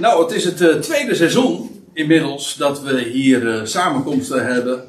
Nou, 0.00 0.22
het 0.22 0.32
is 0.32 0.44
het 0.44 0.60
uh, 0.60 0.74
tweede 0.74 1.14
seizoen 1.14 1.84
inmiddels 1.92 2.56
dat 2.56 2.80
we 2.80 3.00
hier 3.00 3.42
uh, 3.42 3.64
samenkomsten 3.64 4.46
hebben. 4.46 4.88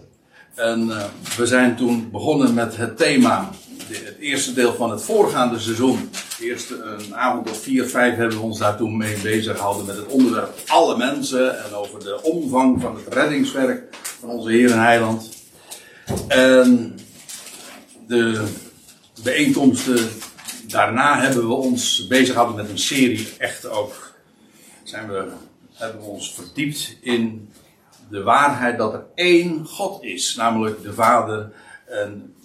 En 0.56 0.88
uh, 0.88 1.04
we 1.38 1.46
zijn 1.46 1.76
toen 1.76 2.12
begonnen 2.12 2.54
met 2.54 2.78
het 2.78 2.98
thema, 2.98 3.50
het 3.88 4.18
eerste 4.20 4.54
deel 4.54 4.74
van 4.74 4.92
het 4.92 5.04
voorgaande 5.04 5.60
seizoen. 5.60 6.10
Eerst 6.40 6.70
een 6.70 7.16
avond 7.16 7.50
of 7.50 7.62
vier, 7.62 7.86
vijf 7.86 8.16
hebben 8.16 8.38
we 8.38 8.44
ons 8.44 8.60
daar 8.60 8.78
toen 8.78 8.98
mee 8.98 9.18
bezig 9.24 9.56
gehouden 9.56 9.86
met 9.86 9.96
het 9.96 10.06
onderwerp 10.06 10.58
alle 10.68 10.98
mensen. 10.98 11.64
En 11.64 11.74
over 11.74 12.00
de 12.00 12.22
omvang 12.22 12.82
van 12.82 12.96
het 12.96 13.14
reddingswerk 13.14 13.96
van 14.20 14.30
onze 14.30 14.50
Heer 14.50 14.72
en 14.72 14.82
Heiland. 14.84 15.30
En 16.28 17.00
de 18.08 18.44
bijeenkomsten 19.24 20.10
daarna 20.68 21.20
hebben 21.20 21.48
we 21.48 21.54
ons 21.54 22.08
bezig 22.08 22.34
gehouden 22.34 22.62
met 22.62 22.70
een 22.70 22.80
serie 22.80 23.28
echt 23.38 23.70
ook 23.70 24.11
zijn 24.92 25.10
we, 25.10 25.28
hebben 25.74 26.02
we 26.02 26.08
ons 26.08 26.34
verdiept 26.34 26.98
in 27.02 27.50
de 28.10 28.24
waarheid 28.24 28.78
dat 28.78 28.94
er 28.94 29.06
één 29.16 29.66
God 29.66 30.04
is, 30.04 30.36
namelijk 30.36 30.84
de 30.84 30.94
Vader. 30.94 31.52
En 31.86 32.36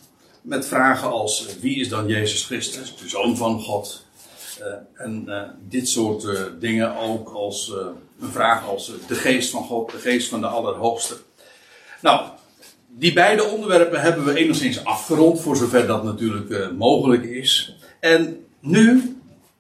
met 0.43 0.67
vragen 0.67 1.11
als 1.11 1.59
wie 1.61 1.81
is 1.81 1.89
dan 1.89 2.07
Jezus 2.07 2.45
Christus, 2.45 2.97
de 2.97 3.09
Zoon 3.09 3.37
van 3.37 3.61
God? 3.61 4.05
Uh, 4.61 4.67
en 4.95 5.25
uh, 5.27 5.43
dit 5.69 5.89
soort 5.89 6.25
uh, 6.25 6.41
dingen 6.59 6.97
ook 6.97 7.29
als 7.29 7.73
een 8.21 8.31
vraag 8.31 8.69
als 8.69 8.93
de 9.07 9.15
geest 9.15 9.51
van 9.51 9.65
God, 9.65 9.91
de 9.91 9.99
geest 9.99 10.29
van 10.29 10.41
de 10.41 10.47
Allerhoogste. 10.47 11.17
Nou, 12.01 12.29
die 12.89 13.13
beide 13.13 13.45
onderwerpen 13.45 14.01
hebben 14.01 14.25
we 14.25 14.35
enigszins 14.35 14.85
afgerond, 14.85 15.41
voor 15.41 15.57
zover 15.57 15.87
dat 15.87 16.05
natuurlijk 16.05 16.73
mogelijk 16.73 17.25
is. 17.25 17.77
En 18.01 18.47
nu 18.61 19.16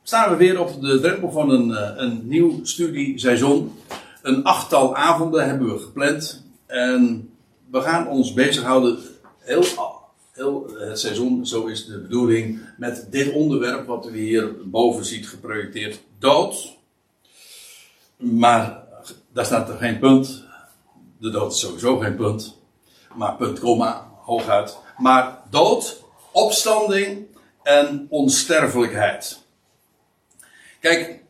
staan 0.06 0.30
we 0.30 0.36
weer 0.36 0.60
op 0.60 0.80
de 0.80 1.00
drempel 1.00 1.30
van 1.30 1.50
een, 1.50 1.74
eh, 1.74 1.92
een 1.96 2.20
nieuw 2.24 2.60
studieseizoen. 2.62 3.78
Een 4.22 4.44
achttal 4.44 4.96
avonden 4.96 5.48
hebben 5.48 5.72
we 5.72 5.78
gepland. 5.78 6.44
En 6.66 7.30
we 7.70 7.80
gaan 7.80 8.08
ons 8.08 8.32
bezighouden 8.32 8.98
heel, 9.38 9.64
heel 10.32 10.70
het 10.78 10.98
seizoen, 10.98 11.46
zo 11.46 11.66
is 11.66 11.86
de 11.86 11.98
bedoeling, 11.98 12.60
met 12.78 13.06
dit 13.10 13.32
onderwerp 13.32 13.86
wat 13.86 14.06
u 14.06 14.18
hier 14.18 14.54
boven 14.64 15.04
ziet 15.04 15.28
geprojecteerd. 15.28 16.00
Dood. 16.18 16.76
Maar 18.16 18.82
daar 19.32 19.44
staat 19.44 19.68
er 19.68 19.76
geen 19.76 19.98
punt. 19.98 20.44
De 21.18 21.30
dood 21.30 21.52
is 21.52 21.60
sowieso 21.60 21.98
geen 21.98 22.16
punt. 22.16 22.58
Maar 23.14 23.36
punt, 23.36 23.58
komma, 23.58 24.08
hooguit. 24.22 24.78
Maar 24.98 25.42
dood, 25.50 26.02
opstanding 26.32 27.26
en 27.62 28.06
onsterfelijkheid. 28.08 29.44
Kijk, 30.86 31.20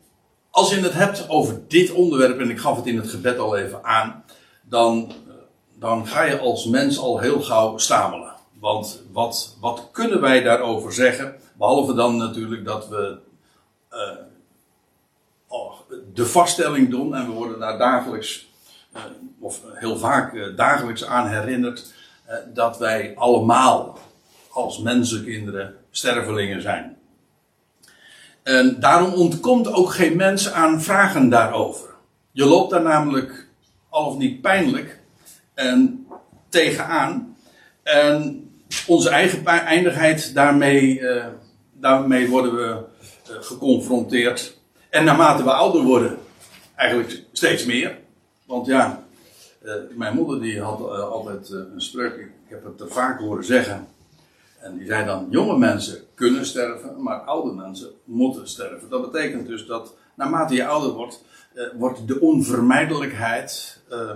als 0.49 0.73
je 0.73 0.79
het 0.79 0.93
hebt 0.93 1.29
over 1.29 1.61
dit 1.67 1.91
onderwerp, 1.91 2.39
en 2.39 2.49
ik 2.49 2.59
gaf 2.59 2.75
het 2.75 2.85
in 2.85 2.97
het 2.97 3.09
gebed 3.09 3.39
al 3.39 3.57
even 3.57 3.83
aan, 3.83 4.23
dan, 4.61 5.11
dan 5.79 6.07
ga 6.07 6.23
je 6.23 6.39
als 6.39 6.65
mens 6.65 6.99
al 6.99 7.19
heel 7.19 7.41
gauw 7.41 7.77
stamelen. 7.77 8.33
Want 8.59 9.01
wat, 9.11 9.55
wat 9.59 9.89
kunnen 9.91 10.21
wij 10.21 10.43
daarover 10.43 10.93
zeggen? 10.93 11.35
Behalve 11.53 11.93
dan 11.93 12.17
natuurlijk 12.17 12.65
dat 12.65 12.87
we 12.87 13.17
uh, 13.91 13.99
oh, 15.47 15.73
de 16.13 16.25
vaststelling 16.25 16.89
doen 16.89 17.15
en 17.15 17.25
we 17.25 17.31
worden 17.31 17.59
daar 17.59 17.77
dagelijks, 17.77 18.47
uh, 18.95 19.01
of 19.39 19.61
heel 19.73 19.97
vaak 19.97 20.53
dagelijks 20.55 21.05
aan 21.05 21.27
herinnerd, 21.27 21.93
dat 22.53 22.77
wij 22.77 23.13
allemaal 23.15 23.97
als 24.49 24.79
mensenkinderen 24.79 25.75
stervelingen 25.91 26.61
zijn. 26.61 26.96
En 28.47 28.79
daarom 28.79 29.13
ontkomt 29.13 29.71
ook 29.73 29.93
geen 29.93 30.15
mens 30.15 30.51
aan 30.51 30.81
vragen 30.81 31.29
daarover. 31.29 31.89
Je 32.31 32.45
loopt 32.45 32.71
daar 32.71 32.81
namelijk 32.81 33.47
al 33.89 34.05
of 34.05 34.17
niet 34.17 34.41
pijnlijk 34.41 34.99
en 35.53 36.07
tegenaan. 36.49 37.37
En 37.83 38.49
onze 38.87 39.09
eigen 39.09 39.45
eindigheid, 39.45 40.33
daarmee, 40.33 40.99
uh, 40.99 41.25
daarmee 41.73 42.29
worden 42.29 42.55
we 42.55 42.83
uh, 43.31 43.35
geconfronteerd. 43.39 44.57
En 44.89 45.03
naarmate 45.03 45.43
we 45.43 45.51
ouder 45.51 45.81
worden, 45.81 46.17
eigenlijk 46.75 47.23
steeds 47.31 47.65
meer. 47.65 47.97
Want 48.45 48.65
ja, 48.65 49.03
uh, 49.63 49.73
mijn 49.89 50.15
moeder 50.15 50.41
die 50.41 50.61
had 50.61 50.89
altijd 50.89 51.49
een 51.49 51.81
spreuk, 51.81 52.15
ik 52.15 52.29
heb 52.47 52.63
het 52.63 52.81
er 52.81 52.91
vaak 52.91 53.19
horen 53.19 53.45
zeggen. 53.45 53.87
En 54.59 54.77
die 54.77 54.87
zei 54.87 55.05
dan, 55.05 55.27
jonge 55.29 55.57
mensen 55.57 56.06
kunnen 56.17 56.45
sterven, 56.45 57.03
maar 57.03 57.19
oude 57.19 57.53
mensen 57.53 57.89
moeten 58.03 58.47
sterven. 58.47 58.89
Dat 58.89 59.11
betekent 59.11 59.47
dus 59.47 59.65
dat 59.65 59.95
naarmate 60.15 60.55
je 60.55 60.65
ouder 60.65 60.91
wordt, 60.91 61.23
eh, 61.53 61.63
wordt 61.75 62.07
de 62.07 62.19
onvermijdelijkheid 62.19 63.81
eh, 63.89 64.11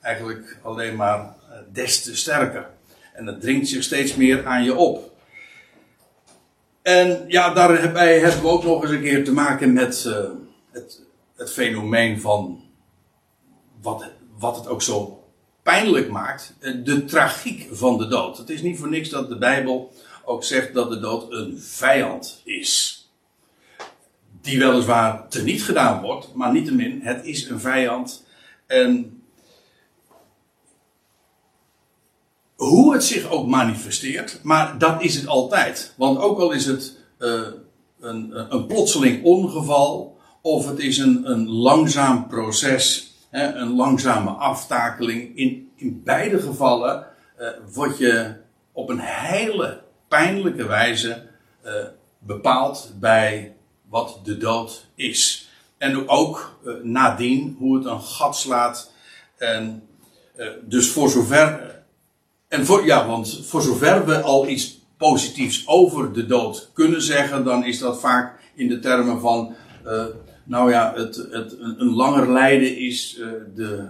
eigenlijk 0.00 0.58
alleen 0.62 0.96
maar 0.96 1.18
eh, 1.18 1.56
des 1.72 2.02
te 2.02 2.16
sterker. 2.16 2.70
En 3.12 3.24
dat 3.24 3.40
dringt 3.40 3.68
zich 3.68 3.82
steeds 3.82 4.14
meer 4.14 4.46
aan 4.46 4.64
je 4.64 4.74
op. 4.74 5.12
En 6.82 7.24
ja, 7.28 7.54
daarbij 7.54 8.18
hebben 8.18 8.42
we 8.42 8.48
ook 8.48 8.64
nog 8.64 8.82
eens 8.82 8.90
een 8.90 9.02
keer 9.02 9.24
te 9.24 9.32
maken 9.32 9.72
met 9.72 10.04
het, 10.70 11.02
het 11.36 11.52
fenomeen 11.52 12.20
van 12.20 12.64
wat, 13.82 14.10
wat 14.38 14.56
het 14.56 14.68
ook 14.68 14.82
zo 14.82 15.24
pijnlijk 15.62 16.10
maakt, 16.10 16.54
de 16.84 17.04
tragiek 17.04 17.68
van 17.72 17.98
de 17.98 18.06
dood. 18.06 18.38
Het 18.38 18.50
is 18.50 18.62
niet 18.62 18.78
voor 18.78 18.88
niks 18.88 19.08
dat 19.08 19.28
de 19.28 19.38
Bijbel 19.38 19.92
ook 20.24 20.44
zegt 20.44 20.74
dat 20.74 20.90
de 20.90 21.00
dood 21.00 21.32
een 21.32 21.58
vijand 21.60 22.40
is. 22.44 23.02
Die 24.40 24.58
weliswaar 24.58 25.28
teniet 25.28 25.62
gedaan 25.62 26.02
wordt, 26.02 26.34
maar 26.34 26.52
niettemin, 26.52 27.00
het 27.02 27.24
is 27.24 27.48
een 27.48 27.60
vijand. 27.60 28.26
En 28.66 29.22
hoe 32.54 32.92
het 32.92 33.04
zich 33.04 33.30
ook 33.30 33.46
manifesteert, 33.46 34.40
maar 34.42 34.78
dat 34.78 35.02
is 35.02 35.14
het 35.14 35.26
altijd. 35.26 35.94
Want 35.96 36.18
ook 36.18 36.38
al 36.38 36.52
is 36.52 36.66
het 36.66 36.96
uh, 37.18 37.42
een, 38.00 38.54
een 38.54 38.66
plotseling 38.66 39.24
ongeval, 39.24 40.18
of 40.42 40.68
het 40.68 40.78
is 40.78 40.98
een, 40.98 41.30
een 41.30 41.48
langzaam 41.48 42.26
proces 42.26 43.14
een 43.34 43.74
langzame 43.74 44.30
aftakeling. 44.30 45.36
In, 45.36 45.70
in 45.76 46.02
beide 46.04 46.40
gevallen 46.40 47.06
uh, 47.40 47.48
word 47.72 47.98
je 47.98 48.34
op 48.72 48.88
een 48.88 49.00
hele 49.00 49.82
pijnlijke 50.14 50.66
wijze 50.66 51.22
uh, 51.64 51.72
bepaald 52.18 52.92
bij 53.00 53.56
wat 53.88 54.20
de 54.24 54.36
dood 54.36 54.86
is. 54.94 55.48
En 55.78 56.08
ook 56.08 56.58
uh, 56.64 56.74
nadien 56.82 57.56
hoe 57.58 57.76
het 57.76 57.86
een 57.86 58.00
gat 58.00 58.36
slaat. 58.36 58.92
En 59.38 59.88
dus 60.62 60.90
voor 60.90 61.08
zover. 61.08 61.74
En 62.48 62.66
voor, 62.66 62.86
ja, 62.86 63.06
want 63.06 63.40
voor 63.46 63.62
zover 63.62 64.06
we 64.06 64.20
al 64.20 64.48
iets 64.48 64.78
positiefs 64.96 65.66
over 65.66 66.12
de 66.12 66.26
dood 66.26 66.70
kunnen 66.72 67.02
zeggen, 67.02 67.44
dan 67.44 67.64
is 67.64 67.78
dat 67.78 68.00
vaak 68.00 68.40
in 68.54 68.68
de 68.68 68.78
termen 68.78 69.20
van 69.20 69.54
nou 70.44 70.70
ja, 70.70 70.92
het, 70.96 71.16
het, 71.30 71.56
een 71.60 71.94
langer 71.94 72.32
lijden 72.32 72.78
is 72.78 73.20
de, 73.54 73.88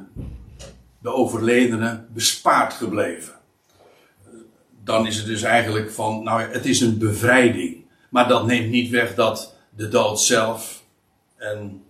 de 1.03 1.13
overledene 1.13 2.05
bespaard 2.13 2.73
gebleven. 2.73 3.35
Dan 4.85 5.07
is 5.07 5.17
het 5.17 5.27
dus 5.27 5.43
eigenlijk 5.43 5.91
van, 5.91 6.23
nou 6.23 6.43
het 6.43 6.67
is 6.67 6.81
een 6.81 6.99
bevrijding. 6.99 7.85
Maar 8.11 8.29
dat 8.29 8.47
neemt 8.47 8.71
niet 8.71 8.91
weg 8.91 9.15
dat 9.15 9.57
de 9.77 9.89
dood 9.89 10.21
zelf, 10.21 10.83
en 11.37 11.83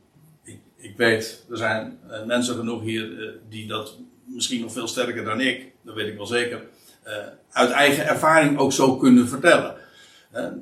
ik, 0.44 0.58
ik 0.76 0.96
weet, 0.96 1.44
er 1.50 1.56
zijn 1.56 1.98
uh, 2.10 2.24
mensen 2.24 2.54
genoeg 2.54 2.82
hier 2.82 3.10
uh, 3.10 3.30
die 3.48 3.66
dat 3.66 3.98
misschien 4.24 4.60
nog 4.60 4.72
veel 4.72 4.88
sterker 4.88 5.24
dan 5.24 5.40
ik, 5.40 5.72
dat 5.82 5.94
weet 5.94 6.08
ik 6.08 6.16
wel 6.16 6.26
zeker, 6.26 6.62
uit 7.50 7.70
eigen 7.70 8.06
ervaring 8.06 8.58
ook 8.58 8.72
zo 8.72 8.96
kunnen 8.96 9.28
vertellen. 9.28 9.74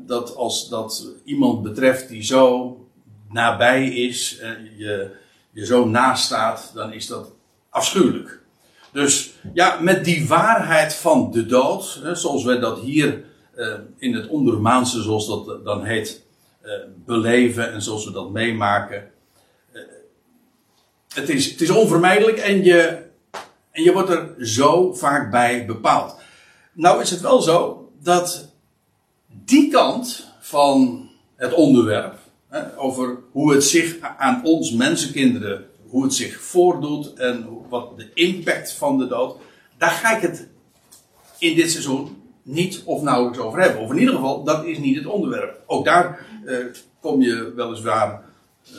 dat 0.06 0.36
als 0.36 0.68
dat 0.68 1.06
iemand 1.24 1.62
betreft 1.62 2.08
die 2.08 2.22
zo 2.22 2.76
nabij 3.28 3.88
is, 3.88 4.38
je, 4.76 5.10
je 5.50 5.66
zo 5.66 5.84
naast 5.86 6.24
staat, 6.24 6.70
dan 6.74 6.92
is 6.92 7.06
dat 7.06 7.32
afschuwelijk. 7.70 8.41
Dus 8.92 9.32
ja, 9.54 9.78
met 9.80 10.04
die 10.04 10.28
waarheid 10.28 10.94
van 10.94 11.30
de 11.30 11.46
dood, 11.46 12.00
hè, 12.02 12.14
zoals 12.14 12.44
wij 12.44 12.58
dat 12.58 12.80
hier 12.80 13.24
uh, 13.56 13.74
in 13.98 14.14
het 14.14 14.28
ondermaanse, 14.28 15.02
zoals 15.02 15.26
dat 15.26 15.64
dan 15.64 15.84
heet, 15.84 16.22
uh, 16.64 16.72
beleven 17.04 17.72
en 17.72 17.82
zoals 17.82 18.04
we 18.04 18.12
dat 18.12 18.30
meemaken. 18.30 19.10
Uh, 19.72 19.82
het, 21.14 21.28
is, 21.28 21.50
het 21.50 21.60
is 21.60 21.70
onvermijdelijk 21.70 22.38
en 22.38 22.64
je, 22.64 23.02
en 23.70 23.82
je 23.82 23.92
wordt 23.92 24.10
er 24.10 24.34
zo 24.38 24.92
vaak 24.92 25.30
bij 25.30 25.66
bepaald. 25.66 26.16
Nou 26.72 27.00
is 27.00 27.10
het 27.10 27.20
wel 27.20 27.42
zo 27.42 27.90
dat 28.02 28.48
die 29.26 29.70
kant 29.70 30.28
van 30.40 31.08
het 31.36 31.52
onderwerp, 31.52 32.18
over 32.76 33.18
hoe 33.30 33.52
het 33.52 33.64
zich 33.64 33.96
aan 34.00 34.44
ons 34.44 34.72
mensenkinderen, 34.72 35.66
hoe 35.92 36.02
het 36.02 36.14
zich 36.14 36.40
voordoet 36.40 37.14
en 37.14 37.48
wat 37.68 37.96
de 37.96 38.10
impact 38.14 38.72
van 38.72 38.98
de 38.98 39.06
dood. 39.06 39.36
Daar 39.78 39.90
ga 39.90 40.16
ik 40.16 40.22
het 40.22 40.48
in 41.38 41.54
dit 41.54 41.70
seizoen 41.70 42.22
niet 42.42 42.82
of 42.84 43.02
nauwelijks 43.02 43.38
over 43.38 43.60
hebben. 43.60 43.82
Of 43.82 43.90
in 43.90 43.98
ieder 43.98 44.14
geval, 44.14 44.44
dat 44.44 44.64
is 44.64 44.78
niet 44.78 44.96
het 44.96 45.06
onderwerp. 45.06 45.60
Ook 45.66 45.84
daar 45.84 46.26
eh, 46.46 46.56
kom 47.00 47.22
je 47.22 47.52
weliswaar 47.56 48.22
uh, 48.72 48.78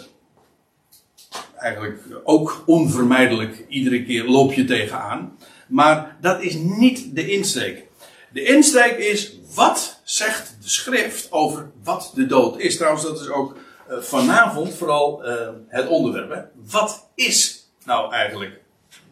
eigenlijk 1.58 2.02
ook 2.24 2.64
onvermijdelijk. 2.66 3.66
Iedere 3.68 4.04
keer 4.04 4.26
loop 4.26 4.54
je 4.54 4.66
tegenaan. 4.66 5.38
Maar 5.68 6.18
dat 6.22 6.42
is 6.42 6.54
niet 6.56 7.16
de 7.16 7.32
insteek. 7.32 7.88
De 8.32 8.44
insteek 8.44 8.98
is, 8.98 9.40
wat 9.56 10.02
zegt 10.04 10.58
de 10.62 10.70
schrift 10.70 11.32
over 11.32 11.72
wat 11.84 12.12
de 12.16 12.26
dood 12.26 12.60
is? 12.60 12.76
Trouwens, 12.76 13.04
dat 13.04 13.20
is 13.20 13.30
ook 13.30 13.58
vanavond 14.00 14.74
vooral 14.74 15.28
uh, 15.28 15.50
het 15.68 15.88
onderwerp. 15.88 16.30
Hè? 16.30 16.42
Wat 16.72 17.10
is 17.16 17.68
nou 17.86 18.14
eigenlijk 18.14 18.62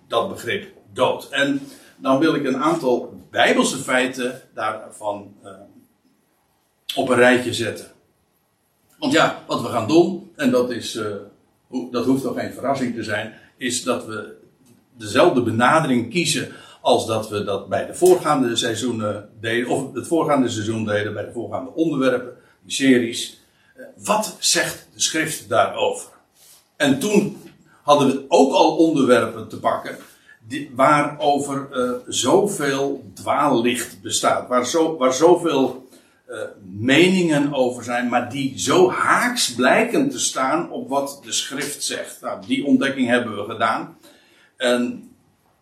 dat 0.07 0.29
begrip 0.29 0.67
dood? 0.93 1.29
En 1.29 1.61
dan 1.97 2.19
wil 2.19 2.35
ik 2.35 2.45
een 2.45 2.57
aantal 2.57 3.13
bijbelse 3.29 3.77
feiten 3.77 4.41
daarvan 4.53 5.33
uh, 5.43 5.51
op 6.95 7.09
een 7.09 7.17
rijtje 7.17 7.53
zetten. 7.53 7.85
Want 8.99 9.13
ja, 9.13 9.43
wat 9.47 9.61
we 9.61 9.67
gaan 9.67 9.87
doen, 9.87 10.31
en 10.35 10.51
dat, 10.51 10.71
is, 10.71 10.99
dat 11.91 12.05
hoeft 12.05 12.23
nog 12.23 12.39
geen 12.39 12.53
verrassing 12.53 12.95
te 12.95 13.03
zijn, 13.03 13.33
is 13.57 13.83
dat 13.83 14.05
we 14.05 14.37
dezelfde 14.97 15.41
benadering 15.41 16.09
kiezen 16.09 16.51
als 16.81 17.07
dat 17.07 17.29
we 17.29 17.43
dat 17.43 17.69
bij 17.69 17.85
de 17.85 17.93
voorgaande 17.93 18.55
seizoenen 18.55 19.29
deden, 19.39 19.69
of 19.69 19.93
het 19.93 20.07
voorgaande 20.07 20.49
seizoen 20.49 20.85
deden 20.85 21.13
bij 21.13 21.25
de 21.25 21.31
voorgaande 21.31 21.71
onderwerpen, 21.73 22.33
series. 22.65 23.40
Eh, 23.75 23.83
wat 23.95 24.35
zegt 24.39 24.88
de 24.94 25.01
schrift 25.01 25.50
daarover? 25.50 26.09
En 26.75 27.00
toen 27.00 27.41
hadden 27.83 28.07
we 28.07 28.25
ook 28.27 28.53
al 28.53 28.75
onderwerpen 28.77 29.47
te 29.47 29.59
pakken 29.59 29.97
waarover 30.75 31.68
uh, 31.73 31.91
zoveel 32.07 33.12
dwaallicht 33.13 34.01
bestaat, 34.01 34.47
waar, 34.47 34.65
zo, 34.65 34.97
waar 34.97 35.13
zoveel 35.13 35.88
uh, 36.29 36.38
meningen 36.63 37.53
over 37.53 37.83
zijn, 37.83 38.09
maar 38.09 38.29
die 38.29 38.59
zo 38.59 38.89
haaks 38.89 39.53
blijken 39.53 40.09
te 40.09 40.19
staan 40.19 40.71
op 40.71 40.89
wat 40.89 41.21
de 41.24 41.31
schrift 41.31 41.83
zegt. 41.83 42.21
Nou, 42.21 42.45
die 42.47 42.65
ontdekking 42.65 43.07
hebben 43.07 43.35
we 43.35 43.51
gedaan. 43.51 43.97
En 44.57 45.09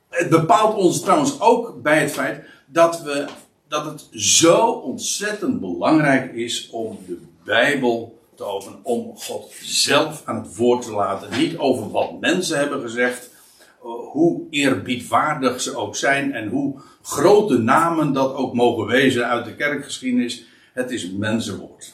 het 0.09 0.29
bepaalt 0.29 0.75
ons 0.75 1.01
trouwens 1.01 1.41
ook 1.41 1.81
bij 1.81 2.01
het 2.01 2.11
feit 2.11 2.45
dat, 2.65 3.01
we, 3.01 3.25
dat 3.67 3.85
het 3.85 4.07
zo 4.11 4.65
ontzettend 4.65 5.59
belangrijk 5.59 6.33
is 6.33 6.69
om 6.69 6.99
de 7.07 7.19
Bijbel 7.49 8.19
te 8.35 8.43
openen. 8.43 8.79
Om 8.83 9.17
God 9.17 9.51
zelf 9.61 10.21
aan 10.25 10.35
het 10.35 10.55
woord 10.55 10.81
te 10.81 10.91
laten. 10.91 11.37
Niet 11.37 11.57
over 11.57 11.91
wat 11.91 12.19
mensen 12.19 12.57
hebben 12.57 12.81
gezegd. 12.81 13.29
Eh, 13.59 13.89
hoe 14.11 14.41
eerbiedwaardig 14.49 15.61
ze 15.61 15.75
ook 15.75 15.95
zijn. 15.95 16.33
En 16.33 16.47
hoe 16.47 16.79
grote 17.01 17.57
namen 17.57 18.13
dat 18.13 18.33
ook 18.33 18.53
mogen 18.53 18.85
wezen 18.85 19.27
uit 19.27 19.45
de 19.45 19.55
kerkgeschiedenis. 19.55 20.43
Het 20.73 20.91
is 20.91 21.11
mensenwoord. 21.11 21.93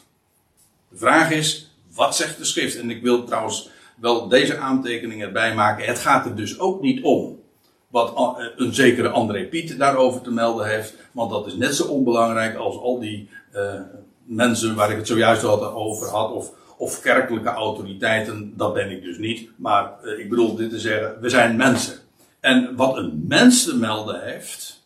De 0.90 0.98
vraag 0.98 1.32
is, 1.32 1.72
wat 1.94 2.16
zegt 2.16 2.38
de 2.38 2.46
schrift? 2.46 2.78
En 2.80 2.90
ik 2.90 3.02
wil 3.02 3.24
trouwens 3.24 3.70
wel 4.00 4.28
deze 4.28 4.58
aantekening 4.58 5.22
erbij 5.22 5.54
maken. 5.54 5.86
Het 5.86 6.00
gaat 6.00 6.26
er 6.26 6.36
dus 6.36 6.60
ook 6.60 6.82
niet 6.82 7.04
om 7.04 7.40
wat 7.88 8.14
eh, 8.16 8.46
een 8.56 8.74
zekere 8.74 9.10
André 9.10 9.46
Piet 9.46 9.78
daarover 9.78 10.22
te 10.22 10.32
melden 10.32 10.68
heeft. 10.68 10.94
Want 11.12 11.32
dat 11.32 11.48
is 11.48 11.56
net 11.56 11.76
zo 11.76 11.88
onbelangrijk 11.88 12.56
als 12.56 12.78
al 12.78 13.00
die 13.00 13.30
uh, 13.54 13.80
mensen 14.26 14.76
waar 14.76 14.92
ik 14.92 14.98
het 14.98 15.08
zojuist 15.08 15.44
al 15.44 15.74
over 15.74 16.08
had. 16.08 16.32
Of, 16.32 16.52
of 16.78 17.02
kerkelijke 17.02 17.50
autoriteiten. 17.50 18.54
Dat 18.58 18.74
ben 18.74 18.92
ik 18.92 19.04
dus 19.04 19.18
niet. 19.18 19.50
Maar 19.56 19.94
uh, 20.04 20.20
ik 20.20 20.30
bedoel 20.30 20.56
dit 20.56 20.70
te 20.70 20.80
zeggen, 20.80 21.18
we 21.22 21.30
zijn 21.30 21.56
mensen. 21.56 21.98
En 22.40 22.76
wat 22.76 22.98
een 22.98 23.26
mens 23.28 23.64
te 23.64 23.76
melden 23.76 24.24
heeft. 24.24 24.84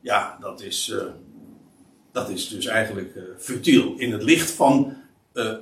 Ja, 0.00 0.36
dat 0.40 0.60
is, 0.60 0.94
dat 2.12 2.28
is 2.28 2.48
dus 2.48 2.66
eigenlijk 2.66 3.18
futiel. 3.38 3.94
In 3.96 4.12
het 4.12 4.22
licht 4.22 4.50
van 4.50 4.96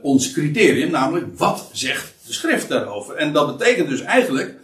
ons 0.02 0.32
criterium. 0.32 0.90
Namelijk, 0.90 1.38
wat 1.38 1.70
zegt 1.72 2.14
de 2.26 2.32
schrift 2.32 2.68
daarover? 2.68 3.14
En 3.14 3.32
dat 3.32 3.58
betekent 3.58 3.88
dus 3.88 4.00
eigenlijk 4.00 4.56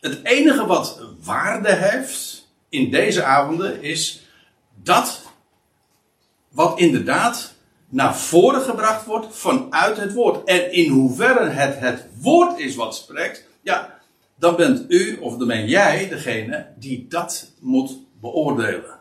het 0.00 0.20
enige 0.22 0.66
wat 0.66 1.00
waarde 1.22 1.74
heeft 1.74 2.48
in 2.68 2.90
deze 2.90 3.22
avonden 3.22 3.82
is 3.82 4.22
dat 4.82 5.22
wat 6.50 6.78
inderdaad 6.78 7.54
naar 7.88 8.16
voren 8.16 8.60
gebracht 8.60 9.06
wordt 9.06 9.26
vanuit 9.30 9.96
het 9.96 10.12
woord. 10.12 10.44
En 10.44 10.72
in 10.72 10.90
hoeverre 10.90 11.48
het 11.48 11.78
het 11.78 12.06
woord 12.20 12.58
is 12.58 12.74
wat 12.74 12.94
spreekt, 12.94 13.46
ja, 13.62 13.98
dan 14.38 14.56
bent 14.56 14.84
u 14.88 15.16
of 15.20 15.36
dan 15.36 15.46
ben 15.46 15.66
jij 15.66 16.08
degene 16.08 16.66
die 16.78 17.06
dat 17.08 17.52
moet 17.60 17.98
beoordelen. 18.20 18.98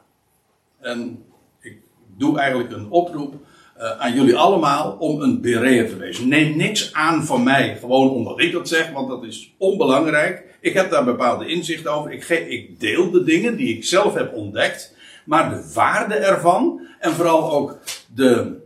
En 0.80 1.24
ik 1.60 1.78
doe 2.18 2.40
eigenlijk 2.40 2.72
een 2.72 2.90
oproep 2.90 3.36
uh, 3.78 4.00
aan 4.00 4.14
jullie 4.14 4.36
allemaal 4.36 4.96
om 5.00 5.22
een 5.22 5.42
bereer 5.42 5.90
te 5.90 5.98
wezen. 5.98 6.28
Neem 6.28 6.58
niks 6.58 6.94
aan 6.94 7.26
van 7.26 7.44
mij, 7.44 7.78
gewoon 7.80 8.10
omdat 8.10 8.42
ik 8.42 8.52
dat 8.52 8.68
zeg, 8.68 8.92
want 8.92 9.08
dat 9.08 9.24
is 9.24 9.54
onbelangrijk. 9.58 10.44
Ik 10.62 10.74
heb 10.74 10.92
daar 10.92 11.04
bepaalde 11.04 11.48
inzichten 11.48 11.92
over. 11.92 12.12
Ik, 12.12 12.30
ik 12.30 12.80
deel 12.80 13.12
de 13.12 13.24
dingen 13.24 13.58
die 13.58 13.76
ik 13.76 13.86
zelf 13.86 14.14
heb 14.14 14.34
ontdekt. 14.34 14.96
Maar 15.28 15.50
de 15.50 15.72
waarde 15.74 16.14
ervan, 16.14 16.88
en 17.00 17.14
vooral 17.14 17.52
ook 17.52 17.80
de, 18.14 18.58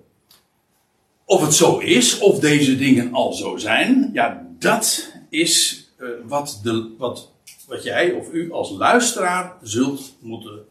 of 1.25 1.41
het 1.41 1.53
zo 1.53 1.77
is, 1.77 2.19
of 2.19 2.39
deze 2.39 2.77
dingen 2.77 3.13
al 3.13 3.33
zo 3.33 3.57
zijn, 3.57 4.09
ja, 4.13 4.47
dat 4.59 5.11
is 5.29 5.85
uh, 5.99 6.09
wat, 6.27 6.59
de, 6.63 6.89
wat, 6.97 7.31
wat 7.67 7.83
jij 7.83 8.11
of 8.11 8.33
u 8.33 8.51
als 8.51 8.71
luisteraar 8.71 9.53
zult 9.61 10.15
moeten 10.19 10.65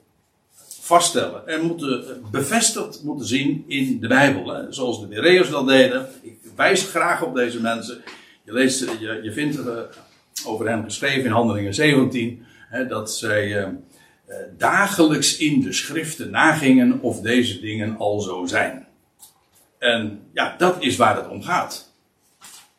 vaststellen. 0.80 1.46
En 1.46 1.66
moeten, 1.66 2.08
eh, 2.08 2.30
bevestigd 2.30 3.02
moeten 3.02 3.26
zien 3.26 3.64
in 3.66 4.00
de 4.00 4.08
Bijbel. 4.08 4.54
Hè? 4.54 4.72
Zoals 4.72 5.00
de 5.00 5.06
Bereërs 5.06 5.50
dat 5.50 5.66
deden. 5.66 6.08
Ik 6.22 6.38
wijs 6.56 6.84
graag 6.84 7.22
op 7.22 7.34
deze 7.34 7.60
mensen. 7.60 8.02
Je, 8.44 8.52
leest, 8.52 8.80
je, 8.80 9.20
je 9.22 9.32
vindt 9.32 9.58
uh, 9.58 9.78
over 10.46 10.68
hem 10.68 10.84
geschreven 10.84 11.24
in 11.24 11.30
Handelingen 11.30 11.74
17. 11.74 12.44
Hè, 12.68 12.86
dat 12.86 13.12
zij 13.12 13.74
dagelijks 14.56 15.36
in 15.36 15.60
de 15.60 15.72
schriften 15.72 16.30
nagingen 16.30 17.00
of 17.00 17.20
deze 17.20 17.60
dingen 17.60 17.96
al 17.98 18.20
zo 18.20 18.46
zijn. 18.46 18.86
En 19.78 20.22
ja, 20.32 20.54
dat 20.58 20.76
is 20.78 20.96
waar 20.96 21.16
het 21.16 21.28
om 21.28 21.42
gaat. 21.42 21.92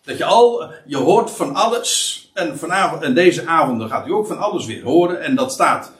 Dat 0.03 0.18
je 0.18 0.25
al, 0.25 0.71
je 0.86 0.98
hoort 0.98 1.31
van 1.31 1.56
alles. 1.56 2.19
En 2.33 2.57
vanavond 2.57 3.01
en 3.01 3.13
deze 3.13 3.45
avonden 3.45 3.89
gaat 3.89 4.07
u 4.07 4.12
ook 4.12 4.27
van 4.27 4.39
alles 4.39 4.65
weer 4.65 4.83
horen. 4.83 5.21
En 5.21 5.36
dat 5.36 5.51
staat 5.51 5.92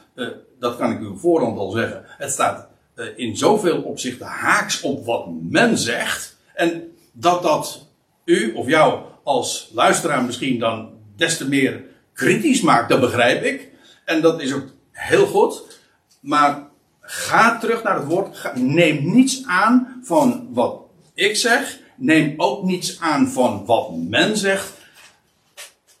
dat 0.62 0.76
kan 0.76 0.92
ik 0.92 1.00
u 1.00 1.18
voorhand 1.18 1.58
al 1.58 1.70
zeggen. 1.70 2.04
Het 2.06 2.30
staat 2.30 2.68
uh, 2.96 3.06
in 3.16 3.36
zoveel 3.36 3.82
opzichten 3.82 4.26
haaks 4.26 4.80
op 4.80 5.04
wat 5.04 5.26
men 5.42 5.78
zegt. 5.78 6.36
En 6.54 6.92
dat 7.12 7.42
dat 7.42 7.86
u 8.24 8.52
of 8.52 8.66
jou 8.66 9.00
als 9.22 9.70
luisteraar 9.74 10.24
misschien 10.24 10.58
dan 10.58 10.90
des 11.16 11.36
te 11.36 11.48
meer 11.48 11.84
kritisch 12.12 12.60
maakt, 12.60 12.88
dat 12.88 13.00
begrijp 13.00 13.42
ik. 13.42 13.70
En 14.04 14.20
dat 14.20 14.40
is 14.40 14.52
ook 14.52 14.66
heel 14.92 15.26
goed. 15.26 15.80
Maar 16.20 16.68
ga 17.00 17.58
terug 17.58 17.82
naar 17.82 17.96
het 17.96 18.06
woord. 18.06 18.52
neem 18.54 19.12
niets 19.14 19.46
aan 19.46 20.00
van 20.02 20.48
wat 20.50 20.80
ik 21.14 21.36
zeg. 21.36 21.78
Neem 21.96 22.34
ook 22.36 22.64
niets 22.64 23.00
aan 23.00 23.28
van 23.28 23.64
wat 23.66 23.96
men 23.96 24.36
zegt. 24.36 24.72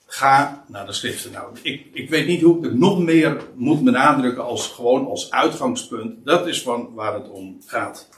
Ga 0.06 0.64
naar 0.66 0.86
de 0.86 0.92
schriften. 0.92 1.32
Nou, 1.32 1.56
ik, 1.62 1.86
ik 1.92 2.10
weet 2.10 2.26
niet 2.26 2.42
hoe 2.42 2.58
ik 2.58 2.64
het 2.64 2.78
nog 2.78 2.98
meer 2.98 3.36
moet 3.54 3.84
benadrukken 3.84 4.44
als 4.44 4.66
gewoon 4.66 5.06
als 5.06 5.30
uitgangspunt. 5.30 6.24
Dat 6.24 6.46
is 6.46 6.62
van 6.62 6.94
waar 6.94 7.14
het 7.14 7.30
om 7.30 7.58
gaat. 7.66 8.08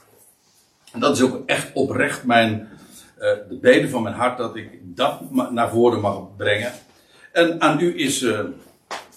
En 0.91 0.99
dat 0.99 1.15
is 1.15 1.23
ook 1.23 1.41
echt 1.45 1.73
oprecht 1.73 2.23
mijn, 2.23 2.69
uh, 3.19 3.21
de 3.49 3.57
beden 3.61 3.89
van 3.89 4.03
mijn 4.03 4.15
hart 4.15 4.37
dat 4.37 4.55
ik 4.55 4.69
dat 4.81 5.31
naar 5.51 5.69
voren 5.69 5.99
mag 5.99 6.35
brengen. 6.37 6.71
En 7.31 7.61
aan 7.61 7.79
u 7.79 7.99
is, 7.99 8.21
uh, 8.21 8.39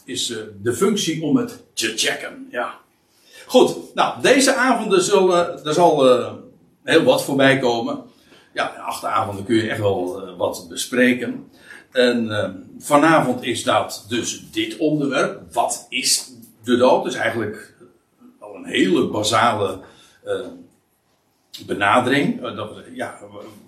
is 0.08 0.30
uh, 0.30 0.38
de 0.62 0.74
functie 0.74 1.22
om 1.22 1.36
het 1.36 1.64
te 1.72 1.92
checken. 1.96 2.48
Ja. 2.50 2.74
Goed, 3.46 3.94
nou, 3.94 4.22
deze 4.22 4.54
avonden 4.54 5.02
zullen, 5.02 5.64
er 5.64 5.74
zal 5.74 6.04
heel 6.82 7.02
wat 7.02 7.24
voorbij 7.24 7.58
komen. 7.58 8.02
Ja, 8.54 8.66
acht 8.66 9.44
kun 9.44 9.56
je 9.56 9.70
echt 9.70 9.80
wel 9.80 10.36
wat 10.36 10.66
bespreken. 10.68 11.50
En 11.92 12.28
vanavond 12.78 13.44
is 13.44 13.64
dat 13.64 14.04
dus 14.08 14.50
dit 14.50 14.76
onderwerp. 14.76 15.52
Wat 15.52 15.86
is 15.88 16.32
de 16.64 16.76
dood? 16.76 17.06
Is 17.06 17.14
eigenlijk 17.14 17.74
al 18.38 18.54
een 18.54 18.66
hele 18.66 19.06
basale 19.06 19.80
benadering. 21.66 22.40
Dat, 22.40 22.70
ja, 22.94 23.18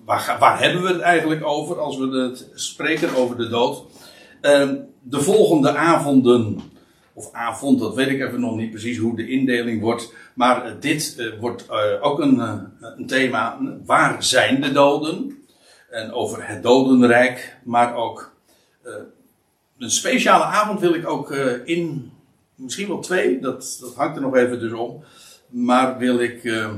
waar, 0.05 0.37
waar, 0.39 0.61
hebben 0.61 0.83
we 0.83 0.89
het 0.89 1.01
eigenlijk 1.01 1.45
over 1.45 1.81
als 1.81 1.97
we 1.97 2.19
het 2.19 2.49
spreken 2.55 3.17
over 3.17 3.37
de 3.37 3.49
dood? 3.49 3.83
Ehm, 4.41 4.77
de 5.03 5.21
volgende 5.21 5.75
avonden, 5.75 6.61
of 7.13 7.33
avond, 7.33 7.79
dat 7.81 7.95
weet 7.95 8.09
ik 8.09 8.21
even 8.21 8.41
nog 8.41 8.57
niet 8.57 8.71
precies 8.71 8.99
hoe 8.99 9.17
de 9.17 9.29
indeling 9.29 9.81
wordt. 9.81 10.15
Maar 10.35 10.81
dit 10.81 11.31
wordt 11.41 11.71
ook 12.01 12.19
een, 12.19 12.39
een 12.81 13.07
thema. 13.07 13.59
Waar 13.85 14.23
zijn 14.23 14.61
de 14.61 14.73
doden? 14.73 15.41
en 15.91 16.13
over 16.13 16.49
het 16.49 16.63
dodenrijk, 16.63 17.57
maar 17.65 17.95
ook 17.95 18.33
een 19.79 19.91
speciale 19.91 20.45
avond 20.45 20.81
wil 20.81 20.95
ik 20.95 21.09
ook 21.09 21.31
in, 21.65 22.11
misschien 22.55 22.89
wel 22.89 22.99
twee, 22.99 23.41
dat, 23.41 23.79
dat 23.81 23.95
hangt 23.95 24.17
er 24.17 24.23
nog 24.23 24.37
even 24.37 24.61
dus 24.61 24.73
om, 24.73 25.05
maar 25.49 25.99
wil 25.99 26.19
ik 26.19 26.45
uh, 26.45 26.71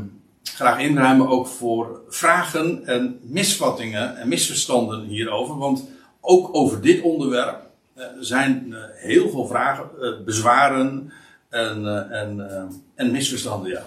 graag 0.43 0.79
inruimen 0.79 1.29
ook 1.29 1.47
voor 1.47 2.01
vragen 2.09 2.87
en 2.87 3.21
misvattingen 3.23 4.17
en 4.17 4.29
misverstanden 4.29 5.05
hierover, 5.05 5.59
want 5.59 5.89
ook 6.23 6.55
over 6.55 6.81
dit 6.81 7.03
onderwerp 7.03 7.71
er 7.95 8.25
zijn 8.25 8.75
heel 8.95 9.31
veel 9.31 9.47
vragen, 9.47 9.91
bezwaren 10.25 11.13
en, 11.49 12.11
en, 12.11 12.51
en 12.95 13.11
misverstanden. 13.11 13.71
Ja. 13.71 13.85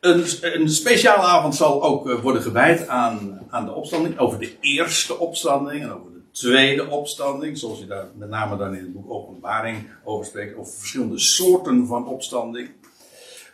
Een, 0.00 0.24
een 0.40 0.68
speciale 0.68 1.22
avond 1.22 1.54
zal 1.54 1.82
ook 1.82 2.20
worden 2.20 2.42
gewijd 2.42 2.88
aan, 2.88 3.40
aan 3.50 3.64
de 3.64 3.72
opstanding, 3.72 4.18
over 4.18 4.38
de 4.38 4.56
eerste 4.60 5.18
opstanding 5.18 5.82
en 5.82 5.92
over 5.92 6.12
de 6.12 6.22
tweede 6.32 6.88
opstanding, 6.88 7.58
zoals 7.58 7.78
je 7.78 7.86
daar 7.86 8.06
met 8.14 8.28
name 8.28 8.56
dan 8.56 8.74
in 8.74 8.82
het 8.82 8.92
boek 8.92 9.10
Openbaring 9.10 9.88
over 10.04 10.26
spreekt, 10.26 10.56
over 10.56 10.72
verschillende 10.72 11.18
soorten 11.18 11.86
van 11.86 12.06
opstanding. 12.06 12.70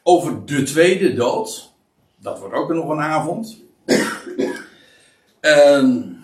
Over 0.03 0.47
de 0.47 0.63
tweede 0.63 1.15
dood, 1.15 1.73
dat 2.17 2.39
wordt 2.39 2.55
ook 2.55 2.73
nog 2.73 2.89
een 2.89 3.01
avond. 3.01 3.63
En 5.41 6.16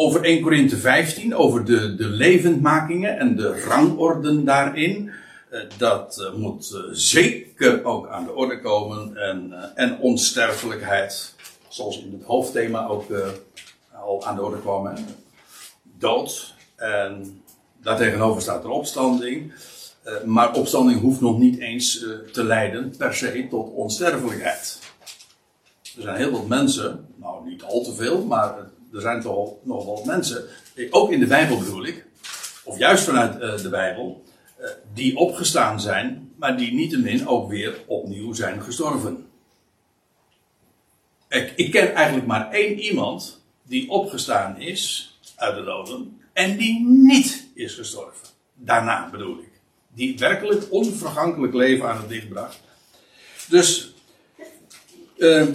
over 0.00 0.24
1 0.24 0.42
Korinthe 0.42 0.76
15, 0.76 1.34
over 1.34 1.64
de, 1.64 1.94
de 1.94 2.08
levendmakingen 2.08 3.18
en 3.18 3.36
de 3.36 3.62
rangorden 3.62 4.44
daarin. 4.44 5.10
Eh, 5.50 5.60
dat 5.76 6.20
eh, 6.20 6.34
moet 6.34 6.74
eh, 6.74 6.80
zeker 6.92 7.84
ook 7.84 8.08
aan 8.08 8.24
de 8.24 8.34
orde 8.34 8.60
komen. 8.60 9.16
En, 9.16 9.52
en 9.74 9.98
onsterfelijkheid, 9.98 11.34
zoals 11.68 12.02
in 12.02 12.12
het 12.12 12.22
hoofdthema 12.22 12.86
ook 12.86 13.04
al 14.04 14.26
aan 14.26 14.34
de 14.34 14.42
orde 14.42 14.60
kwam 14.60 14.94
dood. 15.98 16.54
En 16.76 17.42
daartegenover 17.82 18.42
staat 18.42 18.64
er 18.64 18.70
opstanding. 18.70 19.52
Maar 20.24 20.54
opstanding 20.54 21.00
hoeft 21.00 21.20
nog 21.20 21.38
niet 21.38 21.58
eens 21.58 22.06
te 22.32 22.44
leiden 22.44 22.94
per 22.96 23.14
se 23.14 23.46
tot 23.50 23.72
onsterfelijkheid. 23.72 24.78
Er 25.96 26.02
zijn 26.02 26.16
heel 26.16 26.30
wat 26.30 26.46
mensen, 26.46 27.06
nou 27.16 27.48
niet 27.48 27.62
al 27.62 27.82
te 27.82 27.92
veel, 27.92 28.24
maar 28.24 28.69
er 28.94 29.00
zijn 29.00 29.20
toch 29.20 29.52
nog 29.62 29.84
wel 29.84 30.02
mensen, 30.04 30.44
ook 30.90 31.10
in 31.10 31.20
de 31.20 31.26
Bijbel 31.26 31.58
bedoel 31.58 31.84
ik, 31.84 32.06
of 32.64 32.78
juist 32.78 33.04
vanuit 33.04 33.34
uh, 33.34 33.62
de 33.62 33.68
Bijbel, 33.68 34.24
die 34.94 35.16
opgestaan 35.16 35.80
zijn, 35.80 36.32
maar 36.36 36.56
die 36.56 36.72
niettemin 36.72 37.28
ook 37.28 37.48
weer 37.48 37.82
opnieuw 37.86 38.32
zijn 38.32 38.62
gestorven. 38.62 39.26
Ik, 41.28 41.52
ik 41.56 41.70
ken 41.70 41.94
eigenlijk 41.94 42.26
maar 42.26 42.50
één 42.50 42.78
iemand 42.78 43.42
die 43.62 43.90
opgestaan 43.90 44.60
is 44.60 45.14
uit 45.36 45.54
de 45.54 45.64
doden. 45.64 46.20
En 46.32 46.56
die 46.56 46.80
niet 46.86 47.48
is 47.54 47.74
gestorven. 47.74 48.28
Daarna 48.54 49.10
bedoel 49.10 49.38
ik. 49.38 49.50
Die 49.94 50.18
werkelijk 50.18 50.72
onvergankelijk 50.72 51.54
leven 51.54 51.88
aan 51.88 52.00
het 52.00 52.10
licht 52.10 52.28
bracht. 52.28 52.60
Dus, 53.48 53.94
uh, 55.16 55.46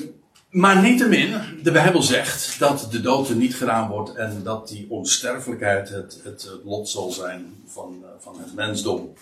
maar 0.56 0.82
niettemin, 0.82 1.34
de 1.64 1.72
Bijbel 1.72 2.02
zegt 2.02 2.60
dat 2.60 2.88
de 2.92 3.02
dood 3.02 3.30
er 3.30 3.36
niet 3.36 3.56
gedaan 3.56 3.90
wordt 3.90 4.16
en 4.16 4.42
dat 4.44 4.68
die 4.68 4.86
onsterfelijkheid 4.90 5.90
het, 5.90 6.20
het, 6.24 6.50
lot 6.64 6.90
zal 6.90 7.12
zijn 7.12 7.64
van, 7.68 8.00
uh, 8.02 8.08
van 8.20 8.36
het 8.40 8.54
mensdom. 8.54 9.14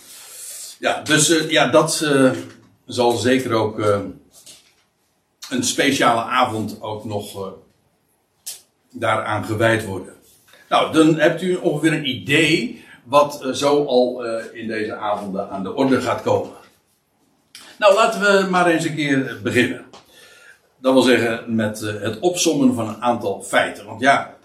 Ja, 0.79 1.01
dus 1.01 1.29
uh, 1.29 1.49
ja, 1.49 1.67
dat 1.67 2.01
uh, 2.03 2.31
zal 2.85 3.11
zeker 3.11 3.53
ook 3.53 3.77
een 5.49 5.63
speciale 5.63 6.21
avond 6.21 6.81
ook 6.81 7.05
nog 7.05 7.53
daaraan 8.91 9.45
gewijd 9.45 9.85
worden. 9.85 10.13
Nou, 10.69 10.93
dan 10.93 11.19
hebt 11.19 11.41
u 11.41 11.55
ongeveer 11.55 11.93
een 11.93 12.09
idee 12.09 12.85
wat 13.03 13.45
zo 13.53 13.85
al 13.85 14.25
in 14.51 14.67
deze 14.67 14.95
avonden 14.95 15.49
aan 15.49 15.63
de 15.63 15.73
orde 15.73 16.01
gaat 16.01 16.21
komen. 16.21 16.53
Nou, 17.79 17.93
laten 17.93 18.21
we 18.21 18.49
maar 18.49 18.67
eens 18.67 18.85
een 18.85 18.95
keer 18.95 19.39
beginnen. 19.43 19.85
Dat 20.83 20.93
wil 20.93 21.01
zeggen 21.01 21.55
met 21.55 21.81
uh, 21.81 22.01
het 22.01 22.19
opsommen 22.19 22.73
van 22.73 22.87
een 22.87 23.01
aantal 23.01 23.41
feiten. 23.41 23.85
Want 23.85 24.01
ja, 24.01 24.37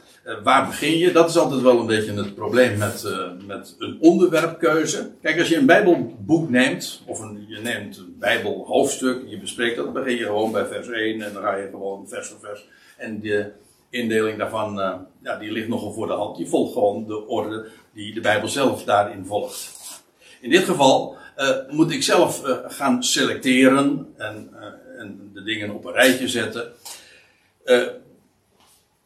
waar 0.42 0.66
begin 0.66 0.98
je? 0.98 1.12
Dat 1.12 1.28
is 1.28 1.38
altijd 1.38 1.60
wel 1.60 1.78
een 1.78 1.86
beetje 1.86 2.12
het 2.12 2.34
probleem 2.34 2.78
met, 2.78 3.14
met 3.46 3.74
een 3.78 3.98
onderwerpkeuze. 4.00 5.10
Kijk, 5.22 5.38
als 5.38 5.48
je 5.48 5.56
een 5.56 5.66
Bijbelboek 5.66 6.50
neemt, 6.50 7.02
of 7.06 7.20
een, 7.20 7.44
je 7.48 7.58
neemt 7.60 7.96
een 7.96 8.16
Bijbelhoofdstuk, 8.18 9.22
je 9.26 9.38
bespreekt 9.38 9.76
dat, 9.76 9.84
dan 9.84 9.94
begin 9.94 10.16
je 10.16 10.24
gewoon 10.24 10.52
bij 10.52 10.66
vers 10.66 10.88
1 10.88 11.22
en 11.22 11.32
dan 11.32 11.42
ga 11.42 11.56
je 11.56 11.68
gewoon 11.70 12.08
vers 12.08 12.28
voor 12.28 12.40
vers. 12.40 12.66
En 12.96 13.20
de, 13.20 13.50
indeling 13.90 14.38
daarvan, 14.38 14.74
ja, 15.22 15.36
die 15.38 15.52
ligt 15.52 15.68
nogal 15.68 15.92
voor 15.92 16.06
de 16.06 16.12
hand. 16.12 16.38
Je 16.38 16.46
volgt 16.46 16.72
gewoon 16.72 17.06
de 17.06 17.26
orde 17.26 17.66
die 17.94 18.14
de 18.14 18.20
Bijbel 18.20 18.48
zelf 18.48 18.84
daarin 18.84 19.26
volgt. 19.26 19.76
In 20.40 20.50
dit 20.50 20.64
geval 20.64 21.16
moet 21.70 21.90
ik 21.90 22.02
zelf 22.02 22.42
gaan 22.68 23.02
selecteren 23.02 24.06
en, 24.16 24.50
en, 24.98 25.30
de 25.34 25.42
dingen 25.42 25.70
op 25.70 25.84
een 25.84 25.92
rijtje 25.92 26.28
zetten. 26.28 26.72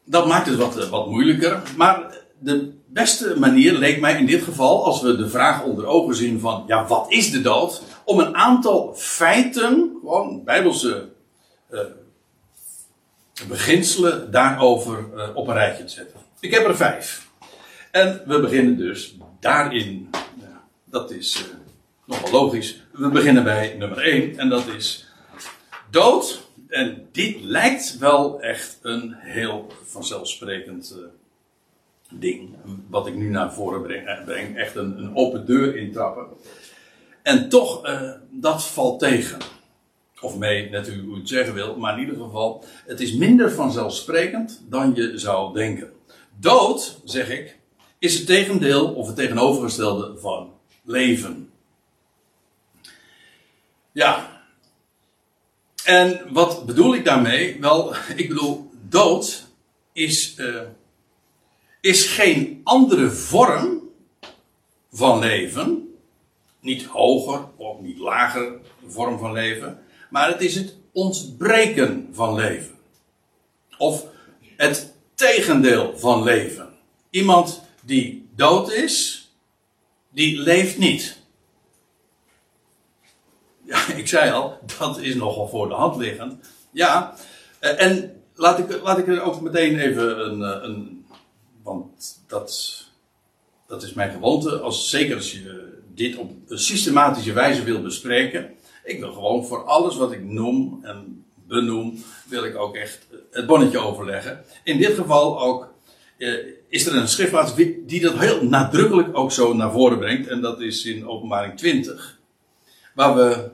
dat 0.03 0.27
maakt 0.27 0.47
het 0.47 0.55
wat, 0.55 0.89
wat 0.89 1.09
moeilijker. 1.09 1.61
Maar 1.77 2.17
de 2.39 2.71
beste 2.87 3.35
manier 3.39 3.73
leek 3.73 3.99
mij 3.99 4.19
in 4.19 4.25
dit 4.25 4.43
geval, 4.43 4.85
als 4.85 5.01
we 5.01 5.15
de 5.15 5.29
vraag 5.29 5.63
onder 5.63 5.85
ogen 5.85 6.15
zien 6.15 6.39
van, 6.39 6.63
ja, 6.67 6.87
wat 6.87 7.05
is 7.11 7.31
de 7.31 7.41
dood? 7.41 7.81
Om 8.05 8.19
een 8.19 8.35
aantal 8.35 8.93
feiten, 8.95 9.97
gewoon 9.99 10.43
bijbelse 10.43 11.09
beginselen 13.47 14.31
daarover 14.31 15.05
op 15.33 15.47
een 15.47 15.53
rijtje 15.53 15.83
te 15.83 15.91
zetten. 15.91 16.19
Ik 16.39 16.53
heb 16.53 16.65
er 16.65 16.75
vijf. 16.75 17.27
En 17.91 18.21
we 18.25 18.39
beginnen 18.39 18.77
dus 18.77 19.15
daarin. 19.39 20.09
Ja, 20.39 20.63
dat 20.85 21.11
is 21.11 21.39
uh, 21.41 21.55
nogal 22.05 22.31
logisch. 22.31 22.83
We 22.91 23.09
beginnen 23.09 23.43
bij 23.43 23.75
nummer 23.77 23.97
1 23.97 24.37
en 24.37 24.49
dat 24.49 24.67
is 24.67 25.12
dood. 25.93 26.41
En 26.67 27.07
dit 27.11 27.41
lijkt 27.41 27.97
wel 27.97 28.41
echt 28.41 28.79
een 28.81 29.13
heel 29.13 29.67
vanzelfsprekend 29.83 30.95
uh, 30.97 31.05
ding. 32.19 32.55
Wat 32.89 33.07
ik 33.07 33.15
nu 33.15 33.29
naar 33.29 33.53
voren 33.53 33.81
breng. 33.81 34.25
breng 34.25 34.57
echt 34.57 34.75
een, 34.75 34.97
een 34.97 35.15
open 35.15 35.45
deur 35.45 35.77
intrappen. 35.77 36.27
En 37.21 37.49
toch, 37.49 37.81
dat 38.29 38.65
valt 38.65 38.99
tegen. 38.99 39.39
Of 40.21 40.37
mee, 40.37 40.69
natuurlijk 40.69 41.05
hoe 41.05 41.13
je 41.13 41.19
het 41.19 41.29
zeggen 41.29 41.53
wil, 41.53 41.77
maar 41.77 41.93
in 41.93 41.99
ieder 41.99 42.23
geval, 42.23 42.63
het 42.85 42.99
is 42.99 43.13
minder 43.13 43.51
vanzelfsprekend 43.51 44.61
dan 44.69 44.95
je 44.95 45.17
zou 45.17 45.53
denken. 45.53 45.93
Dood, 46.39 46.99
zeg 47.03 47.29
ik, 47.29 47.57
is 47.99 48.17
het 48.17 48.25
tegendeel 48.25 48.93
of 48.93 49.07
het 49.07 49.15
tegenovergestelde 49.15 50.19
van 50.19 50.53
leven. 50.83 51.49
Ja. 53.91 54.32
En 55.83 56.27
wat 56.29 56.65
bedoel 56.65 56.95
ik 56.95 57.05
daarmee? 57.05 57.57
Wel, 57.59 57.95
ik 58.15 58.27
bedoel, 58.27 58.71
dood 58.89 59.47
is, 59.93 60.35
uh, 60.37 60.61
is 61.81 62.05
geen 62.05 62.61
andere 62.63 63.11
vorm 63.11 63.81
van 64.91 65.19
leven. 65.19 65.95
Niet 66.59 66.85
hoger 66.85 67.47
of 67.55 67.79
niet 67.79 67.97
lager 67.97 68.59
vorm 68.87 69.19
van 69.19 69.31
leven 69.31 69.83
maar 70.13 70.27
het 70.27 70.41
is 70.41 70.55
het 70.55 70.75
ontbreken 70.91 72.09
van 72.11 72.35
leven. 72.35 72.75
Of 73.77 74.05
het 74.57 74.93
tegendeel 75.13 75.97
van 75.97 76.23
leven. 76.23 76.69
Iemand 77.09 77.61
die 77.81 78.29
dood 78.35 78.71
is, 78.71 79.27
die 80.11 80.39
leeft 80.39 80.77
niet. 80.77 81.17
Ik 84.01 84.07
zei 84.07 84.31
al, 84.31 84.59
dat 84.77 84.99
is 84.99 85.15
nogal 85.15 85.47
voor 85.47 85.67
de 85.67 85.73
hand 85.73 85.95
liggend. 85.95 86.49
Ja, 86.71 87.15
eh, 87.59 87.81
en 87.81 88.21
laat 88.35 88.59
ik, 88.59 88.81
laat 88.83 88.97
ik 88.97 89.07
er 89.07 89.21
ook 89.21 89.41
meteen 89.41 89.79
even 89.79 90.25
een, 90.25 90.43
eh, 90.43 90.63
een 90.63 91.05
want 91.63 92.23
dat, 92.27 92.83
dat 93.67 93.83
is 93.83 93.93
mijn 93.93 94.11
gewoonte, 94.11 94.59
als, 94.59 94.89
zeker 94.89 95.15
als 95.15 95.31
je 95.31 95.71
dit 95.93 96.17
op 96.17 96.31
een 96.47 96.59
systematische 96.59 97.33
wijze 97.33 97.63
wil 97.63 97.81
bespreken, 97.81 98.49
ik 98.83 98.99
wil 98.99 99.13
gewoon 99.13 99.45
voor 99.45 99.63
alles 99.63 99.95
wat 99.95 100.11
ik 100.11 100.23
noem 100.23 100.79
en 100.83 101.25
benoem, 101.47 102.03
wil 102.27 102.43
ik 102.43 102.57
ook 102.57 102.75
echt 102.75 103.07
het 103.31 103.45
bonnetje 103.45 103.79
overleggen. 103.79 104.43
In 104.63 104.77
dit 104.77 104.93
geval 104.95 105.41
ook 105.41 105.73
eh, 106.17 106.33
is 106.67 106.85
er 106.85 106.95
een 106.95 107.07
schriftplaats 107.07 107.55
die 107.85 108.01
dat 108.01 108.17
heel 108.17 108.43
nadrukkelijk 108.43 109.17
ook 109.17 109.31
zo 109.31 109.53
naar 109.53 109.71
voren 109.71 109.99
brengt. 109.99 110.27
En 110.27 110.41
dat 110.41 110.61
is 110.61 110.85
in 110.85 111.07
openbaring 111.07 111.57
20. 111.57 112.19
Waar 112.93 113.15
we 113.15 113.49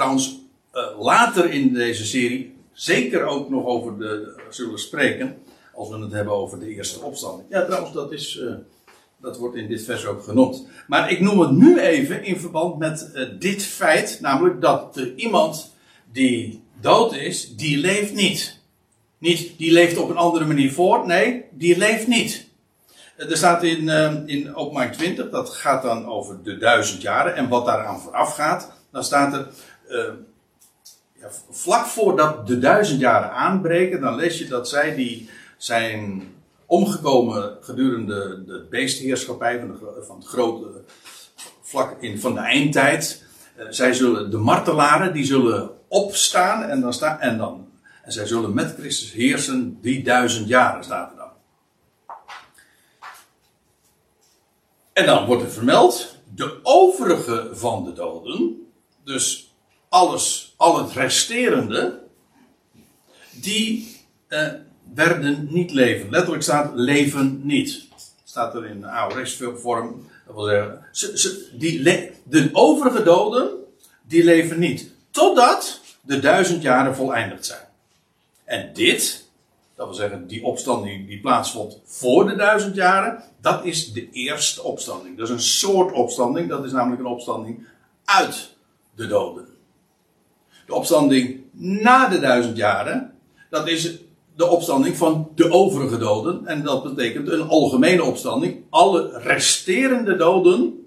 trouwens 0.00 0.40
eh, 0.72 0.82
later 0.98 1.50
in 1.50 1.72
deze 1.72 2.06
serie 2.06 2.54
zeker 2.72 3.24
ook 3.24 3.50
nog 3.50 3.64
over 3.64 3.98
de, 3.98 4.40
zullen 4.50 4.78
spreken. 4.78 5.36
Als 5.74 5.88
we 5.88 5.98
het 5.98 6.12
hebben 6.12 6.32
over 6.34 6.58
de 6.58 6.74
eerste 6.74 7.00
opstanding. 7.00 7.48
Ja, 7.50 7.64
trouwens, 7.64 7.92
dat 7.92 8.12
is... 8.12 8.36
Uh, 8.36 8.52
dat 9.20 9.38
wordt 9.38 9.56
in 9.56 9.68
dit 9.68 9.84
vers 9.84 10.06
ook 10.06 10.22
genoemd. 10.22 10.66
Maar 10.86 11.10
ik 11.10 11.20
noem 11.20 11.40
het 11.40 11.50
nu 11.50 11.78
even 11.78 12.24
in 12.24 12.40
verband 12.40 12.78
met 12.78 13.10
uh, 13.14 13.28
dit 13.38 13.64
feit, 13.64 14.18
namelijk 14.20 14.60
dat 14.60 14.96
er 14.96 15.14
iemand 15.16 15.74
die 16.12 16.62
dood 16.80 17.14
is, 17.14 17.56
die 17.56 17.78
leeft 17.78 18.14
niet. 18.14 18.58
Niet, 19.18 19.58
die 19.58 19.72
leeft 19.72 19.98
op 19.98 20.10
een 20.10 20.16
andere 20.16 20.44
manier 20.44 20.72
voor, 20.72 21.06
nee, 21.06 21.44
die 21.50 21.78
leeft 21.78 22.06
niet. 22.06 22.48
Er 23.16 23.36
staat 23.36 23.62
in, 23.62 23.82
uh, 23.82 24.14
in 24.26 24.54
openbaring 24.54 24.94
20, 24.94 25.30
dat 25.30 25.50
gaat 25.50 25.82
dan 25.82 26.06
over 26.06 26.42
de 26.42 26.58
duizend 26.58 27.02
jaren 27.02 27.36
en 27.36 27.48
wat 27.48 27.66
daaraan 27.66 28.00
vooraf 28.00 28.34
gaat. 28.34 28.72
Dan 28.92 29.04
staat 29.04 29.32
er, 29.32 29.48
uh, 29.90 30.04
ja, 31.12 31.28
vlak 31.50 31.86
voordat 31.86 32.46
de 32.46 32.58
duizend 32.58 33.00
jaren 33.00 33.32
aanbreken, 33.32 34.00
dan 34.00 34.14
lees 34.14 34.38
je 34.38 34.46
dat 34.46 34.68
zij 34.68 34.94
die 34.94 35.30
zijn 35.56 36.22
omgekomen 36.66 37.56
gedurende 37.60 38.44
de 38.46 38.66
beestheerschappij 38.70 39.58
van, 39.58 39.68
de, 39.68 40.02
van 40.06 40.16
het 40.16 40.26
grote 40.26 40.84
vlak 41.62 41.96
in, 42.00 42.20
van 42.20 42.34
de 42.34 42.40
eindtijd. 42.40 43.24
Uh, 43.58 43.64
zij 43.70 43.92
zullen, 43.92 44.30
de 44.30 44.38
martelaren, 44.38 45.12
die 45.12 45.24
zullen 45.24 45.70
opstaan 45.88 46.62
en 46.62 46.80
dan, 46.80 46.92
staan 46.92 47.20
en 47.20 47.38
dan 47.38 47.68
en 48.02 48.12
zij 48.12 48.26
zullen 48.26 48.54
met 48.54 48.74
Christus 48.78 49.12
heersen 49.12 49.78
die 49.80 50.02
duizend 50.02 50.48
jaren, 50.48 50.84
staat 50.84 51.10
er 51.10 51.16
dan. 51.16 51.28
En 54.92 55.06
dan 55.06 55.26
wordt 55.26 55.42
er 55.42 55.50
vermeld, 55.50 56.16
de 56.34 56.58
overige 56.62 57.48
van 57.52 57.84
de 57.84 57.92
doden, 57.92 58.66
dus 59.04 59.49
alles, 59.90 60.54
al 60.56 60.78
het 60.78 60.92
resterende, 60.92 61.98
die 63.30 63.96
eh, 64.28 64.48
werden 64.94 65.48
niet 65.50 65.70
leven. 65.70 66.10
Letterlijk 66.10 66.42
staat 66.42 66.74
leven 66.74 67.40
niet. 67.42 67.88
Staat 68.24 68.54
er 68.54 68.66
in 68.66 68.86
AORS 68.86 69.42
vorm. 69.54 70.08
Dat 70.26 70.34
wil 70.34 70.44
zeggen, 70.44 70.84
ze, 70.92 71.18
ze, 71.18 71.48
die 71.58 71.82
de 72.22 72.50
overige 72.52 73.02
doden, 73.02 73.50
die 74.02 74.24
leven 74.24 74.58
niet. 74.58 74.90
Totdat 75.10 75.80
de 76.00 76.20
duizend 76.20 76.62
jaren 76.62 76.96
voleindigd 76.96 77.46
zijn. 77.46 77.68
En 78.44 78.70
dit, 78.72 79.28
dat 79.74 79.86
wil 79.86 79.94
zeggen 79.94 80.26
die 80.26 80.44
opstanding 80.44 81.08
die 81.08 81.20
plaatsvond 81.20 81.80
voor 81.84 82.28
de 82.28 82.36
duizend 82.36 82.74
jaren, 82.74 83.22
dat 83.40 83.64
is 83.64 83.92
de 83.92 84.10
eerste 84.10 84.62
opstanding. 84.62 85.18
Dat 85.18 85.28
is 85.28 85.34
een 85.34 85.40
soort 85.40 85.92
opstanding, 85.92 86.48
dat 86.48 86.64
is 86.64 86.72
namelijk 86.72 87.00
een 87.00 87.06
opstanding 87.06 87.66
uit 88.04 88.54
de 88.94 89.06
doden. 89.06 89.49
De 90.70 90.76
opstanding 90.76 91.40
na 91.52 92.08
de 92.08 92.18
duizend 92.18 92.56
jaren, 92.56 93.12
dat 93.48 93.68
is 93.68 93.98
de 94.36 94.48
opstanding 94.48 94.96
van 94.96 95.30
de 95.34 95.50
overige 95.50 95.98
doden. 95.98 96.46
En 96.46 96.62
dat 96.62 96.82
betekent 96.82 97.28
een 97.28 97.48
algemene 97.48 98.04
opstanding. 98.04 98.64
Alle 98.68 99.18
resterende 99.18 100.16
doden 100.16 100.86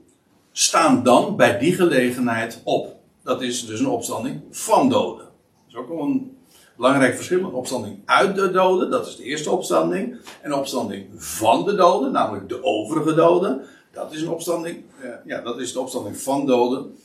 staan 0.52 1.04
dan 1.04 1.36
bij 1.36 1.60
die 1.60 1.74
gelegenheid 1.74 2.62
op. 2.64 2.96
Dat 3.24 3.42
is 3.42 3.66
dus 3.66 3.80
een 3.80 3.88
opstanding 3.88 4.42
van 4.52 4.90
doden. 4.90 5.26
Dat 5.26 5.68
is 5.68 5.76
ook 5.76 6.00
een 6.00 6.38
belangrijk 6.78 7.16
verschil. 7.16 7.40
Een 7.40 7.54
opstanding 7.54 8.00
uit 8.06 8.36
de 8.36 8.52
doden, 8.52 8.90
dat 8.90 9.08
is 9.08 9.16
de 9.16 9.24
eerste 9.24 9.52
opstanding. 9.52 10.18
En 10.42 10.52
een 10.52 10.58
opstanding 10.58 11.06
van 11.16 11.66
de 11.66 11.76
doden, 11.76 12.12
namelijk 12.12 12.50
de 12.50 12.64
overige 12.64 13.14
doden. 13.14 13.62
Dat 13.92 14.14
is 14.14 14.22
een 14.22 14.30
opstanding, 14.30 14.84
eh, 15.02 15.10
ja, 15.26 15.42
dat 15.42 15.60
is 15.60 15.74
de 15.74 15.80
opstanding 15.80 16.18
van 16.18 16.46
doden. 16.46 16.98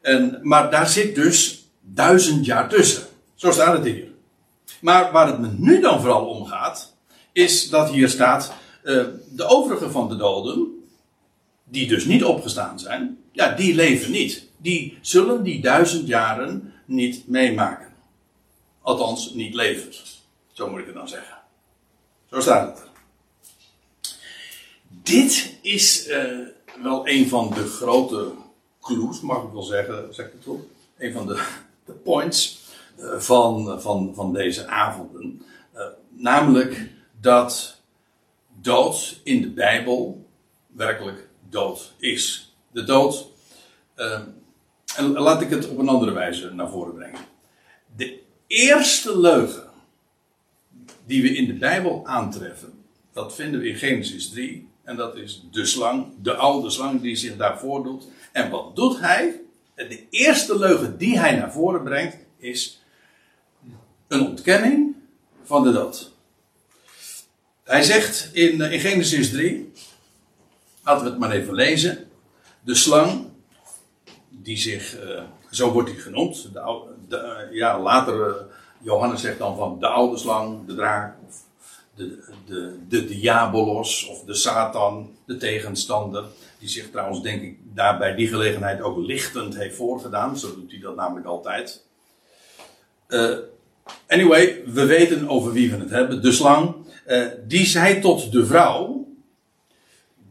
En, 0.00 0.38
maar 0.42 0.70
daar 0.70 0.88
zit 0.88 1.14
dus 1.14 1.63
duizend 1.84 2.44
jaar 2.46 2.68
tussen. 2.68 3.06
Zo 3.34 3.50
staat 3.50 3.76
het 3.76 3.84
hier. 3.84 4.08
Maar 4.80 5.12
waar 5.12 5.26
het 5.26 5.38
me 5.38 5.48
nu 5.56 5.80
dan 5.80 6.00
vooral 6.00 6.26
om 6.26 6.46
gaat, 6.46 6.94
is 7.32 7.68
dat 7.68 7.90
hier 7.90 8.08
staat, 8.08 8.52
uh, 8.84 9.04
de 9.30 9.44
overige 9.44 9.90
van 9.90 10.08
de 10.08 10.16
doden, 10.16 10.84
die 11.64 11.88
dus 11.88 12.04
niet 12.04 12.24
opgestaan 12.24 12.78
zijn, 12.78 13.18
ja, 13.32 13.52
die 13.52 13.74
leven 13.74 14.10
niet. 14.10 14.46
Die 14.56 14.98
zullen 15.00 15.42
die 15.42 15.60
duizend 15.60 16.06
jaren 16.06 16.72
niet 16.84 17.28
meemaken. 17.28 17.92
Althans, 18.82 19.34
niet 19.34 19.54
levend. 19.54 20.02
Zo 20.52 20.70
moet 20.70 20.80
ik 20.80 20.86
het 20.86 20.94
dan 20.94 21.08
zeggen. 21.08 21.36
Zo 22.30 22.40
staat 22.40 22.78
het. 22.78 22.88
Dit 24.88 25.58
is 25.62 26.08
uh, 26.08 26.38
wel 26.82 27.08
een 27.08 27.28
van 27.28 27.50
de 27.54 27.66
grote 27.66 28.32
clues, 28.80 29.20
mag 29.20 29.42
ik 29.42 29.52
wel 29.52 29.62
zeggen, 29.62 30.14
zeg 30.14 30.26
ik 30.26 30.32
het 30.32 30.44
goed? 30.44 30.62
Een 30.98 31.12
van 31.12 31.26
de, 31.26 31.46
de 31.84 31.92
points 31.92 32.62
uh, 32.98 33.18
van, 33.18 33.80
van, 33.80 34.14
van 34.14 34.32
deze 34.32 34.66
avonden. 34.66 35.42
Uh, 35.74 35.82
namelijk 36.08 36.90
dat 37.20 37.80
dood 38.60 39.20
in 39.24 39.42
de 39.42 39.50
Bijbel 39.50 40.26
werkelijk 40.66 41.28
dood 41.48 41.94
is. 41.98 42.54
De 42.70 42.84
dood. 42.84 43.26
en 44.96 45.12
laat 45.12 45.40
ik 45.40 45.50
het 45.50 45.68
op 45.68 45.78
een 45.78 45.88
andere 45.88 46.12
wijze 46.12 46.54
naar 46.54 46.70
voren 46.70 46.94
brengen. 46.94 47.20
De 47.96 48.20
eerste 48.46 49.18
leugen 49.18 49.70
die 51.06 51.22
we 51.22 51.36
in 51.36 51.46
de 51.46 51.54
Bijbel 51.54 52.06
aantreffen, 52.06 52.84
dat 53.12 53.34
vinden 53.34 53.60
we 53.60 53.68
in 53.68 53.76
Genesis 53.76 54.30
3. 54.30 54.68
En 54.82 54.96
dat 54.96 55.16
is 55.16 55.44
de 55.50 55.66
slang, 55.66 56.06
de 56.22 56.34
oude 56.34 56.70
slang 56.70 57.00
die 57.00 57.16
zich 57.16 57.36
daar 57.36 57.58
voordoet. 57.58 58.08
En 58.32 58.50
wat 58.50 58.76
doet 58.76 59.00
hij? 59.00 59.40
De 59.74 60.06
eerste 60.10 60.58
leugen 60.58 60.98
die 60.98 61.18
hij 61.18 61.36
naar 61.36 61.52
voren 61.52 61.82
brengt 61.82 62.16
is 62.36 62.82
een 64.08 64.26
ontkenning 64.26 64.94
van 65.44 65.62
de 65.62 65.72
dood. 65.72 66.12
Hij 67.64 67.82
zegt 67.82 68.30
in, 68.32 68.60
in 68.60 68.80
Genesis 68.80 69.30
3, 69.30 69.72
laten 70.82 71.04
we 71.04 71.10
het 71.10 71.18
maar 71.18 71.30
even 71.30 71.54
lezen. 71.54 72.10
De 72.60 72.74
slang, 72.74 73.26
die 74.28 74.56
zich, 74.56 75.04
uh, 75.04 75.22
zo 75.50 75.72
wordt 75.72 75.90
hij 75.90 75.98
genoemd, 75.98 76.52
de, 76.52 77.46
uh, 77.50 77.56
ja, 77.56 77.80
later, 77.80 78.46
Johannes 78.80 79.20
zegt 79.20 79.38
dan 79.38 79.56
van 79.56 79.78
de 79.80 79.86
oude 79.86 80.18
slang, 80.18 80.66
de 80.66 80.74
draak, 80.74 81.16
of 81.26 81.42
de, 81.94 82.24
de, 82.46 82.78
de 82.88 83.04
diabolos, 83.04 84.06
of 84.06 84.24
de 84.24 84.34
Satan, 84.34 85.16
de 85.26 85.36
tegenstander, 85.36 86.24
die 86.64 86.72
zich 86.72 86.90
trouwens, 86.90 87.22
denk 87.22 87.42
ik, 87.42 87.58
daar 87.74 87.98
bij 87.98 88.14
die 88.14 88.28
gelegenheid 88.28 88.80
ook 88.80 88.98
lichtend 88.98 89.56
heeft 89.56 89.76
voorgedaan, 89.76 90.38
zo 90.38 90.54
doet 90.54 90.70
hij 90.70 90.80
dat 90.80 90.96
namelijk 90.96 91.26
altijd. 91.26 91.84
anyway, 94.06 94.62
we 94.66 94.86
weten 94.86 95.28
over 95.28 95.52
wie 95.52 95.70
we 95.70 95.76
het 95.76 95.90
hebben, 95.90 96.22
de 96.22 96.32
slang, 96.32 96.74
die 97.46 97.66
zei 97.66 98.00
tot 98.00 98.32
de 98.32 98.46
vrouw, 98.46 99.06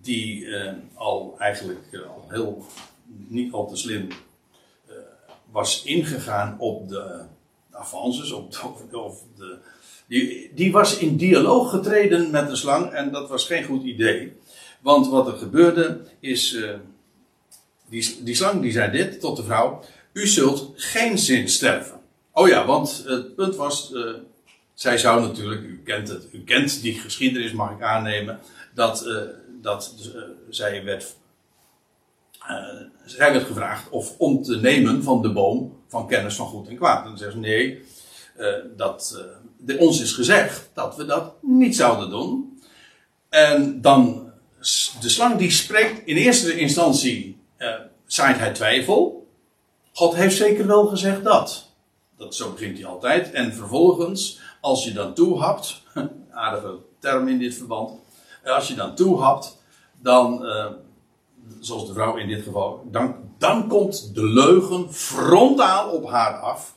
die 0.01 0.47
al 0.93 1.35
eigenlijk 1.37 2.05
al 2.07 2.25
heel 2.29 2.65
niet 3.27 3.53
al 3.53 3.67
te 3.67 3.75
slim 3.75 4.07
was 5.51 5.83
ingegaan 5.83 6.55
op 6.59 6.89
de, 6.89 7.21
de 7.71 7.77
avances, 7.77 8.31
op 8.31 8.51
de, 8.51 8.99
of 8.99 9.23
de, 9.37 9.57
die, 10.07 10.51
die 10.55 10.71
was 10.71 10.97
in 10.97 11.17
dialoog 11.17 11.69
getreden 11.69 12.31
met 12.31 12.49
de 12.49 12.55
slang 12.55 12.91
en 12.91 13.11
dat 13.11 13.29
was 13.29 13.45
geen 13.45 13.63
goed 13.63 13.83
idee. 13.83 14.33
Want 14.83 15.09
wat 15.09 15.27
er 15.27 15.37
gebeurde 15.37 16.01
is, 16.19 16.53
uh, 16.53 16.69
die, 17.89 18.23
die 18.23 18.35
slang 18.35 18.61
die 18.61 18.71
zei 18.71 18.91
dit 18.91 19.19
tot 19.19 19.35
de 19.35 19.43
vrouw, 19.43 19.83
u 20.13 20.27
zult 20.27 20.71
geen 20.75 21.17
zin 21.17 21.49
sterven. 21.49 21.99
Oh 22.31 22.47
ja, 22.47 22.65
want 22.65 23.03
het 23.05 23.35
punt 23.35 23.55
was, 23.55 23.91
uh, 23.93 24.13
zij 24.73 24.97
zou 24.97 25.21
natuurlijk, 25.21 25.61
u 25.61 25.81
kent 25.85 26.07
het, 26.07 26.27
u 26.31 26.43
kent 26.43 26.81
die 26.81 26.99
geschiedenis 26.99 27.51
mag 27.51 27.71
ik 27.71 27.81
aannemen, 27.81 28.39
dat, 28.73 29.07
dat 29.61 29.95
zij 30.49 30.83
werd 30.83 31.15
zij 33.05 33.31
werd 33.31 33.45
gevraagd 33.45 33.89
of 33.89 34.17
om 34.17 34.43
te 34.43 34.55
nemen 34.55 35.03
van 35.03 35.21
de 35.21 35.31
boom 35.31 35.81
van 35.87 36.07
kennis 36.07 36.35
van 36.35 36.47
goed 36.47 36.67
en 36.67 36.75
kwaad. 36.75 37.03
En 37.03 37.09
dan 37.09 37.17
zeggen 37.17 37.43
ze 37.43 37.47
nee, 37.47 37.83
dat, 38.77 39.23
de, 39.57 39.77
ons 39.77 40.01
is 40.01 40.11
gezegd 40.11 40.69
dat 40.73 40.95
we 40.95 41.05
dat 41.05 41.33
niet 41.41 41.75
zouden 41.75 42.09
doen. 42.09 42.61
En 43.29 43.81
dan, 43.81 44.22
de 45.01 45.09
slang 45.09 45.37
die 45.37 45.51
spreekt, 45.51 46.07
in 46.07 46.15
eerste 46.15 46.59
instantie 46.59 47.37
zaait 48.05 48.37
hij 48.37 48.53
twijfel. 48.53 49.27
God 49.93 50.15
heeft 50.15 50.35
zeker 50.35 50.67
wel 50.67 50.85
gezegd 50.85 51.23
dat. 51.23 51.71
Dat 52.17 52.35
zo 52.35 52.51
begint 52.51 52.77
hij 52.77 52.87
altijd. 52.87 53.31
En 53.31 53.53
vervolgens, 53.53 54.39
als 54.61 54.83
je 54.83 54.91
dan 54.93 55.13
toehapt, 55.13 55.81
aardige 56.31 56.77
term 56.99 57.27
in 57.27 57.39
dit 57.39 57.55
verband, 57.55 57.91
als 58.45 58.67
je 58.67 58.73
dan 58.73 58.95
toehapt, 58.95 59.61
dan 60.01 60.45
zoals 61.59 61.87
de 61.87 61.93
vrouw 61.93 62.17
in 62.17 62.27
dit 62.27 62.43
geval, 62.43 62.87
dan, 62.91 63.15
dan 63.37 63.67
komt 63.67 64.15
de 64.15 64.25
leugen 64.25 64.93
frontaal 64.93 65.89
op 65.89 66.09
haar 66.09 66.33
af. 66.33 66.75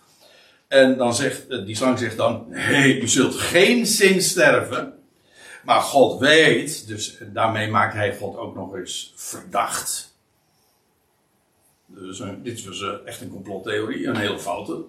En 0.69 0.97
dan 0.97 1.15
zegt, 1.15 1.49
eh, 1.49 1.65
die 1.65 1.77
slang 1.77 1.99
zegt 1.99 2.17
dan, 2.17 2.45
nee, 2.49 3.01
u 3.01 3.09
zult 3.09 3.35
geen 3.35 3.87
zin 3.87 4.23
sterven. 4.23 4.95
Maar 5.67 5.81
God 5.81 6.21
weet, 6.21 6.87
dus 6.87 7.19
daarmee 7.33 7.71
maakt 7.71 7.95
hij 7.95 8.17
God 8.17 8.37
ook 8.37 8.55
nog 8.55 8.75
eens 8.75 9.13
verdacht. 9.17 10.15
Dus 11.87 12.23
dit 12.43 12.65
was 12.65 12.81
uh, 12.81 12.93
echt 13.05 13.21
een 13.21 13.31
complottheorie, 13.31 14.07
een 14.07 14.17
hele 14.17 14.39
foute. 14.39 14.85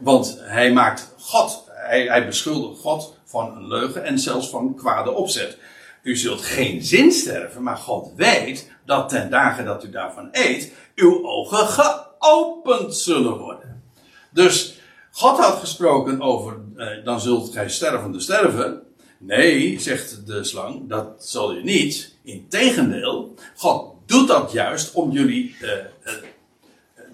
Want 0.00 0.38
hij 0.40 0.72
maakt 0.72 1.14
God, 1.18 1.64
hij, 1.66 2.06
hij 2.06 2.26
beschuldigt 2.26 2.80
God 2.80 3.16
van 3.24 3.56
een 3.56 3.68
leugen 3.68 4.04
en 4.04 4.18
zelfs 4.18 4.50
van 4.50 4.74
kwade 4.74 5.10
opzet. 5.10 5.58
U 6.02 6.16
zult 6.16 6.40
geen 6.40 6.82
zin 6.82 7.12
sterven, 7.12 7.62
maar 7.62 7.76
God 7.76 8.12
weet 8.16 8.70
dat 8.84 9.08
ten 9.08 9.30
dagen 9.30 9.64
dat 9.64 9.84
u 9.84 9.90
daarvan 9.90 10.28
eet, 10.32 10.72
uw 10.94 11.26
ogen 11.26 11.66
geopend 11.66 12.96
zullen 12.96 13.38
worden. 13.38 13.82
Dus 14.30 14.80
God 15.10 15.38
had 15.38 15.58
gesproken 15.58 16.20
over, 16.20 16.60
eh, 16.76 17.04
dan 17.04 17.20
zult 17.20 17.52
gij 17.52 17.68
stervende 17.68 18.20
sterven. 18.20 18.82
Nee, 19.24 19.80
zegt 19.80 20.26
de 20.26 20.44
slang, 20.44 20.88
dat 20.88 21.24
zal 21.26 21.54
je 21.54 21.62
niet. 21.62 22.14
Integendeel, 22.22 23.34
God 23.56 23.94
doet 24.06 24.28
dat 24.28 24.52
juist 24.52 24.92
om 24.92 25.10
jullie 25.10 25.56
eh, 25.60 25.72
eh, 25.72 25.84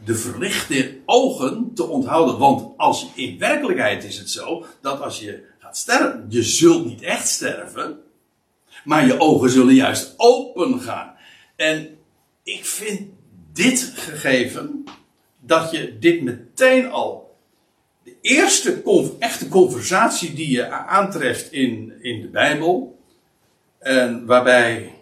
de 0.05 0.15
verlichte 0.15 0.99
ogen 1.05 1.71
te 1.75 1.85
onthouden. 1.85 2.39
Want 2.39 2.79
als, 2.79 3.07
in 3.15 3.39
werkelijkheid 3.39 4.05
is 4.05 4.19
het 4.19 4.31
zo 4.31 4.65
dat 4.81 5.01
als 5.01 5.21
je 5.21 5.43
gaat 5.59 5.77
sterven. 5.77 6.27
Je 6.29 6.43
zult 6.43 6.85
niet 6.85 7.03
echt 7.03 7.29
sterven, 7.29 8.01
maar 8.85 9.07
je 9.07 9.21
ogen 9.21 9.51
zullen 9.51 9.75
juist 9.75 10.15
open 10.17 10.81
gaan. 10.81 11.15
En 11.57 11.99
ik 12.43 12.65
vind 12.65 13.01
dit 13.53 13.93
gegeven, 13.97 14.85
dat 15.41 15.71
je 15.71 15.99
dit 15.99 16.23
meteen 16.23 16.91
al, 16.91 17.28
de 18.09 18.29
eerste 18.29 18.83
echte 19.19 19.49
conversatie 19.49 20.35
die 20.35 20.51
je 20.51 20.69
aantreft 20.71 21.53
in, 21.53 21.93
in 22.01 22.21
de 22.21 22.29
Bijbel, 22.29 22.99
en 23.79 24.27
waarbij 24.27 24.93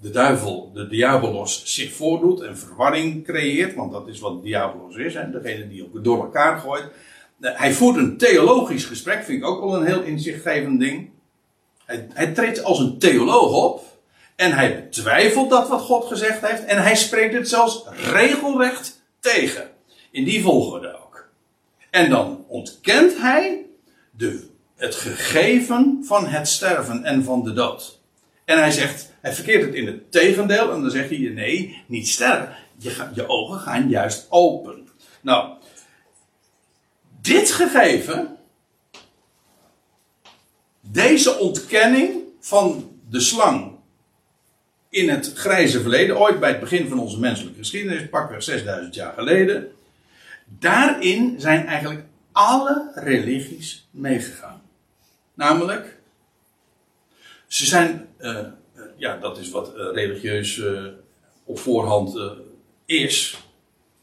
de 0.00 0.10
duivel, 0.10 0.70
de 0.74 0.88
diabolos, 0.88 1.62
zich 1.64 1.92
voordoet 1.92 2.40
en 2.40 2.58
verwarring 2.58 3.24
creëert, 3.24 3.74
want 3.74 3.92
dat 3.92 4.08
is 4.08 4.20
wat 4.20 4.42
diabolos 4.42 4.96
is, 4.96 5.14
hè, 5.14 5.30
degene 5.30 5.68
die 5.68 5.84
ook 5.84 6.04
door 6.04 6.20
elkaar 6.20 6.58
gooit. 6.58 6.84
Eh, 7.40 7.58
hij 7.58 7.72
voert 7.72 7.96
een 7.96 8.16
theologisch 8.16 8.84
gesprek, 8.84 9.24
vind 9.24 9.42
ik 9.42 9.48
ook 9.48 9.60
wel 9.60 9.76
een 9.76 9.86
heel 9.86 10.02
inzichtgevend 10.02 10.80
ding. 10.80 11.10
Hij, 11.84 12.06
hij 12.12 12.32
treedt 12.32 12.64
als 12.64 12.78
een 12.78 12.98
theoloog 12.98 13.52
op 13.52 13.84
en 14.36 14.52
hij 14.52 14.74
betwijfelt 14.74 15.50
dat 15.50 15.68
wat 15.68 15.80
God 15.80 16.04
gezegd 16.06 16.46
heeft 16.46 16.64
en 16.64 16.82
hij 16.82 16.96
spreekt 16.96 17.34
het 17.34 17.48
zelfs 17.48 17.84
regelrecht 18.12 19.02
tegen. 19.20 19.70
In 20.10 20.24
die 20.24 20.42
volgorde. 20.42 20.99
En 21.90 22.10
dan 22.10 22.44
ontkent 22.48 23.18
hij 23.18 23.66
de, 24.10 24.46
het 24.76 24.94
gegeven 24.94 26.02
van 26.02 26.26
het 26.26 26.48
sterven 26.48 27.04
en 27.04 27.24
van 27.24 27.44
de 27.44 27.52
dood. 27.52 28.00
En 28.44 28.58
hij 28.58 28.70
zegt, 28.70 29.12
hij 29.20 29.32
verkeert 29.32 29.64
het 29.64 29.74
in 29.74 29.86
het 29.86 30.12
tegendeel. 30.12 30.72
En 30.72 30.80
dan 30.80 30.90
zegt 30.90 31.10
hij, 31.10 31.18
nee, 31.18 31.82
niet 31.86 32.08
sterven. 32.08 32.54
Je, 32.76 33.08
je 33.14 33.28
ogen 33.28 33.58
gaan 33.58 33.88
juist 33.88 34.26
open. 34.28 34.88
Nou, 35.20 35.52
dit 37.20 37.50
gegeven, 37.50 38.36
deze 40.80 41.38
ontkenning 41.38 42.22
van 42.40 42.98
de 43.08 43.20
slang 43.20 43.78
in 44.88 45.08
het 45.08 45.32
grijze 45.34 45.80
verleden, 45.80 46.18
ooit 46.18 46.40
bij 46.40 46.50
het 46.50 46.60
begin 46.60 46.88
van 46.88 46.98
onze 46.98 47.18
menselijke 47.18 47.58
geschiedenis, 47.58 48.08
pakweg 48.08 48.42
6000 48.42 48.94
jaar 48.94 49.12
geleden, 49.12 49.72
daarin 50.58 51.40
zijn 51.40 51.66
eigenlijk 51.66 52.04
alle 52.32 52.90
religies 52.94 53.88
meegegaan. 53.90 54.62
Namelijk, 55.34 55.98
ze 57.46 57.66
zijn, 57.66 58.08
uh, 58.20 58.46
ja, 58.96 59.16
dat 59.16 59.38
is 59.38 59.50
wat 59.50 59.76
uh, 59.76 59.92
religieus 59.92 60.62
op 61.44 61.58
voorhand 61.58 62.20
is, 62.84 63.38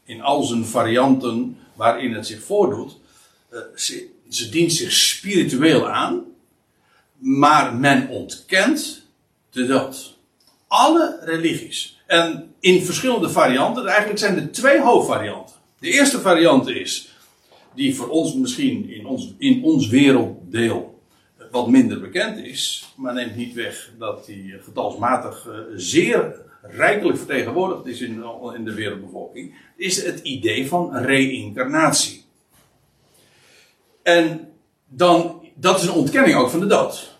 in 0.04 0.22
al 0.22 0.42
zijn 0.42 0.64
varianten 0.64 1.58
waarin 1.74 2.12
het 2.14 2.26
zich 2.26 2.42
voordoet. 2.42 2.96
Ze, 3.74 4.08
ze 4.28 4.48
dient 4.48 4.72
zich 4.72 4.92
spiritueel 4.92 5.88
aan, 5.88 6.24
maar 7.18 7.74
men 7.74 8.08
ontkent 8.08 9.02
de 9.50 9.66
dood. 9.66 10.16
Alle 10.66 11.18
religies. 11.22 12.00
En 12.06 12.54
in 12.60 12.84
verschillende 12.84 13.30
varianten, 13.30 13.86
eigenlijk 13.86 14.18
zijn 14.18 14.36
er 14.36 14.52
twee 14.52 14.80
hoofdvarianten. 14.80 15.47
De 15.78 15.90
eerste 15.90 16.20
variant 16.20 16.68
is, 16.68 17.16
die 17.74 17.96
voor 17.96 18.08
ons 18.08 18.34
misschien 18.34 18.90
in 18.90 19.06
ons, 19.06 19.34
in 19.38 19.62
ons 19.62 19.88
werelddeel 19.88 21.00
wat 21.50 21.68
minder 21.68 22.00
bekend 22.00 22.38
is, 22.38 22.92
maar 22.96 23.14
neemt 23.14 23.36
niet 23.36 23.54
weg 23.54 23.92
dat 23.98 24.26
die 24.26 24.58
getalsmatig 24.62 25.46
uh, 25.46 25.54
zeer 25.74 26.34
rijkelijk 26.62 27.18
vertegenwoordigd 27.18 27.86
is 27.86 28.00
in, 28.00 28.24
in 28.54 28.64
de 28.64 28.74
wereldbevolking, 28.74 29.54
is 29.76 30.04
het 30.04 30.20
idee 30.20 30.68
van 30.68 30.96
reïncarnatie. 30.96 32.24
En 34.02 34.52
dan, 34.86 35.48
dat 35.54 35.78
is 35.78 35.86
een 35.86 35.94
ontkenning 35.94 36.36
ook 36.36 36.50
van 36.50 36.60
de 36.60 36.66
dood. 36.66 37.16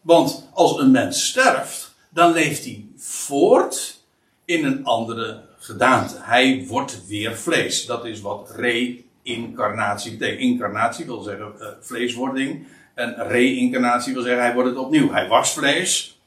Want 0.00 0.48
als 0.52 0.78
een 0.78 0.90
mens 0.90 1.26
sterft, 1.26 1.94
dan 2.08 2.32
leeft 2.32 2.64
hij 2.64 2.86
voort 2.96 4.00
in 4.44 4.64
een 4.64 4.84
andere 4.84 5.42
gedaante. 5.62 6.14
Hij 6.18 6.64
wordt 6.66 7.06
weer 7.06 7.36
vlees. 7.36 7.86
Dat 7.86 8.04
is 8.04 8.20
wat 8.20 8.52
reïncarnatie 8.56 10.10
betekent. 10.10 10.40
Incarnatie 10.40 11.04
wil 11.04 11.20
zeggen 11.20 11.52
uh, 11.58 11.66
vleeswording. 11.80 12.66
En 12.94 13.28
reïncarnatie 13.28 14.12
wil 14.12 14.22
zeggen, 14.22 14.42
hij 14.42 14.54
wordt 14.54 14.68
het 14.68 14.78
opnieuw. 14.78 15.10
Hij 15.10 15.28
was 15.28 15.52
vlees. 15.52 16.20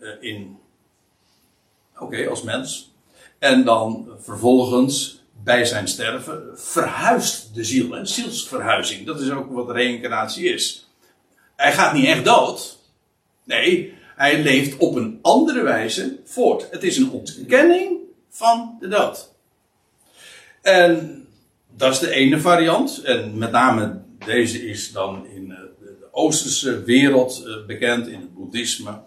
Uh, 0.00 0.10
in. 0.20 0.58
Oké, 1.98 2.28
als 2.28 2.42
mens. 2.42 2.92
En 3.38 3.64
dan 3.64 4.08
vervolgens 4.20 5.22
bij 5.44 5.64
zijn 5.64 5.88
sterven 5.88 6.42
verhuist 6.54 7.54
de 7.54 7.64
ziel. 7.64 7.96
Een 7.96 8.06
zielsverhuizing. 8.06 9.06
Dat 9.06 9.20
is 9.20 9.30
ook 9.30 9.52
wat 9.52 9.70
reïncarnatie 9.70 10.52
is. 10.52 10.88
Hij 11.56 11.72
gaat 11.72 11.92
niet 11.92 12.06
echt 12.06 12.24
dood. 12.24 12.78
Nee, 13.44 13.94
hij 14.16 14.42
leeft 14.42 14.76
op 14.76 14.94
een 14.94 15.18
andere 15.22 15.62
wijze 15.62 16.18
voort. 16.24 16.70
Het 16.70 16.82
is 16.82 16.96
een 16.96 17.10
ontkenning 17.10 17.98
van 18.28 18.76
de 18.80 18.88
dood. 18.88 19.34
En 20.62 21.26
dat 21.76 21.92
is 21.92 21.98
de 21.98 22.10
ene 22.10 22.40
variant. 22.40 23.02
En 23.02 23.38
met 23.38 23.50
name 23.50 24.00
deze 24.24 24.68
is 24.68 24.92
dan 24.92 25.26
in 25.26 25.56
Oosterse 26.18 26.82
wereld 26.82 27.44
eh, 27.46 27.66
bekend, 27.66 28.06
in 28.06 28.20
het 28.20 28.34
boeddhisme. 28.34 29.00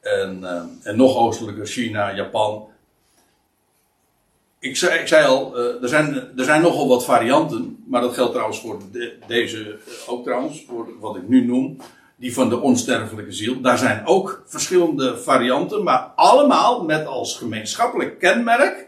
En, 0.00 0.38
uh, 0.40 0.62
en 0.82 0.96
nog 0.96 1.16
oostelijker 1.16 1.66
China, 1.66 2.14
Japan. 2.14 2.68
Ik 4.58 4.76
zei, 4.76 5.00
ik 5.00 5.06
zei 5.06 5.26
al, 5.26 5.58
er, 5.58 5.88
zijn, 5.88 6.14
er 6.36 6.44
zijn 6.44 6.62
nogal 6.62 6.88
wat 6.88 7.04
varianten. 7.04 7.84
Maar 7.86 8.00
dat 8.00 8.14
geldt 8.14 8.32
trouwens 8.32 8.60
voor 8.60 8.78
de, 8.92 9.18
deze 9.26 9.78
ook 10.06 10.24
trouwens, 10.24 10.64
voor 10.68 10.88
wat 11.00 11.16
ik 11.16 11.28
nu 11.28 11.44
noem. 11.44 11.76
Die 12.22 12.34
van 12.34 12.48
de 12.48 12.60
onsterfelijke 12.60 13.32
ziel. 13.32 13.60
Daar 13.60 13.78
zijn 13.78 14.06
ook 14.06 14.42
verschillende 14.46 15.18
varianten. 15.18 15.82
Maar 15.82 15.98
allemaal 15.98 16.84
met 16.84 17.06
als 17.06 17.36
gemeenschappelijk 17.36 18.18
kenmerk. 18.18 18.86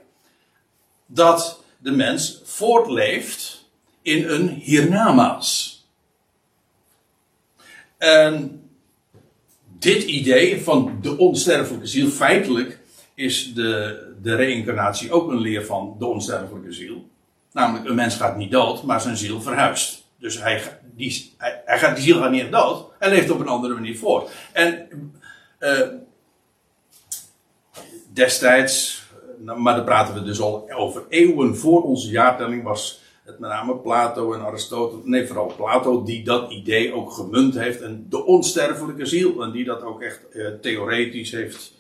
Dat 1.07 1.63
de 1.79 1.91
mens 1.91 2.41
voortleeft 2.45 3.69
in 4.03 4.29
een 4.29 4.49
hiernamaals. 4.49 5.73
En 7.99 8.63
dit 9.79 10.03
idee 10.03 10.63
van 10.63 10.99
de 11.03 11.19
onsterfelijke 11.19 11.87
ziel, 11.87 12.09
feitelijk 12.09 12.81
is 13.15 13.55
de, 13.55 14.03
de 14.23 14.35
reïncarnatie 14.35 15.13
ook 15.13 15.31
een 15.31 15.41
leer 15.41 15.67
van 15.67 15.97
de 15.99 16.07
onsterfelijke 16.07 16.73
ziel. 16.73 17.09
Namelijk, 17.53 17.89
een 17.89 17.95
mens 17.95 18.17
gaat 18.17 18.37
niet 18.37 18.51
dood, 18.51 18.83
maar 18.83 19.01
zijn 19.01 19.17
ziel 19.17 19.41
verhuist. 19.41 20.05
Dus 20.19 20.41
hij, 20.41 20.79
die, 20.97 21.35
hij, 21.39 21.79
gaat, 21.79 21.97
die 21.97 22.05
ziel 22.05 22.19
gaat 22.19 22.31
niet 22.31 22.53
dood, 22.53 22.94
hij 23.05 23.13
leeft 23.13 23.31
op 23.31 23.41
een 23.41 23.49
andere 23.49 23.75
manier 23.75 23.99
voort. 23.99 24.31
En 24.53 24.89
uh, 25.61 25.89
destijds, 28.13 29.03
nou, 29.39 29.61
maar 29.61 29.75
daar 29.75 29.85
praten 29.85 30.15
we 30.15 30.23
dus 30.23 30.41
al 30.41 30.71
over 30.71 31.03
eeuwen 31.09 31.57
voor 31.57 31.83
onze 31.83 32.09
jaartelling, 32.09 32.63
was 32.63 33.03
het 33.25 33.39
met 33.39 33.51
name 33.51 33.77
Plato 33.77 34.33
en 34.33 34.41
Aristoteles, 34.41 35.05
nee 35.05 35.27
vooral 35.27 35.53
Plato, 35.57 36.03
die 36.03 36.25
dat 36.25 36.53
idee 36.53 36.93
ook 36.93 37.13
gemunt 37.13 37.55
heeft. 37.55 37.81
En 37.81 38.07
de 38.09 38.25
onsterfelijke 38.25 39.07
ziel, 39.07 39.43
en 39.43 39.51
die 39.51 39.65
dat 39.65 39.83
ook 39.83 40.03
echt 40.03 40.21
uh, 40.33 40.49
theoretisch 40.61 41.31
heeft 41.31 41.73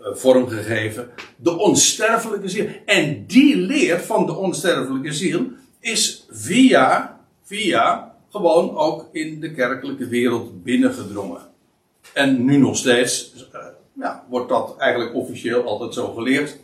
vormgegeven. 0.00 1.10
De 1.36 1.58
onsterfelijke 1.58 2.48
ziel. 2.48 2.66
En 2.84 3.26
die 3.26 3.56
leer 3.56 4.00
van 4.00 4.26
de 4.26 4.32
onsterfelijke 4.32 5.12
ziel 5.12 5.46
is 5.80 6.26
via, 6.30 7.20
via 7.42 8.07
gewoon 8.30 8.76
ook 8.76 9.08
in 9.12 9.40
de 9.40 9.52
kerkelijke 9.52 10.06
wereld 10.06 10.62
binnengedrongen. 10.62 11.40
En 12.14 12.44
nu 12.44 12.56
nog 12.56 12.76
steeds 12.76 13.46
ja, 13.92 14.24
wordt 14.28 14.48
dat 14.48 14.76
eigenlijk 14.76 15.14
officieel 15.14 15.64
altijd 15.64 15.94
zo 15.94 16.12
geleerd. 16.12 16.58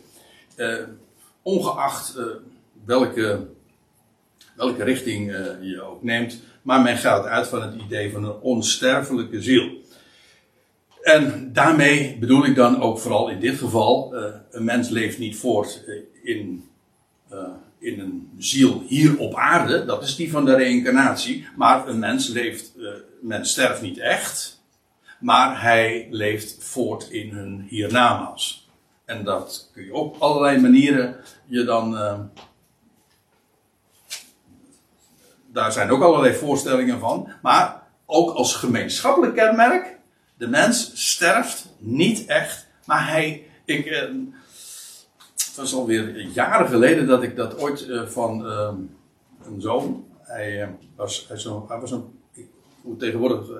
ongeacht 1.41 2.19
welke 2.85 3.47
welke 4.55 4.83
richting 4.83 5.31
je 5.61 5.81
ook 5.81 6.03
neemt. 6.03 6.39
Maar 6.61 6.81
men 6.81 6.97
gaat 6.97 7.25
uit 7.25 7.47
van 7.47 7.61
het 7.61 7.81
idee 7.81 8.11
van 8.11 8.23
een 8.23 8.39
onsterfelijke 8.39 9.41
ziel. 9.41 9.83
En 11.01 11.49
daarmee 11.53 12.17
bedoel 12.19 12.45
ik 12.45 12.55
dan 12.55 12.81
ook 12.81 12.99
vooral 12.99 13.29
in 13.29 13.39
dit 13.39 13.57
geval, 13.57 14.15
een 14.51 14.63
mens 14.63 14.89
leeft 14.89 15.17
niet 15.17 15.37
voort 15.37 15.83
in, 16.23 16.69
in 17.85 17.99
een 17.99 18.29
ziel 18.37 18.83
hier 18.87 19.17
op 19.17 19.35
aarde, 19.35 19.85
dat 19.85 20.03
is 20.03 20.15
die 20.15 20.31
van 20.31 20.45
de 20.45 20.55
reïncarnatie. 20.55 21.47
Maar 21.55 21.87
een 21.87 21.99
mens 21.99 22.27
leeft, 22.27 22.71
men 23.21 23.45
sterft 23.45 23.81
niet 23.81 23.97
echt, 23.97 24.61
maar 25.19 25.61
hij 25.61 26.07
leeft 26.11 26.63
voort 26.63 27.09
in 27.09 27.29
hun 27.29 27.65
hiernamaals. 27.69 28.69
En 29.05 29.23
dat 29.23 29.69
kun 29.73 29.83
je 29.83 29.93
op 29.93 30.15
allerlei 30.19 30.61
manieren 30.61 31.15
je 31.45 31.63
dan 31.63 31.97
daar 35.55 35.71
zijn 35.71 35.89
ook 35.89 36.01
allerlei 36.01 36.33
voorstellingen 36.33 36.99
van. 36.99 37.29
Maar 37.41 37.81
ook 38.05 38.35
als 38.35 38.55
gemeenschappelijk 38.55 39.35
kenmerk. 39.35 39.97
De 40.37 40.47
mens 40.47 40.91
sterft 40.93 41.67
niet 41.77 42.25
echt. 42.25 42.67
Maar 42.85 43.09
hij. 43.09 43.47
Ik, 43.65 43.85
eh, 43.85 44.03
het 45.55 45.63
was 45.63 45.73
alweer 45.73 46.21
jaren 46.21 46.67
geleden 46.67 47.07
dat 47.07 47.23
ik 47.23 47.35
dat 47.35 47.57
ooit 47.59 47.89
eh, 47.89 48.05
van 48.05 48.45
eh, 48.47 48.73
een 49.45 49.61
zoon. 49.61 50.05
Hij, 50.19 50.75
was, 50.95 51.25
hij, 51.27 51.37
zo, 51.37 51.65
was 51.67 51.91
een. 51.91 52.03
Ik 52.33 52.45
hoe 52.81 52.97
tegenwoordig 52.97 53.49
eh, 53.49 53.55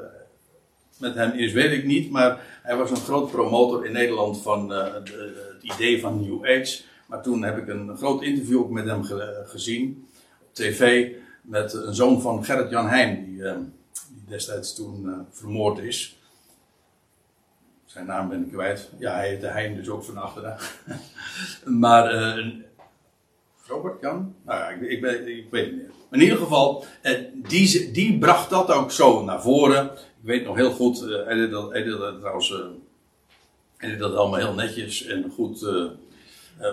met 0.99 1.15
hem 1.15 1.31
is, 1.31 1.51
weet 1.53 1.71
ik 1.71 1.86
niet. 1.86 2.12
Maar 2.12 2.60
hij 2.63 2.75
was 2.77 2.89
een 2.89 2.95
groot 2.97 3.31
promotor 3.31 3.86
in 3.86 3.91
Nederland 3.91 4.41
van 4.41 4.73
eh, 4.73 4.93
het, 4.93 5.12
eh, 5.15 5.19
het 5.53 5.63
idee 5.75 5.99
van 6.01 6.21
New 6.21 6.45
Age. 6.45 6.81
Maar 7.08 7.21
toen 7.23 7.43
heb 7.43 7.58
ik 7.58 7.67
een 7.67 7.97
groot 7.97 8.23
interview 8.23 8.60
ook 8.60 8.69
met 8.69 8.86
hem 8.86 9.03
ge- 9.03 9.43
gezien 9.47 10.08
op 10.41 10.53
tv. 10.53 11.12
Met 11.41 11.73
een 11.73 11.95
zoon 11.95 12.21
van 12.21 12.45
Gerrit-Jan 12.45 12.88
Heijn, 12.88 13.25
die, 13.25 13.43
eh, 13.43 13.55
die 14.13 14.23
destijds 14.27 14.75
toen 14.75 15.10
eh, 15.10 15.19
vermoord 15.31 15.79
is. 15.79 16.14
Zijn 17.95 18.08
naam 18.08 18.29
ben 18.29 18.45
ik 18.45 18.51
kwijt. 18.51 18.89
Ja, 18.97 19.13
hij 19.15 19.29
heette 19.29 19.45
Heijn 19.47 19.75
dus 19.75 19.89
ook 19.89 20.03
van 20.03 20.17
achteren. 20.17 20.58
maar 21.84 22.10
eh, 22.12 22.45
Robert 23.67 24.01
Jan? 24.01 24.36
Nou 24.45 24.60
ja, 24.60 24.69
ik, 24.69 24.81
ik, 24.81 25.01
weet- 25.01 25.27
ik 25.27 25.47
weet 25.51 25.65
het 25.65 25.75
niet 25.75 25.91
in 26.12 26.21
ieder 26.21 26.38
geval, 26.38 26.86
eh, 27.01 27.19
die, 27.36 27.91
die 27.91 28.17
bracht 28.17 28.49
dat 28.49 28.71
ook 28.71 28.91
zo 28.91 29.23
naar 29.23 29.41
voren. 29.41 29.86
Ik 29.93 29.99
weet 30.21 30.45
nog 30.45 30.55
heel 30.55 30.71
goed, 30.71 31.01
eh, 31.01 31.25
hij, 31.25 31.36
deed 31.36 31.51
dat, 31.51 31.71
dat 31.71 32.19
trouwens, 32.19 32.49
hij 33.77 33.89
deed 33.89 33.99
dat 33.99 34.15
allemaal 34.15 34.39
heel 34.39 34.53
netjes 34.53 35.05
en 35.05 35.31
goed 35.36 35.65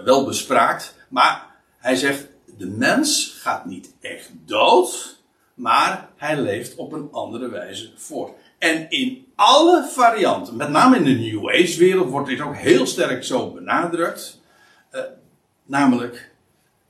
wel 0.04 0.24
bespraakt. 0.24 0.96
Maar 1.08 1.46
hij 1.78 1.96
zegt, 1.96 2.26
de 2.58 2.66
mens 2.66 3.38
gaat 3.40 3.64
niet 3.64 3.94
echt 4.00 4.30
dood, 4.44 5.20
maar 5.54 6.08
hij 6.16 6.40
leeft 6.40 6.74
op 6.74 6.92
een 6.92 7.08
andere 7.12 7.48
wijze 7.48 7.90
voort. 7.96 8.32
En 8.62 8.90
in 8.90 9.27
alle 9.35 9.88
varianten, 9.92 10.57
met 10.57 10.68
name 10.68 10.96
in 10.96 11.05
de 11.05 11.11
New 11.11 11.48
Age 11.48 11.79
wereld, 11.79 12.11
wordt 12.11 12.29
dit 12.29 12.40
ook 12.40 12.57
heel 12.57 12.87
sterk 12.87 13.25
zo 13.25 13.51
benadrukt. 13.51 14.40
Eh, 14.90 15.01
namelijk 15.64 16.35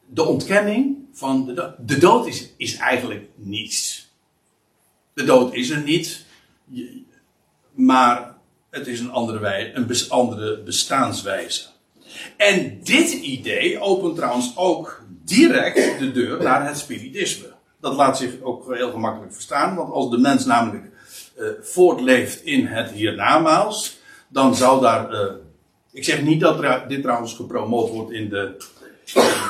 de 0.07 0.25
ontkenning 0.25 0.97
van 1.13 1.47
de 1.47 1.53
dood. 1.53 1.75
De 1.79 1.99
dood 1.99 2.27
is, 2.27 2.53
is 2.57 2.77
eigenlijk 2.77 3.29
niets. 3.35 4.11
De 5.15 5.25
dood 5.25 5.55
is 5.55 5.71
er 5.71 5.83
niet, 5.83 6.25
maar 7.71 8.37
het 8.71 8.87
is 8.87 9.01
een 9.01 9.11
andere, 9.11 9.39
wij, 9.39 9.75
een 9.75 9.89
andere 10.09 10.63
bestaanswijze. 10.63 11.67
En 12.37 12.81
dit 12.83 13.13
idee 13.13 13.81
opent 13.81 14.17
trouwens 14.17 14.53
ook 14.57 15.05
direct 15.25 15.99
de 15.99 16.13
deur 16.13 16.43
naar 16.43 16.67
het 16.67 16.79
spiritisme. 16.79 17.53
Dat 17.81 17.95
laat 17.95 18.19
zich 18.19 18.41
ook 18.41 18.75
heel 18.75 18.91
gemakkelijk 18.91 19.33
verstaan, 19.33 19.75
want 19.77 19.93
als 19.93 20.11
de 20.11 20.19
mens 20.19 20.45
namelijk 20.45 20.92
voortleeft 21.63 22.45
in 22.45 22.67
het 22.67 22.91
hiernamaals, 22.91 24.01
dan 24.29 24.55
zou 24.55 24.81
daar. 24.81 25.11
eh, 25.11 25.35
ik 25.93 26.05
zeg 26.05 26.23
niet 26.23 26.41
dat 26.41 26.89
dit 26.89 27.03
trouwens 27.03 27.35
gepromoot 27.35 27.91
wordt 27.91 28.13
in 28.13 28.29
de 28.29 28.57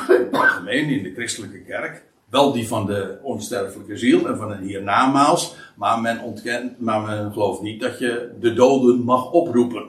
het 0.06 0.32
algemeen, 0.32 0.88
in 0.88 1.02
de 1.02 1.12
christelijke 1.14 1.60
kerk. 1.60 2.02
Wel 2.28 2.52
die 2.52 2.68
van 2.68 2.86
de 2.86 3.18
onsterfelijke 3.22 3.96
ziel 3.96 4.26
en 4.26 4.36
van 4.36 4.50
een 4.50 4.62
hiernamaals. 4.62 5.54
Maar 5.76 6.00
men 6.00 6.20
ontkent, 6.20 6.80
maar 6.80 7.00
men 7.00 7.32
gelooft 7.32 7.62
niet 7.62 7.80
dat 7.80 7.98
je 7.98 8.30
de 8.40 8.52
doden 8.52 9.00
mag 9.00 9.30
oproepen. 9.30 9.86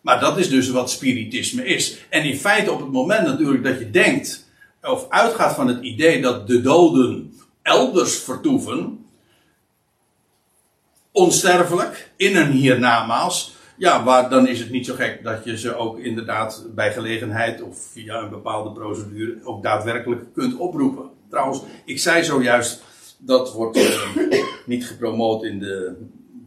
Maar 0.00 0.20
dat 0.20 0.38
is 0.38 0.48
dus 0.48 0.70
wat 0.70 0.90
spiritisme 0.90 1.64
is. 1.64 2.06
En 2.08 2.24
in 2.24 2.36
feite 2.36 2.72
op 2.72 2.80
het 2.80 2.92
moment 2.92 3.26
natuurlijk 3.26 3.64
dat 3.64 3.78
je 3.78 3.90
denkt, 3.90 4.50
of 4.82 5.06
uitgaat 5.08 5.54
van 5.54 5.68
het 5.68 5.82
idee 5.82 6.20
dat 6.20 6.46
de 6.46 6.60
doden 6.60 7.34
elders 7.62 8.16
vertoeven, 8.16 9.06
onsterfelijk, 11.12 12.10
in 12.16 12.36
een 12.36 12.50
hiernamaals, 12.50 13.56
ja, 13.76 14.04
waar, 14.04 14.30
dan 14.30 14.48
is 14.48 14.58
het 14.58 14.70
niet 14.70 14.86
zo 14.86 14.94
gek 14.94 15.24
dat 15.24 15.44
je 15.44 15.58
ze 15.58 15.76
ook 15.76 15.98
inderdaad 15.98 16.66
bij 16.74 16.92
gelegenheid 16.92 17.62
of 17.62 17.78
via 17.92 18.20
een 18.20 18.30
bepaalde 18.30 18.72
procedure 18.72 19.38
ook 19.44 19.62
daadwerkelijk 19.62 20.32
kunt 20.34 20.56
oproepen. 20.56 21.10
Trouwens, 21.30 21.62
ik 21.84 21.98
zei 21.98 22.24
zojuist, 22.24 22.82
dat 23.18 23.52
wordt 23.52 23.76
eh, 23.76 24.42
niet 24.66 24.86
gepromoot 24.86 25.44
in 25.44 25.58
de, 25.58 25.96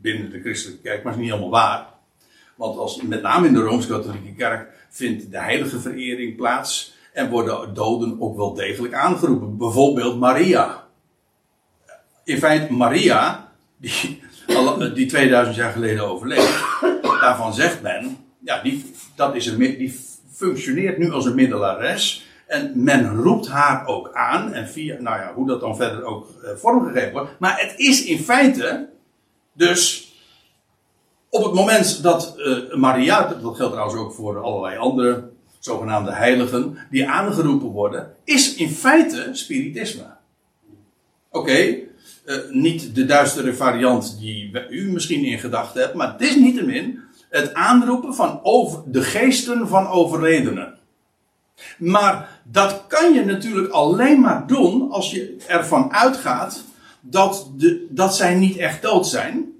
binnen 0.02 0.30
de 0.30 0.40
christelijke 0.40 0.82
kerk, 0.82 1.04
maar 1.04 1.14
is 1.14 1.20
niet 1.20 1.30
helemaal 1.30 1.50
waar. 1.50 1.88
Want 2.56 2.78
als, 2.78 3.02
met 3.02 3.22
name 3.22 3.48
in 3.48 3.54
de 3.54 3.60
Rooms-Katholieke 3.60 4.34
Kerk 4.34 4.70
vindt 4.90 5.32
de 5.32 5.40
heilige 5.40 5.80
verering 5.80 6.36
plaats. 6.36 6.94
En 7.14 7.30
worden 7.30 7.74
doden 7.74 8.22
ook 8.22 8.38
wel 8.38 8.54
degelijk 8.54 8.94
aangeroepen. 8.94 9.58
Bijvoorbeeld 9.58 10.20
Maria. 10.20 10.88
In 12.24 12.38
feite 12.38 12.74
Maria, 12.74 13.52
die, 13.78 14.21
die 14.94 15.06
2000 15.06 15.56
jaar 15.56 15.72
geleden 15.72 16.08
overleed. 16.08 16.64
Daarvan 17.22 17.54
zegt 17.54 17.82
men, 17.82 18.18
ja, 18.40 18.62
die, 18.62 18.94
dat 19.16 19.36
is 19.36 19.46
een, 19.46 19.58
die 19.58 20.00
functioneert 20.32 20.98
nu 20.98 21.12
als 21.12 21.26
een 21.26 21.36
middelares. 21.36 22.30
En 22.48 22.72
men 22.76 23.16
roept 23.16 23.48
haar 23.48 23.88
ook 23.88 24.12
aan. 24.14 24.54
En 24.54 24.68
via, 24.68 24.96
nou 25.00 25.20
ja, 25.20 25.34
hoe 25.34 25.48
dat 25.48 25.60
dan 25.60 25.76
verder 25.76 26.04
ook 26.04 26.28
eh, 26.44 26.50
vormgegeven 26.56 27.12
wordt. 27.12 27.40
Maar 27.40 27.60
het 27.60 27.74
is 27.80 28.04
in 28.04 28.20
feite 28.20 28.90
dus 29.54 30.14
op 31.30 31.44
het 31.44 31.54
moment 31.54 32.04
dat 32.04 32.36
eh, 32.38 32.76
Maria, 32.76 33.28
dat 33.28 33.56
geldt 33.56 33.72
trouwens 33.72 34.00
ook 34.00 34.14
voor 34.14 34.42
allerlei 34.42 34.78
andere 34.78 35.30
zogenaamde 35.60 36.12
heiligen, 36.12 36.78
die 36.90 37.10
aangeroepen 37.10 37.68
worden, 37.68 38.16
is 38.24 38.56
in 38.56 38.70
feite 38.70 39.30
spiritisme. 39.32 40.04
Oké, 41.30 41.78
eh, 42.26 42.36
niet 42.50 42.96
de 42.96 43.06
duistere 43.06 43.54
variant 43.54 44.20
die 44.20 44.52
u 44.70 44.92
misschien 44.92 45.24
in 45.24 45.40
gedachten 45.40 45.82
hebt, 45.82 45.94
maar 45.94 46.12
het 46.12 46.22
is 46.22 46.36
niettemin 46.36 47.00
het 47.30 47.54
aanroepen 47.54 48.16
van 48.16 48.40
over, 48.44 48.84
de 48.86 49.02
geesten 49.02 49.68
van 49.68 49.88
overledenen. 49.88 50.78
Maar 51.78 52.42
dat 52.44 52.84
kan 52.88 53.14
je 53.14 53.26
natuurlijk 53.26 53.72
alleen 53.72 54.20
maar 54.20 54.48
doen 54.48 54.92
als 54.92 55.12
je 55.12 55.36
ervan 55.48 55.94
uitgaat 55.94 56.64
dat, 57.00 57.52
de, 57.58 57.88
dat 57.90 58.16
zij 58.16 58.36
niet 58.36 58.58
echt 58.58 58.82
dood 58.82 59.08
zijn, 59.08 59.52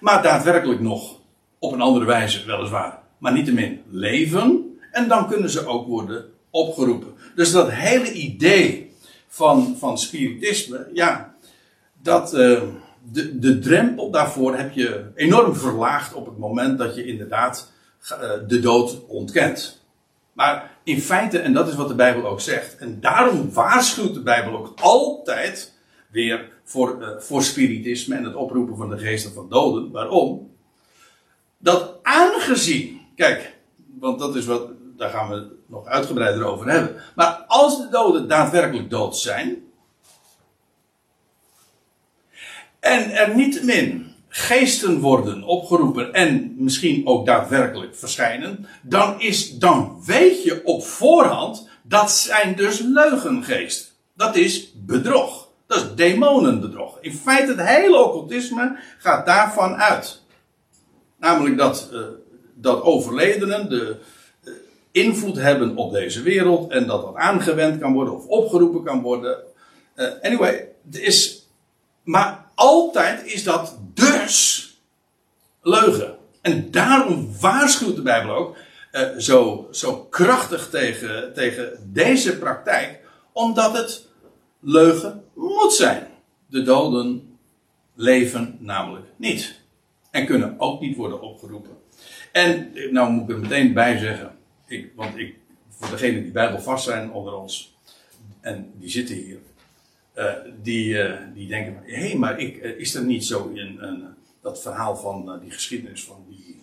maar 0.00 0.22
daadwerkelijk 0.22 0.80
nog 0.80 1.18
op 1.58 1.72
een 1.72 1.80
andere 1.80 2.04
wijze, 2.04 2.46
weliswaar, 2.46 2.98
maar 3.18 3.32
niettemin 3.32 3.82
leven. 3.90 4.78
En 4.92 5.08
dan 5.08 5.28
kunnen 5.28 5.50
ze 5.50 5.66
ook 5.66 5.86
worden 5.86 6.24
opgeroepen. 6.50 7.14
Dus 7.34 7.52
dat 7.52 7.70
hele 7.70 8.12
idee 8.12 8.94
van, 9.28 9.76
van 9.78 9.98
spiritisme, 9.98 10.88
ja, 10.92 11.29
dat, 12.02 12.34
eh, 12.34 12.62
de, 13.12 13.38
de 13.38 13.58
drempel 13.58 14.10
daarvoor 14.10 14.56
heb 14.56 14.72
je 14.72 15.10
enorm 15.14 15.54
verlaagd 15.56 16.14
op 16.14 16.26
het 16.26 16.38
moment 16.38 16.78
dat 16.78 16.94
je 16.94 17.04
inderdaad 17.04 17.72
eh, 18.08 18.30
de 18.46 18.60
dood 18.60 19.06
ontkent. 19.06 19.84
Maar 20.32 20.78
in 20.82 21.00
feite, 21.00 21.38
en 21.38 21.52
dat 21.52 21.68
is 21.68 21.74
wat 21.74 21.88
de 21.88 21.94
Bijbel 21.94 22.26
ook 22.26 22.40
zegt, 22.40 22.76
en 22.76 23.00
daarom 23.00 23.52
waarschuwt 23.52 24.14
de 24.14 24.22
Bijbel 24.22 24.58
ook 24.58 24.72
altijd 24.80 25.78
weer 26.10 26.50
voor, 26.64 27.02
eh, 27.02 27.08
voor 27.18 27.42
spiritisme 27.42 28.16
en 28.16 28.24
het 28.24 28.34
oproepen 28.34 28.76
van 28.76 28.90
de 28.90 28.98
geesten 28.98 29.32
van 29.32 29.48
doden. 29.48 29.90
Waarom? 29.90 30.50
Dat 31.58 31.98
aangezien, 32.02 33.00
kijk, 33.16 33.56
want 33.98 34.18
dat 34.18 34.36
is 34.36 34.46
wat, 34.46 34.68
daar 34.96 35.10
gaan 35.10 35.28
we 35.28 35.46
nog 35.66 35.86
uitgebreider 35.86 36.44
over 36.44 36.70
hebben. 36.70 36.96
Maar 37.14 37.44
als 37.46 37.76
de 37.76 37.88
doden 37.88 38.28
daadwerkelijk 38.28 38.90
dood 38.90 39.16
zijn, 39.16 39.69
en 42.90 43.10
er 43.10 43.34
niettemin 43.36 44.14
geesten 44.28 45.00
worden 45.00 45.42
opgeroepen 45.42 46.12
en 46.12 46.54
misschien 46.56 47.06
ook 47.06 47.26
daadwerkelijk 47.26 47.96
verschijnen, 47.96 48.66
dan, 48.82 49.20
is, 49.20 49.58
dan 49.58 50.02
weet 50.06 50.42
je 50.42 50.64
op 50.64 50.84
voorhand 50.84 51.68
dat 51.82 52.10
zijn 52.10 52.56
dus 52.56 52.80
leugengeesten. 52.80 53.90
Dat 54.14 54.36
is 54.36 54.72
bedrog. 54.74 55.48
Dat 55.66 55.78
is 55.78 55.94
demonenbedrog. 55.94 56.98
In 57.00 57.12
feite, 57.12 57.50
het 57.50 57.66
hele 57.66 58.04
occultisme 58.04 58.78
gaat 58.98 59.26
daarvan 59.26 59.74
uit. 59.74 60.22
Namelijk 61.18 61.58
dat, 61.58 61.88
eh, 61.92 62.00
dat 62.54 62.82
overledenen 62.82 63.68
de 63.68 63.96
eh, 64.44 64.52
invloed 64.90 65.36
hebben 65.36 65.76
op 65.76 65.92
deze 65.92 66.22
wereld 66.22 66.70
en 66.70 66.86
dat 66.86 67.02
dat 67.02 67.14
aangewend 67.14 67.80
kan 67.80 67.92
worden 67.92 68.14
of 68.14 68.26
opgeroepen 68.26 68.82
kan 68.82 69.02
worden. 69.02 69.38
Eh, 69.94 70.06
anyway, 70.22 70.68
er 70.92 71.02
is, 71.02 71.39
maar 72.02 72.46
altijd 72.54 73.24
is 73.24 73.44
dat 73.44 73.78
dus 73.94 74.66
leugen. 75.62 76.16
En 76.40 76.70
daarom 76.70 77.38
waarschuwt 77.40 77.96
de 77.96 78.02
Bijbel 78.02 78.34
ook 78.34 78.56
eh, 78.90 79.08
zo, 79.18 79.68
zo 79.70 80.04
krachtig 80.04 80.70
tegen, 80.70 81.34
tegen 81.34 81.90
deze 81.92 82.38
praktijk, 82.38 83.00
omdat 83.32 83.76
het 83.76 84.06
leugen 84.60 85.24
moet 85.34 85.72
zijn. 85.72 86.06
De 86.46 86.62
doden 86.62 87.38
leven 87.94 88.56
namelijk 88.60 89.06
niet. 89.16 89.58
En 90.10 90.26
kunnen 90.26 90.54
ook 90.58 90.80
niet 90.80 90.96
worden 90.96 91.20
opgeroepen. 91.20 91.78
En, 92.32 92.74
eh, 92.74 92.90
nou 92.90 93.10
moet 93.10 93.28
ik 93.28 93.34
er 93.34 93.40
meteen 93.40 93.72
bij 93.72 93.98
zeggen, 93.98 94.36
ik, 94.66 94.92
want 94.94 95.16
ik, 95.16 95.34
voor 95.68 95.90
degenen 95.90 96.22
die 96.22 96.32
Bijbel 96.32 96.60
vast 96.60 96.84
zijn 96.84 97.12
onder 97.12 97.34
ons, 97.34 97.74
en 98.40 98.72
die 98.74 98.90
zitten 98.90 99.14
hier, 99.14 99.38
eh, 100.14 100.32
die, 100.62 101.02
eh, 101.02 101.18
die 101.34 101.48
denken, 101.48 101.82
hé, 101.84 102.08
hey, 102.08 102.16
maar 102.16 102.38
ik, 102.38 102.56
eh, 102.56 102.78
is 102.78 102.94
er 102.94 103.04
niet 103.04 103.24
zo 103.24 103.50
in 103.54 103.80
dat 104.42 104.62
verhaal 104.62 104.96
van 104.96 105.38
die 105.42 105.50
geschiedenis 105.50 106.04
van 106.04 106.24
die, 106.28 106.62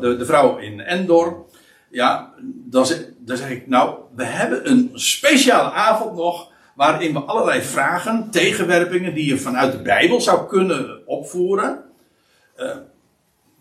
de, 0.00 0.16
de, 0.16 0.24
vrouw 0.24 0.56
in 0.56 0.80
Endor. 0.80 1.44
Ja, 1.90 2.34
dan 2.64 2.86
zeg, 2.86 3.04
dan 3.18 3.36
zeg 3.36 3.50
ik, 3.50 3.66
nou, 3.66 3.98
we 4.14 4.24
hebben 4.24 4.70
een 4.70 4.90
speciale 4.94 5.70
avond 5.70 6.16
nog 6.16 6.52
waarin 6.74 7.12
we 7.12 7.18
allerlei 7.18 7.62
vragen, 7.62 8.30
tegenwerpingen 8.30 9.14
die 9.14 9.26
je 9.26 9.38
vanuit 9.38 9.72
de 9.72 9.82
Bijbel 9.82 10.20
zou 10.20 10.46
kunnen 10.48 11.06
opvoeren, 11.06 11.84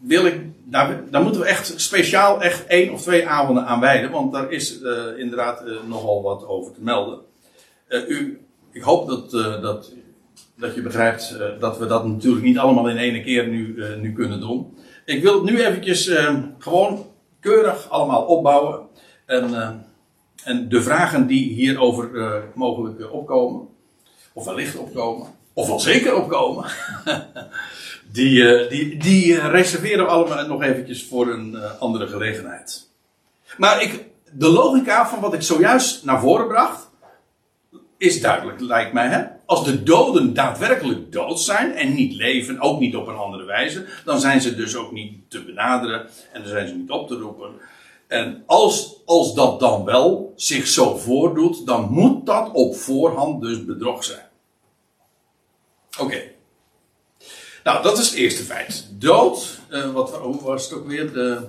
wil 0.08 0.26
ik, 0.26 0.42
daar, 0.64 1.04
daar, 1.10 1.22
moeten 1.22 1.42
we 1.42 1.48
echt 1.48 1.74
speciaal 1.82 2.42
echt 2.42 2.66
één 2.66 2.94
of 2.94 3.02
twee 3.02 3.28
avonden 3.28 3.66
aan 3.66 3.80
wijden, 3.80 4.12
want 4.12 4.32
daar 4.32 4.52
is 4.52 4.82
uh, 4.82 4.92
inderdaad 5.18 5.68
uh, 5.68 5.74
nogal 5.88 6.22
wat 6.22 6.48
over 6.48 6.74
te 6.74 6.82
melden. 6.82 7.20
u, 7.90 8.40
ik 8.72 8.82
hoop 8.82 9.08
dat, 9.08 9.32
dat, 9.62 9.92
dat 10.58 10.76
je 10.76 10.82
begrijpt 10.82 11.38
dat 11.60 11.78
we 11.78 11.86
dat 11.86 12.08
natuurlijk 12.08 12.46
niet 12.46 12.58
allemaal 12.58 12.90
in 12.90 12.98
één 12.98 13.24
keer 13.24 13.48
nu, 13.48 13.84
nu 14.02 14.14
kunnen 14.14 14.40
doen. 14.40 14.78
Ik 15.06 15.24
wil 15.24 15.34
het 15.34 15.44
nu 15.44 15.66
eventjes 15.66 16.12
gewoon 16.60 17.06
keurig 17.40 17.90
allemaal 17.90 18.22
opbouwen. 18.22 18.88
En 19.26 19.84
en 20.46 20.70
de 20.70 20.82
vragen 20.82 21.28
die 21.28 21.54
hierover 21.54 22.10
mogelijk 22.56 23.00
eh, 23.00 23.14
opkomen, 23.14 23.68
of 24.34 24.46
wellicht 24.46 24.78
opkomen, 24.78 25.28
of 25.54 25.68
wel 25.68 25.80
zeker 25.80 26.16
opkomen, 26.16 26.66
die, 28.12 28.42
uh, 28.42 28.70
die, 28.70 28.98
die 28.98 29.48
reserveren 29.48 30.06
we 30.06 30.12
allemaal 30.12 30.48
nog 30.48 30.64
eventjes 30.64 31.06
voor 31.08 31.28
een 31.28 31.58
andere 31.80 32.08
gelegenheid. 32.08 32.90
Maar 33.58 33.82
ik, 33.82 34.06
de 34.32 34.48
logica 34.48 35.08
van 35.08 35.20
wat 35.20 35.34
ik 35.34 35.42
zojuist 35.42 36.06
naar 36.06 36.20
voren 36.20 36.48
bracht, 36.48 36.90
is 37.98 38.22
duidelijk, 38.22 38.60
lijkt 38.60 38.94
mij. 38.94 39.08
Hè? 39.08 39.24
Als 39.46 39.64
de 39.64 39.84
doden 39.84 40.34
daadwerkelijk 40.34 41.12
dood 41.12 41.40
zijn 41.40 41.74
en 41.74 41.94
niet 41.94 42.14
leven, 42.14 42.60
ook 42.60 42.80
niet 42.80 42.96
op 42.96 43.08
een 43.08 43.16
andere 43.16 43.44
wijze, 43.44 43.86
dan 44.06 44.20
zijn 44.20 44.42
ze 44.42 44.56
dus 44.56 44.76
ook 44.76 44.92
niet 44.92 45.30
te 45.30 45.44
benaderen 45.44 46.08
en 46.34 46.42
dan 46.42 46.50
zijn 46.50 46.68
ze 46.68 46.74
niet 46.74 46.92
op 46.92 47.08
te 47.08 47.16
roepen. 47.16 47.52
En 48.08 48.44
als, 48.46 49.02
als 49.06 49.34
dat 49.34 49.60
dan 49.60 49.86
wel 49.86 50.34
zich 50.36 50.68
zo 50.68 50.98
voordoet, 50.98 51.66
dan 51.66 51.90
moet 51.92 52.26
dat 52.26 52.52
op 52.52 52.76
voorhand 52.76 53.42
dus 53.42 53.66
bedrog 53.66 54.04
zijn. 54.04 54.26
Oké. 56.00 56.22
Nou, 57.66 57.84
dat 57.84 57.98
is 57.98 58.10
het 58.10 58.18
eerste 58.18 58.44
feit. 58.44 58.88
Dood, 58.92 59.60
uh, 59.70 59.92
wat 59.92 60.20
was 60.42 60.70
het 60.70 60.80
ook 60.80 60.88
weer? 60.88 61.14
De, 61.14 61.46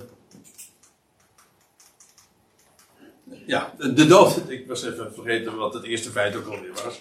ja, 3.45 3.73
de 3.77 4.05
dood. 4.05 4.49
Ik 4.49 4.67
was 4.67 4.83
even 4.83 5.13
vergeten 5.13 5.55
wat 5.55 5.73
het 5.73 5.83
eerste 5.83 6.09
feit 6.09 6.35
ook 6.35 6.45
alweer 6.45 6.71
was. 6.83 6.99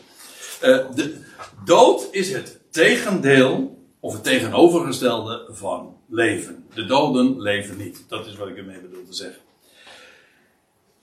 Uh, 0.62 0.94
de 0.94 1.20
dood 1.64 2.08
is 2.10 2.32
het 2.32 2.60
tegendeel, 2.70 3.84
of 4.00 4.12
het 4.12 4.24
tegenovergestelde 4.24 5.48
van 5.50 5.96
leven. 6.08 6.66
De 6.74 6.86
doden 6.86 7.40
leven 7.40 7.76
niet. 7.76 8.04
Dat 8.08 8.26
is 8.26 8.36
wat 8.36 8.48
ik 8.48 8.56
ermee 8.56 8.80
bedoel 8.80 9.04
te 9.06 9.14
zeggen. 9.14 9.42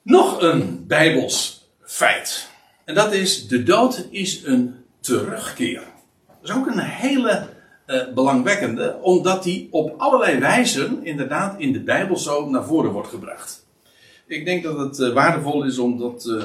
Nog 0.01 0.41
een 0.41 0.87
bijbels 0.87 1.67
feit. 1.81 2.49
En 2.85 2.95
dat 2.95 3.13
is, 3.13 3.47
de 3.47 3.63
dood 3.63 4.07
is 4.09 4.43
een 4.43 4.85
terugkeer. 4.99 5.83
Dat 6.41 6.49
is 6.49 6.55
ook 6.55 6.67
een 6.67 6.79
hele 6.79 7.52
uh, 7.87 8.13
belangwekkende, 8.13 8.99
omdat 9.01 9.43
die 9.43 9.67
op 9.71 9.93
allerlei 9.97 10.39
wijzen 10.39 11.05
inderdaad 11.05 11.59
in 11.59 11.73
de 11.73 11.79
Bijbel 11.83 12.17
zo 12.17 12.49
naar 12.49 12.65
voren 12.65 12.91
wordt 12.91 13.07
gebracht. 13.07 13.65
Ik 14.27 14.45
denk 14.45 14.63
dat 14.63 14.77
het 14.77 14.99
uh, 14.99 15.13
waardevol 15.13 15.63
is 15.63 15.77
om 15.77 15.97
dat 15.97 16.25
uh, 16.25 16.43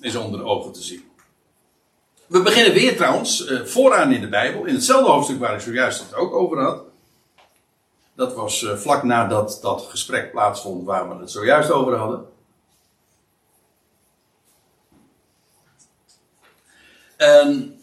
eens 0.00 0.16
onder 0.16 0.40
de 0.40 0.46
ogen 0.46 0.72
te 0.72 0.82
zien. 0.82 1.04
We 2.26 2.42
beginnen 2.42 2.72
weer 2.72 2.96
trouwens 2.96 3.52
vooraan 3.64 4.12
in 4.12 4.20
de 4.20 4.28
Bijbel, 4.28 4.64
in 4.64 4.74
hetzelfde 4.74 5.10
hoofdstuk 5.10 5.38
waar 5.38 5.54
ik 5.54 5.60
zojuist 5.60 6.00
het 6.00 6.14
ook 6.14 6.34
over 6.34 6.60
had. 6.60 6.82
Dat 8.14 8.34
was 8.34 8.66
vlak 8.74 9.02
nadat 9.02 9.58
dat 9.62 9.82
gesprek 9.82 10.30
plaatsvond 10.30 10.84
waar 10.84 11.08
we 11.08 11.20
het 11.20 11.30
zojuist 11.30 11.70
over 11.70 11.96
hadden. 11.96 12.26
En 17.16 17.75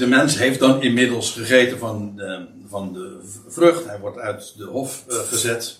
de 0.00 0.06
mens 0.06 0.38
heeft 0.38 0.58
dan 0.58 0.82
inmiddels 0.82 1.32
gegeten 1.32 1.78
van 1.78 2.12
de, 2.16 2.46
van 2.68 2.92
de 2.92 3.18
vrucht. 3.48 3.84
Hij 3.86 3.98
wordt 3.98 4.18
uit 4.18 4.54
de 4.56 4.64
hof 4.64 5.04
uh, 5.08 5.16
gezet. 5.18 5.78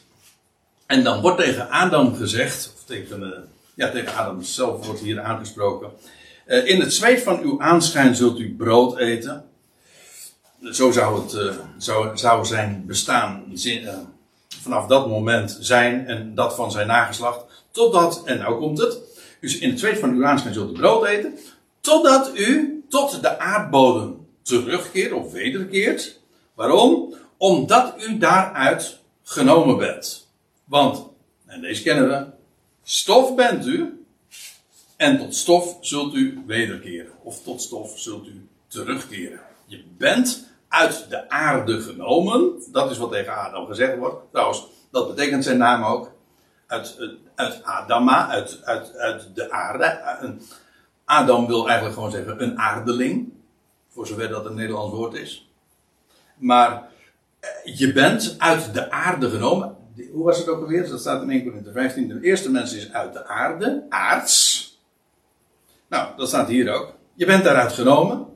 En 0.86 1.04
dan 1.04 1.20
wordt 1.20 1.38
tegen 1.38 1.70
Adam 1.70 2.16
gezegd, 2.16 2.72
of 2.76 2.84
tegen, 2.84 3.22
uh, 3.22 3.28
ja, 3.74 3.90
tegen 3.90 4.14
Adam 4.14 4.42
zelf 4.42 4.86
wordt 4.86 5.00
hier 5.00 5.20
aangesproken. 5.20 5.90
Uh, 6.46 6.66
in 6.66 6.80
het 6.80 6.92
zweet 6.92 7.22
van 7.22 7.40
uw 7.40 7.60
aanschijn 7.60 8.14
zult 8.14 8.38
u 8.38 8.54
brood 8.54 8.98
eten. 8.98 9.44
Zo 10.62 10.90
zou, 10.90 11.22
het, 11.22 11.54
zou, 11.78 12.18
zou 12.18 12.44
zijn 12.44 12.84
bestaan 12.86 13.44
vanaf 14.62 14.86
dat 14.86 15.08
moment 15.08 15.56
zijn 15.60 16.06
en 16.06 16.34
dat 16.34 16.54
van 16.54 16.70
zijn 16.70 16.86
nageslacht. 16.86 17.44
Totdat, 17.70 18.22
en 18.24 18.38
nou 18.38 18.58
komt 18.58 18.78
het, 18.78 18.98
dus 19.40 19.58
in 19.58 19.70
het 19.70 19.78
zweet 19.78 19.98
van 19.98 20.10
uw 20.10 20.24
aanschijn 20.24 20.54
zult 20.54 20.70
u 20.70 20.72
brood 20.72 21.04
eten. 21.04 21.38
Totdat 21.80 22.30
u 22.34 22.79
tot 22.90 23.22
de 23.22 23.38
aardbodem 23.38 24.26
terugkeert 24.42 25.12
of 25.12 25.32
wederkeert. 25.32 26.20
Waarom? 26.54 27.14
Omdat 27.36 27.94
u 27.98 28.18
daaruit 28.18 28.98
genomen 29.22 29.78
bent. 29.78 30.28
Want, 30.64 31.06
en 31.46 31.60
deze 31.60 31.82
kennen 31.82 32.08
we, 32.08 32.26
stof 32.82 33.34
bent 33.34 33.66
u. 33.66 34.04
En 34.96 35.18
tot 35.18 35.34
stof 35.34 35.76
zult 35.80 36.14
u 36.14 36.42
wederkeren. 36.46 37.12
Of 37.22 37.42
tot 37.42 37.62
stof 37.62 37.98
zult 37.98 38.26
u 38.26 38.48
terugkeren. 38.66 39.40
Je 39.66 39.84
bent 39.96 40.48
uit 40.68 41.06
de 41.08 41.30
aarde 41.30 41.80
genomen. 41.80 42.62
Dat 42.72 42.90
is 42.90 42.98
wat 42.98 43.10
tegen 43.10 43.36
Adam 43.36 43.66
gezegd 43.66 43.98
wordt. 43.98 44.24
Trouwens, 44.32 44.66
dat 44.90 45.08
betekent 45.08 45.44
zijn 45.44 45.58
naam 45.58 45.84
ook. 45.84 46.12
Uit, 46.66 46.96
uit 47.34 47.64
Adama, 47.64 48.28
uit, 48.28 48.60
uit, 48.64 48.96
uit 48.96 49.34
de 49.34 49.50
aarde. 49.50 50.00
Adam 51.10 51.46
wil 51.46 51.66
eigenlijk 51.66 51.94
gewoon 51.94 52.10
zeggen 52.10 52.42
een 52.42 52.58
aardeling. 52.58 53.32
Voor 53.88 54.06
zover 54.06 54.28
dat 54.28 54.46
een 54.46 54.54
Nederlands 54.54 54.94
woord 54.94 55.14
is. 55.14 55.50
Maar 56.36 56.88
eh, 57.40 57.78
je 57.78 57.92
bent 57.92 58.34
uit 58.38 58.74
de 58.74 58.90
aarde 58.90 59.30
genomen. 59.30 59.76
Hoe 60.12 60.24
was 60.24 60.38
het 60.38 60.48
ook 60.48 60.60
alweer? 60.60 60.88
Dat 60.88 61.00
staat 61.00 61.22
in 61.22 61.30
1 61.30 61.44
Corinthië 61.44 61.70
15. 61.72 62.08
De 62.08 62.20
eerste 62.22 62.50
mens 62.50 62.74
is 62.74 62.92
uit 62.92 63.12
de 63.12 63.26
aarde, 63.26 63.86
aards. 63.88 64.68
Nou, 65.88 66.08
dat 66.16 66.28
staat 66.28 66.48
hier 66.48 66.72
ook. 66.72 66.94
Je 67.14 67.26
bent 67.26 67.44
daaruit 67.44 67.72
genomen. 67.72 68.26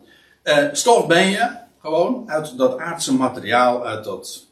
Uh, 0.45 0.69
stof 0.73 1.07
ben 1.07 1.31
je 1.31 1.57
gewoon 1.81 2.31
uit 2.31 2.59
dat 2.59 2.79
aardse 2.79 3.15
materiaal, 3.15 3.87
uit 3.87 4.05
dat 4.05 4.47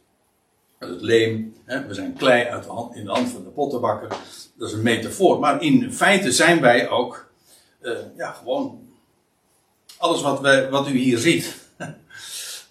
het 0.79 1.01
leem. 1.01 1.55
Hè, 1.65 1.87
we 1.87 1.95
zijn 1.95 2.15
klei 2.15 2.45
uit 2.45 2.65
de 2.65 2.71
hand, 2.71 2.95
in 2.95 3.05
de 3.05 3.11
hand 3.11 3.29
van 3.29 3.45
de 3.45 3.51
pottenbakker. 3.51 4.09
Dat 4.55 4.69
is 4.69 4.75
een 4.75 4.83
metafoor. 4.83 5.39
Maar 5.39 5.63
in 5.63 5.93
feite 5.93 6.33
zijn 6.33 6.61
wij 6.61 6.89
ook, 6.89 7.32
uh, 7.83 7.99
ja, 8.17 8.33
gewoon. 8.33 8.91
Alles 9.99 10.23
wat, 10.23 10.41
wij, 10.41 10.71
wat 10.71 10.89
u 10.89 10.97
hier 10.97 11.19
ziet, 11.19 11.57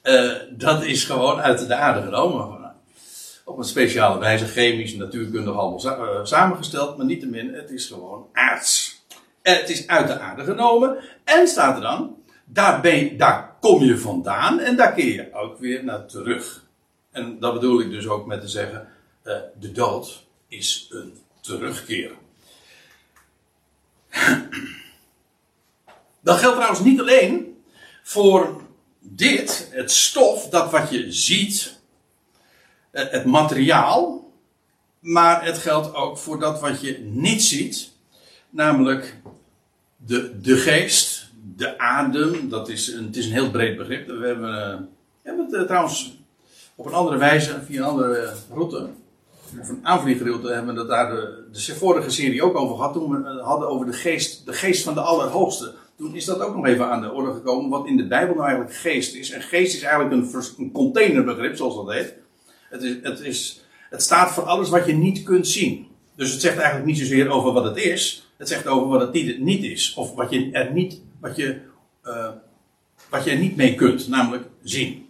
uh, 0.03 0.33
dat 0.67 0.83
is 0.83 1.03
gewoon 1.03 1.39
uit 1.39 1.67
de 1.67 1.75
aarde 1.75 2.01
genomen. 2.01 2.59
Op 3.45 3.57
een 3.57 3.63
speciale 3.63 4.19
wijze, 4.19 4.45
chemisch, 4.45 4.95
natuurkundig 4.95 5.55
allemaal 5.55 5.85
uh, 5.85 6.25
samengesteld, 6.25 6.97
maar 6.97 7.05
niettemin, 7.05 7.53
het 7.53 7.69
is 7.69 7.85
gewoon 7.85 8.27
aards. 8.33 9.03
Het 9.41 9.69
is 9.69 9.87
uit 9.87 10.07
de 10.07 10.19
aarde 10.19 10.43
genomen. 10.43 10.97
En 11.23 11.47
staat 11.47 11.75
er 11.75 11.81
dan, 11.81 12.15
daar, 12.45 12.81
ben, 12.81 13.17
daar 13.17 13.55
kom 13.59 13.83
je 13.83 13.97
vandaan 13.97 14.59
en 14.59 14.75
daar 14.75 14.93
keer 14.93 15.13
je 15.13 15.33
ook 15.33 15.59
weer 15.59 15.83
naar 15.83 16.05
terug. 16.05 16.65
En 17.11 17.39
dat 17.39 17.53
bedoel 17.53 17.81
ik 17.81 17.89
dus 17.89 18.07
ook 18.07 18.25
met 18.25 18.41
te 18.41 18.47
zeggen: 18.47 18.87
de 19.59 19.71
dood 19.71 20.25
is 20.47 20.87
een 20.89 21.17
terugkeer. 21.41 22.11
Dat 26.21 26.37
geldt 26.37 26.55
trouwens 26.55 26.83
niet 26.83 26.99
alleen 26.99 27.63
voor 28.03 28.61
dit, 28.99 29.67
het 29.71 29.91
stof, 29.91 30.49
dat 30.49 30.71
wat 30.71 30.89
je 30.89 31.11
ziet, 31.11 31.79
het 32.91 33.25
materiaal, 33.25 34.31
maar 34.99 35.45
het 35.45 35.57
geldt 35.57 35.93
ook 35.93 36.17
voor 36.17 36.39
dat 36.39 36.59
wat 36.59 36.81
je 36.81 36.99
niet 36.99 37.43
ziet, 37.43 37.91
namelijk 38.49 39.17
de, 39.95 40.39
de 40.41 40.57
geest, 40.57 41.29
de 41.55 41.77
adem. 41.77 42.49
Dat 42.49 42.69
is 42.69 42.87
een, 42.87 43.05
het 43.05 43.17
is 43.17 43.25
een 43.25 43.31
heel 43.31 43.51
breed 43.51 43.77
begrip. 43.77 44.07
We 44.07 44.27
hebben, 44.27 44.49
uh, 44.49 44.79
hebben 45.21 45.45
het 45.45 45.53
uh, 45.53 45.61
trouwens 45.61 46.19
op 46.75 46.85
een 46.85 46.93
andere 46.93 47.17
wijze, 47.17 47.61
via 47.65 47.81
een 47.81 47.87
andere 47.87 48.33
route, 48.53 48.89
of 49.59 49.69
een 49.69 49.85
hebben 50.47 50.65
we 50.65 50.73
dat 50.73 50.87
daar 50.87 51.09
de, 51.09 51.43
de 51.51 51.75
vorige 51.75 52.09
serie 52.09 52.43
ook 52.43 52.55
over 52.55 52.75
gehad. 52.75 52.93
Toen 52.93 53.23
we 53.23 53.41
hadden 53.41 53.67
over 53.67 53.85
de 53.85 53.93
geest, 53.93 54.45
de 54.45 54.53
geest 54.53 54.83
van 54.83 54.93
de 54.93 55.01
Allerhoogste. 55.01 55.73
Toen 56.01 56.15
is 56.15 56.25
dat 56.25 56.39
ook 56.39 56.55
nog 56.55 56.65
even 56.65 56.89
aan 56.89 57.01
de 57.01 57.11
orde 57.11 57.33
gekomen, 57.33 57.69
wat 57.69 57.87
in 57.87 57.97
de 57.97 58.07
Bijbel 58.07 58.35
nou 58.35 58.47
eigenlijk 58.47 58.77
geest 58.77 59.15
is. 59.15 59.31
En 59.31 59.41
geest 59.41 59.75
is 59.75 59.81
eigenlijk 59.81 60.13
een, 60.13 60.43
een 60.57 60.71
containerbegrip, 60.71 61.55
zoals 61.55 61.75
dat 61.75 61.93
heet. 61.93 62.13
Het, 62.69 62.83
is, 62.83 62.95
het, 63.01 63.19
is, 63.19 63.63
het 63.89 64.01
staat 64.01 64.31
voor 64.31 64.43
alles 64.43 64.69
wat 64.69 64.85
je 64.85 64.93
niet 64.93 65.23
kunt 65.23 65.47
zien. 65.47 65.87
Dus 66.15 66.31
het 66.31 66.41
zegt 66.41 66.55
eigenlijk 66.55 66.85
niet 66.85 66.97
zozeer 66.97 67.29
over 67.29 67.51
wat 67.51 67.63
het 67.63 67.77
is, 67.77 68.31
het 68.37 68.47
zegt 68.47 68.67
over 68.67 68.87
wat 68.87 69.01
het 69.01 69.39
niet 69.39 69.63
is. 69.63 69.93
Of 69.93 70.13
wat 70.13 70.29
je 70.29 70.51
er 70.51 70.71
niet, 70.71 71.01
wat 71.19 71.35
je, 71.35 71.59
uh, 72.05 72.29
wat 73.09 73.23
je 73.23 73.31
er 73.31 73.39
niet 73.39 73.55
mee 73.55 73.75
kunt, 73.75 74.07
namelijk 74.07 74.45
zien. 74.63 75.07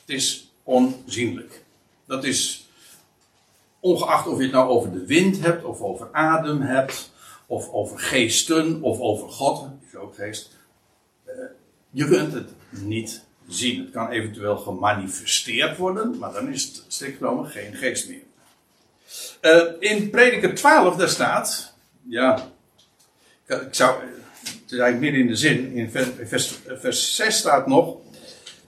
Het 0.00 0.16
is 0.16 0.52
onzienlijk. 0.62 1.64
Dat 2.06 2.24
is 2.24 2.68
ongeacht 3.80 4.26
of 4.26 4.36
je 4.36 4.42
het 4.42 4.52
nou 4.52 4.68
over 4.68 4.92
de 4.92 5.06
wind 5.06 5.40
hebt, 5.40 5.64
of 5.64 5.80
over 5.80 6.08
adem 6.12 6.60
hebt, 6.60 7.12
of 7.46 7.68
over 7.72 7.98
geesten, 7.98 8.82
of 8.82 9.00
over 9.00 9.28
God, 9.28 9.68
ook 9.96 10.14
geest. 10.14 10.56
Uh, 11.26 11.32
je 11.90 12.08
kunt 12.08 12.32
het 12.32 12.50
niet 12.70 13.24
zien. 13.48 13.80
Het 13.80 13.90
kan 13.90 14.10
eventueel 14.10 14.56
gemanifesteerd 14.56 15.76
worden, 15.76 16.18
maar 16.18 16.32
dan 16.32 16.48
is 16.48 16.64
het 16.64 16.84
strikt 16.88 17.16
genomen 17.16 17.46
geen 17.46 17.74
geest 17.74 18.08
meer. 18.08 18.22
Uh, 19.42 19.72
in 19.78 20.10
Prediker 20.10 20.54
12, 20.54 20.96
daar 20.96 21.08
staat, 21.08 21.74
ja, 22.02 22.38
ik 23.46 23.74
zou, 23.74 24.00
het 24.40 24.72
is 24.72 24.78
eigenlijk 24.78 25.00
midden 25.00 25.20
in 25.20 25.26
de 25.26 25.36
zin, 25.36 25.72
in 25.72 25.90
vers, 25.90 26.58
vers 26.66 27.16
6 27.16 27.36
staat 27.36 27.66
nog, 27.66 27.96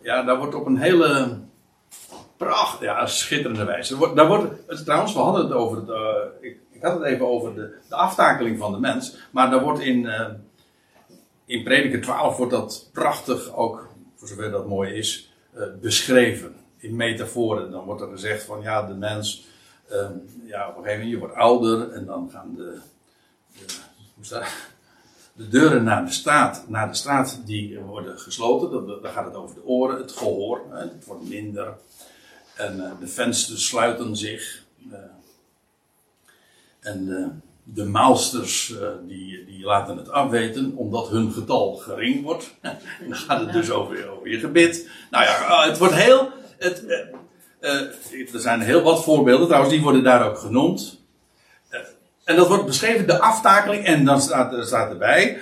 ja, 0.03 0.23
daar 0.23 0.39
wordt 0.39 0.55
op 0.55 0.67
een 0.67 0.79
hele 0.79 1.39
pracht, 2.37 2.81
ja, 2.81 3.07
schitterende 3.07 3.65
wijze. 3.65 4.15
Daar 4.15 4.27
wordt, 4.27 4.85
trouwens, 4.85 5.13
we 5.13 5.19
hadden 5.19 5.45
het 5.45 5.53
over, 5.53 5.83
ik, 6.41 6.57
ik, 6.73 6.83
had 6.83 6.95
het 6.99 7.03
even 7.03 7.27
over 7.27 7.55
de, 7.55 7.75
de 7.89 7.95
aftakeling 7.95 8.59
van 8.59 8.73
de 8.73 8.79
mens, 8.79 9.17
maar 9.31 9.51
daar 9.51 9.63
wordt 9.63 9.81
in, 9.81 10.03
uh, 10.03 10.27
in 11.47 11.63
Prediker 11.63 12.01
12 12.01 12.37
wordt 12.37 12.53
dat 12.53 12.89
prachtig 12.93 13.55
ook 13.55 13.89
voor 14.15 14.29
zover 14.29 14.51
dat 14.51 14.69
mooi 14.69 14.95
is, 14.95 15.33
uh, 15.57 15.63
beschreven. 15.81 16.55
In 16.77 16.97
metaforen. 16.97 17.71
Dan 17.71 17.85
wordt 17.85 18.01
er 18.01 18.09
gezegd 18.09 18.45
van 18.45 18.63
ja, 18.63 18.87
de 18.87 18.95
mens, 18.95 19.47
uh, 19.93 20.09
ja, 20.47 20.69
op 20.69 20.77
een 20.77 20.83
gegeven 20.83 21.05
moment, 21.05 21.11
je 21.11 21.19
wordt 21.19 21.35
ouder 21.35 21.93
en 21.93 22.05
dan 22.05 22.31
gaan 22.33 22.55
de, 22.57 22.79
de, 23.53 23.65
hoe 24.15 24.45
de 25.33 25.49
deuren 25.49 25.85
naar 25.85 26.05
de, 26.05 26.13
straat, 26.13 26.65
naar 26.69 26.89
de 26.89 26.95
straat 26.95 27.41
die 27.45 27.79
worden 27.79 28.19
gesloten. 28.19 28.87
Dan, 28.87 29.11
gaat 29.13 29.25
het 29.25 29.35
over 29.35 29.55
de 29.55 29.65
oren, 29.65 29.97
het 29.97 30.13
gehoor, 30.13 30.61
het 30.71 31.05
wordt 31.05 31.29
minder. 31.29 31.75
En 32.55 32.77
uh, 32.77 32.91
de 33.01 33.07
vensters 33.07 33.67
sluiten 33.67 34.17
zich. 34.17 34.65
en 36.81 37.43
de 37.65 37.85
maalsters 37.85 38.69
uh, 38.69 38.89
die, 39.07 39.45
die 39.45 39.65
laten 39.65 39.97
het 39.97 40.11
afweten 40.11 40.73
omdat 40.77 41.09
hun 41.09 41.33
getal 41.33 41.75
gering 41.75 42.23
wordt. 42.23 42.55
dan 43.09 43.15
gaat 43.17 43.41
het 43.41 43.53
dus 43.53 43.71
over, 43.71 44.09
over 44.09 44.29
je 44.29 44.39
gebit. 44.39 44.89
Nou 45.11 45.25
ja, 45.25 45.49
uh, 45.49 45.65
het 45.65 45.79
wordt 45.79 45.95
heel. 45.95 46.29
Het, 46.59 46.85
uh, 47.61 48.35
er 48.35 48.41
zijn 48.41 48.61
heel 48.61 48.83
wat 48.83 49.05
voorbeelden, 49.05 49.47
trouwens, 49.47 49.75
die 49.75 49.83
worden 49.83 50.03
daar 50.03 50.29
ook 50.29 50.39
genoemd. 50.39 51.01
en 52.25 52.37
dat 52.37 52.49
wordt 52.49 52.67
beschreven, 52.67 53.07
de 53.07 53.21
aftakeling, 53.21 53.85
en 53.85 54.05
dan 54.05 54.21
staat, 54.21 54.53
er 54.53 54.65
staat 54.65 54.91
erbij, 54.91 55.39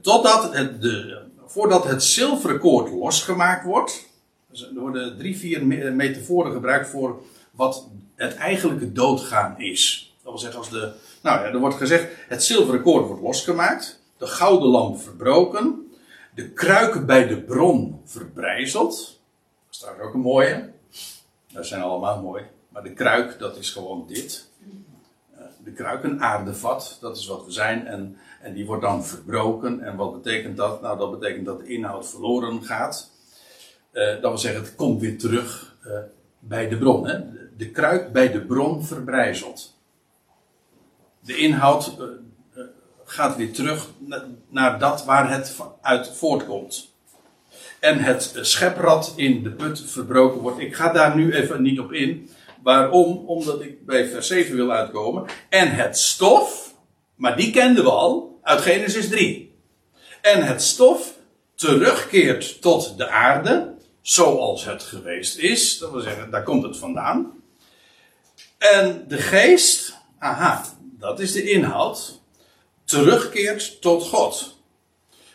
totdat 0.00 0.54
het, 0.54 0.82
de, 0.82 1.18
voordat 1.46 1.84
het 1.84 2.02
zilveren 2.02 2.58
koord 2.58 2.90
losgemaakt 2.90 3.64
wordt. 3.64 4.08
Dus 4.50 4.62
er 4.62 4.80
worden 4.80 5.18
drie, 5.18 5.36
vier 5.36 5.66
metaforen 5.94 6.52
gebruikt 6.52 6.88
voor 6.88 7.22
wat 7.50 7.88
het 8.14 8.34
eigenlijke 8.34 8.92
doodgaan 8.92 9.54
is. 9.58 10.14
Dat 10.22 10.32
wil 10.32 10.40
zeggen, 10.40 10.58
als 10.58 10.70
de, 10.70 10.92
nou 11.20 11.40
ja, 11.40 11.44
er 11.44 11.58
wordt 11.58 11.76
gezegd, 11.76 12.06
het 12.28 12.44
zilveren 12.44 12.82
koord 12.82 13.06
wordt 13.06 13.22
losgemaakt, 13.22 14.00
de 14.16 14.26
gouden 14.26 14.68
lamp 14.68 15.00
verbroken, 15.00 15.90
de 16.34 16.50
kruik 16.50 17.06
bij 17.06 17.26
de 17.26 17.40
bron 17.40 18.00
verbrijzeld. 18.04 18.96
Dat 18.96 19.70
is 19.70 19.78
trouwens 19.78 20.06
ook 20.06 20.14
een 20.14 20.20
mooie. 20.20 20.70
Dat 21.52 21.66
zijn 21.66 21.82
allemaal 21.82 22.22
mooi. 22.22 22.44
Maar 22.68 22.82
de 22.82 22.92
kruik, 22.92 23.38
dat 23.38 23.56
is 23.56 23.70
gewoon 23.70 24.04
dit. 24.06 24.48
Eh, 25.34 25.44
de 25.64 25.72
kruik, 25.72 26.04
een 26.04 26.22
aardevat, 26.22 26.98
dat 27.00 27.16
is 27.16 27.26
wat 27.26 27.44
we 27.44 27.52
zijn. 27.52 27.86
En, 27.86 28.16
en 28.42 28.54
die 28.54 28.66
wordt 28.66 28.82
dan 28.82 29.04
verbroken. 29.04 29.80
En 29.80 29.96
wat 29.96 30.22
betekent 30.22 30.56
dat? 30.56 30.82
Nou, 30.82 30.98
dat 30.98 31.18
betekent 31.18 31.46
dat 31.46 31.58
de 31.58 31.66
inhoud 31.66 32.08
verloren 32.08 32.64
gaat. 32.64 33.10
Uh, 33.92 34.04
dat 34.04 34.20
wil 34.20 34.38
zeggen, 34.38 34.62
het 34.62 34.74
komt 34.74 35.00
weer 35.00 35.18
terug 35.18 35.76
uh, 35.86 35.92
bij 36.38 36.68
de 36.68 36.78
bron. 36.78 37.06
Hè? 37.06 37.20
De 37.56 37.70
kruik 37.70 38.12
bij 38.12 38.32
de 38.32 38.40
bron 38.40 38.84
verbrijzelt 38.84 39.79
de 41.20 41.36
inhoud 41.36 41.92
uh, 41.98 42.64
gaat 43.04 43.36
weer 43.36 43.52
terug 43.52 43.88
naar 44.48 44.78
dat 44.78 45.04
waar 45.04 45.30
het 45.30 45.56
uit 45.80 46.08
voortkomt. 46.16 46.88
En 47.80 47.98
het 47.98 48.32
scheprad 48.40 49.12
in 49.16 49.42
de 49.42 49.50
put 49.50 49.82
verbroken 49.86 50.40
wordt. 50.40 50.58
Ik 50.58 50.74
ga 50.74 50.92
daar 50.92 51.16
nu 51.16 51.34
even 51.34 51.62
niet 51.62 51.80
op 51.80 51.92
in. 51.92 52.30
Waarom? 52.62 53.24
Omdat 53.26 53.60
ik 53.60 53.86
bij 53.86 54.08
vers 54.08 54.26
7 54.26 54.56
wil 54.56 54.70
uitkomen. 54.70 55.24
En 55.48 55.70
het 55.70 55.98
stof, 55.98 56.74
maar 57.14 57.36
die 57.36 57.50
kenden 57.50 57.84
we 57.84 57.90
al 57.90 58.38
uit 58.42 58.60
Genesis 58.60 59.08
3. 59.08 59.54
En 60.20 60.46
het 60.46 60.62
stof 60.62 61.18
terugkeert 61.54 62.60
tot 62.60 62.98
de 62.98 63.08
aarde, 63.08 63.74
zoals 64.00 64.64
het 64.64 64.82
geweest 64.82 65.36
is. 65.36 65.78
Dat 65.78 65.90
wil 65.90 66.00
zeggen, 66.00 66.30
daar 66.30 66.42
komt 66.42 66.62
het 66.62 66.76
vandaan. 66.76 67.32
En 68.58 69.04
de 69.08 69.18
geest, 69.18 69.96
aha, 70.18 70.64
dat 71.00 71.20
is 71.20 71.32
de 71.32 71.50
inhoud, 71.50 72.20
terugkeert 72.84 73.80
tot 73.80 74.02
God. 74.02 74.58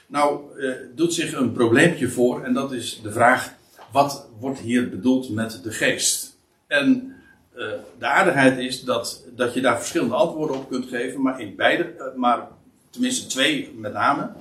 Nou, 0.07 0.59
eh, 0.59 0.71
doet 0.95 1.13
zich 1.13 1.33
een 1.33 1.51
probleempje 1.51 2.09
voor 2.09 2.43
en 2.43 2.53
dat 2.53 2.71
is 2.71 2.99
de 3.03 3.11
vraag: 3.11 3.53
wat 3.91 4.27
wordt 4.39 4.59
hier 4.59 4.89
bedoeld 4.89 5.29
met 5.29 5.63
de 5.63 5.71
geest? 5.71 6.37
En 6.67 7.15
eh, 7.53 7.67
de 7.99 8.05
aardigheid 8.05 8.57
is 8.57 8.83
dat, 8.83 9.23
dat 9.35 9.53
je 9.53 9.61
daar 9.61 9.77
verschillende 9.77 10.15
antwoorden 10.15 10.55
op 10.55 10.69
kunt 10.69 10.87
geven, 10.87 11.21
maar 11.21 11.41
in 11.41 11.55
beide, 11.55 11.83
eh, 11.83 12.15
maar 12.15 12.47
tenminste 12.89 13.27
twee 13.27 13.73
met 13.77 13.93
name. 13.93 14.31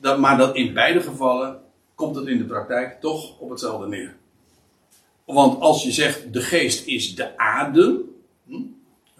Dat, 0.00 0.18
maar 0.18 0.36
dat 0.36 0.56
in 0.56 0.74
beide 0.74 1.00
gevallen 1.00 1.60
komt 1.94 2.16
het 2.16 2.26
in 2.26 2.38
de 2.38 2.44
praktijk 2.44 3.00
toch 3.00 3.38
op 3.38 3.50
hetzelfde 3.50 3.86
neer. 3.86 4.16
Want 5.24 5.60
als 5.60 5.82
je 5.82 5.92
zegt 5.92 6.32
de 6.32 6.40
geest 6.40 6.86
is 6.86 7.14
de 7.14 7.38
adem, 7.38 8.13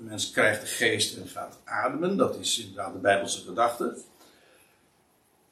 de 0.05 0.11
mens 0.11 0.31
krijgt 0.31 0.61
de 0.61 0.67
geest 0.67 1.17
en 1.17 1.29
gaat 1.29 1.59
ademen. 1.65 2.17
Dat 2.17 2.39
is 2.39 2.59
inderdaad 2.59 2.93
de 2.93 2.99
Bijbelse 2.99 3.41
gedachte. 3.41 3.97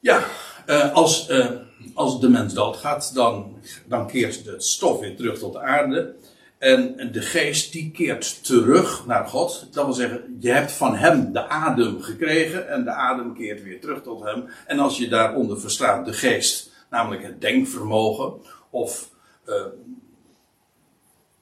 Ja, 0.01 0.25
eh, 0.67 0.93
als, 0.93 1.29
eh, 1.29 1.51
als 1.95 2.21
de 2.21 2.29
mens 2.29 2.55
doodgaat, 2.55 3.15
dan, 3.15 3.57
dan 3.87 4.07
keert 4.07 4.47
het 4.47 4.65
stof 4.65 5.01
weer 5.01 5.17
terug 5.17 5.39
tot 5.39 5.53
de 5.53 5.61
aarde. 5.61 6.15
En 6.59 7.13
de 7.13 7.21
geest 7.21 7.73
die 7.73 7.91
keert 7.91 8.45
terug 8.45 9.07
naar 9.07 9.29
God. 9.29 9.67
Dat 9.73 9.85
wil 9.85 9.95
zeggen, 9.95 10.37
je 10.41 10.51
hebt 10.51 10.73
van 10.73 10.97
hem 10.97 11.33
de 11.33 11.49
adem 11.49 12.03
gekregen 12.03 12.69
en 12.69 12.85
de 12.85 12.91
adem 12.91 13.35
keert 13.35 13.63
weer 13.63 13.81
terug 13.81 14.03
tot 14.03 14.25
hem. 14.25 14.49
En 14.67 14.79
als 14.79 14.99
je 14.99 15.09
daaronder 15.09 15.61
verstaat 15.61 16.05
de 16.05 16.13
geest, 16.13 16.71
namelijk 16.91 17.23
het 17.23 17.41
denkvermogen 17.41 18.35
of 18.71 19.11
uh, 19.47 19.55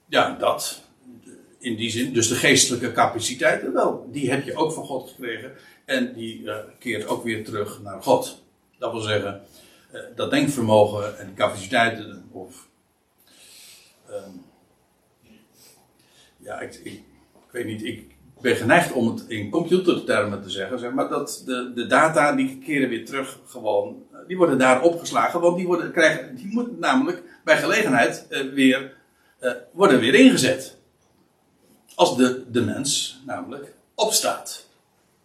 ja, 0.07 0.37
dat, 0.39 0.83
in 1.61 1.77
die 1.77 1.91
zin, 1.91 2.13
dus 2.13 2.29
de 2.29 2.35
geestelijke 2.35 2.93
capaciteiten, 2.93 3.73
wel, 3.73 4.09
die 4.13 4.31
heb 4.31 4.45
je 4.45 4.57
ook 4.57 4.73
van 4.73 4.85
God 4.85 5.09
gekregen. 5.09 5.53
En 5.85 6.13
die 6.15 6.41
uh, 6.41 6.57
keert 6.79 7.07
ook 7.07 7.25
weer 7.25 7.45
terug 7.45 7.83
naar 7.83 8.03
God. 8.03 8.43
Dat 8.79 8.93
wil 8.93 9.01
zeggen, 9.01 9.43
uh, 9.93 10.01
dat 10.15 10.31
denkvermogen 10.31 11.19
en 11.19 11.35
capaciteiten, 11.35 12.29
of. 12.33 12.69
Uh, 14.11 14.17
ja, 16.37 16.61
ik, 16.61 16.75
ik, 16.75 16.93
ik, 16.93 17.51
weet 17.51 17.67
niet, 17.67 17.85
ik 17.85 18.15
ben 18.41 18.57
geneigd 18.57 18.93
om 18.93 19.09
het 19.09 19.25
in 19.29 19.51
computertermen 19.51 20.43
te 20.43 20.51
zeggen, 20.51 20.79
zeg 20.79 20.93
maar 20.93 21.09
dat 21.09 21.43
de, 21.47 21.73
de 21.75 21.87
data 21.87 22.33
die 22.33 22.59
keren 22.59 22.89
weer 22.89 23.05
terug 23.05 23.39
gewoon, 23.47 24.03
eh, 24.13 24.19
die 24.27 24.37
worden 24.37 24.59
daar 24.59 24.83
opgeslagen, 24.83 25.41
want 25.41 25.57
die, 25.57 25.67
worden, 25.67 25.93
krijgen, 25.93 26.37
die 26.37 26.49
moeten 26.51 26.79
namelijk 26.79 27.23
bij 27.45 27.59
gelegenheid 27.59 28.27
weer, 28.55 28.97
worden 29.73 30.01
weer 30.01 30.15
ingezet. 30.15 30.80
Als 32.01 32.17
de, 32.17 32.45
de 32.51 32.61
mens 32.61 33.21
namelijk 33.27 33.75
opstaat. 33.95 34.67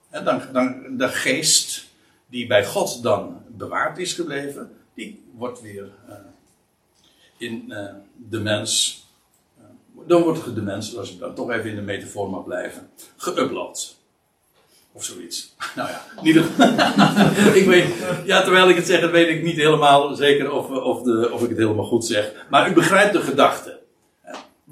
En 0.09 0.23
dan, 0.23 0.41
dan 0.51 0.97
de 0.97 1.07
geest 1.07 1.87
die 2.27 2.47
bij 2.47 2.65
God 2.65 3.03
dan 3.03 3.41
bewaard 3.47 3.97
is 3.97 4.13
gebleven, 4.13 4.71
die 4.93 5.23
wordt 5.31 5.61
weer 5.61 5.89
uh, 6.09 6.15
in 7.37 7.65
uh, 7.67 7.85
de 8.29 8.39
mens, 8.39 9.03
uh, 9.59 9.65
dan 10.07 10.21
wordt 10.21 10.55
de 10.55 10.61
mens, 10.61 10.97
als 10.97 11.11
ik 11.11 11.19
dan 11.19 11.35
toch 11.35 11.51
even 11.51 11.69
in 11.69 11.75
de 11.75 11.81
metafoor 11.81 12.29
mag 12.29 12.43
blijven, 12.43 12.89
geüpload. 13.17 13.95
Of 14.91 15.03
zoiets. 15.03 15.55
Nou 15.75 15.89
ja, 15.89 16.05
niet 16.21 16.35
ik 17.61 17.65
weet, 17.65 17.87
ja, 18.25 18.41
terwijl 18.41 18.69
ik 18.69 18.75
het 18.75 18.85
zeg, 18.85 19.11
weet 19.11 19.29
ik 19.29 19.43
niet 19.43 19.57
helemaal 19.57 20.15
zeker 20.15 20.51
of, 20.51 20.69
of, 20.69 21.01
de, 21.01 21.29
of 21.31 21.43
ik 21.43 21.49
het 21.49 21.57
helemaal 21.57 21.85
goed 21.85 22.05
zeg. 22.05 22.45
Maar 22.49 22.69
u 22.69 22.73
begrijpt 22.73 23.13
de 23.13 23.21
gedachte. 23.21 23.83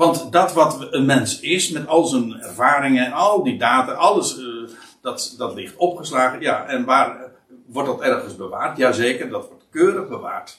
Want 0.04 0.32
dat 0.32 0.54
wat 0.54 0.88
een 0.92 1.06
mens 1.06 1.40
is, 1.40 1.70
met 1.70 1.88
al 1.88 2.06
zijn 2.06 2.42
ervaringen 2.42 3.06
en 3.06 3.12
al 3.12 3.44
die 3.44 3.58
data, 3.58 3.92
alles, 3.92 4.38
uh, 4.38 4.70
dat, 5.02 5.36
dat 5.38 5.54
ligt 5.54 5.76
opgeslagen. 5.76 6.42
Ja, 6.42 6.66
en 6.66 6.86
waar 6.86 7.18
wordt 7.66 7.90
dat 7.90 8.02
ergens 8.02 8.36
bewaard? 8.36 8.78
Jazeker, 8.78 9.30
dat 9.30 9.48
wordt 9.48 9.64
keurig 9.72 10.08
bewaard. 10.08 10.58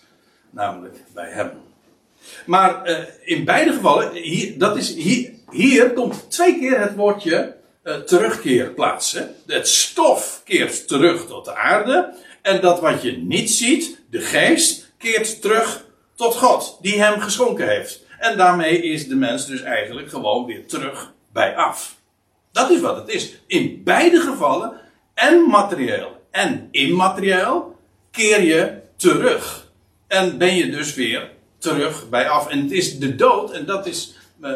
Namelijk 0.50 0.96
bij 1.14 1.30
hem. 1.30 1.50
Maar 2.46 2.90
uh, 2.90 2.98
in 3.22 3.44
beide 3.44 3.72
gevallen, 3.72 4.12
hier, 4.12 4.58
dat 4.58 4.76
is, 4.76 4.94
hier, 4.94 5.32
hier 5.50 5.92
komt 5.92 6.30
twee 6.30 6.58
keer 6.58 6.80
het 6.80 6.94
woordje 6.94 7.56
terugkeer 8.06 8.70
plaats. 8.70 9.18
Het 9.46 9.68
stof 9.68 10.42
keert 10.44 10.88
terug 10.88 11.26
tot 11.26 11.44
de 11.44 11.54
aarde. 11.54 12.14
En 12.42 12.60
dat 12.60 12.80
wat 12.80 13.02
je 13.02 13.16
niet 13.16 13.50
ziet, 13.50 14.00
de 14.10 14.20
geest, 14.20 14.92
keert 14.98 15.42
terug 15.42 15.84
tot 16.14 16.34
God, 16.34 16.78
die 16.80 17.02
hem 17.02 17.20
geschonken 17.20 17.68
heeft. 17.68 18.03
En 18.18 18.36
daarmee 18.36 18.82
is 18.82 19.08
de 19.08 19.16
mens 19.16 19.46
dus 19.46 19.62
eigenlijk 19.62 20.08
gewoon 20.08 20.46
weer 20.46 20.66
terug 20.66 21.12
bij 21.32 21.56
af. 21.56 21.96
Dat 22.52 22.70
is 22.70 22.80
wat 22.80 22.96
het 22.96 23.08
is. 23.08 23.38
In 23.46 23.80
beide 23.84 24.20
gevallen 24.20 24.72
en 25.14 25.48
materieel 25.48 26.22
en 26.30 26.68
immaterieel, 26.70 27.76
keer 28.10 28.42
je 28.42 28.80
terug. 28.96 29.72
En 30.06 30.38
ben 30.38 30.56
je 30.56 30.70
dus 30.70 30.94
weer 30.94 31.30
terug 31.58 32.08
bij 32.08 32.28
af. 32.28 32.48
En 32.48 32.62
het 32.62 32.72
is 32.72 32.98
de 32.98 33.14
dood, 33.14 33.52
en 33.52 33.66
dat 33.66 33.86
is 33.86 34.16
eh, 34.40 34.52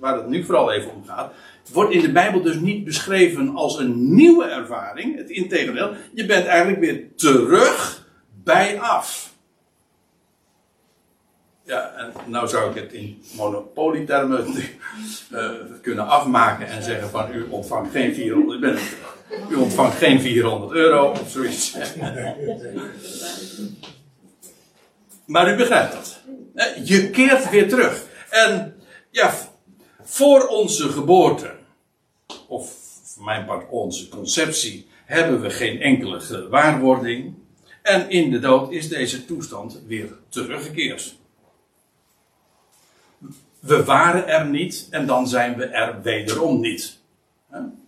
waar 0.00 0.16
het 0.16 0.28
nu 0.28 0.44
vooral 0.44 0.72
even 0.72 0.94
om 0.94 1.04
gaat. 1.06 1.32
Wordt 1.72 1.92
in 1.92 2.00
de 2.00 2.12
Bijbel 2.12 2.42
dus 2.42 2.54
niet 2.54 2.84
beschreven 2.84 3.54
als 3.54 3.78
een 3.78 4.14
nieuwe 4.14 4.44
ervaring. 4.44 5.16
Het 5.16 5.30
integendeel, 5.30 5.94
je 6.14 6.26
bent 6.26 6.46
eigenlijk 6.46 6.80
weer 6.80 7.06
terug 7.16 8.06
bij 8.44 8.80
af. 8.80 9.34
Ja, 11.66 11.92
en 11.96 12.12
nou 12.26 12.48
zou 12.48 12.70
ik 12.70 12.82
het 12.82 12.92
in 12.92 13.22
monopolietermen 13.32 14.46
uh, 15.32 15.50
kunnen 15.82 16.06
afmaken 16.06 16.66
en 16.66 16.82
zeggen 16.82 17.10
van 17.10 17.34
u 17.34 17.46
ontvangt 17.50 17.90
geen 17.90 18.14
400, 18.14 18.60
ben 18.60 18.78
u 19.50 19.54
ontvangt 19.54 19.96
geen 19.96 20.20
400 20.20 20.72
euro 20.72 21.10
of 21.10 21.30
zoiets. 21.30 21.76
maar 25.26 25.52
u 25.52 25.56
begrijpt 25.56 25.92
dat. 25.92 26.20
Je 26.84 27.10
keert 27.10 27.50
weer 27.50 27.68
terug. 27.68 28.06
En 28.30 28.76
ja, 29.10 29.34
voor 30.02 30.46
onze 30.46 30.88
geboorte, 30.88 31.50
of 32.48 32.74
voor 33.04 33.24
mijn 33.24 33.44
part 33.44 33.70
onze 33.70 34.08
conceptie, 34.08 34.88
hebben 35.04 35.40
we 35.40 35.50
geen 35.50 35.80
enkele 35.80 36.20
gewaarwording. 36.20 37.34
En 37.82 38.10
in 38.10 38.30
de 38.30 38.38
dood 38.38 38.72
is 38.72 38.88
deze 38.88 39.24
toestand 39.24 39.80
weer 39.86 40.08
teruggekeerd. 40.28 41.16
We 43.66 43.84
waren 43.84 44.28
er 44.28 44.46
niet 44.46 44.86
en 44.90 45.06
dan 45.06 45.28
zijn 45.28 45.56
we 45.56 45.64
er 45.64 46.02
wederom 46.02 46.60
niet. 46.60 46.98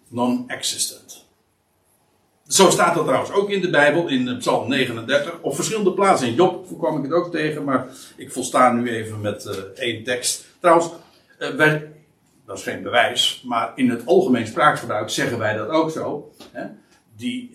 Non-existent. 0.08 1.26
Zo 2.46 2.70
staat 2.70 2.94
dat 2.94 3.04
trouwens 3.04 3.32
ook 3.32 3.50
in 3.50 3.60
de 3.60 3.70
Bijbel, 3.70 4.08
in 4.08 4.38
Psalm 4.38 4.68
39. 4.68 5.38
Op 5.40 5.54
verschillende 5.54 5.92
plaatsen. 5.92 6.28
In 6.28 6.34
Job 6.34 6.78
kwam 6.78 6.96
ik 6.96 7.02
het 7.02 7.12
ook 7.12 7.30
tegen, 7.30 7.64
maar 7.64 7.86
ik 8.16 8.32
volsta 8.32 8.72
nu 8.72 8.90
even 8.90 9.20
met 9.20 9.44
uh, 9.44 9.52
één 9.74 10.04
tekst. 10.04 10.46
Trouwens, 10.60 10.90
wij, 11.38 11.92
dat 12.46 12.58
is 12.58 12.62
geen 12.62 12.82
bewijs, 12.82 13.42
maar 13.44 13.72
in 13.74 13.90
het 13.90 14.06
algemeen 14.06 14.46
spraakgebruik 14.46 15.10
zeggen 15.10 15.38
wij 15.38 15.56
dat 15.56 15.68
ook 15.68 15.90
zo. 15.90 16.32
Hè, 16.52 16.66
die 17.16 17.50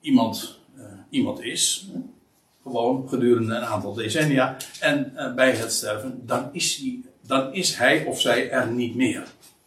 iemand, 0.00 0.60
iemand 1.10 1.42
is, 1.42 1.90
gewoon 2.62 3.08
gedurende 3.08 3.54
een 3.54 3.64
aantal 3.64 3.94
decennia, 3.94 4.56
en 4.80 5.12
bij 5.36 5.50
het 5.50 5.72
sterven, 5.72 6.22
dan 6.26 6.48
is, 6.52 6.76
die, 6.76 7.04
dan 7.26 7.54
is 7.54 7.74
hij 7.74 8.04
of 8.04 8.20
zij 8.20 8.50
er 8.50 8.66
niet 8.66 8.94
meer. 8.94 9.24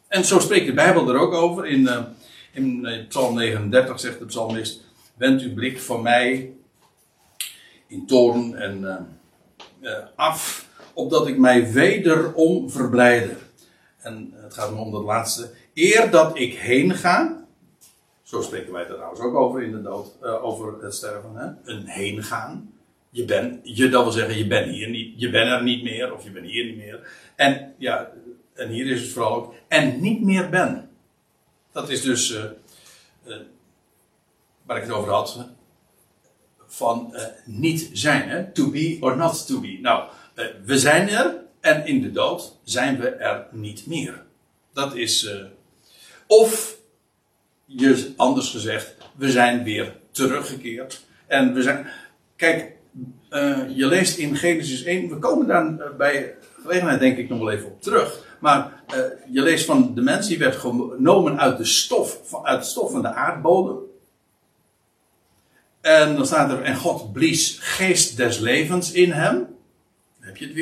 En 0.07 0.25
zo 0.25 0.39
spreekt 0.39 0.65
de 0.65 0.73
Bijbel 0.73 1.09
er 1.09 1.19
ook 1.19 1.33
over 1.33 1.65
in 1.65 1.87
in 2.51 3.05
Psalm 3.07 3.35
39 3.35 3.99
zegt 3.99 4.19
de 4.19 4.25
psalmist: 4.25 4.83
Wend 5.17 5.41
uw 5.41 5.53
blik 5.53 5.79
van 5.79 6.01
mij 6.01 6.53
in 7.87 8.07
toorn 8.07 8.55
en 8.55 9.07
uh, 9.81 9.91
af, 10.15 10.67
opdat 10.93 11.27
ik 11.27 11.37
mij 11.37 11.71
wederom 11.71 12.69
verblijde. 12.69 13.35
En 13.99 14.33
het 14.35 14.53
gaat 14.53 14.73
me 14.73 14.79
om 14.79 14.91
dat 14.91 15.03
laatste. 15.03 15.49
Eer 15.73 16.11
dat 16.11 16.39
ik 16.39 16.53
heen 16.53 16.95
ga, 16.95 17.45
zo 18.23 18.41
spreken 18.41 18.73
wij 18.73 18.87
er 18.87 18.93
trouwens 18.93 19.21
ook 19.21 19.35
over 19.35 19.63
in 19.63 19.71
de 19.71 19.81
dood, 19.81 20.23
over 20.23 20.83
het 20.83 20.93
sterven, 20.93 21.35
hè? 21.35 21.71
een 21.71 21.85
heen 21.85 22.23
gaan. 22.23 22.73
Je 23.09 23.25
bent, 23.25 23.59
je, 23.63 23.89
dat 23.89 24.03
wil 24.03 24.11
zeggen, 24.11 24.37
je 24.37 24.47
bent 24.47 24.71
hier 24.71 24.89
niet, 24.89 25.13
je 25.19 25.29
bent 25.29 25.51
er 25.51 25.63
niet 25.63 25.83
meer, 25.83 26.13
of 26.13 26.23
je 26.23 26.31
bent 26.31 26.45
hier 26.45 26.65
niet 26.65 26.77
meer. 26.77 27.09
En 27.35 27.75
ja, 27.77 28.11
en 28.53 28.69
hier 28.69 28.87
is 28.87 29.01
het 29.01 29.11
vooral 29.11 29.35
ook, 29.35 29.53
en 29.67 30.01
niet 30.01 30.21
meer 30.21 30.49
ben. 30.49 30.89
Dat 31.71 31.89
is 31.89 32.01
dus 32.01 32.31
uh, 32.31 32.43
uh, 33.25 33.35
waar 34.65 34.77
ik 34.77 34.83
het 34.83 34.91
over 34.91 35.11
had. 35.11 35.49
Van 36.67 37.09
uh, 37.13 37.21
niet 37.45 37.89
zijn. 37.93 38.29
Hè? 38.29 38.51
To 38.51 38.69
be 38.71 38.97
or 38.99 39.17
not 39.17 39.47
to 39.47 39.59
be. 39.59 39.77
Nou, 39.81 40.09
we 40.65 40.79
zijn 40.79 41.09
er 41.09 41.35
en 41.59 41.85
in 41.85 42.01
de 42.01 42.11
dood 42.11 42.57
zijn 42.63 42.99
we 42.99 43.09
er 43.09 43.47
niet 43.51 43.87
meer. 43.87 44.23
Dat 44.73 44.95
is. 44.95 45.29
of, 46.27 46.77
je, 47.65 48.13
anders 48.17 48.49
gezegd, 48.49 48.95
we 49.15 49.31
zijn 49.31 49.63
weer 49.63 49.95
teruggekeerd. 50.11 51.05
En 51.27 51.53
we 51.53 51.61
zijn. 51.61 51.87
Kijk, 52.35 52.78
je 53.75 53.85
leest 53.85 54.17
in 54.17 54.35
Genesis 54.35 54.83
1. 54.83 55.09
We 55.09 55.17
komen 55.19 55.47
daar 55.47 55.95
bij 55.97 56.35
gelegenheid 56.61 56.99
denk 56.99 57.17
ik 57.17 57.29
nog 57.29 57.39
wel 57.39 57.51
even 57.51 57.67
op 57.67 57.81
terug. 57.81 58.27
Maar 58.39 58.83
uh, 58.95 58.97
je 59.31 59.41
leest 59.41 59.65
van 59.65 59.95
de 59.95 60.01
mens, 60.01 60.27
die 60.27 60.37
werd 60.37 60.55
genomen 60.55 61.39
uit 61.39 61.57
de 61.57 61.65
stof, 61.65 62.35
uit 62.43 62.57
het 62.57 62.67
stof 62.67 62.91
van 62.91 63.01
de 63.01 63.13
aardbodem. 63.13 63.77
En 65.81 66.15
dan 66.15 66.25
staat 66.25 66.51
er, 66.51 66.61
en 66.61 66.75
God 66.75 67.13
blies 67.13 67.57
geest 67.59 68.17
des 68.17 68.39
levens 68.39 68.91
in 68.91 69.11
hem. 69.11 69.35
Dan 69.35 70.27
heb 70.27 70.37
je 70.37 70.45
het 70.45 70.53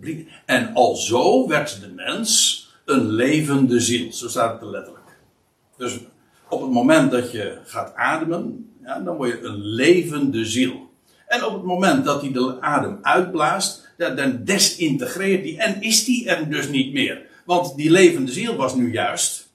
weer. 0.00 0.42
En 0.46 0.74
alzo 0.74 1.48
werd 1.48 1.80
de 1.80 1.88
mens 1.88 2.58
een 2.84 3.10
levende 3.10 3.80
ziel. 3.80 4.12
Zo 4.12 4.28
staat 4.28 4.52
het 4.52 4.62
er 4.62 4.70
letterlijk. 4.70 5.06
Dus 5.76 5.98
op 6.48 6.60
het 6.60 6.70
moment 6.70 7.10
dat 7.10 7.32
je 7.32 7.58
gaat 7.64 7.94
ademen, 7.94 8.72
ja, 8.82 9.00
dan 9.00 9.16
word 9.16 9.30
je 9.30 9.42
een 9.42 9.64
levende 9.64 10.44
ziel. 10.44 10.89
En 11.30 11.44
op 11.44 11.52
het 11.52 11.62
moment 11.62 12.04
dat 12.04 12.20
hij 12.20 12.32
de 12.32 12.56
adem 12.60 12.98
uitblaast, 13.02 13.88
dan 13.96 14.40
desintegreert 14.44 15.42
die 15.42 15.58
en 15.58 15.82
is 15.82 16.04
die 16.04 16.28
er 16.28 16.50
dus 16.50 16.68
niet 16.68 16.92
meer. 16.92 17.22
Want 17.44 17.76
die 17.76 17.90
levende 17.90 18.32
ziel 18.32 18.56
was 18.56 18.74
nu 18.74 18.92
juist 18.92 19.48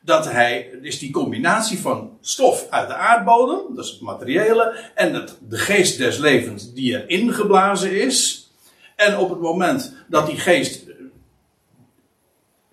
dat 0.00 0.30
hij, 0.30 0.70
is 0.82 0.98
die 0.98 1.10
combinatie 1.10 1.78
van 1.78 2.18
stof 2.20 2.66
uit 2.70 2.88
de 2.88 2.94
aardbodem, 2.94 3.74
dat 3.74 3.84
is 3.84 3.90
het 3.90 4.00
materiële, 4.00 4.90
en 4.94 5.14
het, 5.14 5.36
de 5.48 5.58
geest 5.58 5.98
des 5.98 6.18
levens 6.18 6.72
die 6.72 6.96
er 6.96 7.08
ingeblazen 7.08 8.00
is. 8.00 8.50
En 8.96 9.18
op 9.18 9.30
het 9.30 9.40
moment 9.40 9.94
dat 10.08 10.26
die 10.26 10.38
geest, 10.38 10.84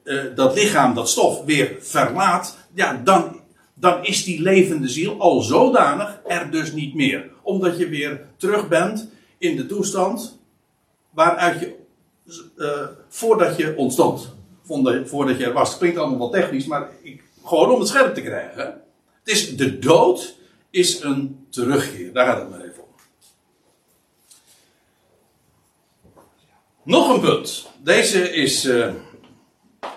uh, 0.04 0.24
dat 0.36 0.56
lichaam, 0.56 0.94
dat 0.94 1.10
stof 1.10 1.44
weer 1.44 1.76
verlaat, 1.80 2.58
ja, 2.74 3.02
dan, 3.04 3.42
dan 3.74 4.06
is 4.06 4.24
die 4.24 4.42
levende 4.42 4.88
ziel 4.88 5.20
al 5.20 5.42
zodanig 5.42 6.20
er 6.28 6.52
dus 6.52 6.72
niet 6.72 6.94
meer. 6.94 7.33
Omdat 7.44 7.78
je 7.78 7.88
weer 7.88 8.26
terug 8.38 8.68
bent 8.68 9.10
in 9.38 9.56
de 9.56 9.66
toestand 9.66 10.40
waaruit 11.10 11.60
je, 11.60 11.76
uh, 12.58 12.88
voordat 13.08 13.58
je 13.58 13.76
ontstond, 13.76 14.36
voordat 15.06 15.38
je 15.38 15.46
er 15.46 15.54
was. 15.54 15.70
Het 15.70 15.78
klinkt 15.78 15.98
allemaal 15.98 16.18
wel 16.18 16.30
technisch, 16.30 16.66
maar 16.66 16.90
ik, 17.02 17.24
gewoon 17.46 17.72
om 17.72 17.80
het 17.80 17.88
scherp 17.88 18.14
te 18.14 18.22
krijgen. 18.22 18.66
Het 19.24 19.34
is, 19.34 19.58
de 19.58 19.80
dood 19.80 20.36
is 20.70 21.02
een 21.02 21.46
terugkeer. 21.50 22.14
Daar 22.14 22.26
gaat 22.26 22.40
het 22.40 22.50
maar 22.50 22.62
even 22.62 22.84
om. 22.84 22.90
Nog 26.84 27.14
een 27.14 27.22
punt. 27.22 27.68
Deze 27.84 28.32
is 28.32 28.66
uh, 28.66 28.94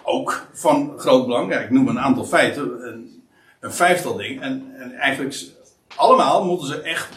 ook 0.03 0.47
van 0.53 0.99
groot 0.99 1.26
belang. 1.26 1.55
Ik 1.55 1.70
noem 1.70 1.88
een 1.88 2.01
aantal 2.01 2.24
feiten. 2.24 2.86
Een, 2.86 3.22
een 3.61 3.72
vijftal 3.72 4.16
dingen. 4.16 4.42
En, 4.42 4.74
en 4.76 4.92
eigenlijk 4.92 5.36
allemaal 5.97 6.44
moeten 6.44 6.66
ze 6.66 6.80
echt 6.80 7.09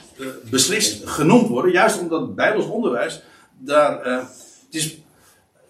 beslist 0.50 1.08
genoemd 1.08 1.48
worden. 1.48 1.72
Juist 1.72 2.00
omdat 2.00 2.22
het 2.22 2.36
Bijbels 2.36 2.66
onderwijs 2.66 3.22
daar, 3.60 4.08
uh, 4.08 4.18
het 4.66 4.76
is, 4.76 4.98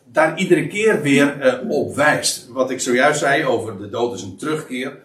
daar 0.05 0.39
iedere 0.39 0.67
keer 0.67 1.01
weer 1.01 1.61
uh, 1.63 1.69
op 1.69 1.95
wijst. 1.95 2.47
Wat 2.47 2.69
ik 2.69 2.79
zojuist 2.79 3.19
zei 3.19 3.45
over 3.45 3.77
de 3.77 3.89
dood 3.89 4.13
is 4.13 4.21
een 4.21 4.37
terugkeer. 4.37 4.99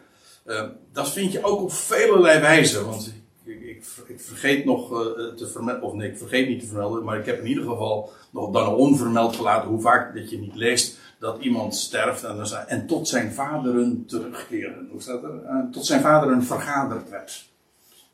Dat 0.92 1.12
vind 1.12 1.32
je 1.32 1.44
ook 1.44 1.60
op 1.60 1.72
vele 1.72 2.20
wijzen. 2.20 2.86
Want 2.86 3.14
ik, 3.44 3.60
ik, 3.60 3.84
ik 4.06 4.20
vergeet 4.20 4.64
nog 4.64 4.88
te 5.36 5.48
vermelden, 5.52 5.82
of 5.82 5.94
nee, 5.94 6.10
ik 6.10 6.18
vergeet 6.18 6.48
niet 6.48 6.60
te 6.60 6.66
vermelden, 6.66 7.04
maar 7.04 7.18
ik 7.18 7.26
heb 7.26 7.38
in 7.38 7.46
ieder 7.46 7.64
geval 7.64 8.12
nog 8.30 8.50
dan 8.50 8.74
onvermeld 8.74 9.36
gelaten 9.36 9.68
hoe 9.68 9.80
vaak 9.80 10.14
dat 10.14 10.30
je 10.30 10.38
niet 10.38 10.54
leest 10.54 10.98
dat 11.18 11.38
iemand 11.40 11.74
sterft 11.74 12.24
en, 12.24 12.36
dan 12.36 12.56
en 12.66 12.86
tot 12.86 13.08
zijn 13.08 13.32
vaderen 13.32 14.04
terugkeren. 14.06 14.88
Hoe 14.90 15.02
staat 15.02 15.22
er? 15.22 15.68
tot 15.72 15.86
zijn 15.86 16.00
vaderen 16.00 16.42
vergaderd 16.42 17.08
werd. 17.10 17.53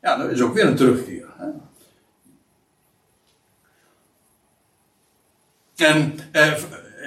Ja, 0.01 0.17
dat 0.17 0.31
is 0.31 0.41
ook 0.41 0.53
weer 0.53 0.65
een 0.65 0.75
terugkeer. 0.75 1.27
Hè? 1.37 1.47
En, 5.85 6.17
uh, 6.33 6.63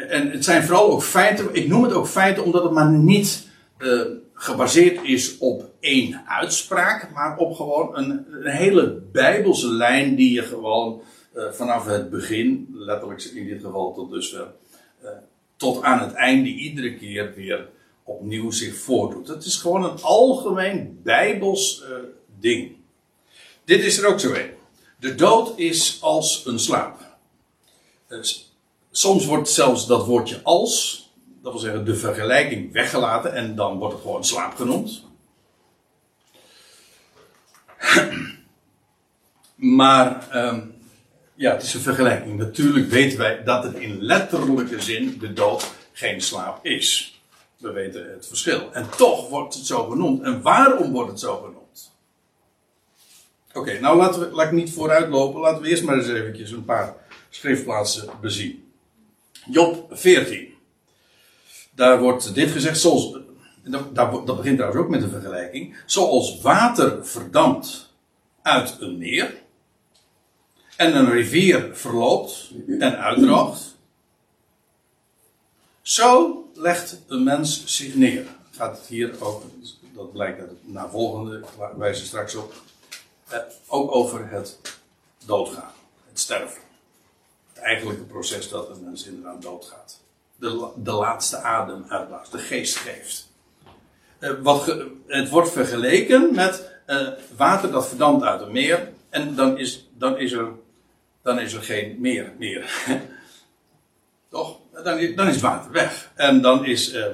en 0.09 0.31
het 0.31 0.45
zijn 0.45 0.63
vooral 0.63 0.91
ook 0.91 1.03
feiten, 1.03 1.49
ik 1.53 1.69
noem 1.69 1.83
het 1.83 1.93
ook 1.93 2.07
feiten 2.07 2.45
omdat 2.45 2.63
het 2.63 2.73
maar 2.73 2.91
niet 2.91 3.49
uh, 3.79 4.03
gebaseerd 4.35 5.05
is 5.05 5.39
op 5.39 5.71
één 5.81 6.23
uitspraak, 6.27 7.11
maar 7.13 7.37
op 7.37 7.55
gewoon 7.55 7.97
een, 7.97 8.27
hele 8.43 9.03
bijbelse 9.13 9.69
lijn 9.69 10.15
die 10.15 10.33
je 10.33 10.43
gewoon 10.43 11.03
uh, 11.35 11.51
vanaf 11.51 11.87
het 11.87 12.11
begin, 12.11 12.69
letterlijk 12.73 13.23
in 13.23 13.47
dit 13.47 13.63
geval 13.63 13.95
tot 13.95 14.11
dusver, 14.11 14.47
tot 15.57 15.83
aan 15.83 16.01
het 16.01 16.13
einde 16.13 16.49
iedere 16.49 16.95
keer 16.97 17.33
weer 17.35 17.69
opnieuw 18.03 18.51
zich 18.51 18.77
voordoet. 18.77 19.29
Het 19.29 19.45
is 19.45 19.57
gewoon 19.57 19.85
een 19.85 20.03
algemeen 20.03 21.01
bijbels 21.03 21.85
ding. 22.41 22.84
Dit 23.65 23.85
is 23.85 23.99
er 23.99 24.07
ook 24.07 24.21
zo 24.21 24.33
een. 24.33 24.51
De 25.01 25.15
dood 25.15 25.59
is 25.59 25.99
als 26.01 26.47
een 26.47 26.59
slaap. 26.59 27.01
Dus 28.09 28.55
Soms 28.97 29.27
wordt 29.27 29.49
zelfs 29.49 29.87
dat 29.87 30.07
woordje 30.07 30.41
als, 30.43 31.03
dat 31.43 31.53
wil 31.53 31.61
zeggen 31.61 31.85
de 31.85 31.97
vergelijking, 31.97 32.73
weggelaten 32.73 33.35
en 33.35 33.55
dan 33.55 33.79
wordt 33.79 33.95
het 33.95 34.03
gewoon 34.03 34.25
slaap 34.25 34.55
genoemd. 34.55 35.03
maar 39.79 40.29
ehm, 40.31 40.61
ja, 41.35 41.53
het 41.53 41.63
is 41.63 41.75
een 41.75 41.81
vergelijking. 41.81 42.39
Natuurlijk 42.39 42.89
weten 42.91 43.19
wij 43.19 43.43
dat 43.45 43.65
het 43.65 43.75
in 43.75 44.03
letterlijke 44.03 44.81
zin 44.81 45.19
de 45.19 45.33
dood 45.33 45.73
geen 45.93 46.21
slaap 46.21 46.65
is. 46.67 47.21
We 47.57 47.73
weten 47.73 48.13
het 48.13 48.27
verschil. 48.27 48.73
En 48.73 48.89
toch 48.97 49.29
wordt 49.29 49.55
het 49.55 49.67
zo 49.67 49.89
genoemd. 49.89 50.23
En 50.23 50.43
waarom 50.43 50.93
wordt 50.93 51.11
het 51.11 51.21
zo 51.21 51.37
genoemd? 51.37 51.54
Oké, 53.55 53.81
nou 53.81 53.97
laten 53.97 54.21
we, 54.21 54.31
laat 54.31 54.47
ik 54.47 54.53
niet 54.53 54.73
vooruitlopen. 54.73 55.41
Laten 55.41 55.63
we 55.63 55.69
eerst 55.69 55.85
maar 55.85 55.97
eens 55.97 56.09
eventjes 56.09 56.51
een 56.51 56.65
paar 56.65 56.97
schriftplaatsen 57.31 58.09
bezien. 58.21 58.73
Job 59.51 59.87
14. 59.91 60.55
Daar 61.71 62.01
wordt 62.01 62.35
dit 62.35 62.51
gezegd, 62.51 62.79
zoals, 62.81 63.19
dat, 63.63 63.95
dat 64.27 64.37
begint 64.37 64.57
trouwens 64.57 64.83
ook 64.83 64.91
met 64.91 65.03
een 65.03 65.11
vergelijking. 65.11 65.77
Zoals 65.87 66.41
water 66.41 67.07
verdampt 67.07 67.93
uit 68.43 68.77
een 68.81 68.99
meer. 68.99 69.43
En 70.77 70.97
een 70.97 71.11
rivier 71.11 71.71
verloopt 71.73 72.51
en 72.79 72.99
uitdroogt. 72.99 73.77
Zo 75.83 76.45
legt 76.55 77.01
een 77.07 77.23
mens 77.23 77.63
zich 77.65 77.95
neer. 77.95 78.27
Gaat 78.51 78.79
het 78.79 78.87
hier 78.87 79.15
ook, 79.21 79.43
dat 79.95 80.13
blijkt 80.13 80.41
uit 80.41 80.49
het 80.49 80.73
na 80.73 80.89
volgende, 80.89 81.45
wijze 81.77 82.05
straks 82.05 82.35
op. 82.35 82.55
Eh, 83.35 83.41
ook 83.67 83.95
over 83.95 84.29
het 84.29 84.59
doodgaan, 85.27 85.73
het 86.09 86.19
sterven. 86.19 86.63
Het 87.53 87.63
eigenlijke 87.63 88.03
proces 88.03 88.49
dat 88.49 88.71
een 88.71 88.85
mens 88.85 89.07
inderdaad 89.07 89.43
doodgaat. 89.43 90.01
De, 90.37 90.69
de 90.77 90.93
laatste 90.93 91.37
adem 91.37 91.85
uitblaast, 91.89 92.33
de 92.33 92.39
geest 92.39 92.77
geeft. 92.77 93.29
Eh, 94.19 94.31
wat 94.43 94.77
het 95.07 95.29
wordt 95.29 95.51
vergeleken 95.51 96.35
met 96.35 96.71
eh, 96.87 97.09
water 97.37 97.71
dat 97.71 97.89
verdampt 97.89 98.25
uit 98.25 98.41
een 98.41 98.53
meer. 98.53 98.93
En 99.09 99.35
dan 99.35 99.59
is, 99.59 99.89
dan 99.93 100.19
is, 100.19 100.33
er, 100.33 100.49
dan 101.23 101.39
is 101.39 101.53
er 101.53 101.63
geen 101.63 101.97
meer 102.01 102.33
meer. 102.39 102.71
Toch? 104.31 104.59
Dan 104.73 105.15
dan 105.15 105.29
is 105.29 105.41
water 105.41 105.73
weg. 105.73 106.11
En 106.15 106.43
dan 106.43 106.65
is. 106.65 106.95
Uh, 106.95 107.05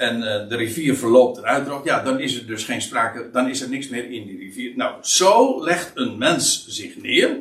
en 0.00 0.16
uh, 0.16 0.48
de 0.48 0.56
rivier 0.56 0.96
verloopt 0.96 1.38
en 1.38 1.44
uitdroogt. 1.44 1.84
Ja, 1.84 2.02
dan 2.02 2.20
is 2.20 2.36
er 2.36 2.46
dus 2.46 2.64
geen 2.64 2.82
sprake. 2.82 3.30
Dan 3.32 3.48
is 3.48 3.60
er 3.60 3.68
niks 3.68 3.88
meer 3.88 4.04
in 4.04 4.26
die 4.26 4.38
rivier. 4.38 4.76
Nou, 4.76 4.94
zo 5.02 5.64
legt 5.64 5.90
een 5.94 6.18
mens 6.18 6.66
zich 6.68 6.96
neer. 6.96 7.36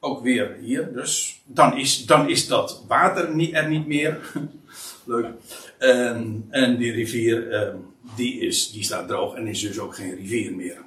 Ook 0.00 0.22
weer 0.22 0.56
hier. 0.60 0.92
Dus 0.92 1.40
dan 1.44 1.78
is, 1.78 2.06
dan 2.06 2.28
is 2.28 2.46
dat 2.46 2.84
water 2.88 3.34
niet, 3.34 3.54
er 3.54 3.68
niet 3.68 3.86
meer. 3.86 4.18
Leuk. 5.04 5.26
En, 5.78 6.46
en 6.50 6.76
die 6.76 6.92
rivier. 6.92 7.52
Uh, 7.52 7.74
die, 8.16 8.40
is, 8.40 8.72
die 8.72 8.84
staat 8.84 9.08
droog 9.08 9.34
en 9.34 9.46
is 9.46 9.60
dus 9.60 9.78
ook 9.78 9.94
geen 9.94 10.14
rivier 10.14 10.54
meer. 10.54 10.78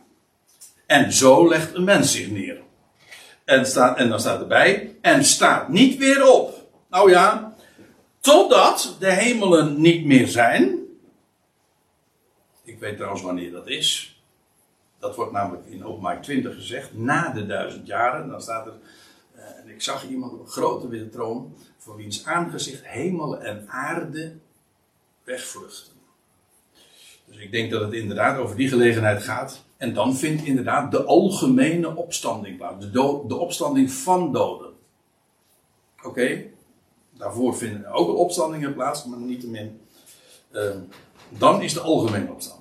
En 0.85 1.13
zo 1.13 1.49
legt 1.49 1.75
een 1.75 1.83
mens 1.83 2.11
zich 2.11 2.29
neer. 2.29 2.57
En, 3.45 3.65
staat, 3.65 3.97
en 3.97 4.09
dan 4.09 4.19
staat 4.19 4.41
erbij. 4.41 4.95
En 5.01 5.23
staat 5.23 5.69
niet 5.69 5.97
weer 5.97 6.33
op. 6.33 6.69
Nou 6.89 7.09
ja, 7.09 7.55
totdat 8.19 8.95
de 8.99 9.11
hemelen 9.11 9.81
niet 9.81 10.05
meer 10.05 10.27
zijn. 10.27 10.85
Ik 12.67 12.79
weet 12.79 12.95
trouwens 12.95 13.21
wanneer 13.21 13.51
dat 13.51 13.67
is. 13.67 14.19
Dat 14.99 15.15
wordt 15.15 15.31
namelijk 15.31 15.67
in 15.67 15.85
openbaar 15.85 16.21
20 16.21 16.55
gezegd, 16.55 16.93
na 16.93 17.29
de 17.29 17.45
duizend 17.45 17.87
jaren. 17.87 18.29
Dan 18.29 18.41
staat 18.41 18.65
er, 18.65 18.73
uh, 19.35 19.43
en 19.43 19.69
ik 19.69 19.81
zag 19.81 20.07
iemand 20.07 20.33
op 20.33 20.39
een 20.39 20.47
grote 20.47 20.87
witte 20.87 21.09
troon, 21.09 21.55
voor 21.77 21.95
wiens 21.95 22.25
aangezicht 22.25 22.87
hemel 22.87 23.39
en 23.39 23.69
aarde 23.69 24.35
wegvluchten. 25.23 25.93
Dus 27.25 27.37
ik 27.37 27.51
denk 27.51 27.71
dat 27.71 27.81
het 27.81 27.93
inderdaad 27.93 28.37
over 28.37 28.55
die 28.55 28.69
gelegenheid 28.69 29.23
gaat. 29.23 29.65
En 29.77 29.93
dan 29.93 30.15
vindt 30.15 30.43
inderdaad 30.43 30.91
de 30.91 31.03
algemene 31.03 31.95
opstanding 31.95 32.57
plaats. 32.57 32.91
De, 32.91 33.23
de 33.27 33.35
opstanding 33.35 33.91
van 33.91 34.33
doden. 34.33 34.73
Oké, 36.03 36.43
daarvoor 37.11 37.57
vinden 37.57 37.91
ook 37.91 38.17
opstandingen 38.17 38.73
plaats, 38.73 39.05
maar 39.05 39.19
niettemin. 39.19 39.81
Uh, 40.51 40.75
dan 41.29 41.61
is 41.61 41.73
de 41.73 41.79
algemene 41.79 42.31
opstanding. 42.31 42.56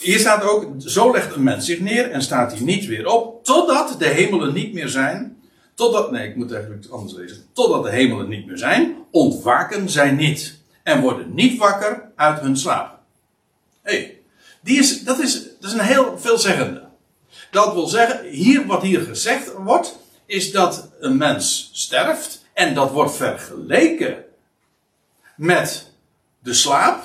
Hier 0.00 0.18
staat 0.18 0.42
ook, 0.42 0.66
zo 0.78 1.12
legt 1.12 1.34
een 1.34 1.42
mens 1.42 1.66
zich 1.66 1.80
neer 1.80 2.10
en 2.10 2.22
staat 2.22 2.52
hij 2.52 2.60
niet 2.60 2.86
weer 2.86 3.06
op, 3.06 3.44
totdat 3.44 3.98
de 3.98 4.06
hemelen 4.06 4.54
niet 4.54 4.72
meer 4.72 4.88
zijn. 4.88 5.38
Totdat, 5.74 6.10
nee, 6.10 6.28
ik 6.28 6.36
moet 6.36 6.52
eigenlijk 6.52 6.86
anders 6.90 7.14
lezen. 7.14 7.44
Totdat 7.52 7.82
de 7.82 7.90
hemelen 7.90 8.28
niet 8.28 8.46
meer 8.46 8.58
zijn, 8.58 8.96
ontwaken 9.10 9.88
zij 9.88 10.10
niet. 10.10 10.58
En 10.82 11.00
worden 11.00 11.34
niet 11.34 11.58
wakker 11.58 12.10
uit 12.14 12.40
hun 12.40 12.56
slaap. 12.56 12.98
Hé, 13.82 13.96
hey, 13.96 14.18
die 14.60 14.78
is, 14.78 15.04
dat, 15.04 15.18
is, 15.18 15.42
dat 15.60 15.70
is 15.70 15.72
een 15.72 15.84
heel 15.84 16.18
veelzeggende. 16.18 16.88
Dat 17.50 17.74
wil 17.74 17.86
zeggen, 17.86 18.28
hier, 18.28 18.66
wat 18.66 18.82
hier 18.82 19.00
gezegd 19.00 19.52
wordt, 19.52 19.98
is 20.26 20.52
dat 20.52 20.90
een 21.00 21.16
mens 21.16 21.70
sterft 21.72 22.44
en 22.52 22.74
dat 22.74 22.90
wordt 22.90 23.16
vergeleken 23.16 24.24
met 25.36 25.92
de 26.38 26.54
slaap, 26.54 27.02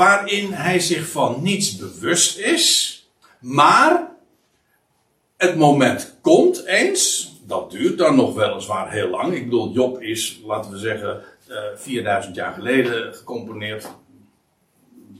waarin 0.00 0.52
hij 0.52 0.78
zich 0.78 1.08
van 1.08 1.42
niets 1.42 1.76
bewust 1.76 2.38
is, 2.38 2.96
maar 3.38 4.10
het 5.36 5.56
moment 5.56 6.16
komt 6.20 6.64
eens, 6.64 7.32
dat 7.46 7.70
duurt 7.70 7.98
dan 7.98 8.16
nog 8.16 8.34
weliswaar 8.34 8.90
heel 8.90 9.08
lang. 9.08 9.34
Ik 9.34 9.44
bedoel, 9.44 9.72
Job 9.72 10.00
is, 10.02 10.40
laten 10.44 10.70
we 10.70 10.78
zeggen, 10.78 11.22
4000 11.76 12.34
jaar 12.34 12.52
geleden 12.52 13.14
gecomponeerd 13.14 13.88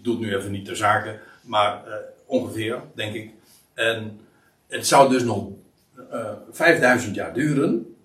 doet 0.02 0.20
nu 0.20 0.36
even 0.36 0.50
niet 0.50 0.64
ter 0.64 0.76
zake, 0.76 1.20
maar 1.42 1.88
uh, 1.88 1.94
ongeveer, 2.26 2.82
denk 2.94 3.14
ik. 3.14 3.30
En 3.74 4.20
het 4.68 4.86
zou 4.86 5.10
dus 5.10 5.22
nog 5.22 5.48
uh, 6.12 6.20
eh, 6.20 6.32
5000 6.50 7.14
jaar 7.14 7.34
duren 7.34 7.96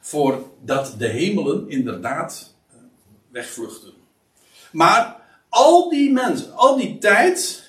voordat 0.00 0.94
de 0.98 1.06
hemelen 1.06 1.68
inderdaad 1.68 2.54
uh, 2.70 2.76
wegvluchten. 3.30 3.92
Maar 4.72 5.22
al 5.54 5.88
die 5.88 6.12
mensen, 6.12 6.54
al 6.56 6.76
die 6.76 6.98
tijd, 6.98 7.62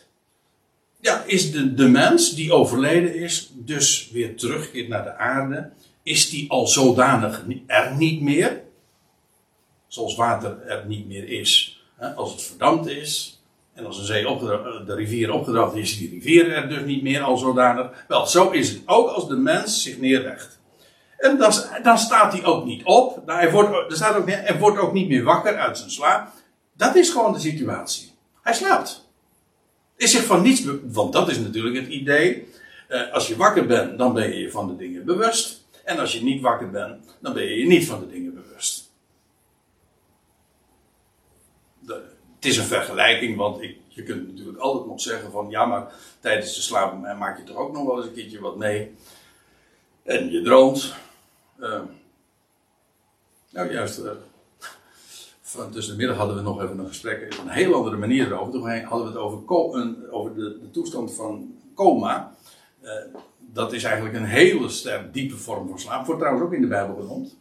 ja, 1.00 1.24
is 1.26 1.52
de, 1.52 1.74
de 1.74 1.88
mens 1.88 2.36
die 2.36 2.54
overleden 2.54 3.16
is, 3.16 3.52
dus 3.54 4.10
weer 4.12 4.38
terugkeert 4.38 4.88
naar 4.88 5.04
de 5.04 5.16
aarde, 5.16 5.72
is 6.04 6.30
die 6.30 6.52
al 6.52 6.68
zodanig 6.68 7.46
er 7.68 7.96
niet 7.96 8.22
meer, 8.22 8.62
zoals 9.88 10.16
water 10.16 10.62
er 10.62 10.86
niet 10.88 11.08
meer 11.08 11.30
is. 11.30 11.84
Als 12.16 12.32
het 12.32 12.44
verdampt 12.44 12.88
is, 12.88 13.42
en 13.74 13.86
als 13.86 13.98
een 13.98 14.06
zee 14.06 14.30
opgedroogd, 14.30 14.88
de 14.88 14.96
rivier 14.96 15.32
opgedroogd 15.32 15.76
is, 15.76 15.98
die 15.98 16.10
rivier 16.10 16.52
er 16.52 16.70
dus 16.70 16.84
niet 16.84 17.04
meer 17.04 17.22
al 17.22 17.38
zodanig. 17.38 18.06
Wel, 18.08 18.26
zo 18.26 18.50
is 18.50 18.70
het 18.70 18.82
ook 18.86 19.10
als 19.10 19.28
de 19.28 19.36
mens 19.36 19.84
zich 19.84 19.98
neerlegt. 19.98 20.60
En 21.18 21.38
dan, 21.38 21.54
dan 21.84 21.98
staat 21.98 22.34
hij 22.34 22.46
ook 22.46 22.66
niet 22.66 22.84
op. 22.84 23.26
Nou, 23.26 23.40
hij, 23.40 23.52
wordt, 23.52 23.92
er 23.92 23.96
staat 23.96 24.16
ook, 24.16 24.30
hij 24.30 24.58
wordt 24.60 24.80
ook 24.80 24.94
niet 24.94 25.08
meer 25.08 25.24
wakker 25.24 25.58
uit 25.58 25.78
zijn 25.78 25.92
slaap. 25.92 26.32
Dat 26.78 26.96
is 26.96 27.10
gewoon 27.10 27.34
de 27.34 27.40
situatie. 27.40 28.12
Hij 28.42 28.54
slaapt. 28.54 29.08
Is 29.96 30.12
zich 30.12 30.26
van 30.26 30.42
niets, 30.42 30.64
want 30.84 31.14
dat 31.14 31.30
is 31.30 31.40
natuurlijk 31.40 31.76
het 31.76 31.88
idee. 31.88 32.48
Eh, 32.88 33.14
als 33.14 33.28
je 33.28 33.36
wakker 33.36 33.66
bent, 33.66 33.98
dan 33.98 34.14
ben 34.14 34.30
je 34.30 34.40
je 34.40 34.52
van 34.52 34.68
de 34.68 34.76
dingen 34.76 35.06
bewust. 35.06 35.64
En 35.84 36.00
als 36.00 36.14
je 36.14 36.24
niet 36.24 36.42
wakker 36.42 36.70
bent, 36.70 37.16
dan 37.20 37.34
ben 37.34 37.44
je 37.44 37.60
je 37.60 37.68
niet 37.68 37.86
van 37.86 38.00
de 38.00 38.08
dingen 38.08 38.34
bewust. 38.34 38.94
Het 42.36 42.54
is 42.54 42.58
een 42.58 42.66
vergelijking, 42.66 43.38
want 43.38 43.62
ik, 43.62 43.78
je 43.88 44.04
kunt 44.04 44.28
natuurlijk 44.28 44.58
altijd 44.58 44.86
nog 44.86 45.02
zeggen 45.02 45.32
van 45.32 45.50
ja, 45.50 45.66
maar 45.66 45.94
tijdens 46.20 46.56
de 46.56 46.62
slaap 46.62 47.02
maak 47.18 47.38
je 47.38 47.44
toch 47.44 47.58
ook 47.58 47.74
nog 47.74 47.86
wel 47.86 47.98
eens 47.98 48.06
een 48.06 48.14
keertje 48.14 48.40
wat 48.40 48.58
mee. 48.58 48.96
En 50.04 50.32
je 50.32 50.42
droomt. 50.42 50.94
Uh, 51.60 51.82
nou 53.50 53.72
juist, 53.72 54.00
uh, 54.00 54.12
van 55.56 55.72
tussen 55.72 55.94
de 55.94 56.00
middag 56.00 56.18
hadden 56.18 56.36
we 56.36 56.42
nog 56.42 56.62
even 56.62 56.80
een 56.80 56.88
gesprek 56.88 57.34
op 57.40 57.46
een 57.46 57.52
heel 57.52 57.74
andere 57.74 57.98
manier 57.98 58.28
erover. 58.28 58.52
Toen 58.52 58.70
hadden 58.70 59.08
we 59.08 59.14
het 59.14 59.22
over, 59.22 60.12
over 60.12 60.36
de, 60.36 60.60
de, 60.62 60.72
toestand 60.72 61.14
van 61.14 61.56
coma. 61.76 62.36
Uh, 62.84 62.92
dat 63.40 63.74
is 63.74 63.84
eigenlijk 63.84 64.16
een 64.16 64.26
hele 64.26 64.70
sterk 64.70 65.14
diepe 65.14 65.36
vorm 65.36 65.68
van 65.70 65.80
slaap. 65.80 66.06
Wordt 66.06 66.22
trouwens 66.22 66.46
ook 66.46 66.54
in 66.54 66.62
de 66.62 66.68
Bijbel 66.68 66.96
genoemd. 66.96 67.38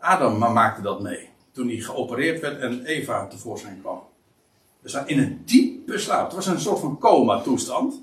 Adam 0.00 0.38
maakte 0.38 0.82
dat 0.82 1.02
mee 1.02 1.30
toen 1.52 1.68
hij 1.68 1.76
geopereerd 1.76 2.40
werd 2.40 2.60
en 2.60 2.84
Eva 2.84 3.26
tevoorschijn 3.26 3.80
kwam. 3.80 4.02
We 4.80 4.88
staan 4.88 5.08
in 5.08 5.18
een 5.18 5.42
diepe 5.44 5.98
slaap. 5.98 6.24
Het 6.24 6.34
was 6.34 6.46
een 6.46 6.60
soort 6.60 6.80
van 6.80 6.98
coma-toestand. 6.98 8.00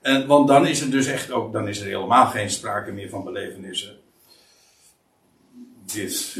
En, 0.00 0.26
want 0.26 0.48
dan 0.48 0.66
is 0.66 0.80
er 0.80 0.90
dus 0.90 1.06
echt 1.06 1.30
ook, 1.30 1.52
dan 1.52 1.68
is 1.68 1.80
er 1.80 1.86
helemaal 1.86 2.26
geen 2.26 2.50
sprake 2.50 2.92
meer 2.92 3.08
van 3.08 3.24
belevenissen. 3.24 3.96
Dit, 5.84 6.36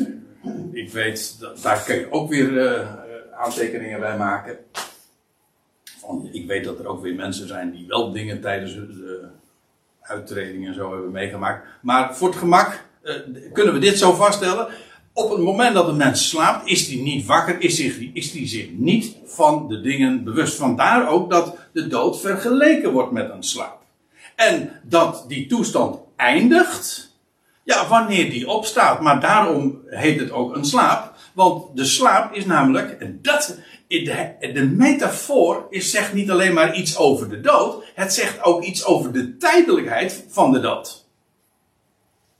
ik 0.72 0.90
weet, 0.90 1.36
dat, 1.40 1.62
daar 1.62 1.82
kun 1.82 1.94
je 1.94 2.12
ook 2.12 2.28
weer 2.28 2.52
uh, 2.52 2.94
aantekeningen 3.34 4.00
bij 4.00 4.16
maken. 4.16 4.58
Van, 5.82 6.28
ik 6.32 6.46
weet 6.46 6.64
dat 6.64 6.78
er 6.78 6.86
ook 6.86 7.02
weer 7.02 7.14
mensen 7.14 7.48
zijn 7.48 7.70
die 7.70 7.86
wel 7.86 8.12
dingen 8.12 8.40
tijdens 8.40 8.74
de 8.74 9.28
uittreding 10.00 10.66
en 10.66 10.74
zo 10.74 10.92
hebben 10.92 11.10
meegemaakt. 11.10 11.66
Maar 11.82 12.16
voor 12.16 12.28
het 12.28 12.38
gemak 12.38 12.84
uh, 13.02 13.14
kunnen 13.52 13.74
we 13.74 13.80
dit 13.80 13.98
zo 13.98 14.12
vaststellen 14.12 14.68
op 15.16 15.30
het 15.30 15.40
moment 15.40 15.74
dat 15.74 15.88
een 15.88 15.96
mens 15.96 16.28
slaapt, 16.28 16.68
is 16.68 16.86
hij 16.88 16.96
niet 16.96 17.26
wakker, 17.26 17.60
is 17.60 17.78
hij, 17.78 18.10
is 18.12 18.32
zich 18.32 18.68
niet 18.72 19.16
van 19.24 19.68
de 19.68 19.80
dingen 19.80 20.24
bewust. 20.24 20.56
Vandaar 20.56 21.08
ook 21.08 21.30
dat 21.30 21.56
de 21.72 21.86
dood 21.86 22.20
vergeleken 22.20 22.92
wordt 22.92 23.12
met 23.12 23.30
een 23.30 23.42
slaap. 23.42 23.78
En 24.34 24.70
dat 24.82 25.24
die 25.28 25.46
toestand 25.46 25.98
eindigt, 26.16 27.05
ja, 27.66 27.88
wanneer 27.88 28.30
die 28.30 28.48
opstaat. 28.48 29.00
Maar 29.00 29.20
daarom 29.20 29.82
heet 29.86 30.20
het 30.20 30.30
ook 30.30 30.56
een 30.56 30.64
slaap. 30.64 31.14
Want 31.34 31.76
de 31.76 31.84
slaap 31.84 32.34
is 32.34 32.44
namelijk, 32.44 33.22
dat, 33.24 33.58
de, 33.88 34.50
de 34.52 34.66
metafoor 34.66 35.66
is, 35.70 35.90
zegt 35.90 36.12
niet 36.12 36.30
alleen 36.30 36.54
maar 36.54 36.74
iets 36.74 36.96
over 36.96 37.28
de 37.28 37.40
dood, 37.40 37.84
het 37.94 38.12
zegt 38.12 38.42
ook 38.42 38.62
iets 38.62 38.84
over 38.84 39.12
de 39.12 39.36
tijdelijkheid 39.36 40.24
van 40.28 40.52
de 40.52 40.60
dood. 40.60 41.06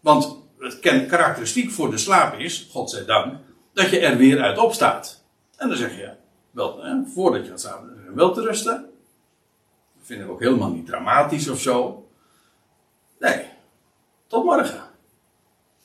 Want 0.01 0.39
het 0.59 0.81
karakteristiek 0.81 1.71
voor 1.71 1.91
de 1.91 1.99
slaap 1.99 2.39
is, 2.39 2.69
godzijdank, 2.71 3.35
dat 3.73 3.91
je 3.91 3.99
er 3.99 4.17
weer 4.17 4.43
uit 4.43 4.59
opstaat. 4.59 5.25
En 5.57 5.69
dan 5.69 5.77
zeg 5.77 5.97
je, 5.97 6.11
wel, 6.51 6.83
hè, 6.83 6.95
voordat 7.15 7.45
je 7.45 7.51
gaat 7.51 7.61
slapen, 7.61 8.15
wel 8.15 8.33
te 8.33 8.41
rusten. 8.41 8.91
Dat 9.97 10.07
vind 10.07 10.23
ik 10.23 10.31
ook 10.31 10.41
helemaal 10.41 10.71
niet 10.71 10.87
dramatisch 10.87 11.49
of 11.49 11.61
zo. 11.61 12.09
Nee, 13.19 13.45
tot 14.27 14.45
morgen. 14.45 14.86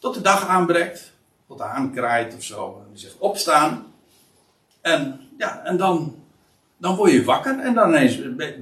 Tot 0.02 0.14
de 0.14 0.22
dag 0.22 0.47
aanbreekt, 0.47 1.12
tot 1.47 1.62
aankraait 1.62 2.36
of 2.36 2.43
zo. 2.43 2.82
En 2.86 2.91
die 2.91 2.99
zegt 3.02 3.18
opstaan. 3.18 3.93
En 4.82 5.30
ja, 5.38 5.64
en 5.64 5.78
dan, 5.78 6.16
dan 6.78 6.95
word 6.95 7.12
je 7.12 7.24
wakker 7.24 7.60
en 7.60 7.74
dan 7.74 7.91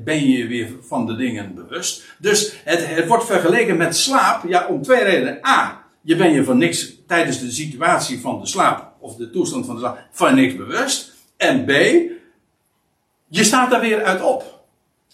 ben 0.03 0.27
je 0.27 0.47
weer 0.47 0.69
van 0.81 1.05
de 1.05 1.15
dingen 1.15 1.55
bewust. 1.55 2.03
Dus 2.17 2.61
het, 2.63 2.87
het 2.87 3.07
wordt 3.07 3.25
vergeleken 3.25 3.77
met 3.77 3.95
slaap, 3.95 4.47
ja, 4.47 4.67
om 4.67 4.81
twee 4.81 5.03
redenen. 5.03 5.45
A, 5.45 5.85
je 6.01 6.15
bent 6.15 6.35
je 6.35 6.43
van 6.43 6.57
niks 6.57 6.93
tijdens 7.07 7.39
de 7.39 7.51
situatie 7.51 8.21
van 8.21 8.39
de 8.39 8.47
slaap, 8.47 8.93
of 8.99 9.15
de 9.15 9.29
toestand 9.29 9.65
van 9.65 9.75
de 9.75 9.81
slaap, 9.81 9.99
van 10.11 10.35
niks 10.35 10.55
bewust. 10.55 11.13
En 11.37 11.65
B, 11.65 11.69
je 13.27 13.43
staat 13.43 13.71
daar 13.71 13.81
weer 13.81 14.03
uit 14.03 14.21
op. 14.21 14.63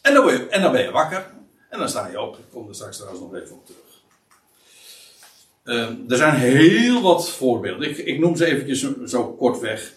En 0.02 0.14
dan, 0.14 0.28
je, 0.28 0.48
en 0.48 0.62
dan 0.62 0.72
ben 0.72 0.82
je 0.82 0.92
wakker. 0.92 1.26
En 1.70 1.80
dan 1.80 1.90
sta 1.90 2.08
je 2.08 2.22
op. 2.22 2.38
Ik 2.38 2.46
kom 2.52 2.68
er 2.68 2.76
straks 2.76 2.98
trouwens 2.98 3.24
nog 3.24 3.36
even 3.36 3.56
op 3.56 3.66
terug. 3.66 3.95
Uh, 5.66 5.90
er 6.10 6.18
zijn 6.18 6.36
heel 6.36 7.02
wat 7.02 7.30
voorbeelden. 7.30 7.90
Ik, 7.90 7.98
ik 7.98 8.20
noem 8.20 8.36
ze 8.36 8.46
eventjes 8.46 8.80
zo, 8.80 9.06
zo 9.06 9.34
kort 9.34 9.60
weg. 9.60 9.94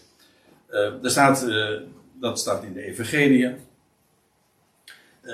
Uh, 0.71 1.05
er 1.05 1.11
staat, 1.11 1.49
uh, 1.49 1.81
dat 2.21 2.39
staat 2.39 2.63
in 2.63 2.73
de 2.73 2.83
Evangelie. 2.83 3.55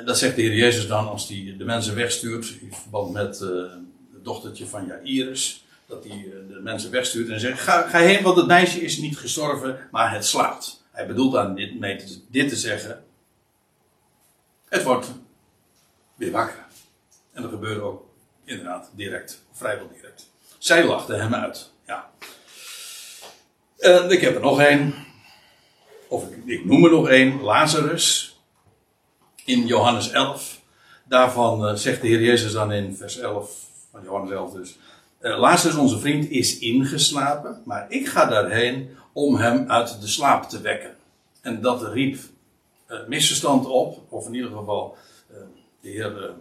dat 0.04 0.18
zegt 0.18 0.36
de 0.36 0.42
Heer 0.42 0.54
Jezus 0.54 0.86
dan 0.86 1.08
als 1.08 1.28
hij 1.28 1.54
de 1.58 1.64
mensen 1.64 1.94
wegstuurt. 1.94 2.56
In 2.60 2.72
verband 2.72 3.12
met 3.12 3.38
het 3.38 4.24
dochtertje 4.24 4.66
van 4.66 4.86
Jairus. 4.86 5.64
Dat 5.86 6.04
hij 6.04 6.32
de 6.48 6.60
mensen 6.62 6.90
wegstuurt 6.90 7.28
en 7.28 7.40
zegt: 7.40 7.60
ga, 7.60 7.88
ga 7.88 7.98
heen, 7.98 8.22
want 8.22 8.36
het 8.36 8.46
meisje 8.46 8.80
is 8.80 8.98
niet 8.98 9.18
gestorven, 9.18 9.88
maar 9.90 10.12
het 10.12 10.26
slaapt. 10.26 10.84
Hij 10.90 11.06
bedoelt 11.06 11.36
aan 11.36 11.54
dit, 11.54 11.78
mee 11.78 11.96
te, 11.96 12.18
dit 12.30 12.48
te 12.48 12.56
zeggen. 12.56 13.04
Het 14.68 14.82
wordt 14.82 15.12
weer 16.16 16.30
wakker. 16.30 16.64
En 17.32 17.42
dat 17.42 17.50
gebeurde 17.50 17.80
ook 17.80 18.13
inderdaad 18.44 18.90
direct, 18.94 19.42
vrijwel 19.52 19.88
direct. 19.88 20.30
Zij 20.58 20.84
lachte 20.84 21.14
hem 21.14 21.34
uit. 21.34 21.70
Ja. 21.86 22.10
Uh, 23.78 24.10
ik 24.10 24.20
heb 24.20 24.34
er 24.34 24.40
nog 24.40 24.60
één. 24.60 24.94
Of 26.08 26.24
ik, 26.44 26.64
noem 26.64 26.84
er 26.84 26.90
nog 26.90 27.08
één. 27.08 27.40
Lazarus. 27.40 28.38
In 29.44 29.66
Johannes 29.66 30.10
11. 30.10 30.60
Daarvan 31.04 31.68
uh, 31.68 31.74
zegt 31.74 32.00
de 32.00 32.08
Heer 32.08 32.22
Jezus 32.22 32.52
dan 32.52 32.72
in 32.72 32.96
vers 32.96 33.18
11 33.18 33.50
van 33.90 34.02
Johannes 34.02 34.30
11 34.30 34.52
dus. 34.52 34.78
Uh, 35.20 35.38
Lazarus, 35.38 35.76
onze 35.76 35.98
vriend, 35.98 36.30
is 36.30 36.58
ingeslapen. 36.58 37.62
Maar 37.64 37.86
ik 37.88 38.08
ga 38.08 38.24
daarheen 38.24 38.96
om 39.12 39.36
hem 39.36 39.70
uit 39.70 40.00
de 40.00 40.06
slaap 40.06 40.48
te 40.48 40.60
wekken. 40.60 40.96
En 41.40 41.60
dat 41.60 41.92
riep 41.92 42.18
misverstand 43.08 43.66
op. 43.66 44.12
Of 44.12 44.26
in 44.26 44.34
ieder 44.34 44.50
geval 44.50 44.96
de 45.80 45.88
Heer 45.88 46.34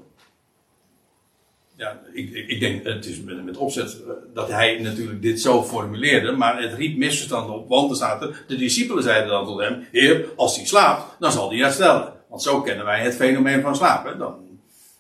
ja, 1.76 2.02
ik, 2.14 2.34
ik, 2.34 2.60
denk, 2.60 2.84
het 2.84 3.06
is 3.06 3.22
met, 3.22 3.46
met 3.46 3.58
opzet 3.58 4.02
eh, 4.04 4.12
dat 4.34 4.50
hij 4.50 4.80
natuurlijk 4.80 5.22
dit 5.22 5.42
zo 5.42 5.64
formuleerde, 5.64 6.32
maar 6.32 6.62
het 6.62 6.74
riep 6.74 6.98
misverstanden 6.98 7.56
op, 7.56 7.70
want 7.70 7.90
er 7.90 7.96
staat 7.96 8.22
er, 8.22 8.44
de 8.48 8.56
discipelen 8.56 9.04
zeiden 9.04 9.30
dan 9.30 9.46
tot 9.46 9.60
hem, 9.60 9.88
heer, 9.92 10.26
als 10.36 10.56
hij 10.56 10.66
slaapt, 10.66 11.16
dan 11.20 11.32
zal 11.32 11.50
hij 11.50 11.60
herstellen. 11.60 12.14
Want 12.30 12.42
zo 12.42 12.62
kennen 12.62 12.86
wij 12.86 13.00
het 13.00 13.16
fenomeen 13.16 13.62
van 13.62 13.76
slapen, 13.76 14.18
dan, 14.18 14.36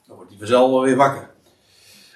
dan 0.07 0.15
wordt 0.15 0.30
hij 0.30 0.39
vanzelf 0.39 0.71
wel 0.71 0.82
weer 0.82 0.95
wakker. 0.95 1.30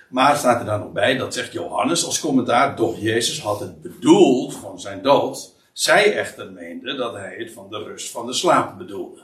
Maar 0.10 0.38
staat 0.38 0.60
er 0.60 0.66
dan 0.66 0.80
nog 0.80 0.92
bij, 0.92 1.18
dat 1.18 1.34
zegt 1.34 1.54
Johannes 1.54 2.06
als 2.06 2.20
commentaar, 2.20 2.76
doch 2.76 3.00
Jezus 3.00 3.42
had 3.42 3.60
het 3.60 3.82
bedoeld 3.82 4.56
van 4.56 4.80
zijn 4.80 5.02
dood, 5.02 5.56
zij 5.74 6.14
echter 6.14 6.52
meende 6.52 6.96
dat 6.96 7.14
hij 7.14 7.36
het 7.38 7.52
van 7.52 7.70
de 7.70 7.84
rust 7.84 8.12
van 8.12 8.26
de 8.26 8.34
slaap 8.34 8.78
bedoelde. 8.78 9.22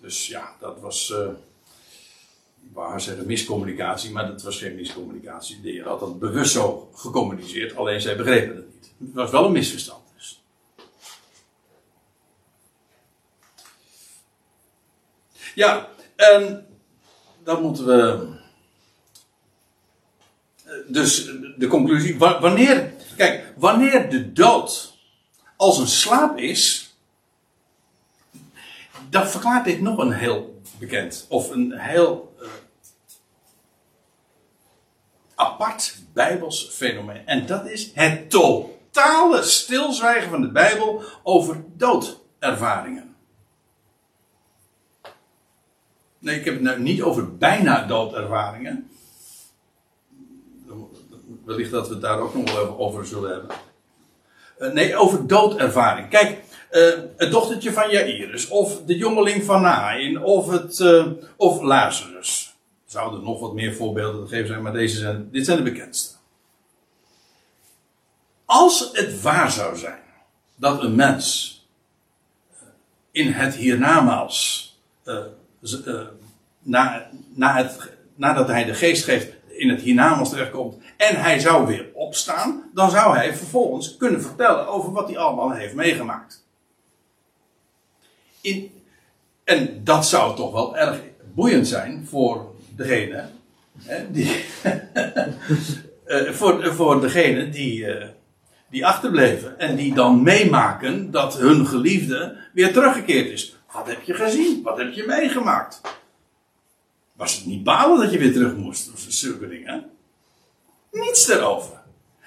Dus 0.00 0.26
ja, 0.26 0.56
dat 0.60 0.80
was... 0.80 1.10
Uh, 1.10 1.28
wou 2.72 3.00
zeggen 3.00 3.26
miscommunicatie, 3.26 4.10
maar 4.10 4.26
dat 4.26 4.42
was 4.42 4.58
geen 4.58 4.74
miscommunicatie. 4.74 5.60
De 5.60 5.70
heer 5.70 5.88
had 5.88 6.00
dat 6.00 6.18
bewust 6.18 6.52
zo 6.52 6.90
gecommuniceerd, 6.94 7.76
alleen 7.76 8.00
zij 8.00 8.16
begrepen 8.16 8.56
het 8.56 8.66
niet. 8.74 8.92
Het 8.98 9.14
was 9.14 9.30
wel 9.30 9.44
een 9.44 9.52
misverstand 9.52 10.02
dus. 10.16 10.42
Ja, 15.54 15.88
en 16.16 16.66
dan 17.44 17.62
moeten 17.62 17.86
we. 17.86 18.34
Dus 20.88 21.24
de 21.56 21.66
conclusie, 21.68 22.18
wanneer, 22.18 22.92
kijk, 23.16 23.52
wanneer 23.56 24.10
de 24.10 24.32
dood 24.32 24.94
als 25.56 25.78
een 25.78 25.86
slaap 25.86 26.38
is, 26.38 26.94
dan 29.10 29.26
verklaart 29.26 29.64
dit 29.64 29.80
nog 29.80 29.98
een 29.98 30.12
heel 30.12 30.60
bekend, 30.78 31.26
of 31.28 31.50
een 31.50 31.72
heel 31.72 32.34
uh, 32.40 32.48
apart 35.36 35.96
bijbels 36.12 36.68
fenomeen. 36.72 37.26
En 37.26 37.46
dat 37.46 37.66
is 37.66 37.90
het 37.94 38.30
totale 38.30 39.42
stilzwijgen 39.42 40.30
van 40.30 40.40
de 40.40 40.50
Bijbel 40.50 41.02
over 41.22 41.64
doodervaringen. 41.76 43.14
Nee, 46.18 46.38
ik 46.38 46.44
heb 46.44 46.54
het 46.54 46.62
nou 46.62 46.80
niet 46.80 47.02
over 47.02 47.36
bijna 47.36 47.86
doodervaringen. 47.86 48.90
Wellicht 51.44 51.70
dat 51.70 51.88
we 51.88 51.92
het 51.92 52.02
daar 52.02 52.20
ook 52.20 52.34
nog 52.34 52.54
wel 52.54 52.78
over 52.78 53.06
zullen 53.06 53.30
hebben. 53.30 53.50
Uh, 54.58 54.72
nee, 54.72 54.96
over 54.96 55.26
doodervaring. 55.26 56.08
Kijk, 56.08 56.42
uh, 56.72 56.92
het 57.16 57.30
dochtertje 57.30 57.72
van 57.72 57.90
Jairus, 57.90 58.48
of 58.48 58.82
de 58.86 58.96
jongeling 58.96 59.44
van 59.44 59.62
Nain, 59.62 60.22
of, 60.22 60.50
het, 60.50 60.78
uh, 60.78 61.06
of 61.36 61.62
Lazarus 61.62 62.45
zouden 62.96 63.24
nog 63.24 63.40
wat 63.40 63.54
meer 63.54 63.74
voorbeelden 63.74 64.24
te 64.24 64.28
geven 64.28 64.46
zijn, 64.46 64.62
maar 64.62 64.72
deze 64.72 64.98
zijn, 64.98 65.28
dit 65.30 65.44
zijn 65.44 65.56
de 65.56 65.70
bekendste. 65.70 66.14
Als 68.44 68.90
het 68.92 69.20
waar 69.22 69.50
zou 69.50 69.76
zijn 69.76 70.02
dat 70.54 70.82
een 70.82 70.94
mens 70.94 71.52
eh, 72.50 72.58
in 73.10 73.32
het 73.32 73.54
hiernamaals, 73.54 74.70
uh, 75.04 75.24
uh, 75.86 76.00
na, 76.62 77.10
na 77.34 77.56
het, 77.56 77.92
nadat 78.14 78.48
hij 78.48 78.64
de 78.64 78.74
geest 78.74 79.04
geeft, 79.04 79.32
in 79.46 79.68
het 79.68 79.80
hiernamaals 79.80 80.30
terechtkomt 80.30 80.76
en 80.96 81.22
hij 81.22 81.38
zou 81.38 81.66
weer 81.66 81.90
opstaan, 81.94 82.70
dan 82.74 82.90
zou 82.90 83.16
hij 83.16 83.36
vervolgens 83.36 83.96
kunnen 83.96 84.22
vertellen 84.22 84.66
over 84.66 84.92
wat 84.92 85.08
hij 85.08 85.18
allemaal 85.18 85.50
heeft 85.50 85.74
meegemaakt. 85.74 86.44
In, 88.40 88.82
en 89.44 89.84
dat 89.84 90.06
zou 90.06 90.36
toch 90.36 90.52
wel 90.52 90.76
erg 90.76 91.00
boeiend 91.34 91.68
zijn 91.68 92.06
voor 92.06 92.54
degene 92.76 93.28
hè, 93.84 94.10
die, 94.10 94.44
uh, 96.06 96.30
voor, 96.38 96.74
voor 96.74 97.00
degene 97.00 97.48
die, 97.48 97.80
uh, 97.80 98.04
die 98.70 98.86
achterbleven. 98.86 99.58
En 99.58 99.76
die 99.76 99.94
dan 99.94 100.22
meemaken 100.22 101.10
dat 101.10 101.38
hun 101.38 101.66
geliefde 101.66 102.36
weer 102.52 102.72
teruggekeerd 102.72 103.28
is. 103.28 103.56
Wat 103.72 103.86
heb 103.86 104.02
je 104.02 104.14
gezien? 104.14 104.62
Wat 104.62 104.78
heb 104.78 104.92
je 104.92 105.04
meegemaakt? 105.06 105.80
Was 107.12 107.36
het 107.36 107.46
niet 107.46 107.64
balen 107.64 108.00
dat 108.00 108.12
je 108.12 108.18
weer 108.18 108.32
terug 108.32 108.56
moest? 108.56 108.92
Of 108.92 109.04
zulke 109.08 109.48
dingen. 109.48 109.90
Niets 110.92 111.28
erover. 111.28 111.82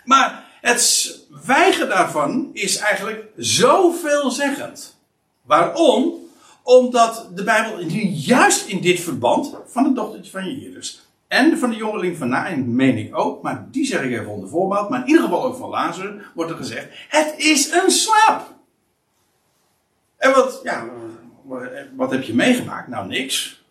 Maar 0.06 0.47
het 0.62 0.82
zwijgen 0.82 1.89
daarvan 1.89 2.50
is 2.54 2.78
eigenlijk 2.78 3.26
zo 3.38 3.91
veelzeggend. 3.91 4.97
Waarom? 5.41 6.28
Omdat 6.70 7.30
de 7.36 7.43
Bijbel 7.43 7.80
juist 8.13 8.67
in 8.67 8.82
dit 8.82 8.99
verband 8.99 9.55
van 9.65 9.84
het 9.84 9.95
dochtertje 9.95 10.32
van 10.32 10.45
Jairus 10.45 11.07
en 11.28 11.57
van 11.57 11.70
de 11.70 11.76
jongeling 11.76 12.17
van 12.17 12.30
Nain, 12.30 12.76
meen 12.76 12.97
ik 12.97 13.17
ook, 13.17 13.41
maar 13.41 13.67
die 13.72 13.86
zeg 13.86 14.01
ik 14.01 14.11
even 14.11 14.28
onder 14.28 14.49
voorbeeld, 14.49 14.89
maar 14.89 15.01
in 15.01 15.07
ieder 15.07 15.24
geval 15.24 15.43
ook 15.43 15.55
van 15.55 15.70
Lazarus, 15.70 16.24
wordt 16.36 16.51
er 16.51 16.57
gezegd: 16.57 16.88
het 17.07 17.34
is 17.38 17.72
een 17.72 17.91
slaap. 17.91 18.53
En 20.17 20.32
wat, 20.32 20.59
ja, 20.63 20.89
wat 21.95 22.11
heb 22.11 22.24
je 22.24 22.34
meegemaakt? 22.34 22.88
Nou, 22.88 23.07
niks. 23.07 23.63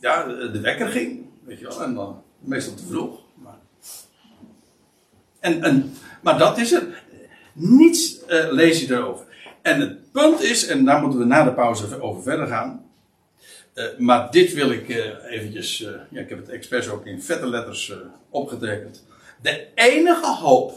Ja, 0.00 0.24
de 0.24 0.60
wekker 0.60 0.88
ging, 0.88 1.26
weet 1.44 1.58
je 1.58 1.68
wel, 1.68 1.82
en 1.82 1.94
dan 1.94 2.22
meestal 2.38 2.74
te 2.74 2.86
vroeg. 2.86 3.20
Maar... 3.34 3.58
En, 5.40 5.62
en 5.62 5.94
Maar 6.20 6.38
dat 6.38 6.58
is 6.58 6.70
het. 6.70 6.84
Niets 7.52 8.18
uh, 8.28 8.52
lees 8.52 8.80
je 8.80 8.94
erover. 8.94 9.26
En 9.62 9.80
het 9.80 9.99
punt 10.12 10.40
is, 10.40 10.66
en 10.66 10.84
daar 10.84 11.00
moeten 11.00 11.18
we 11.18 11.24
na 11.24 11.44
de 11.44 11.52
pauze 11.52 12.00
over 12.00 12.22
verder 12.22 12.46
gaan. 12.46 12.84
Uh, 13.74 13.84
maar 13.98 14.30
dit 14.30 14.52
wil 14.52 14.70
ik 14.70 14.88
uh, 14.88 15.32
eventjes, 15.32 15.78
ja, 16.10 16.20
ik 16.20 16.28
heb 16.28 16.38
het 16.38 16.48
expres 16.48 16.88
ook 16.88 17.06
in 17.06 17.22
vette 17.22 17.48
letters 17.48 17.92
opgetekend. 18.30 19.06
De 19.42 19.68
enige 19.74 20.26
hoop, 20.26 20.72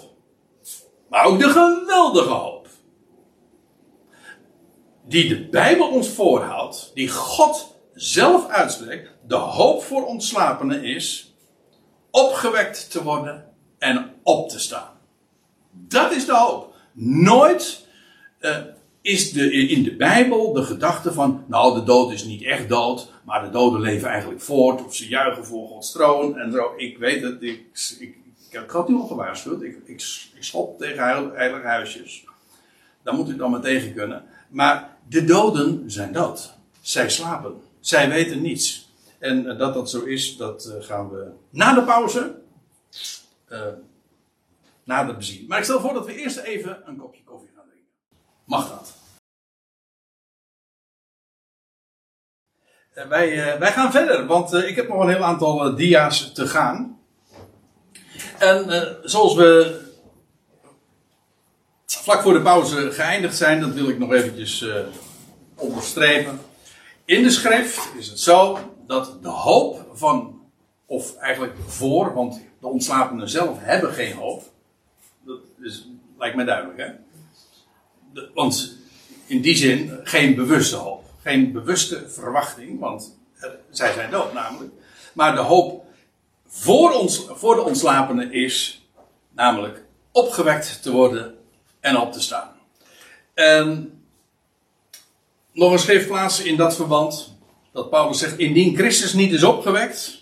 maar 1.09 1.25
ook 1.25 1.39
de 1.39 1.49
geweldige 1.49 2.29
hoop, 2.29 2.67
die 5.07 5.27
de 5.27 5.49
Bijbel 5.49 5.87
ons 5.87 6.09
voorhoudt, 6.09 6.91
die 6.93 7.09
God 7.09 7.77
zelf 7.93 8.47
uitspreekt, 8.47 9.09
de 9.27 9.35
hoop 9.35 9.83
voor 9.83 10.05
ontslapenen 10.05 10.83
is 10.83 11.35
opgewekt 12.11 12.91
te 12.91 13.03
worden 13.03 13.45
en 13.77 14.13
op 14.23 14.49
te 14.49 14.59
staan. 14.59 14.91
Dat 15.71 16.11
is 16.11 16.25
de 16.25 16.35
hoop. 16.35 16.75
Nooit 16.93 17.87
is 19.03 19.31
de, 19.31 19.51
in 19.51 19.83
de 19.83 19.95
Bijbel 19.95 20.53
de 20.53 20.63
gedachte 20.63 21.13
van, 21.13 21.43
nou 21.47 21.79
de 21.79 21.83
dood 21.83 22.11
is 22.11 22.23
niet 22.23 22.43
echt 22.43 22.69
dood, 22.69 23.11
maar 23.25 23.43
de 23.43 23.49
doden 23.49 23.81
leven 23.81 24.09
eigenlijk 24.09 24.41
voort, 24.41 24.85
of 24.85 24.95
ze 24.95 25.07
juichen 25.07 25.45
voor 25.45 25.67
Gods 25.67 25.91
troon 25.91 26.37
en 26.37 26.51
zo. 26.51 26.73
Ik 26.77 26.97
weet 26.97 27.21
het, 27.21 27.41
ik, 27.41 27.61
ik, 27.99 28.17
ik 28.49 28.49
heb 28.49 28.69
God 28.69 29.07
gewaarschuwd, 29.07 29.61
ik, 29.61 29.77
ik, 29.85 29.99
schop 30.39 30.79
tegen 30.79 31.31
heilige 31.33 31.67
huisjes. 31.67 32.23
Daar 33.03 33.13
moet 33.13 33.29
u 33.29 33.35
dan 33.35 33.51
maar 33.51 33.61
tegen 33.61 33.93
kunnen. 33.93 34.23
Maar 34.49 34.97
de 35.07 35.23
doden 35.23 35.91
zijn 35.91 36.13
dood. 36.13 36.53
Zij 36.81 37.09
slapen. 37.09 37.61
Zij 37.79 38.09
weten 38.09 38.41
niets. 38.41 38.91
En 39.19 39.45
uh, 39.45 39.57
dat 39.57 39.73
dat 39.73 39.89
zo 39.89 40.03
is, 40.03 40.37
dat 40.37 40.65
uh, 40.65 40.83
gaan 40.85 41.09
we 41.09 41.27
na 41.49 41.73
de 41.73 41.83
pauze 41.83 42.35
uh, 43.49 43.61
nader 44.83 45.15
bezien. 45.15 45.45
Maar 45.47 45.57
ik 45.57 45.63
stel 45.63 45.79
voor 45.79 45.93
dat 45.93 46.05
we 46.05 46.15
eerst 46.15 46.37
even 46.37 46.81
een 46.85 46.97
kopje 46.97 47.23
koffie. 47.23 47.49
Mag 48.45 48.69
dat? 48.69 48.93
wij, 53.09 53.59
wij 53.59 53.71
gaan 53.71 53.91
verder, 53.91 54.25
want 54.25 54.53
ik 54.53 54.75
heb 54.75 54.87
nog 54.87 55.01
een 55.01 55.09
heel 55.09 55.23
aantal 55.23 55.75
dia's 55.75 56.31
te 56.31 56.47
gaan. 56.47 56.99
En 58.39 58.97
zoals 59.03 59.35
we 59.35 59.81
vlak 61.85 62.21
voor 62.21 62.33
de 62.33 62.41
pauze 62.41 62.91
geëindigd 62.91 63.37
zijn, 63.37 63.61
dat 63.61 63.73
wil 63.73 63.89
ik 63.89 63.99
nog 63.99 64.13
eventjes 64.13 64.65
onderstrepen. 65.55 66.39
In 67.05 67.23
de 67.23 67.29
schrift 67.29 67.89
is 67.97 68.07
het 68.07 68.19
zo 68.19 68.59
dat 68.87 69.17
de 69.21 69.29
hoop 69.29 69.85
van, 69.93 70.41
of 70.85 71.15
eigenlijk 71.17 71.53
voor, 71.67 72.13
want 72.13 72.41
de 72.59 72.67
ontslapenen 72.67 73.29
zelf 73.29 73.57
hebben 73.59 73.93
geen 73.93 74.15
hoop. 74.15 74.43
Dat 75.25 75.39
is, 75.61 75.87
lijkt 76.17 76.35
mij 76.35 76.45
duidelijk, 76.45 76.79
hè? 76.79 76.89
Want 78.33 78.77
in 79.25 79.41
die 79.41 79.55
zin 79.55 79.99
geen 80.03 80.35
bewuste 80.35 80.75
hoop. 80.75 81.03
Geen 81.21 81.51
bewuste 81.51 82.09
verwachting, 82.09 82.79
want 82.79 83.17
zij 83.69 83.93
zijn 83.93 84.11
dood 84.11 84.33
namelijk. 84.33 84.71
Maar 85.13 85.35
de 85.35 85.41
hoop 85.41 85.85
voor, 86.47 86.91
ons, 86.91 87.25
voor 87.29 87.55
de 87.55 87.61
ontslapenen 87.61 88.31
is 88.31 88.85
namelijk 89.29 89.83
opgewekt 90.11 90.81
te 90.81 90.91
worden 90.91 91.35
en 91.79 91.97
op 91.97 92.11
te 92.13 92.21
staan. 92.21 92.49
En 93.33 93.93
nog 95.51 95.71
een 95.71 95.79
schriftplaats 95.79 96.41
in 96.41 96.55
dat 96.55 96.75
verband. 96.75 97.37
Dat 97.71 97.89
Paulus 97.89 98.19
zegt: 98.19 98.37
Indien 98.37 98.75
Christus 98.75 99.13
niet 99.13 99.33
is 99.33 99.43
opgewekt. 99.43 100.21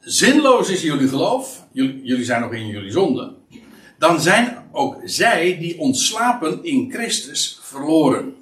Zinloos 0.00 0.68
is 0.68 0.82
jullie 0.82 1.08
geloof. 1.08 1.64
Jullie, 1.72 2.02
jullie 2.02 2.24
zijn 2.24 2.40
nog 2.40 2.52
in 2.52 2.66
jullie 2.66 2.90
zonde. 2.90 3.34
Dan 3.98 4.20
zijn 4.20 4.63
ook 4.74 5.00
zij 5.04 5.58
die 5.58 5.78
ontslapen 5.78 6.64
in 6.64 6.90
Christus 6.92 7.58
verloren. 7.62 8.36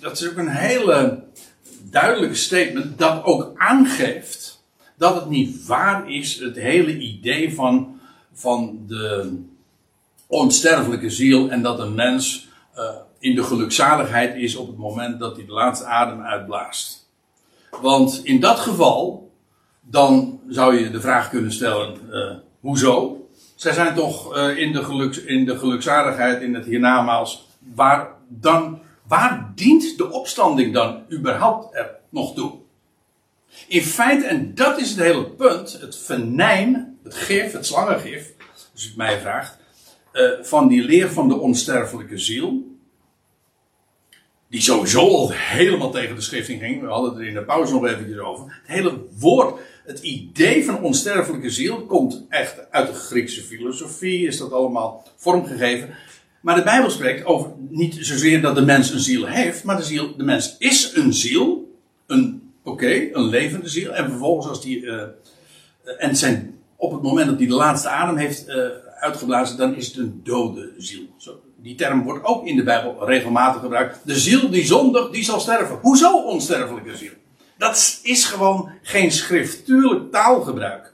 Dat 0.00 0.20
is 0.20 0.28
ook 0.28 0.36
een 0.36 0.48
hele 0.48 1.24
duidelijke 1.90 2.34
statement 2.34 2.98
dat 2.98 3.24
ook 3.24 3.52
aangeeft 3.54 4.62
dat 4.96 5.14
het 5.14 5.28
niet 5.28 5.66
waar 5.66 6.10
is, 6.10 6.38
het 6.38 6.56
hele 6.56 6.98
idee 6.98 7.54
van, 7.54 8.00
van 8.32 8.84
de 8.86 9.36
onsterfelijke 10.26 11.10
ziel 11.10 11.50
en 11.50 11.62
dat 11.62 11.78
een 11.78 11.94
mens 11.94 12.48
uh, 12.76 12.84
in 13.18 13.34
de 13.34 13.42
gelukzaligheid 13.42 14.36
is 14.36 14.56
op 14.56 14.66
het 14.66 14.76
moment 14.76 15.20
dat 15.20 15.36
hij 15.36 15.44
de 15.44 15.52
laatste 15.52 15.84
adem 15.84 16.20
uitblaast. 16.20 17.08
Want 17.80 18.20
in 18.24 18.40
dat 18.40 18.58
geval, 18.58 19.30
dan 19.80 20.40
zou 20.48 20.78
je 20.78 20.90
de 20.90 21.00
vraag 21.00 21.30
kunnen 21.30 21.52
stellen: 21.52 21.98
uh, 22.10 22.34
hoezo? 22.60 23.21
Zij 23.62 23.72
zijn 23.72 23.94
toch 23.94 24.36
uh, 24.36 24.56
in, 24.56 24.72
de 24.72 24.84
geluk, 24.84 25.16
in 25.16 25.44
de 25.44 25.58
gelukzaligheid, 25.58 26.42
in 26.42 26.54
het 26.54 26.64
hiernamaals. 26.64 27.48
Waar, 27.74 28.08
dan, 28.28 28.80
waar 29.06 29.52
dient 29.54 29.96
de 29.96 30.10
opstanding 30.10 30.74
dan 30.74 31.02
überhaupt 31.12 31.74
er 31.74 31.90
nog 32.08 32.34
toe? 32.34 32.58
In 33.68 33.82
feite, 33.82 34.26
en 34.26 34.54
dat 34.54 34.78
is 34.78 34.90
het 34.90 34.98
hele 34.98 35.30
punt, 35.30 35.78
het 35.80 35.98
venijn, 35.98 36.98
het 37.02 37.14
gif, 37.14 37.52
het 37.52 37.66
slangengif, 37.66 38.32
als 38.72 38.84
u 38.84 38.86
het 38.86 38.96
mij 38.96 39.20
vraagt, 39.20 39.58
uh, 40.12 40.30
van 40.42 40.68
die 40.68 40.82
leer 40.82 41.10
van 41.10 41.28
de 41.28 41.38
onsterfelijke 41.38 42.18
ziel 42.18 42.72
die 44.52 44.60
sowieso 44.60 45.00
al 45.00 45.30
helemaal 45.32 45.90
tegen 45.90 46.14
de 46.14 46.20
schrifting 46.20 46.60
ging. 46.60 46.80
We 46.80 46.86
hadden 46.86 47.10
het 47.10 47.20
er 47.20 47.26
in 47.26 47.34
de 47.34 47.44
pauze 47.44 47.72
nog 47.72 47.86
eventjes 47.86 48.18
over. 48.18 48.44
Het 48.44 48.74
hele 48.76 49.04
woord, 49.18 49.60
het 49.84 49.98
idee 49.98 50.64
van 50.64 50.82
onsterfelijke 50.82 51.50
ziel 51.50 51.86
komt 51.86 52.24
echt 52.28 52.70
uit 52.70 52.86
de 52.86 52.94
Griekse 52.94 53.42
filosofie, 53.42 54.26
is 54.26 54.38
dat 54.38 54.52
allemaal 54.52 55.06
vormgegeven. 55.16 55.94
Maar 56.40 56.54
de 56.54 56.62
Bijbel 56.62 56.90
spreekt 56.90 57.24
over 57.24 57.50
niet 57.68 57.96
zozeer 58.00 58.40
dat 58.40 58.54
de 58.54 58.64
mens 58.64 58.90
een 58.90 59.00
ziel 59.00 59.26
heeft, 59.26 59.64
maar 59.64 59.76
de, 59.76 59.82
ziel, 59.82 60.16
de 60.16 60.24
mens 60.24 60.56
is 60.58 60.92
een 60.94 61.12
ziel, 61.12 61.76
een, 62.06 62.52
oké, 62.62 63.08
een 63.12 63.28
levende 63.28 63.68
ziel. 63.68 63.94
En 63.94 64.08
vervolgens 64.08 64.48
als 64.48 64.62
die, 64.62 64.80
uh, 64.80 65.02
en 65.98 66.16
zijn, 66.16 66.58
op 66.76 66.92
het 66.92 67.02
moment 67.02 67.26
dat 67.26 67.38
hij 67.38 67.46
de 67.46 67.54
laatste 67.54 67.88
adem 67.88 68.16
heeft 68.16 68.48
uh, 68.48 68.54
uitgeblazen, 69.00 69.56
dan 69.56 69.74
is 69.74 69.86
het 69.86 69.96
een 69.96 70.20
dode 70.24 70.72
ziel. 70.78 71.02
Zo, 71.16 71.40
die 71.56 71.74
term 71.74 72.02
wordt 72.02 72.24
ook 72.24 72.46
in 72.46 72.56
de 72.56 72.62
Bijbel 72.62 73.06
regelmatig 73.06 73.60
gebruikt. 73.60 74.00
De 74.04 74.18
ziel 74.18 74.50
die 74.50 74.66
zondigt, 74.66 75.12
die 75.12 75.24
zal 75.24 75.40
sterven. 75.40 75.78
Hoezo 75.80 76.22
onsterfelijke 76.22 76.96
ziel? 76.96 77.12
Dat 77.62 78.00
is 78.02 78.24
gewoon 78.24 78.70
geen 78.82 79.12
schriftuurlijk 79.12 80.12
taalgebruik. 80.12 80.92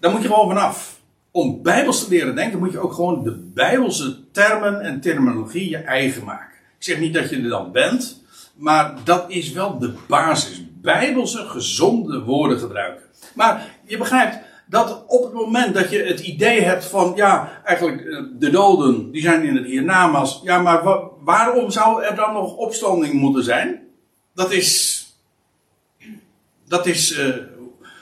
Daar 0.00 0.10
moet 0.10 0.22
je 0.22 0.28
gewoon 0.28 0.48
vanaf. 0.48 1.00
Om 1.30 1.62
Bijbels 1.62 2.04
te 2.04 2.10
leren 2.10 2.34
denken, 2.34 2.58
moet 2.58 2.72
je 2.72 2.78
ook 2.78 2.92
gewoon 2.92 3.24
de 3.24 3.50
Bijbelse 3.54 4.30
termen 4.32 4.80
en 4.80 5.00
terminologie 5.00 5.70
je 5.70 5.76
eigen 5.76 6.24
maken. 6.24 6.56
Ik 6.78 6.84
zeg 6.84 6.98
niet 6.98 7.14
dat 7.14 7.30
je 7.30 7.36
er 7.36 7.48
dan 7.48 7.72
bent, 7.72 8.22
maar 8.54 8.94
dat 9.04 9.24
is 9.28 9.52
wel 9.52 9.78
de 9.78 9.92
basis. 10.08 10.64
Bijbelse 10.80 11.38
gezonde 11.38 12.22
woorden 12.22 12.58
gebruiken. 12.58 13.04
Maar 13.34 13.76
je 13.84 13.98
begrijpt, 13.98 14.38
dat 14.66 15.04
op 15.06 15.22
het 15.22 15.32
moment 15.32 15.74
dat 15.74 15.90
je 15.90 16.02
het 16.02 16.20
idee 16.20 16.60
hebt 16.60 16.84
van, 16.84 17.12
ja, 17.16 17.62
eigenlijk 17.64 18.00
eh, 18.00 18.22
de 18.38 18.50
doden, 18.50 19.10
die 19.10 19.22
zijn 19.22 19.42
in 19.42 19.56
het 19.56 19.66
hiernamaals. 19.66 20.40
Ja, 20.44 20.62
maar 20.62 20.82
waarom 21.24 21.70
zou 21.70 22.02
er 22.02 22.14
dan 22.14 22.32
nog 22.32 22.56
opstanding 22.56 23.12
moeten 23.12 23.44
zijn? 23.44 23.80
Dat 24.34 24.52
is, 24.52 25.04
dat 26.68 26.86
is, 26.86 27.18
uh, 27.18 27.36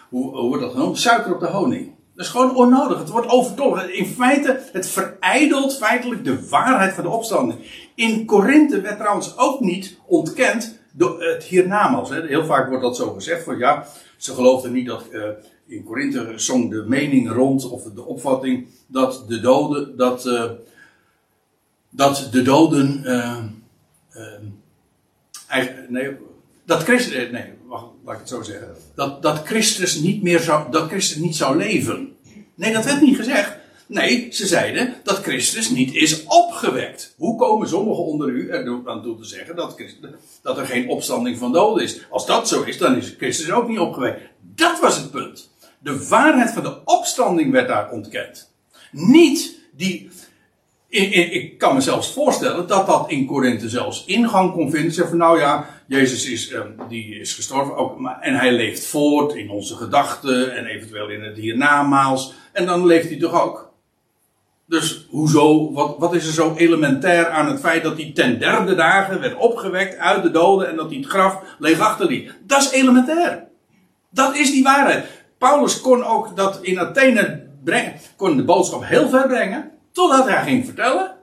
hoe, 0.09 0.37
hoe 0.37 0.49
wordt 0.49 0.63
dat 0.63 0.73
genoemd? 0.73 0.99
Suiker 0.99 1.35
op 1.35 1.41
de 1.41 1.47
honing. 1.47 1.93
Dat 2.15 2.25
is 2.25 2.31
gewoon 2.31 2.57
onnodig. 2.57 2.99
Het 2.99 3.09
wordt 3.09 3.29
overtollig. 3.29 3.91
In 3.91 4.07
feite, 4.07 4.61
het 4.73 4.89
verijdelt 4.89 5.77
feitelijk 5.77 6.25
de 6.25 6.49
waarheid 6.49 6.95
van 6.95 7.05
de 7.05 7.11
opstanding. 7.11 7.61
In 7.95 8.25
Korinthe 8.25 8.81
werd 8.81 8.99
trouwens 8.99 9.39
ook 9.39 9.61
niet 9.61 9.99
ontkend 10.07 10.79
door 10.93 11.23
het 11.23 11.45
hiernamaals. 11.45 12.11
Heel 12.11 12.45
vaak 12.45 12.69
wordt 12.69 12.83
dat 12.83 12.97
zo 12.97 13.13
gezegd 13.13 13.45
van 13.45 13.59
ja, 13.59 13.87
ze 14.17 14.35
geloofden 14.35 14.73
niet 14.73 14.87
dat 14.87 15.05
uh, 15.11 15.23
in 15.67 15.85
Korinthe 15.85 16.33
zong 16.37 16.71
de 16.71 16.85
mening 16.89 17.33
rond, 17.33 17.71
of 17.71 17.83
de 17.83 18.05
opvatting, 18.05 18.67
dat 18.87 19.25
de 19.29 19.41
doden, 19.41 19.97
dat, 19.97 20.23
dat 21.91 22.29
de 22.31 22.43
doden, 22.43 23.03
nee, 25.89 26.17
dat 26.65 26.83
Christus, 26.83 27.31
nee, 27.31 27.53
laat 28.05 28.15
ik 28.15 28.21
het 28.21 28.29
zo 28.29 28.43
zeggen, 28.43 28.77
dat, 28.95 29.23
dat 29.23 29.41
Christus 29.45 29.95
niet 29.95 30.23
meer 30.23 30.41
zou, 30.41 30.71
dat 30.71 30.89
Christus 30.89 31.17
niet 31.17 31.37
zou 31.37 31.57
leven. 31.57 32.17
Nee, 32.55 32.73
dat 32.73 32.85
werd 32.85 33.01
niet 33.01 33.17
gezegd. 33.17 33.57
Nee, 33.87 34.29
ze 34.31 34.47
zeiden 34.47 34.95
dat 35.03 35.23
Christus 35.23 35.71
niet 35.71 35.95
is 35.95 36.25
opgewekt. 36.25 37.15
Hoe 37.17 37.37
komen 37.37 37.69
sommigen 37.69 38.05
onder 38.05 38.29
u 38.29 38.49
er 38.49 38.83
aan 38.85 39.03
toe 39.03 39.19
te 39.19 39.25
zeggen 39.25 39.57
dat, 39.57 39.75
Christus, 39.75 40.11
dat 40.43 40.59
er 40.59 40.67
geen 40.67 40.89
opstanding 40.89 41.39
van 41.39 41.53
doden 41.53 41.85
is? 41.85 42.01
Als 42.11 42.27
dat 42.27 42.49
zo 42.49 42.63
is, 42.63 42.79
dan 42.79 42.97
is 42.97 43.15
Christus 43.19 43.51
ook 43.51 43.69
niet 43.69 43.79
opgewekt. 43.79 44.21
Dat 44.41 44.81
was 44.81 44.97
het 44.97 45.11
punt. 45.11 45.51
De 45.79 46.09
waarheid 46.09 46.51
van 46.51 46.63
de 46.63 46.85
opstanding 46.85 47.53
werd 47.53 47.69
daar 47.69 47.91
ontkend. 47.91 48.51
Niet 48.91 49.59
die. 49.77 50.11
Ik 50.89 51.59
kan 51.59 51.75
me 51.75 51.81
zelfs 51.81 52.13
voorstellen 52.13 52.69
dat 52.69 52.87
dat 52.87 53.11
in 53.11 53.27
Korinthe 53.27 53.69
zelfs 53.69 54.05
ingang 54.07 54.53
kon 54.53 54.71
vinden. 54.71 54.93
Zeg 54.93 55.09
van 55.09 55.19
nou 55.19 55.39
ja, 55.39 55.74
Jezus 55.87 56.29
is, 56.29 56.51
ehm, 56.51 56.69
die 56.89 57.19
is 57.19 57.35
gestorven 57.35 57.77
ook, 57.77 57.99
en 58.21 58.35
hij 58.35 58.53
leeft 58.53 58.87
voort 58.87 59.35
in 59.35 59.51
onze 59.51 59.77
gedachten 59.77 60.57
en 60.57 60.67
eventueel 60.67 61.09
in 61.09 61.23
het 61.23 61.37
hiernamaals. 61.37 62.35
En 62.53 62.67
dan 62.67 62.87
leeft 62.87 63.09
hij 63.09 63.19
toch 63.19 63.43
ook. 63.43 63.73
Dus 64.67 65.07
hoezo, 65.11 65.73
wat, 65.73 65.97
wat 65.99 66.15
is 66.15 66.27
er 66.27 66.33
zo 66.33 66.55
elementair 66.57 67.29
aan 67.29 67.47
het 67.47 67.61
feit 67.61 67.83
dat 67.83 67.97
hij 67.97 68.13
ten 68.15 68.39
derde 68.39 68.75
dagen 68.75 69.21
werd 69.21 69.37
opgewekt 69.37 69.97
uit 69.97 70.23
de 70.23 70.31
doden 70.31 70.69
en 70.69 70.77
dat 70.77 70.89
hij 70.89 70.99
het 70.99 71.07
graf 71.07 71.43
leeg 71.59 71.81
achterliet? 71.81 72.35
Dat 72.47 72.61
is 72.61 72.71
elementair. 72.71 73.47
Dat 74.11 74.37
is 74.37 74.51
die 74.51 74.63
waarheid. 74.63 75.05
Paulus 75.39 75.81
kon 75.81 76.05
ook 76.05 76.37
dat 76.37 76.59
in 76.63 76.79
Athene 76.79 77.47
brengen, 77.65 77.95
kon 78.17 78.37
de 78.37 78.45
boodschap 78.45 78.85
heel 78.85 79.09
ver 79.09 79.27
brengen, 79.27 79.71
totdat 79.93 80.29
hij 80.29 80.43
ging 80.43 80.65
vertellen 80.65 81.17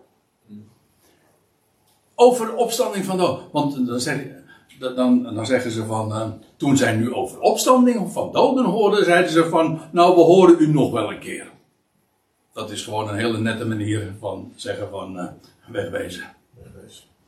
over 2.15 2.45
de 2.45 2.55
opstanding 2.55 3.05
van 3.05 3.17
dood. 3.17 3.41
Want 3.51 3.87
dan, 3.87 3.99
zeg, 3.99 4.17
dan, 4.81 5.35
dan 5.35 5.45
zeggen 5.45 5.71
ze 5.71 5.85
van, 5.85 6.11
uh, 6.11 6.27
toen 6.57 6.77
zij 6.77 6.95
nu 6.95 7.13
over 7.13 7.39
opstanding 7.39 8.11
van 8.11 8.31
doden 8.31 8.65
hoorden, 8.65 9.05
zeiden 9.05 9.31
ze 9.31 9.49
van, 9.49 9.81
nou 9.91 10.15
we 10.15 10.21
horen 10.21 10.55
u 10.59 10.67
nog 10.67 10.91
wel 10.91 11.11
een 11.11 11.19
keer. 11.19 11.51
Dat 12.53 12.71
is 12.71 12.83
gewoon 12.83 13.09
een 13.09 13.17
hele 13.17 13.37
nette 13.37 13.65
manier 13.65 14.13
van 14.19 14.53
zeggen 14.55 14.89
van, 14.89 15.17
uh, 15.17 15.27
wegwezen. 15.67 16.23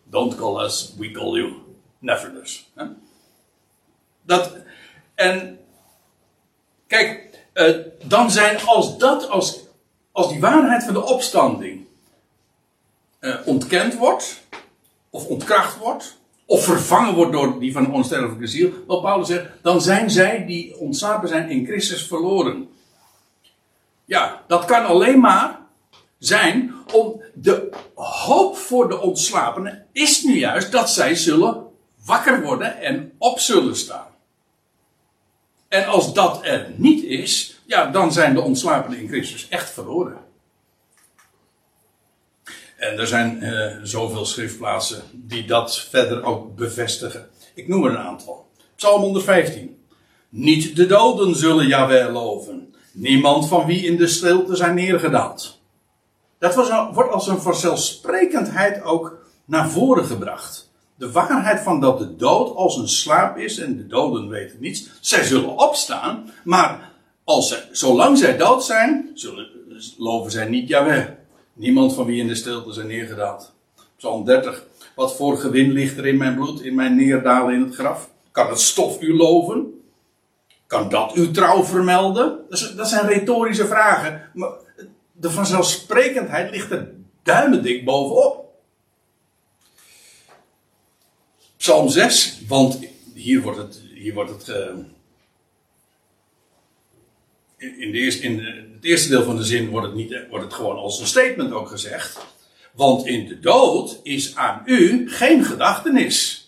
Don't 0.03 0.35
call 0.35 0.63
us, 0.63 0.93
we 0.97 1.11
call 1.11 1.31
you. 1.31 1.53
Never 1.99 2.33
dus. 2.33 2.71
Hè? 2.75 2.85
Dat, 4.21 4.55
en 5.15 5.59
kijk, 6.87 7.39
uh, 7.53 7.77
dan 8.03 8.31
zijn 8.31 8.65
als 8.65 8.97
dat, 8.97 9.29
als, 9.29 9.59
als 10.11 10.29
die 10.29 10.39
waarheid 10.39 10.83
van 10.83 10.93
de 10.93 11.03
opstanding 11.03 11.85
ontkend 13.45 13.95
wordt, 13.95 14.41
of 15.09 15.27
ontkracht 15.27 15.77
wordt, 15.77 16.17
of 16.45 16.63
vervangen 16.63 17.13
wordt 17.13 17.31
door 17.31 17.59
die 17.59 17.73
van 17.73 17.83
de 17.83 17.91
onsterfelijke 17.91 18.47
ziel, 18.47 18.71
wat 18.87 19.01
Paulus 19.01 19.27
zegt, 19.27 19.45
dan 19.61 19.81
zijn 19.81 20.09
zij 20.09 20.45
die 20.45 20.77
ontslapen 20.77 21.27
zijn 21.27 21.49
in 21.49 21.65
Christus 21.65 22.07
verloren. 22.07 22.69
Ja, 24.05 24.43
dat 24.47 24.65
kan 24.65 24.85
alleen 24.85 25.19
maar 25.19 25.59
zijn 26.17 26.73
om 26.93 27.21
de 27.33 27.69
hoop 27.95 28.57
voor 28.57 28.89
de 28.89 29.01
ontslapenen 29.01 29.85
is 29.91 30.23
nu 30.23 30.37
juist 30.37 30.71
dat 30.71 30.89
zij 30.89 31.15
zullen 31.15 31.63
wakker 32.05 32.41
worden 32.41 32.79
en 32.81 33.11
op 33.17 33.39
zullen 33.39 33.75
staan. 33.75 34.07
En 35.67 35.85
als 35.85 36.13
dat 36.13 36.45
er 36.45 36.73
niet 36.75 37.03
is, 37.03 37.61
ja, 37.65 37.85
dan 37.85 38.11
zijn 38.11 38.33
de 38.33 38.41
ontslapenen 38.41 38.99
in 38.99 39.07
Christus 39.07 39.49
echt 39.49 39.69
verloren. 39.69 40.17
En 42.89 42.99
er 42.99 43.07
zijn 43.07 43.43
uh, 43.43 43.71
zoveel 43.83 44.25
schriftplaatsen 44.25 45.01
die 45.11 45.45
dat 45.45 45.79
verder 45.79 46.23
ook 46.23 46.55
bevestigen. 46.55 47.29
Ik 47.55 47.67
noem 47.67 47.85
er 47.85 47.91
een 47.91 47.97
aantal. 47.97 48.47
Psalm 48.75 49.01
115. 49.01 49.77
Niet 50.29 50.75
de 50.75 50.85
doden 50.85 51.35
zullen 51.35 51.67
Jahweh 51.67 52.13
loven. 52.13 52.75
Niemand 52.91 53.47
van 53.47 53.65
wie 53.65 53.85
in 53.85 53.97
de 53.97 54.07
stilte 54.07 54.55
zijn 54.55 54.75
neergedaald. 54.75 55.61
Dat 56.39 56.55
was, 56.55 56.69
wordt 56.93 57.13
als 57.13 57.27
een 57.27 57.41
vanzelfsprekendheid 57.41 58.83
ook 58.83 59.17
naar 59.45 59.69
voren 59.69 60.05
gebracht. 60.05 60.71
De 60.95 61.11
waarheid 61.11 61.59
van 61.59 61.79
dat 61.79 61.99
de 61.99 62.15
dood 62.15 62.55
als 62.55 62.77
een 62.77 62.87
slaap 62.87 63.37
is 63.37 63.59
en 63.59 63.77
de 63.77 63.87
doden 63.87 64.29
weten 64.29 64.57
niets. 64.59 64.89
Zij 65.01 65.23
zullen 65.23 65.57
opstaan, 65.57 66.31
maar 66.43 66.91
als 67.23 67.47
zij, 67.47 67.67
zolang 67.71 68.17
zij 68.17 68.37
dood 68.37 68.63
zijn, 68.63 69.11
zullen, 69.13 69.47
loven 69.97 70.31
zij 70.31 70.47
niet 70.47 70.67
Jahweh. 70.67 71.05
Niemand 71.53 71.93
van 71.93 72.05
wie 72.05 72.21
in 72.21 72.27
de 72.27 72.35
stilte 72.35 72.73
zijn 72.73 72.87
neergedaald. 72.87 73.53
Psalm 73.97 74.25
30. 74.25 74.65
Wat 74.95 75.15
voor 75.15 75.37
gewin 75.37 75.71
ligt 75.71 75.97
er 75.97 76.05
in 76.05 76.17
mijn 76.17 76.35
bloed, 76.35 76.61
in 76.61 76.75
mijn 76.75 76.95
neerdalen 76.95 77.53
in 77.53 77.61
het 77.61 77.75
graf? 77.75 78.09
Kan 78.31 78.49
het 78.49 78.59
stof 78.59 79.01
u 79.01 79.15
loven? 79.15 79.81
Kan 80.67 80.89
dat 80.89 81.13
uw 81.13 81.31
trouw 81.31 81.63
vermelden? 81.63 82.39
Dat 82.75 82.89
zijn 82.89 83.07
retorische 83.07 83.67
vragen. 83.67 84.29
Maar 84.33 84.51
de 85.11 85.29
vanzelfsprekendheid 85.29 86.51
ligt 86.51 86.71
er 86.71 86.93
duimendik 87.23 87.85
bovenop. 87.85 88.43
Psalm 91.57 91.89
6, 91.89 92.41
want 92.47 92.79
hier 93.13 93.41
wordt 93.41 93.57
het, 93.57 93.81
hier 93.93 94.13
wordt 94.13 94.29
het 94.29 94.47
in, 97.63 97.93
in 98.21 98.39
het 98.73 98.83
eerste 98.83 99.09
deel 99.09 99.23
van 99.23 99.35
de 99.35 99.43
zin 99.43 99.69
wordt 99.69 99.87
het, 99.87 99.95
niet, 99.95 100.17
wordt 100.29 100.45
het 100.45 100.53
gewoon 100.53 100.75
als 100.75 100.99
een 100.99 101.07
statement 101.07 101.51
ook 101.51 101.67
gezegd. 101.67 102.17
Want 102.73 103.05
in 103.05 103.27
de 103.27 103.39
dood 103.39 103.99
is 104.03 104.35
aan 104.35 104.61
u 104.65 105.09
geen 105.11 105.43
gedachtenis. 105.43 106.47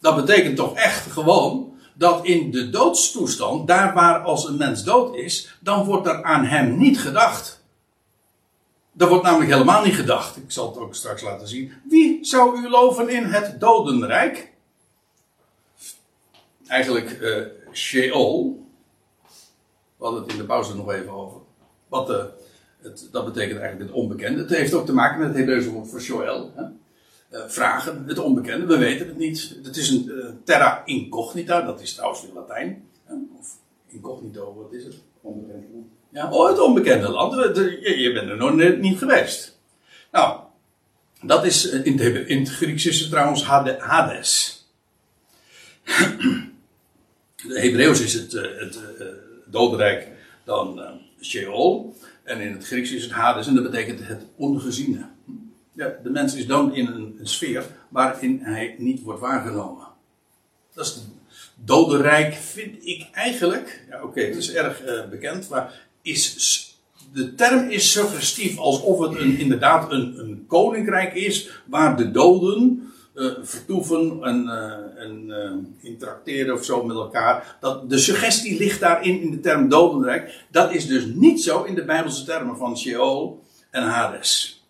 Dat 0.00 0.16
betekent 0.16 0.56
toch 0.56 0.76
echt 0.76 1.12
gewoon 1.12 1.74
dat 1.94 2.24
in 2.24 2.50
de 2.50 2.70
doodstoestand, 2.70 3.68
daar 3.68 3.94
waar 3.94 4.20
als 4.20 4.48
een 4.48 4.56
mens 4.56 4.84
dood 4.84 5.16
is, 5.16 5.56
dan 5.60 5.84
wordt 5.84 6.06
er 6.06 6.24
aan 6.24 6.44
hem 6.44 6.78
niet 6.78 7.00
gedacht. 7.00 7.62
Er 8.96 9.08
wordt 9.08 9.24
namelijk 9.24 9.50
helemaal 9.50 9.84
niet 9.84 9.94
gedacht. 9.94 10.36
Ik 10.36 10.50
zal 10.50 10.68
het 10.68 10.78
ook 10.78 10.94
straks 10.94 11.22
laten 11.22 11.48
zien. 11.48 11.72
Wie 11.88 12.18
zou 12.24 12.58
u 12.58 12.68
loven 12.68 13.08
in 13.08 13.24
het 13.24 13.60
dodenrijk? 13.60 14.52
Eigenlijk 16.66 17.18
uh, 17.20 17.46
Sheol, 17.72 18.63
we 19.96 20.04
hadden 20.04 20.22
het 20.22 20.32
in 20.32 20.38
de 20.38 20.44
pauze 20.44 20.76
nog 20.76 20.92
even 20.92 21.12
over. 21.12 21.40
Wat 21.88 22.06
de, 22.06 22.30
het, 22.82 23.08
dat 23.12 23.24
betekent 23.24 23.60
eigenlijk 23.60 23.90
het 23.90 24.00
onbekende. 24.00 24.40
Het 24.40 24.50
heeft 24.50 24.74
ook 24.74 24.86
te 24.86 24.92
maken 24.92 25.18
met 25.18 25.28
het 25.28 25.36
Hebreeuwse 25.36 25.70
woord 25.70 25.88
voor 25.88 26.00
Joel. 26.00 26.52
Hè? 26.54 26.62
Uh, 27.30 27.40
vragen, 27.46 28.04
het 28.06 28.18
onbekende, 28.18 28.66
we 28.66 28.78
weten 28.78 29.06
het 29.06 29.18
niet. 29.18 29.56
Het 29.62 29.76
is 29.76 29.90
een 29.90 30.04
uh, 30.06 30.26
terra 30.44 30.82
incognita, 30.84 31.62
dat 31.62 31.80
is 31.80 31.94
trouwens 31.94 32.24
in 32.24 32.34
Latijn. 32.34 32.88
Hè? 33.04 33.14
Of 33.38 33.58
incognito, 33.88 34.54
wat 34.54 34.72
is 34.72 34.84
het? 34.84 34.94
Onbekende 35.20 35.66
land. 35.72 35.86
Ja, 36.08 36.30
oh, 36.30 36.48
het 36.48 36.60
onbekende 36.60 37.08
land. 37.08 37.56
Je, 37.56 37.98
je 37.98 38.12
bent 38.12 38.30
er 38.30 38.36
nog 38.36 38.54
net 38.54 38.80
niet 38.80 38.98
geweest. 38.98 39.58
Nou, 40.12 40.40
dat 41.22 41.44
is 41.44 41.70
eh, 41.70 41.84
in 41.84 41.98
het, 41.98 42.28
in 42.28 42.38
het 42.38 42.48
Grieks 42.48 42.86
is 42.86 43.00
het 43.00 43.10
trouwens 43.10 43.44
Hades. 43.44 44.62
De 47.46 47.60
Hebreeuws 47.60 48.00
is 48.00 48.12
het, 48.12 48.32
het, 48.32 48.78
het 48.98 49.23
dodenrijk 49.54 50.08
dan 50.44 50.78
uh, 50.78 50.90
Sheol. 51.20 51.96
En 52.22 52.40
in 52.40 52.52
het 52.52 52.66
Grieks 52.66 52.92
is 52.92 53.02
het 53.02 53.12
Hades 53.12 53.46
en 53.46 53.54
dat 53.54 53.70
betekent 53.70 54.06
het 54.06 54.22
ongeziene. 54.36 55.06
Ja, 55.72 55.94
de 56.02 56.10
mens 56.10 56.34
is 56.34 56.46
dan 56.46 56.74
in 56.74 56.86
een, 56.86 57.18
sfeer 57.22 57.64
waarin 57.88 58.40
hij 58.42 58.74
niet 58.78 59.02
wordt 59.02 59.20
waargenomen. 59.20 59.86
Dat 60.74 60.86
is 60.86 60.94
het 60.94 61.04
dodenrijk, 61.54 62.34
vind 62.34 62.86
ik 62.86 63.08
eigenlijk. 63.12 63.84
Ja, 63.90 64.02
oké, 64.02 64.20
het 64.20 64.36
is 64.36 64.52
erg 64.52 64.86
uh, 64.86 65.08
bekend, 65.10 65.48
maar 65.48 65.86
is, 66.02 66.76
de 67.12 67.34
term 67.34 67.68
is 67.70 67.92
suggestief 67.92 68.58
alsof 68.58 68.98
het 68.98 69.18
een, 69.18 69.38
inderdaad 69.38 69.92
een, 69.92 70.18
een 70.18 70.44
koninkrijk 70.46 71.14
is 71.14 71.50
waar 71.66 71.96
de 71.96 72.10
doden 72.10 72.92
uh, 73.14 73.32
vertoeven 73.42 74.22
en, 74.22 74.44
uh, 74.44 75.02
en 75.02 75.24
uh, 75.28 75.90
interacteren 75.90 76.54
of 76.54 76.64
zo 76.64 76.84
met 76.84 76.96
elkaar. 76.96 77.56
Dat, 77.60 77.90
de 77.90 77.98
suggestie 77.98 78.58
ligt 78.58 78.80
daarin 78.80 79.20
in 79.20 79.30
de 79.30 79.40
term 79.40 79.68
dodenrijk. 79.68 80.44
Dat 80.50 80.72
is 80.72 80.86
dus 80.86 81.04
niet 81.04 81.42
zo 81.42 81.62
in 81.62 81.74
de 81.74 81.84
Bijbelse 81.84 82.24
termen 82.24 82.56
van 82.56 82.78
Sheol 82.78 83.42
en 83.70 83.82
Hades. 83.82 84.62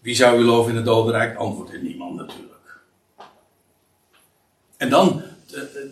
Wie 0.00 0.14
zou 0.14 0.36
u 0.36 0.38
geloven 0.38 0.70
in 0.70 0.76
het 0.76 0.84
dodenrijk? 0.84 1.36
Antwoord 1.36 1.72
in 1.72 1.82
niemand 1.82 2.16
natuurlijk. 2.16 2.80
En 4.76 4.90
dan, 4.90 5.22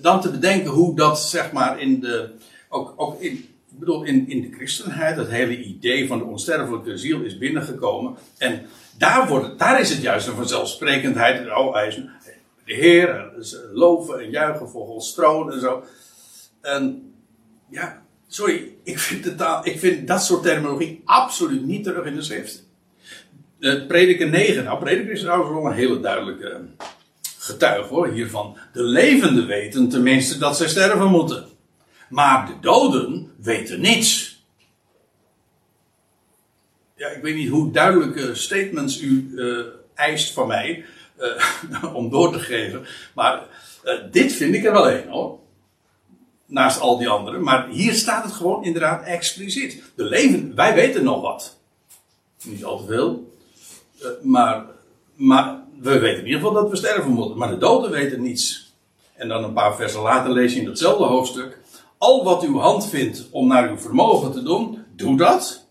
dan 0.02 0.20
te 0.20 0.30
bedenken 0.30 0.70
hoe 0.70 0.96
dat 0.96 1.20
zeg 1.20 1.52
maar 1.52 1.80
in 1.80 2.00
de. 2.00 2.30
Ook, 2.68 2.92
ook 2.96 3.20
in, 3.20 3.32
ik 3.32 3.78
bedoel, 3.78 4.02
in, 4.02 4.28
in 4.28 4.40
de 4.40 4.56
christenheid, 4.56 5.16
het 5.16 5.28
hele 5.28 5.62
idee 5.62 6.06
van 6.06 6.18
de 6.18 6.24
onsterfelijke 6.24 6.96
ziel 6.96 7.20
is 7.20 7.38
binnengekomen. 7.38 8.16
En 8.38 8.66
daar, 9.02 9.28
wordt, 9.28 9.58
daar 9.58 9.80
is 9.80 9.90
het 9.90 10.02
juist 10.02 10.26
een 10.26 10.34
vanzelfsprekendheid. 10.34 11.50
Oh, 11.56 11.74
hij 11.74 11.86
is 11.86 11.94
de 12.64 12.74
Heer, 12.74 13.30
loven 13.72 14.20
en 14.20 14.30
juichen 14.30 14.68
voor 14.68 14.86
Gods 14.86 15.14
troon 15.14 15.52
en 15.52 15.60
zo. 15.60 15.84
En 16.60 17.12
ja, 17.70 18.02
sorry, 18.26 18.74
ik 18.82 18.98
vind, 18.98 19.34
ik 19.62 19.78
vind 19.78 20.08
dat 20.08 20.24
soort 20.24 20.42
terminologie 20.42 21.02
absoluut 21.04 21.64
niet 21.64 21.84
terug 21.84 22.04
in 22.04 22.14
de 22.14 22.22
schrift. 22.22 22.64
Prediker 23.88 24.28
9, 24.28 24.64
nou 24.64 24.78
prediker 24.78 25.12
is 25.12 25.20
trouwens 25.20 25.50
wel 25.50 25.66
een 25.66 25.72
hele 25.72 26.00
duidelijke 26.00 26.60
getuige 27.38 27.94
hoor, 27.94 28.08
hiervan. 28.08 28.56
De 28.72 28.82
levenden 28.82 29.46
weten 29.46 29.88
tenminste 29.88 30.38
dat 30.38 30.56
zij 30.56 30.68
sterven 30.68 31.10
moeten. 31.10 31.46
Maar 32.08 32.46
de 32.46 32.52
doden 32.60 33.32
weten 33.40 33.80
niets 33.80 34.31
ja, 37.02 37.08
ik 37.08 37.22
weet 37.22 37.34
niet 37.34 37.48
hoe 37.48 37.70
duidelijke 37.70 38.34
statements 38.34 39.00
u 39.00 39.32
uh, 39.34 39.64
eist 39.94 40.32
van 40.32 40.46
mij 40.46 40.84
uh, 41.18 41.94
om 41.98 42.10
door 42.10 42.32
te 42.32 42.38
geven. 42.38 42.86
Maar 43.14 43.42
uh, 43.84 43.92
dit 44.10 44.32
vind 44.32 44.54
ik 44.54 44.64
er 44.64 44.72
wel 44.72 44.90
een 44.90 45.08
hoor. 45.08 45.38
Naast 46.46 46.80
al 46.80 46.98
die 46.98 47.08
anderen. 47.08 47.42
Maar 47.42 47.68
hier 47.68 47.94
staat 47.94 48.24
het 48.24 48.32
gewoon 48.32 48.64
inderdaad 48.64 49.04
expliciet. 49.04 49.82
De 49.94 50.04
leven, 50.04 50.54
wij 50.54 50.74
weten 50.74 51.04
nog 51.04 51.22
wat. 51.22 51.58
Niet 52.42 52.64
al 52.64 52.78
te 52.78 52.86
veel. 52.86 53.32
maar, 54.22 54.64
maar 55.14 55.62
we 55.80 55.98
weten 55.98 56.18
in 56.18 56.26
ieder 56.26 56.40
geval 56.40 56.54
dat 56.54 56.70
we 56.70 56.76
sterven 56.76 57.10
moeten. 57.10 57.38
Maar 57.38 57.50
de 57.50 57.58
doden 57.58 57.90
weten 57.90 58.22
niets. 58.22 58.74
En 59.14 59.28
dan 59.28 59.44
een 59.44 59.52
paar 59.52 59.76
versen 59.76 60.00
later 60.00 60.32
lees 60.32 60.52
je 60.52 60.58
in 60.60 60.66
datzelfde 60.66 61.04
hoofdstuk. 61.04 61.58
al 61.98 62.24
wat 62.24 62.42
uw 62.42 62.58
hand 62.58 62.88
vindt 62.88 63.28
om 63.30 63.46
naar 63.46 63.70
uw 63.70 63.78
vermogen 63.78 64.32
te 64.32 64.42
doen, 64.42 64.84
doe 64.96 65.16
dat. 65.16 65.61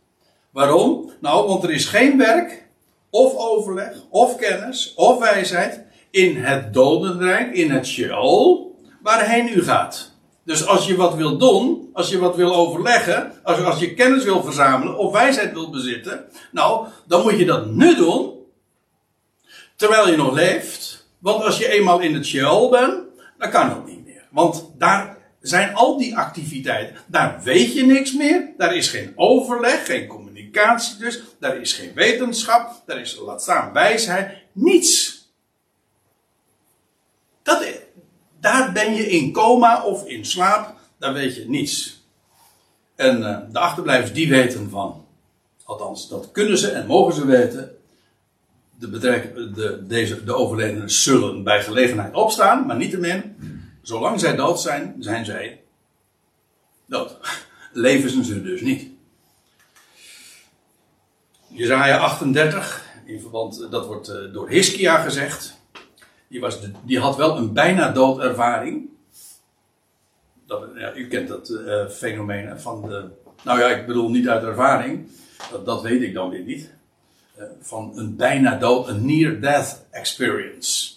Waarom? 0.52 1.12
Nou, 1.20 1.48
want 1.48 1.64
er 1.64 1.72
is 1.72 1.86
geen 1.86 2.18
werk, 2.18 2.68
of 3.10 3.36
overleg, 3.36 3.94
of 4.10 4.36
kennis, 4.36 4.94
of 4.96 5.20
wijsheid 5.20 5.82
in 6.10 6.36
het 6.36 6.74
dodenrijk, 6.74 7.54
in 7.54 7.72
het 7.72 7.88
Sheol, 7.88 8.76
waarheen 9.02 9.48
u 9.48 9.64
gaat. 9.64 10.12
Dus 10.44 10.66
als 10.66 10.88
je 10.88 10.96
wat 10.96 11.16
wil 11.16 11.38
doen, 11.38 11.90
als 11.94 12.10
je 12.10 12.20
wat 12.20 12.36
wil 12.36 12.56
overleggen, 12.56 13.32
als, 13.44 13.64
als 13.64 13.80
je 13.80 13.94
kennis 13.94 14.24
wil 14.24 14.44
verzamelen 14.44 14.98
of 14.98 15.12
wijsheid 15.12 15.54
wil 15.54 15.70
bezitten, 15.70 16.26
nou, 16.52 16.88
dan 17.08 17.22
moet 17.22 17.38
je 17.38 17.46
dat 17.46 17.72
nu 17.72 17.96
doen, 17.96 18.32
terwijl 19.76 20.10
je 20.10 20.18
nog 20.18 20.34
leeft. 20.34 21.06
Want 21.20 21.44
als 21.44 21.58
je 21.58 21.70
eenmaal 21.72 22.00
in 22.00 22.14
het 22.14 22.26
Sheol 22.26 22.70
bent, 22.70 22.94
dan 23.38 23.50
kan 23.50 23.70
het 23.70 23.86
niet 23.86 24.06
meer. 24.06 24.24
Want 24.30 24.70
daar 24.78 25.18
zijn 25.42 25.76
al 25.76 25.98
die 25.98 26.18
activiteiten, 26.18 26.96
daar 27.08 27.42
weet 27.44 27.74
je 27.74 27.86
niks 27.86 28.14
meer, 28.14 28.54
daar 28.58 28.76
is 28.76 28.88
geen 28.88 29.14
overleg, 29.16 29.86
geen 29.86 30.08
communicatie 30.08 30.31
dus, 31.00 31.22
daar 31.40 31.58
is 31.58 31.74
geen 31.74 31.94
wetenschap, 31.94 32.84
daar 32.86 33.00
is, 33.00 33.18
laat 33.26 33.42
staan, 33.42 33.74
wijsheid, 33.74 34.38
niets. 34.52 35.20
Dat, 37.44 37.66
daar 38.40 38.72
ben 38.72 38.94
je 38.94 39.10
in 39.10 39.32
coma 39.32 39.84
of 39.86 40.06
in 40.06 40.26
slaap, 40.26 40.76
daar 40.98 41.14
weet 41.14 41.36
je 41.36 41.50
niets. 41.50 42.06
En 42.96 43.20
uh, 43.20 43.38
de 43.52 43.60
achterblijvers 43.60 44.14
die 44.14 44.30
weten 44.30 44.70
van, 44.70 45.06
althans 45.64 46.10
dat 46.10 46.32
kunnen 46.32 46.58
ze 46.58 46.72
en 46.72 46.88
mogen 46.88 47.14
ze 47.14 47.26
weten, 47.26 47.76
de, 48.80 48.88
bedrijf, 48.88 49.34
de, 49.34 49.86
deze, 49.88 50.24
de 50.24 50.36
overledenen 50.36 50.90
zullen 50.90 51.44
bij 51.44 51.64
gelegenheid 51.64 52.14
opstaan, 52.14 52.66
maar 52.66 52.78
niettemin, 52.78 53.36
zolang 53.82 54.20
zij 54.20 54.36
dood 54.36 54.62
zijn, 54.62 54.96
zijn 55.00 55.26
zij 55.26 55.62
dood. 56.86 57.18
Leven 57.74 58.24
ze 58.24 58.42
dus 58.42 58.62
niet. 58.62 58.91
Jezaja 61.54 61.98
38, 61.98 62.86
in 63.06 63.20
verband, 63.20 63.68
dat 63.72 63.86
wordt 63.86 64.10
uh, 64.10 64.34
door 64.34 64.50
Hiskia 64.50 64.98
gezegd. 64.98 65.60
Die, 66.28 66.40
was 66.40 66.60
die 66.84 67.00
had 67.00 67.16
wel 67.16 67.38
een 67.38 67.54
bijna 67.54 67.92
doodervaring. 67.92 68.90
Dat, 70.46 70.64
u 70.96 71.08
kent 71.08 71.28
dat 71.28 71.50
uh, 71.50 71.88
fenomeen 71.88 72.60
van 72.60 72.82
de. 72.82 73.06
Nou 73.44 73.60
ja, 73.60 73.68
ik 73.68 73.88
bedoel 73.88 74.10
niet 74.10 74.30
uit 74.30 74.44
ervaring. 74.44 75.08
Dat, 75.52 75.66
dat 75.66 75.82
weet 75.82 76.02
ik 76.02 76.14
dan 76.14 76.30
weer 76.30 76.44
niet. 76.44 76.74
Van 77.62 77.92
een 77.96 78.16
bijna 78.16 78.58
dood, 78.58 78.88
een 78.88 79.06
near-death 79.06 79.86
experience. 79.92 80.94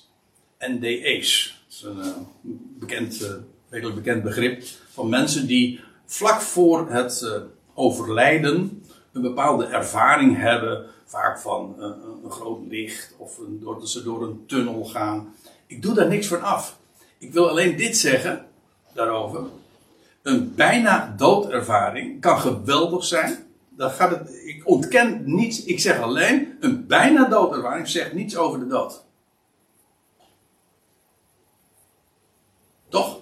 NDA's. 0.59 1.63
Dat 1.69 1.75
is 1.75 1.83
een 1.83 2.27
bekend, 2.79 3.39
redelijk 3.69 3.97
bekend 3.97 4.23
begrip 4.23 4.63
van 4.93 5.09
mensen 5.09 5.47
die 5.47 5.81
vlak 6.07 6.41
voor 6.41 6.91
het 6.91 7.31
overlijden 7.75 8.84
een 9.15 9.23
bepaalde 9.23 9.65
ervaring 9.65 10.37
hebben 10.37 10.87
vaak 11.05 11.39
van 11.39 11.75
uh, 11.79 11.85
een 12.25 12.31
groot 12.31 12.67
licht 12.69 13.15
of 13.19 13.39
een, 13.39 13.61
dat 13.61 13.89
ze 13.89 14.03
door 14.03 14.23
een 14.23 14.45
tunnel 14.47 14.85
gaan. 14.85 15.35
Ik 15.67 15.83
doe 15.83 15.95
daar 15.95 16.09
niks 16.09 16.27
van 16.27 16.43
af. 16.43 16.79
Ik 17.19 17.33
wil 17.33 17.49
alleen 17.49 17.77
dit 17.77 17.97
zeggen 17.97 18.47
daarover. 18.93 19.45
Een 20.23 20.55
bijna 20.55 21.15
doodervaring 21.17 22.21
kan 22.21 22.39
geweldig 22.39 23.05
zijn. 23.05 23.47
Dat 23.69 23.93
gaat 23.93 24.11
het, 24.11 24.31
ik 24.45 24.63
ontken 24.65 25.23
niets. 25.25 25.65
Ik 25.65 25.81
zeg 25.81 26.01
alleen, 26.01 26.57
een 26.61 26.87
bijna 26.87 27.25
doodervaring 27.25 27.89
zegt 27.89 28.13
niets 28.13 28.37
over 28.37 28.59
de 28.59 28.67
dood. 28.67 29.05
Toch? 32.89 33.19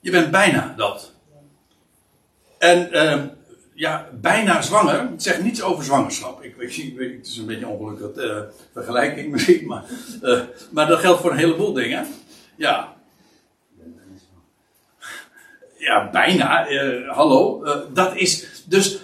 Je 0.00 0.10
bent 0.10 0.30
bijna 0.30 0.74
dood. 0.76 1.12
En 2.58 2.88
uh, 2.92 3.24
ja, 3.80 4.08
bijna 4.20 4.62
zwanger. 4.62 5.00
Het 5.00 5.22
zegt 5.22 5.42
niets 5.42 5.62
over 5.62 5.84
zwangerschap. 5.84 6.42
Ik, 6.42 6.56
ik, 6.56 6.98
het 6.98 7.26
is 7.26 7.36
een 7.36 7.46
beetje 7.46 7.64
een 7.64 7.70
ongelukkige 7.70 8.26
uh, 8.26 8.40
vergelijking 8.72 9.30
misschien, 9.32 9.66
maar, 9.66 9.84
uh, 10.22 10.40
maar 10.70 10.86
dat 10.86 10.98
geldt 10.98 11.20
voor 11.20 11.30
een 11.30 11.36
heleboel 11.36 11.72
dingen. 11.72 12.06
Ja. 12.56 12.96
Ja, 15.78 16.10
bijna. 16.10 16.70
Uh, 16.70 17.10
hallo. 17.12 17.64
dat 17.92 18.16
is 18.16 18.64
dus 18.66 19.00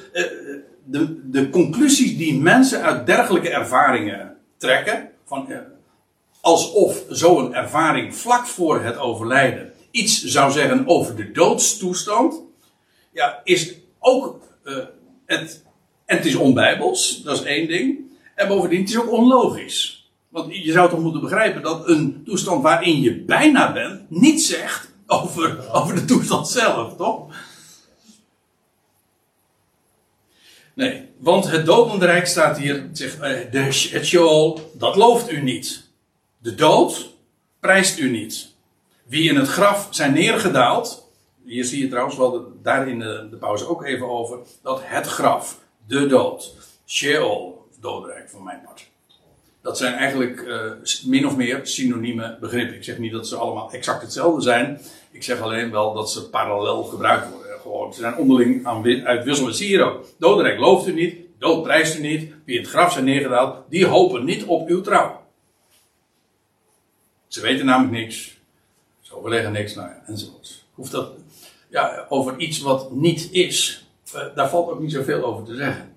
de, 0.85 1.31
de 1.31 1.51
conclusies 1.51 2.17
die 2.17 2.41
mensen 2.41 2.83
uit 2.83 3.07
dergelijke 3.07 3.51
ervaringen 3.51 4.37
trekken. 4.57 5.11
Van, 5.25 5.49
alsof 6.41 7.03
zo'n 7.09 7.55
ervaring 7.55 8.15
vlak 8.15 8.47
voor 8.47 8.81
het 8.81 8.99
overlijden 8.99 9.73
iets 9.91 10.25
zou 10.25 10.53
zeggen 10.53 10.87
over 10.87 11.17
de 11.17 11.33
doodstoestand. 11.33 12.43
Ja, 13.13 13.41
is 13.45 13.75
ook 13.99 14.46
het, 15.27 15.65
en 16.05 16.17
het 16.17 16.27
is 16.27 16.35
onbijbels, 16.35 17.23
dat 17.23 17.39
is 17.39 17.45
één 17.45 17.69
ding. 17.69 17.99
En 18.35 18.49
bovendien, 18.49 18.81
het 18.81 18.89
is 18.89 18.99
ook 18.99 19.13
onlogisch. 19.13 20.11
Want 20.29 20.57
je 20.57 20.73
zou 20.73 20.91
toch 20.91 21.01
moeten 21.01 21.21
begrijpen 21.21 21.63
dat 21.63 21.89
een 21.89 22.23
toestand 22.25 22.63
waarin 22.63 23.01
je 23.01 23.21
bijna 23.21 23.73
bent, 23.73 24.11
niet 24.11 24.43
zegt 24.43 24.93
over, 25.07 25.73
over 25.73 25.95
de 25.95 26.05
toestand 26.05 26.49
zelf, 26.49 26.97
toch? 26.97 27.35
Nee, 30.75 31.09
want 31.19 31.51
het 31.51 31.67
dodenrijk 31.67 32.27
staat 32.27 32.59
hier, 32.59 32.89
zegt, 32.93 33.21
eh, 33.21 33.51
de, 33.51 33.59
het 33.91 34.61
dat 34.79 34.97
looft 34.97 35.31
u 35.31 35.43
niet. 35.43 35.89
De 36.39 36.55
dood 36.55 37.11
prijst 37.61 37.99
u 37.99 38.11
niet. 38.11 38.55
Wie 39.05 39.29
in 39.29 39.37
het 39.37 39.49
graf 39.49 39.89
zijn 39.91 40.13
neergedaald, 40.13 41.06
hier 41.47 41.65
zie 41.65 41.83
je 41.83 41.89
trouwens 41.89 42.17
wel 42.17 42.53
daar 42.63 42.89
in 42.89 42.99
de, 42.99 43.27
de, 43.31 43.37
pauze 43.37 43.69
ook 43.69 43.85
even 43.85 44.09
over. 44.09 44.39
Dat 44.63 44.81
het 44.83 45.07
graf, 45.07 45.59
de 45.87 46.07
dood, 46.07 46.55
Sheol, 46.87 47.67
doodrijk 47.81 48.31
van 48.31 48.43
mijn 48.43 48.61
part. 48.65 48.87
Dat 49.63 49.79
zijn 49.79 49.95
eigenlijk 49.95 50.41
uh, 50.41 50.73
min 51.05 51.27
of 51.27 51.37
meer 51.37 51.61
synonieme 51.63 52.37
begrippen. 52.41 52.77
Ik 52.77 52.85
zeg 52.85 52.99
niet 52.99 53.13
dat 53.13 53.29
ze 53.29 53.37
allemaal 53.37 53.73
exact 53.73 54.03
hetzelfde 54.03 54.43
zijn. 54.43 54.81
Ik 55.11 55.23
zeg 55.23 55.41
alleen 55.41 55.71
wel 55.71 55.95
dat 55.95 56.11
ze 56.11 56.31
parallel 56.31 56.83
gebruikt 56.83 57.31
worden. 57.31 57.61
Gewoon, 57.61 57.95
ze 57.95 58.01
zijn 58.01 58.17
onderling 58.17 58.67
aan, 58.67 59.05
uitwisselen. 59.05 59.55
Zie 59.55 59.71
je 59.71 59.83
ook. 59.83 60.05
Doodrijk 60.19 60.59
looft 60.59 60.87
u 60.87 60.93
niet. 60.93 61.17
Dood 61.39 61.63
prijst 61.63 61.99
u 61.99 62.01
niet. 62.01 62.33
Wie 62.45 62.57
in 62.57 62.63
het 62.63 62.71
graf 62.71 62.93
zijn 62.93 63.05
neergedaald. 63.05 63.57
Die 63.69 63.87
hopen 63.87 64.25
niet 64.25 64.45
op 64.45 64.69
uw 64.69 64.81
trouw. 64.81 65.21
Ze 67.27 67.41
weten 67.41 67.67
namelijk 67.67 67.93
niks. 67.93 68.37
Ze 69.01 69.17
overleggen 69.17 69.53
niks. 69.53 69.75
Nou 69.75 69.89
ja, 69.89 70.03
enzovoorts. 70.07 70.67
Hoeft 70.75 70.93
dat, 70.93 71.13
over 72.09 72.39
iets 72.39 72.61
wat 72.61 72.91
niet 72.91 73.33
is, 73.33 73.87
eh, 74.13 74.23
daar 74.35 74.49
valt 74.49 74.71
ook 74.71 74.81
niet 74.81 74.93
zoveel 74.93 75.25
over 75.25 75.45
te 75.45 75.55
zeggen. 75.55 75.95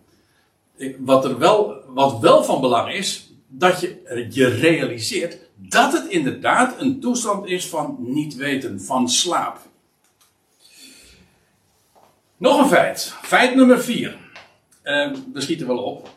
wat, 0.97 1.25
er 1.25 1.37
wel, 1.37 1.75
wat 1.87 2.19
wel 2.19 2.43
van 2.43 2.61
belang 2.61 2.93
is, 2.93 3.29
dat 3.47 3.79
je 3.79 4.27
je 4.29 4.47
realiseert 4.47 5.37
dat 5.55 5.93
het 5.93 6.07
inderdaad 6.07 6.81
een 6.81 6.99
toestand 6.99 7.45
is 7.45 7.67
van 7.67 7.95
niet 7.99 8.35
weten, 8.35 8.81
van 8.81 9.09
slaap. 9.09 9.57
Nog 12.37 12.59
een 12.59 12.67
feit. 12.69 13.13
Feit 13.21 13.55
nummer 13.55 13.83
vier. 13.83 14.17
Uh, 14.83 15.13
we 15.33 15.41
schieten 15.41 15.67
wel 15.67 15.77
op. 15.77 16.09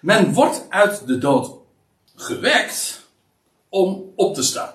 Men 0.00 0.32
wordt 0.32 0.66
uit 0.68 1.06
de 1.06 1.18
dood 1.18 1.50
gewekt 2.14 3.06
om 3.68 4.12
op 4.16 4.34
te 4.34 4.42
staan. 4.42 4.74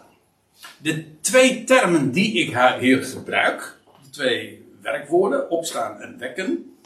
De 0.77 1.19
twee 1.19 1.63
termen 1.63 2.11
die 2.11 2.33
ik 2.33 2.57
hier 2.79 3.03
gebruik, 3.03 3.79
twee 4.13 4.65
werkwoorden, 4.81 5.49
opstaan 5.49 6.01
en 6.01 6.17
wekken, 6.17 6.77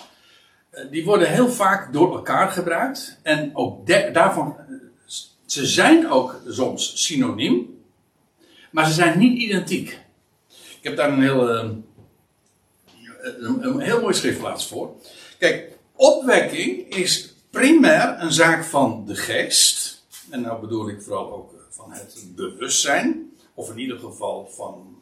eh, 0.69 0.83
die 0.91 1.05
worden 1.05 1.29
heel 1.29 1.49
vaak 1.49 1.93
door 1.93 2.15
elkaar 2.15 2.49
gebruikt. 2.49 3.19
En 3.21 3.55
ook 3.55 3.87
daarvan, 4.13 4.55
eh, 4.57 4.75
ze 5.45 5.65
zijn 5.65 6.09
ook 6.09 6.41
soms 6.47 7.05
synoniem, 7.05 7.81
maar 8.71 8.85
ze 8.85 8.93
zijn 8.93 9.19
niet 9.19 9.39
identiek. 9.41 9.99
Ik 10.49 10.83
heb 10.83 10.95
daar 10.95 11.11
een 11.11 11.21
heel, 11.21 11.49
eh, 11.49 11.69
een, 13.21 13.65
een 13.65 13.79
heel 13.79 14.01
mooi 14.01 14.13
schriftplaats 14.13 14.67
voor. 14.67 14.95
Kijk, 15.37 15.71
opwekking 15.95 16.95
is 16.95 17.33
primair 17.49 18.15
een 18.19 18.31
zaak 18.31 18.63
van 18.63 19.03
de 19.05 19.15
geest. 19.15 20.05
En 20.29 20.41
nou 20.41 20.61
bedoel 20.61 20.89
ik 20.89 21.01
vooral 21.01 21.33
ook 21.33 21.53
van 21.69 21.91
het 21.91 22.25
bewustzijn. 22.35 23.31
Of 23.53 23.69
in 23.69 23.79
ieder 23.79 23.99
geval 23.99 24.49
van. 24.55 24.96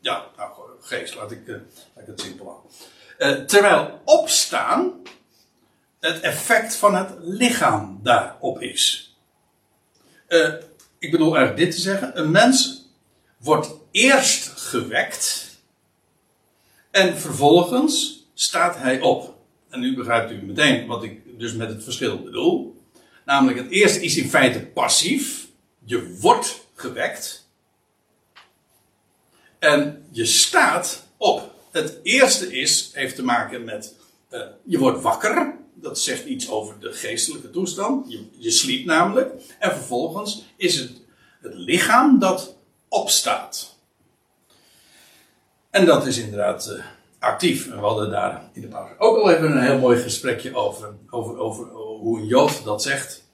Ja, 0.00 0.26
nou, 0.36 0.50
geest, 0.80 1.14
laat 1.14 1.30
ik, 1.30 1.46
uh, 1.46 1.56
laat 1.94 2.02
ik 2.02 2.06
het 2.06 2.20
simpel 2.20 2.46
houden. 2.46 2.70
Uh, 3.18 3.46
terwijl 3.46 4.00
opstaan 4.04 4.92
het 6.00 6.20
effect 6.20 6.76
van 6.76 6.94
het 6.94 7.14
lichaam 7.18 8.00
daarop 8.02 8.60
is. 8.60 9.14
Uh, 10.28 10.54
ik 10.98 11.10
bedoel 11.10 11.36
eigenlijk 11.36 11.64
dit 11.64 11.74
te 11.74 11.80
zeggen: 11.80 12.18
een 12.18 12.30
mens 12.30 12.88
wordt 13.36 13.70
eerst 13.90 14.48
gewekt 14.48 15.50
en 16.90 17.18
vervolgens 17.18 18.26
staat 18.34 18.76
hij 18.76 19.00
op. 19.00 19.38
En 19.68 19.80
nu 19.80 19.96
begrijpt 19.96 20.30
u 20.30 20.42
meteen 20.42 20.86
wat 20.86 21.02
ik 21.02 21.38
dus 21.38 21.52
met 21.52 21.68
het 21.68 21.84
verschil 21.84 22.22
bedoel. 22.22 22.82
Namelijk, 23.24 23.58
het 23.58 23.70
eerste 23.70 24.02
is 24.02 24.16
in 24.16 24.28
feite 24.28 24.60
passief. 24.60 25.48
Je 25.84 26.16
wordt 26.20 26.66
gewekt. 26.74 27.39
En 29.60 30.06
je 30.10 30.26
staat 30.26 31.06
op. 31.16 31.54
Het 31.70 31.98
eerste 32.02 32.58
is, 32.58 32.90
heeft 32.92 33.14
te 33.14 33.24
maken 33.24 33.64
met, 33.64 33.94
uh, 34.30 34.40
je 34.64 34.78
wordt 34.78 35.02
wakker. 35.02 35.58
Dat 35.74 35.98
zegt 35.98 36.24
iets 36.24 36.50
over 36.50 36.80
de 36.80 36.92
geestelijke 36.92 37.50
toestand. 37.50 38.10
Je, 38.10 38.24
je 38.38 38.50
sliept 38.50 38.86
namelijk. 38.86 39.32
En 39.58 39.70
vervolgens 39.70 40.44
is 40.56 40.78
het 40.78 40.90
het 41.40 41.54
lichaam 41.54 42.18
dat 42.18 42.56
opstaat. 42.88 43.76
En 45.70 45.86
dat 45.86 46.06
is 46.06 46.18
inderdaad 46.18 46.70
uh, 46.76 46.84
actief. 47.18 47.68
We 47.68 47.76
hadden 47.76 48.10
daar 48.10 48.50
in 48.52 48.60
de 48.60 48.68
pauze 48.68 48.94
ook 48.98 49.16
al 49.16 49.30
even 49.30 49.50
een 49.50 49.62
heel 49.62 49.78
mooi 49.78 49.98
gesprekje 49.98 50.54
over. 50.54 50.94
Over, 51.10 51.38
over, 51.38 51.66
hoe 51.74 52.18
een 52.18 52.26
Jood 52.26 52.64
dat 52.64 52.82
zegt. 52.82 53.28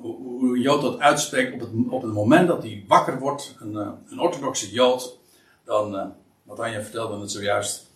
Hoe, 0.00 0.16
hoe, 0.16 0.54
een 0.54 0.60
Jood 0.60 0.82
dat 0.82 0.98
uitspreekt 0.98 1.52
op 1.52 1.60
het, 1.60 1.70
op 1.88 2.02
het 2.02 2.12
moment 2.12 2.48
dat 2.48 2.62
hij 2.62 2.84
wakker 2.88 3.18
wordt. 3.18 3.54
Een, 3.58 3.74
een 4.08 4.20
orthodoxe 4.20 4.70
Jood. 4.70 5.18
Dan, 5.66 6.14
wat 6.42 6.60
Anja 6.60 6.82
vertelde 6.82 7.20
het 7.20 7.30
zojuist. 7.30 7.90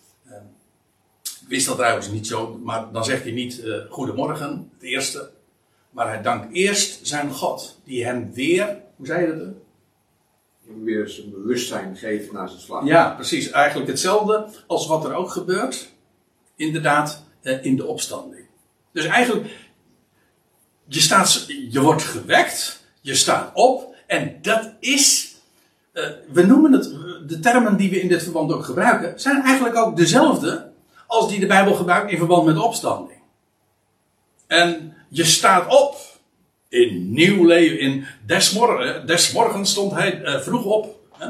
ik 1.22 1.48
wist 1.48 1.66
dat 1.66 1.76
trouwens 1.76 2.10
niet 2.10 2.26
zo. 2.26 2.58
Maar 2.62 2.92
dan 2.92 3.04
zegt 3.04 3.22
hij 3.22 3.32
niet 3.32 3.62
goedemorgen, 3.88 4.70
het 4.74 4.82
eerste. 4.82 5.30
Maar 5.90 6.08
hij 6.08 6.22
dankt 6.22 6.54
eerst 6.54 7.06
zijn 7.06 7.30
God. 7.30 7.80
Die 7.84 8.04
hem 8.04 8.32
weer, 8.32 8.82
hoe 8.96 9.06
zei 9.06 9.26
je 9.26 9.36
dat? 9.36 9.54
weer 10.84 11.08
zijn 11.08 11.30
bewustzijn 11.30 11.96
geven 11.96 12.34
na 12.34 12.46
zijn 12.46 12.60
slaap. 12.60 12.86
Ja, 12.86 13.14
precies. 13.14 13.50
Eigenlijk 13.50 13.90
hetzelfde 13.90 14.46
als 14.66 14.86
wat 14.86 15.04
er 15.04 15.14
ook 15.14 15.30
gebeurt. 15.30 15.92
Inderdaad, 16.56 17.24
eh, 17.42 17.64
in 17.64 17.76
de 17.76 17.86
opstanding. 17.86 18.46
Dus 18.92 19.04
eigenlijk, 19.04 19.46
je, 20.86 21.00
staat, 21.00 21.44
je 21.70 21.80
wordt 21.80 22.02
gewekt, 22.02 22.84
je 23.00 23.14
staat 23.14 23.50
op. 23.54 23.94
En 24.06 24.38
dat 24.42 24.72
is, 24.80 25.29
eh, 25.92 26.04
we 26.32 26.42
noemen 26.42 26.72
het, 26.72 26.84
de 27.26 27.40
termen 27.40 27.76
die 27.76 27.90
we 27.90 28.00
in 28.00 28.08
dit 28.08 28.22
verband 28.22 28.52
ook 28.52 28.64
gebruiken, 28.64 29.20
zijn 29.20 29.42
eigenlijk 29.42 29.76
ook 29.76 29.96
dezelfde 29.96 30.70
als 31.06 31.28
die 31.28 31.40
de 31.40 31.46
Bijbel 31.46 31.74
gebruikt 31.74 32.10
in 32.10 32.18
verband 32.18 32.46
met 32.46 32.58
opstanding. 32.58 33.18
En 34.46 34.94
je 35.08 35.24
staat 35.24 35.66
op 35.66 35.96
in 36.68 37.12
nieuw 37.12 37.44
leven. 37.44 37.78
In 37.78 38.06
desmorgen, 38.26 39.06
desmorgens 39.06 39.70
stond 39.70 39.92
hij 39.92 40.20
uh, 40.20 40.40
vroeg 40.40 40.64
op. 40.64 40.98
Hè? 41.18 41.26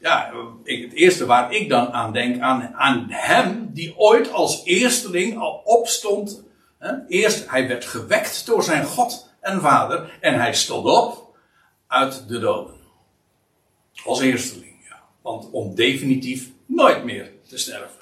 Ja, 0.00 0.32
ik, 0.64 0.82
het 0.82 0.92
eerste 0.92 1.26
waar 1.26 1.52
ik 1.52 1.68
dan 1.68 1.92
aan 1.92 2.12
denk, 2.12 2.40
aan, 2.40 2.74
aan 2.74 3.06
hem 3.08 3.70
die 3.72 3.98
ooit 3.98 4.32
als 4.32 4.64
eersteling 4.64 5.38
al 5.38 5.60
opstond. 5.64 6.42
Hè? 6.78 6.92
Eerst, 7.08 7.50
hij 7.50 7.68
werd 7.68 7.84
gewekt 7.84 8.46
door 8.46 8.62
zijn 8.62 8.84
God 8.84 9.28
en 9.40 9.60
Vader. 9.60 10.18
En 10.20 10.34
hij 10.34 10.54
stond 10.54 10.86
op 10.86 11.34
uit 11.86 12.28
de 12.28 12.38
doden. 12.38 12.79
Als 14.04 14.20
eersteling, 14.20 14.74
ja. 14.88 15.02
Want 15.22 15.50
om 15.50 15.74
definitief 15.74 16.48
nooit 16.66 17.04
meer 17.04 17.30
te 17.48 17.58
sterven. 17.58 17.98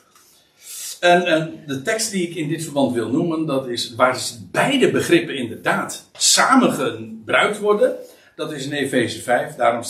En, 1.00 1.26
en, 1.26 1.62
de 1.66 1.82
tekst 1.82 2.10
die 2.10 2.28
ik 2.28 2.34
in 2.34 2.48
dit 2.48 2.62
verband 2.62 2.94
wil 2.94 3.08
noemen, 3.08 3.46
dat 3.46 3.68
is 3.68 3.94
waar 3.94 4.20
beide 4.50 4.90
begrippen 4.90 5.36
inderdaad 5.36 6.08
samen 6.12 6.72
gebruikt 6.72 7.58
worden. 7.58 7.96
Dat 8.36 8.52
is 8.52 8.64
in 8.64 8.72
Efeze 8.72 9.20
5, 9.20 9.54
daarom 9.54 9.82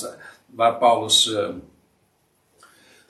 waar 0.47 0.77
Paulus 0.77 1.27
uh, 1.27 1.49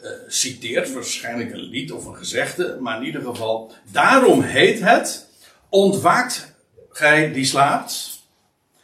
uh, 0.03 0.11
citeert, 0.27 0.93
waarschijnlijk 0.93 1.53
een 1.53 1.69
lied 1.69 1.93
of 1.93 2.05
een 2.05 2.17
gezegde, 2.17 2.77
maar 2.81 3.01
in 3.01 3.07
ieder 3.07 3.23
geval, 3.23 3.73
daarom 3.93 4.41
heet 4.43 4.81
het, 4.81 5.29
ontwaakt 5.69 6.55
gij 6.91 7.33
die 7.33 7.45
slaapt, 7.45 8.23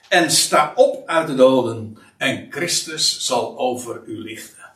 en 0.08 0.30
sta 0.30 0.72
op 0.74 1.08
uit 1.08 1.26
de 1.26 1.34
doden, 1.34 1.98
en 2.24 2.46
Christus 2.50 3.26
zal 3.26 3.58
over 3.58 4.02
u 4.06 4.18
lichten. 4.18 4.72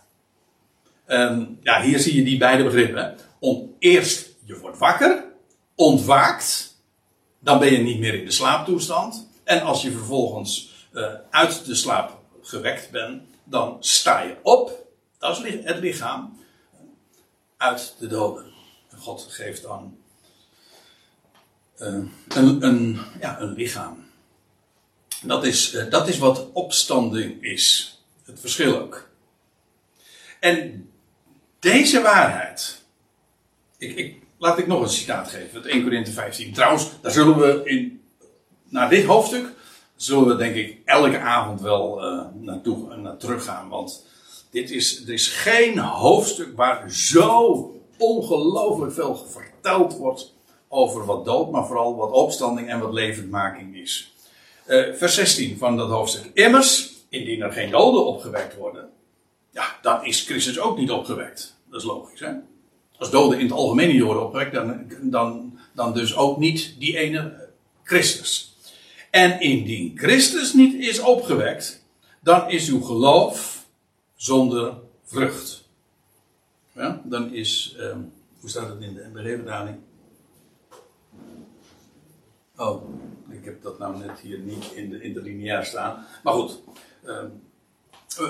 En 1.05 1.59
ja, 1.63 1.83
hier 1.83 1.99
zie 1.99 2.17
je 2.17 2.25
die 2.25 2.39
beide 2.39 2.65
begrippen. 2.65 3.17
Om 3.39 3.75
eerst 3.79 4.29
je 4.45 4.59
wordt 4.59 4.79
wakker, 4.79 5.25
ontwaakt, 5.75 6.77
dan 7.39 7.59
ben 7.59 7.73
je 7.73 7.79
niet 7.79 7.99
meer 7.99 8.15
in 8.15 8.25
de 8.25 8.31
slaaptoestand. 8.31 9.29
En 9.45 9.63
als 9.63 9.83
je 9.83 9.91
vervolgens 9.91 10.73
uh, 10.93 11.15
uit 11.31 11.65
de 11.65 11.75
slaap 11.75 12.19
gewekt 12.43 12.91
bent, 12.91 13.23
dan 13.45 13.77
sta 13.81 14.21
je 14.21 14.37
op, 14.43 14.87
dat 15.19 15.45
is 15.45 15.63
het 15.65 15.79
lichaam, 15.79 16.39
uit 17.57 17.95
de 17.99 18.07
doden. 18.07 18.53
En 18.91 18.99
God 18.99 19.27
geeft 19.31 19.63
dan 19.63 19.97
uh, 21.79 21.89
een, 22.29 22.63
een, 22.65 23.01
ja, 23.21 23.41
een 23.41 23.53
lichaam. 23.53 24.08
Dat 25.23 25.45
is, 25.45 25.75
uh, 25.75 25.91
dat 25.91 26.09
is 26.09 26.19
wat 26.19 26.47
opstanding 26.53 27.43
is. 27.43 27.99
Het 28.25 28.41
verschil 28.41 28.79
ook. 28.79 29.09
En 30.41 30.91
deze 31.59 32.03
waarheid. 32.03 32.83
Ik, 33.79 33.97
ik, 33.97 34.23
laat 34.39 34.59
ik 34.59 34.67
nog 34.67 34.83
een 34.83 34.89
citaat 34.89 35.29
geven. 35.29 35.57
Het 35.57 35.67
1 35.67 35.83
Korinthe 35.83 36.11
15. 36.11 36.53
Trouwens, 36.53 36.89
daar 37.01 37.13
zullen 37.13 37.39
we 37.39 37.61
in, 37.65 38.03
naar 38.69 38.89
dit 38.89 39.05
hoofdstuk, 39.05 39.47
zullen 39.97 40.29
we 40.29 40.37
denk 40.37 40.55
ik 40.55 40.79
elke 40.85 41.19
avond 41.19 41.61
wel 41.61 42.05
uh, 42.05 42.25
naartoe, 42.35 42.97
naar 42.97 43.17
terug 43.17 43.45
gaan. 43.45 43.69
Want 43.69 44.07
dit 44.51 44.71
is, 44.71 45.03
er 45.03 45.13
is 45.13 45.29
geen 45.29 45.79
hoofdstuk 45.79 46.57
waar 46.57 46.91
zo 46.91 47.73
ongelooflijk 47.97 48.93
veel 48.93 49.17
verteld 49.17 49.97
wordt 49.97 50.35
over 50.69 51.05
wat 51.05 51.25
dood, 51.25 51.51
maar 51.51 51.67
vooral 51.67 51.97
wat 51.97 52.11
opstanding 52.11 52.69
en 52.69 52.81
wat 52.81 52.93
levendmaking 52.93 53.77
is. 53.77 54.13
Uh, 54.69 54.95
vers 54.95 55.15
16 55.15 55.59
van 55.59 55.77
dat 55.77 55.91
hoofdstuk. 55.91 56.31
Immers, 56.35 56.93
indien 57.09 57.43
er 57.43 57.53
geen 57.53 57.71
doden 57.71 58.07
opgewekt 58.07 58.57
worden, 58.57 58.89
ja, 59.51 59.79
dan 59.83 60.05
is 60.05 60.25
Christus 60.25 60.59
ook 60.61 60.79
niet 60.79 60.91
opgewekt. 60.91 61.57
Dat 61.71 61.81
is 61.81 61.87
logisch, 61.87 62.21
hè? 62.21 62.33
Als 62.99 63.11
doden 63.11 63.39
in 63.39 63.45
het 63.45 63.55
algemeen 63.55 63.89
niet 63.89 64.03
worden 64.03 64.25
opgewekt, 64.25 64.53
dan, 64.53 64.87
dan, 65.01 65.59
dan 65.75 65.95
dus 65.95 66.17
ook 66.17 66.39
niet 66.39 66.75
die 66.79 66.97
ene 66.97 67.49
Christus. 67.83 68.57
En 69.11 69.41
indien 69.41 69.93
Christus 69.99 70.53
niet 70.53 70.75
is 70.75 71.01
opgewekt, 71.01 71.85
dan 72.21 72.51
is 72.51 72.69
uw 72.69 72.81
geloof 72.81 73.67
zonder 74.15 74.75
vrucht. 75.05 75.69
Ja, 76.73 77.03
dan 77.05 77.35
is, 77.35 77.77
um, 77.79 78.13
hoe 78.41 78.51
staat 78.51 78.69
het 78.69 78.81
in 78.81 78.95
de 78.95 79.11
NBG-vertaling? 79.13 79.77
Oh, 82.59 82.83
ik 83.31 83.45
heb 83.45 83.63
dat 83.63 83.79
nou 83.79 83.99
net 83.99 84.19
hier 84.21 84.39
niet 84.39 84.73
in 84.75 84.91
de 84.91 85.01
interlineair 85.01 85.65
staan. 85.65 86.07
Maar 86.23 86.35
goed, 86.35 86.61
um, 87.07 87.43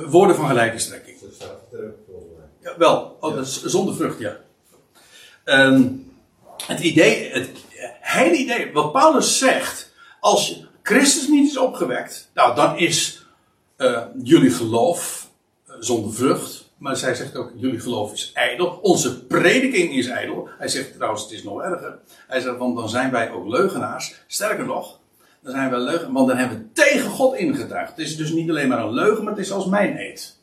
woorden 0.06 0.36
van 0.36 0.46
gelijke 0.46 0.78
strekking. 0.78 1.20
Dat 1.20 1.34
staat 1.34 1.60
Ja, 2.60 2.78
wel, 2.78 3.16
oh, 3.20 3.34
dat 3.34 3.46
is 3.46 3.64
zonder 3.64 3.94
vrucht, 3.94 4.18
ja. 4.18 4.36
Um, 5.44 6.12
het 6.66 6.80
idee, 6.80 7.30
het 7.30 7.50
hele 8.00 8.36
idee, 8.36 8.72
wat 8.72 8.92
Paulus 8.92 9.38
zegt, 9.38 9.92
als 10.20 10.64
Christus 10.82 11.28
niet 11.28 11.50
is 11.50 11.58
opgewekt, 11.58 12.30
nou 12.34 12.54
dan 12.54 12.76
is 12.76 13.26
uh, 13.76 14.02
jullie 14.22 14.50
geloof 14.50 15.30
uh, 15.68 15.74
zonder 15.80 16.14
vrucht. 16.14 16.57
Maar 16.78 16.96
zij 16.96 17.14
zegt 17.14 17.36
ook, 17.36 17.52
jullie 17.54 17.80
geloof 17.80 18.12
is 18.12 18.30
ijdel. 18.34 18.78
Onze 18.82 19.26
prediking 19.26 19.92
is 19.92 20.06
ijdel. 20.06 20.48
Hij 20.58 20.68
zegt 20.68 20.94
trouwens, 20.94 21.22
het 21.22 21.32
is 21.32 21.42
nog 21.42 21.62
erger. 21.62 21.98
Hij 22.26 22.40
zegt, 22.40 22.56
want 22.56 22.76
dan 22.76 22.88
zijn 22.88 23.10
wij 23.10 23.30
ook 23.30 23.48
leugenaars. 23.48 24.14
Sterker 24.26 24.66
nog, 24.66 24.98
dan 25.40 25.52
zijn 25.52 25.70
wij 25.70 25.78
leugen, 25.78 26.12
want 26.12 26.28
dan 26.28 26.36
hebben 26.36 26.58
we 26.58 26.72
tegen 26.72 27.10
God 27.10 27.36
ingetuigd. 27.36 27.90
Het 27.90 27.98
is 27.98 28.16
dus 28.16 28.30
niet 28.30 28.50
alleen 28.50 28.68
maar 28.68 28.78
een 28.78 28.94
leugen, 28.94 29.24
maar 29.24 29.32
het 29.32 29.42
is 29.44 29.52
als 29.52 29.66
mijn 29.66 29.98
eed. 29.98 30.36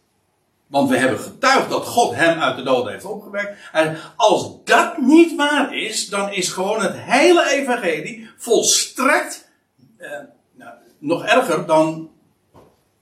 Want 0.68 0.90
we 0.90 0.98
hebben 0.98 1.20
getuigd 1.20 1.70
dat 1.70 1.86
God 1.86 2.16
hem 2.16 2.40
uit 2.40 2.56
de 2.56 2.64
dood 2.64 2.90
heeft 2.90 3.06
opgewekt. 3.06 3.58
En 3.72 3.98
als 4.16 4.64
dat 4.64 4.98
niet 4.98 5.36
waar 5.36 5.76
is, 5.76 6.10
dan 6.10 6.32
is 6.32 6.50
gewoon 6.50 6.82
het 6.82 6.96
hele 6.96 7.50
evangelie 7.50 8.30
volstrekt 8.38 9.50
eh, 9.98 10.10
nou, 10.54 10.74
nog 10.98 11.26
erger 11.26 11.66
dan 11.66 12.12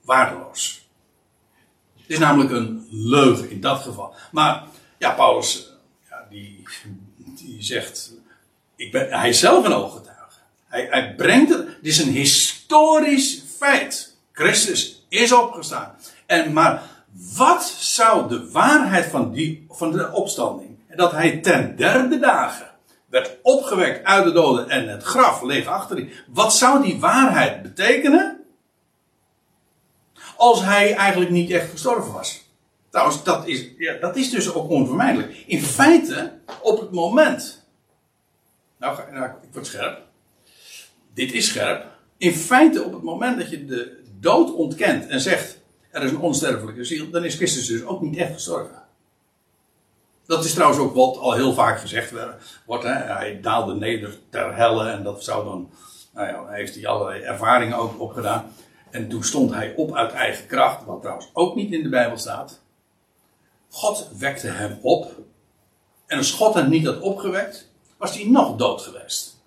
waardeloos. 0.02 0.83
Het 2.04 2.12
is 2.12 2.18
namelijk 2.18 2.50
een 2.50 2.86
leugen 2.90 3.50
in 3.50 3.60
dat 3.60 3.80
geval. 3.80 4.14
Maar 4.32 4.62
ja, 4.98 5.10
Paulus, 5.10 5.72
ja, 6.10 6.26
die, 6.30 6.62
die 7.36 7.62
zegt, 7.62 8.12
ik 8.76 8.92
ben, 8.92 9.08
hij 9.10 9.28
is 9.28 9.38
zelf 9.38 9.64
een 9.64 9.72
ooggetuige. 9.72 10.38
Hij, 10.66 10.86
hij 10.90 11.14
brengt 11.14 11.50
het, 11.50 11.58
het 11.58 11.76
is 11.86 11.98
een 11.98 12.12
historisch 12.12 13.42
feit. 13.58 14.16
Christus 14.32 15.06
is 15.08 15.32
opgestaan. 15.32 15.94
En 16.26 16.52
maar 16.52 16.82
wat 17.36 17.64
zou 17.78 18.28
de 18.28 18.50
waarheid 18.50 19.06
van, 19.06 19.32
die, 19.32 19.66
van 19.70 19.92
de 19.92 20.12
opstanding, 20.12 20.78
dat 20.96 21.12
hij 21.12 21.38
ten 21.38 21.76
derde 21.76 22.18
dagen 22.18 22.70
werd 23.06 23.36
opgewekt 23.42 24.04
uit 24.04 24.24
de 24.24 24.32
doden 24.32 24.68
en 24.68 24.88
het 24.88 25.02
graf 25.02 25.42
leeg 25.42 25.66
achter 25.66 25.96
die, 25.96 26.12
wat 26.26 26.54
zou 26.54 26.82
die 26.82 27.00
waarheid 27.00 27.62
betekenen? 27.62 28.43
Als 30.44 30.64
hij 30.64 30.94
eigenlijk 30.94 31.30
niet 31.30 31.50
echt 31.50 31.70
gestorven 31.70 32.12
was. 32.12 32.44
Trouwens, 32.90 33.24
dat 33.24 33.46
is, 33.46 33.66
ja, 33.78 33.96
dat 34.00 34.16
is 34.16 34.30
dus 34.30 34.52
ook 34.52 34.70
onvermijdelijk. 34.70 35.44
In 35.46 35.62
feite, 35.62 36.32
op 36.60 36.80
het 36.80 36.90
moment. 36.90 37.66
Nou, 38.78 39.12
nou, 39.12 39.24
ik 39.26 39.48
word 39.52 39.66
scherp. 39.66 40.00
Dit 41.14 41.32
is 41.32 41.46
scherp. 41.46 41.86
In 42.16 42.32
feite, 42.32 42.82
op 42.82 42.92
het 42.92 43.02
moment 43.02 43.38
dat 43.38 43.50
je 43.50 43.64
de 43.64 44.02
dood 44.20 44.54
ontkent 44.54 45.06
en 45.06 45.20
zegt 45.20 45.58
er 45.90 46.02
is 46.02 46.10
een 46.10 46.20
onsterfelijke 46.20 46.84
ziel, 46.84 47.10
dan 47.10 47.24
is 47.24 47.34
Christus 47.34 47.66
dus 47.66 47.84
ook 47.84 48.00
niet 48.00 48.16
echt 48.16 48.32
gestorven. 48.32 48.82
Dat 50.26 50.44
is 50.44 50.54
trouwens 50.54 50.80
ook 50.80 50.94
wat 50.94 51.16
al 51.16 51.32
heel 51.32 51.54
vaak 51.54 51.78
gezegd 51.78 52.12
wordt. 52.66 52.84
Hè? 52.84 52.92
Hij 52.92 53.40
daalde 53.40 53.74
neder 53.74 54.18
ter 54.30 54.56
helle 54.56 54.90
en 54.90 55.02
dat 55.02 55.24
zou 55.24 55.44
dan. 55.44 55.70
Nou 56.14 56.28
ja, 56.28 56.46
heeft 56.46 56.74
hij 56.74 56.86
allerlei 56.86 57.22
ervaringen 57.22 57.76
ook 57.76 58.00
opgedaan. 58.00 58.52
En 58.94 59.08
toen 59.08 59.24
stond 59.24 59.52
hij 59.52 59.74
op 59.76 59.94
uit 59.94 60.12
eigen 60.12 60.46
kracht, 60.46 60.84
wat 60.84 61.00
trouwens 61.00 61.30
ook 61.32 61.54
niet 61.54 61.72
in 61.72 61.82
de 61.82 61.88
Bijbel 61.88 62.18
staat. 62.18 62.60
God 63.70 64.08
wekte 64.18 64.46
hem 64.46 64.78
op. 64.82 65.12
En 66.06 66.18
als 66.18 66.30
God 66.30 66.54
hem 66.54 66.68
niet 66.68 66.86
had 66.86 67.00
opgewekt, 67.00 67.70
was 67.96 68.14
hij 68.16 68.28
nog 68.28 68.56
dood 68.56 68.80
geweest. 68.80 69.42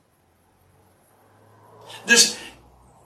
Dus 2.05 2.37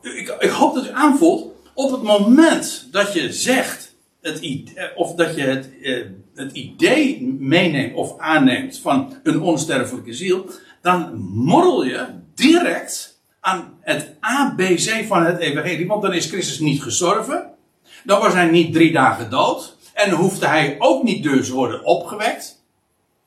ik, 0.01 0.35
ik 0.39 0.49
hoop 0.49 0.75
dat 0.75 0.85
u 0.85 0.91
aanvoelt, 0.91 1.53
op 1.73 1.91
het 1.91 2.01
moment 2.01 2.87
dat 2.91 3.13
je 3.13 3.33
zegt, 3.33 3.95
het 4.21 4.39
idee, 4.39 4.95
of 4.95 5.15
dat 5.15 5.35
je 5.35 5.41
het, 5.41 5.69
eh, 5.81 6.05
het 6.35 6.51
idee 6.51 7.21
meeneemt 7.23 7.95
of 7.95 8.17
aanneemt 8.17 8.77
van 8.77 9.19
een 9.23 9.41
onsterfelijke 9.41 10.13
ziel, 10.13 10.45
dan 10.81 11.15
morrel 11.33 11.83
je 11.83 12.05
direct 12.35 13.10
aan 13.41 13.77
het 13.81 14.15
ABC 14.19 15.05
van 15.07 15.25
het 15.25 15.39
evangelie. 15.39 15.87
Want 15.87 16.01
dan 16.01 16.13
is 16.13 16.25
Christus 16.25 16.59
niet 16.59 16.83
gestorven. 16.83 17.49
Dan 18.03 18.19
was 18.19 18.33
hij 18.33 18.45
niet 18.45 18.73
drie 18.73 18.91
dagen 18.91 19.29
dood. 19.29 19.77
En 19.93 20.11
hoefde 20.11 20.47
hij 20.47 20.75
ook 20.79 21.03
niet 21.03 21.23
dus 21.23 21.49
worden 21.49 21.85
opgewekt. 21.85 22.63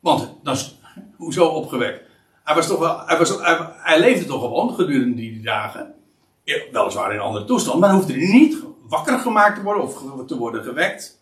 Want 0.00 0.28
dan 0.42 0.54
is, 0.54 0.78
hoezo 1.16 1.46
opgewekt? 1.46 2.02
Hij, 2.44 2.54
was 2.54 2.66
toch 2.66 2.78
wel, 2.78 3.06
hij, 3.06 3.18
was, 3.18 3.38
hij, 3.76 4.00
leefde 4.00 4.26
toch 4.26 4.40
gewoon 4.40 4.74
gedurende 4.74 5.14
die 5.14 5.42
dagen. 5.42 5.94
Weliswaar 6.44 7.10
in 7.10 7.16
een 7.16 7.22
andere 7.22 7.44
toestand, 7.44 7.80
maar 7.80 7.92
hoefde 7.92 8.12
hij 8.12 8.32
niet 8.32 8.56
wakker 8.88 9.18
gemaakt 9.18 9.56
te 9.56 9.62
worden 9.62 9.82
of 9.82 10.26
te 10.26 10.36
worden 10.36 10.62
gewekt. 10.62 11.18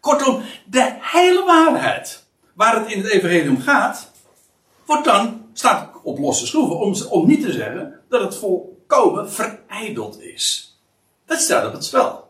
Kortom, 0.00 0.42
de 0.66 0.96
hele 1.00 1.44
waarheid 1.44 2.26
waar 2.54 2.76
het 2.76 2.92
in 2.92 3.02
het 3.02 3.10
evangelie 3.10 3.50
om 3.50 3.60
gaat, 3.60 4.10
wordt 4.84 5.04
dan, 5.04 5.46
staat 5.52 5.93
op 6.04 6.18
losse 6.18 6.46
schroeven. 6.46 6.78
Om, 6.78 6.94
om 7.10 7.26
niet 7.26 7.42
te 7.42 7.52
zeggen 7.52 8.00
dat 8.08 8.20
het 8.20 8.36
volkomen 8.36 9.30
verijdeld 9.30 10.20
is. 10.20 10.76
Dat 11.26 11.40
staat 11.40 11.66
op 11.66 11.72
het 11.72 11.84
spel. 11.84 12.28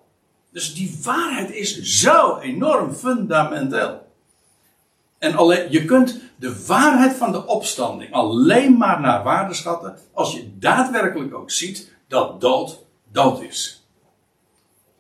Dus 0.53 0.75
die 0.75 0.99
waarheid 1.03 1.51
is 1.51 1.83
zo 1.83 2.39
enorm 2.39 2.95
fundamenteel. 2.95 4.03
En 5.19 5.35
alleen, 5.35 5.71
je 5.71 5.85
kunt 5.85 6.21
de 6.37 6.65
waarheid 6.67 7.13
van 7.13 7.33
de 7.33 7.47
opstanding 7.47 8.13
alleen 8.13 8.77
maar 8.77 9.01
naar 9.01 9.23
waarde 9.23 9.55
schatten 9.55 9.99
als 10.13 10.35
je 10.35 10.59
daadwerkelijk 10.59 11.35
ook 11.35 11.51
ziet 11.51 11.93
dat 12.09 12.41
dood 12.41 12.85
dood 13.15 13.43
is. 13.43 13.87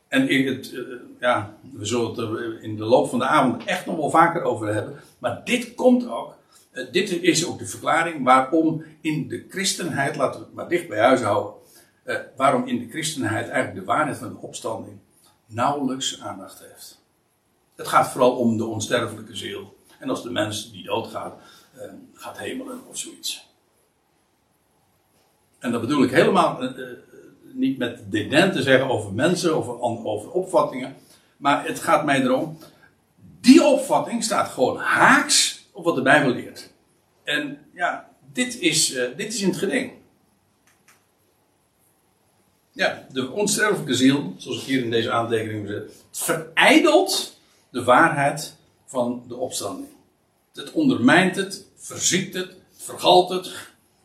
En 0.09 0.29
in 0.29 0.47
het, 0.47 0.73
uh, 0.73 0.81
ja, 1.21 1.55
we 1.73 1.85
zullen 1.85 2.09
het 2.09 2.19
er 2.19 2.63
in 2.63 2.77
de 2.77 2.85
loop 2.85 3.09
van 3.09 3.19
de 3.19 3.25
avond 3.25 3.65
echt 3.65 3.87
nog 3.87 3.97
wel 3.97 4.11
vaker 4.11 4.43
over 4.43 4.75
hebben. 4.75 5.01
Maar 5.19 5.41
dit 5.45 5.75
komt 5.75 6.09
ook. 6.09 6.35
Uh, 6.75 6.93
dit 6.93 7.11
is 7.11 7.47
ook 7.47 7.59
de 7.59 7.67
verklaring 7.67 8.25
waarom 8.25 8.85
in 9.01 9.29
de 9.29 9.47
christenheid, 9.49 10.17
laten 10.17 10.41
we 10.41 10.47
het 10.47 10.55
maar 10.55 10.69
dicht 10.69 10.89
bij 10.89 10.99
huis 10.99 11.21
houden. 11.21 11.53
Uh, 12.05 12.17
waarom 12.37 12.67
in 12.67 12.79
de 12.79 12.89
christenheid 12.89 13.49
eigenlijk 13.49 13.87
de 13.87 13.93
waarheid 13.93 14.19
van 14.19 14.29
de 14.29 14.39
opstanding 14.39 14.99
nauwelijks 15.47 16.21
aandacht 16.21 16.59
heeft. 16.59 17.03
Het 17.75 17.89
gaat 17.89 18.11
vooral 18.11 18.37
om 18.37 18.57
de 18.57 18.65
onsterfelijke 18.65 19.37
ziel. 19.37 19.77
En 19.99 20.11
als 20.11 20.23
de 20.23 20.31
mens 20.31 20.73
die 20.73 20.85
doodgaat, 20.85 21.35
gaat 22.15 22.39
hemelen 22.39 22.81
of 22.89 22.99
zoiets. 22.99 23.49
En 25.59 25.73
dat 25.73 25.81
bedoel 25.81 26.03
ik 26.03 26.11
helemaal 26.11 26.75
niet 27.53 27.79
met 27.79 28.11
dédain 28.11 28.53
te 28.53 28.63
zeggen 28.63 28.89
over 28.89 29.13
mensen, 29.13 29.55
over, 29.55 29.81
over 30.05 30.31
opvattingen. 30.31 30.97
Maar 31.37 31.67
het 31.67 31.81
gaat 31.81 32.05
mij 32.05 32.23
erom. 32.23 32.59
Die 33.41 33.65
opvatting 33.65 34.25
staat 34.25 34.49
gewoon 34.49 34.77
haaks 34.77 35.54
op 35.75 35.85
wat 35.85 35.95
de 35.95 36.03
Bijbel 36.03 36.31
leert. 36.31 36.71
En 37.25 37.59
ja, 37.75 38.11
dit 38.33 38.59
is, 38.59 38.91
uh, 38.91 39.17
dit 39.17 39.35
is 39.35 39.41
in 39.41 39.49
het 39.49 39.59
geding. 39.59 39.93
Ja, 42.73 43.07
de 43.13 43.31
onsterfelijke 43.31 43.95
ziel, 43.95 44.35
zoals 44.37 44.59
ik 44.59 44.65
hier 44.65 44.83
in 44.83 44.91
deze 44.91 45.11
aantekening 45.11 45.69
zet, 45.69 46.05
verijdelt 46.11 47.39
de 47.71 47.85
waarheid 47.85 48.57
van 48.87 49.25
de 49.29 49.37
opstanding. 49.37 49.89
Het 50.55 50.73
ondermijnt 50.73 51.37
het, 51.37 51.67
verziekt 51.77 52.35
het, 52.35 52.55
vergalt 52.77 53.29
het, 53.29 53.53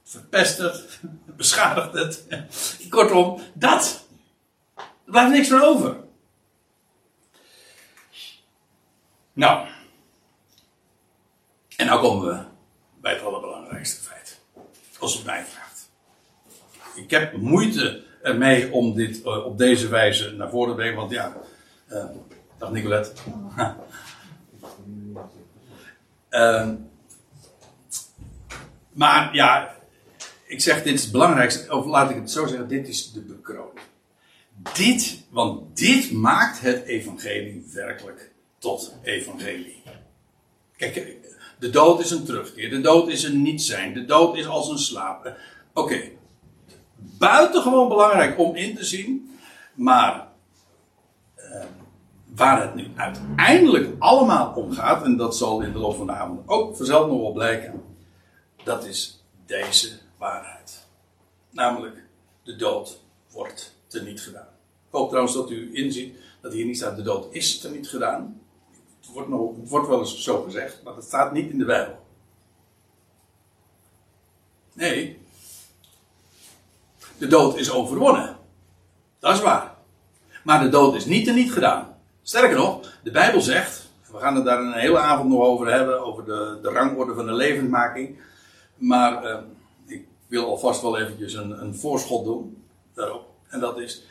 verpest 0.04 0.58
het, 0.58 1.00
beschadigt 1.38 1.94
het. 1.94 2.24
Kortom, 2.90 3.42
dat. 3.54 4.06
Er 4.76 5.12
blijft 5.12 5.32
niks 5.32 5.50
meer 5.50 5.64
over. 5.64 5.98
Nou. 9.34 9.68
En 11.80 11.86
nou 11.86 12.02
komen 12.02 12.28
we 12.28 12.44
bij 13.02 13.14
het 13.14 13.24
allerbelangrijkste 13.24 14.02
feit. 14.02 14.40
Als 15.00 15.14
het 15.14 15.26
mij 15.26 15.46
vraagt. 15.46 15.90
Ik 16.96 17.10
heb 17.10 17.38
moeite 17.38 18.04
ermee 18.22 18.72
om 18.72 18.96
dit 18.96 19.20
uh, 19.20 19.46
op 19.46 19.58
deze 19.58 19.88
wijze 19.88 20.32
naar 20.32 20.50
voren 20.50 20.70
te 20.70 20.76
brengen. 20.76 20.96
Want 20.96 21.12
ja, 21.12 21.38
uh, 21.90 22.06
dag 22.58 22.72
Nicolette. 22.72 23.12
uh, 26.30 26.70
maar 29.02 29.36
ja, 29.36 29.76
ik 30.46 30.62
zeg 30.62 30.84
dit 30.84 30.94
is 30.94 31.02
het 31.02 31.12
belangrijkste, 31.12 31.76
of 31.76 31.86
laat 31.86 32.10
ik 32.10 32.16
het 32.16 32.32
zo 32.32 32.48
zeggen, 32.48 32.68
dit 32.68 32.88
is 32.88 33.12
de 33.12 33.22
bekroning. 33.22 33.86
Dit, 34.74 35.24
want 35.30 35.78
dit 35.78 36.12
maakt 36.12 36.60
het 36.60 36.84
evangelie 36.84 37.70
werkelijk 37.74 38.32
tot 38.58 38.96
evangelie. 39.04 39.84
Kijk, 40.78 41.20
de 41.60 41.70
dood 41.70 42.00
is 42.00 42.12
een 42.12 42.24
terugkeer, 42.24 42.70
de 42.70 42.82
dood 42.82 43.10
is 43.10 43.24
een 43.24 43.42
niet 43.42 43.62
zijn, 43.62 43.94
de 43.94 44.06
dood 44.06 44.38
is 44.38 44.48
als 44.48 44.70
een 44.70 44.80
slaap. 44.80 45.26
Oké, 45.26 45.38
okay. 45.74 46.18
buitengewoon 46.96 47.90
belangrijk 47.90 48.40
om 48.40 48.56
in 48.56 48.76
te 48.76 48.86
zien, 48.86 49.38
maar 49.74 50.28
uh, 51.38 51.64
waar 52.36 52.62
het 52.62 52.76
nu 52.76 52.88
uiteindelijk 52.96 53.96
allemaal 54.00 54.54
om 54.54 54.72
gaat, 54.72 55.04
en 55.04 55.18
dat 55.18 55.38
zal 55.38 55.62
in 55.62 55.72
de 55.72 55.80
loop 55.80 55.96
van 55.96 56.06
de 56.06 56.14
avond 56.14 56.42
ook 56.46 56.78
vanzelf 56.78 57.08
nog 57.08 57.22
wel 57.22 57.32
blijken, 57.32 57.84
dat 58.64 58.86
is 58.86 59.24
deze 59.46 59.90
waarheid. 60.18 60.88
Namelijk, 61.50 62.04
de 62.44 62.56
dood 62.56 63.02
wordt 63.32 63.76
teniet 63.88 64.22
gedaan. 64.22 64.48
Ik 64.88 64.96
hoop 64.96 65.08
trouwens 65.08 65.36
dat 65.36 65.52
u 65.52 65.70
inziet 65.74 66.16
dat 66.42 66.54
hier 66.54 66.66
niet 66.66 66.78
staat, 66.78 66.96
de 66.96 67.02
dood 67.02 67.34
is 67.34 67.60
teniet 67.60 67.90
gedaan. 67.90 68.42
Het 69.00 69.12
wordt, 69.14 69.30
nog, 69.30 69.52
wordt 69.64 69.88
wel 69.88 70.00
eens 70.00 70.24
zo 70.24 70.42
gezegd, 70.42 70.84
maar 70.84 70.96
dat 70.96 71.04
staat 71.04 71.32
niet 71.34 71.52
in 71.52 71.58
de 71.58 71.66
Bijbel. 71.66 72.06
Nee, 74.74 75.20
de 77.18 77.28
dood 77.28 77.58
is 77.58 77.72
overwonnen. 77.72 78.38
Dat 79.20 79.36
is 79.36 79.42
waar. 79.42 79.76
Maar 80.44 80.64
de 80.64 80.70
dood 80.70 80.96
is 80.96 81.06
niet 81.06 81.26
teniet 81.26 81.52
gedaan. 81.52 81.98
Sterker 82.22 82.58
nog, 82.58 83.00
de 83.04 83.12
Bijbel 83.12 83.42
zegt, 83.42 83.90
we 84.12 84.18
gaan 84.18 84.36
het 84.36 84.46
daar 84.46 84.60
een 84.60 84.74
hele 84.74 85.00
avond 85.00 85.30
nog 85.30 85.42
over 85.42 85.72
hebben, 85.74 86.06
over 86.06 86.26
de, 86.26 86.60
de 86.62 86.70
rangorde 86.70 87.14
van 87.14 87.26
de 87.26 87.34
levendmaking. 87.34 88.20
Maar 88.76 89.24
uh, 89.24 89.38
wil 90.28 90.46
alvast 90.46 90.82
wel 90.82 90.98
eventjes 90.98 91.34
een, 91.34 91.62
een 91.62 91.76
voorschot 91.76 92.26
doen 92.26 92.64
daarop. 92.94 93.28
En 93.48 93.60
dat 93.60 93.80
is, 93.80 94.04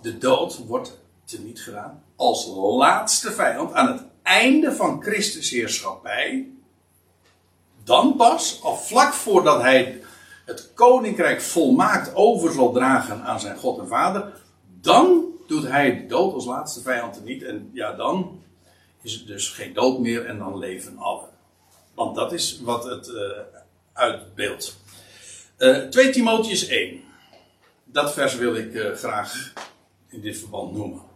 de 0.00 0.18
dood 0.18 0.66
wordt 0.66 0.98
teniet 1.28 1.60
gedaan 1.60 2.02
als 2.16 2.46
laatste 2.56 3.32
vijand 3.32 3.72
aan 3.72 3.92
het 3.92 4.02
einde 4.22 4.72
van 4.72 5.02
Christus 5.02 5.50
heerschappij. 5.50 6.48
Dan 7.84 8.16
pas, 8.16 8.62
al 8.62 8.76
vlak 8.76 9.12
voordat 9.12 9.60
hij 9.60 10.00
het 10.44 10.70
koninkrijk 10.74 11.40
volmaakt 11.40 12.14
over 12.14 12.52
zal 12.52 12.72
dragen 12.72 13.22
aan 13.22 13.40
zijn 13.40 13.56
God 13.56 13.78
en 13.78 13.88
Vader, 13.88 14.32
dan 14.80 15.24
doet 15.46 15.66
hij 15.66 16.00
de 16.00 16.06
dood 16.06 16.34
als 16.34 16.44
laatste 16.44 16.80
vijand 16.80 17.24
niet. 17.24 17.42
En 17.42 17.70
ja, 17.72 17.92
dan 17.92 18.42
is 19.02 19.12
het 19.14 19.26
dus 19.26 19.48
geen 19.48 19.72
dood 19.72 19.98
meer 19.98 20.26
en 20.26 20.38
dan 20.38 20.58
leven 20.58 20.98
allen. 20.98 21.28
Want 21.94 22.14
dat 22.14 22.32
is 22.32 22.60
wat 22.60 22.84
het 22.84 23.08
uh, 23.08 23.30
uitbeeldt. 23.92 24.76
Uh, 25.58 25.84
eh, 25.84 25.88
2 25.88 26.10
Timotheus 26.10 26.66
1. 26.66 27.00
Dat 27.84 28.12
vers 28.12 28.34
wil 28.34 28.54
ik 28.54 28.72
uh, 28.72 28.94
graag 28.94 29.52
in 30.08 30.20
dit 30.20 30.38
verband 30.38 30.72
noemen. 30.72 31.07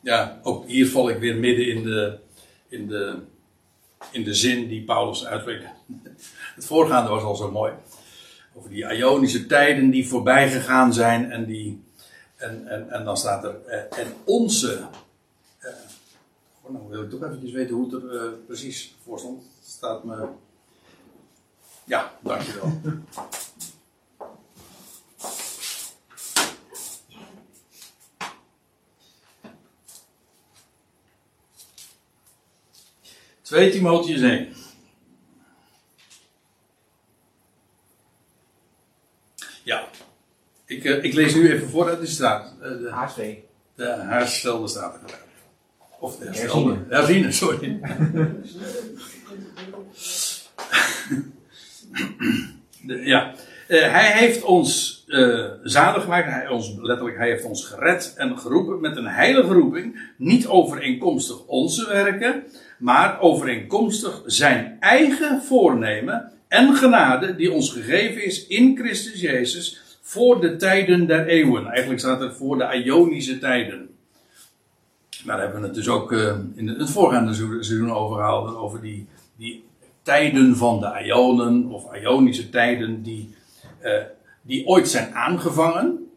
Ja, 0.00 0.40
ook 0.42 0.66
hier 0.66 0.88
val 0.88 1.08
ik 1.08 1.18
weer 1.18 1.36
midden 1.36 1.68
in 1.68 1.82
de, 1.82 2.18
in 2.68 2.86
de, 2.88 3.16
in 4.10 4.24
de 4.24 4.34
zin 4.34 4.68
die 4.68 4.84
Paulus 4.84 5.26
uitwerkt. 5.26 5.66
Het 6.54 6.64
voorgaande 6.64 7.10
was 7.10 7.22
al 7.22 7.36
zo 7.36 7.50
mooi. 7.50 7.72
Over 8.54 8.70
die 8.70 8.94
Ionische 8.94 9.46
tijden 9.46 9.90
die 9.90 10.08
voorbij 10.08 10.50
gegaan 10.50 10.92
zijn 10.92 11.30
en 11.30 11.46
die. 11.46 11.82
En, 12.36 12.66
en, 12.66 12.90
en 12.90 13.04
dan 13.04 13.16
staat 13.16 13.44
er. 13.44 13.56
Uh, 13.66 13.98
en 13.98 14.14
onze 14.24 14.88
nou 16.70 16.88
wil 16.88 17.02
ik 17.02 17.10
toch 17.10 17.22
eventjes 17.22 17.52
weten 17.52 17.74
hoe 17.74 17.84
het 17.84 18.02
er 18.02 18.14
uh, 18.14 18.32
precies 18.46 18.94
voor 19.02 19.18
stond. 19.18 19.42
Staat 19.64 20.04
me. 20.04 20.28
Ja, 21.84 22.12
dankjewel. 22.20 22.72
2 33.50 33.70
Timotheus 33.70 34.20
1. 34.20 34.48
Ja, 39.62 39.88
ik, 40.66 40.84
uh, 40.84 41.04
ik 41.04 41.14
lees 41.14 41.34
nu 41.34 41.52
even 41.52 41.68
voor 41.68 41.88
uit 41.88 42.00
de 42.00 42.06
staat. 42.06 42.54
Uh, 42.62 42.68
de 42.68 42.90
HSV. 42.90 43.36
De 43.74 43.84
herstelde 43.84 44.68
staat 44.68 44.94
er 44.94 45.00
Of 45.98 46.16
de 46.16 46.24
herstelde. 46.24 46.84
Herziene, 46.88 47.32
sorry. 47.32 47.80
de, 52.86 53.00
ja. 53.04 53.34
Uh, 53.68 53.92
hij 53.92 54.12
heeft 54.18 54.42
ons 54.42 55.04
uh, 55.06 55.50
zalig 55.62 56.02
gemaakt, 56.02 56.30
hij, 56.30 56.48
ons, 56.48 56.76
letterlijk, 56.80 57.16
hij 57.16 57.28
heeft 57.28 57.44
ons 57.44 57.64
gered 57.64 58.14
en 58.16 58.38
geroepen 58.38 58.80
met 58.80 58.96
een 58.96 59.06
heilige 59.06 59.52
roeping, 59.52 60.12
niet 60.16 60.46
overeenkomstig 60.46 61.46
onze 61.46 61.86
werken, 61.86 62.44
maar 62.80 63.20
overeenkomstig 63.20 64.22
zijn 64.26 64.76
eigen 64.80 65.42
voornemen 65.42 66.32
en 66.48 66.74
genade 66.74 67.36
die 67.36 67.52
ons 67.52 67.72
gegeven 67.72 68.24
is 68.24 68.46
in 68.46 68.76
Christus 68.76 69.20
Jezus 69.20 69.98
voor 70.00 70.40
de 70.40 70.56
tijden 70.56 71.06
der 71.06 71.26
eeuwen. 71.26 71.66
Eigenlijk 71.66 72.00
staat 72.00 72.20
er 72.20 72.34
voor 72.34 72.58
de 72.58 72.82
Ionische 72.84 73.38
tijden. 73.38 73.88
Daar 75.24 75.40
hebben 75.40 75.60
we 75.60 75.66
het 75.66 75.74
dus 75.74 75.88
ook 75.88 76.12
uh, 76.12 76.36
in 76.54 76.68
het 76.68 76.90
voorgaande 76.90 77.34
seizoen 77.34 77.92
over 77.92 78.16
gehad, 78.16 78.56
over 78.56 78.80
die, 78.80 79.06
die 79.36 79.64
tijden 80.02 80.56
van 80.56 80.80
de 80.80 81.02
Ionen 81.04 81.68
of 81.68 81.94
Ionische 81.94 82.50
tijden 82.50 83.02
die 83.02 83.34
uh, 83.82 84.02
die 84.42 84.66
ooit 84.66 84.88
zijn 84.88 85.14
aangevangen. 85.14 86.10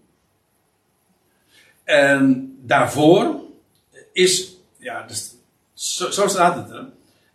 En 1.84 2.56
daarvoor 2.62 3.36
is, 4.12 4.58
ja, 4.78 5.06
dus, 5.08 5.33
zo, 5.84 6.12
zo, 6.12 6.28
staat 6.28 6.56
het 6.56 6.70
er. 6.70 6.86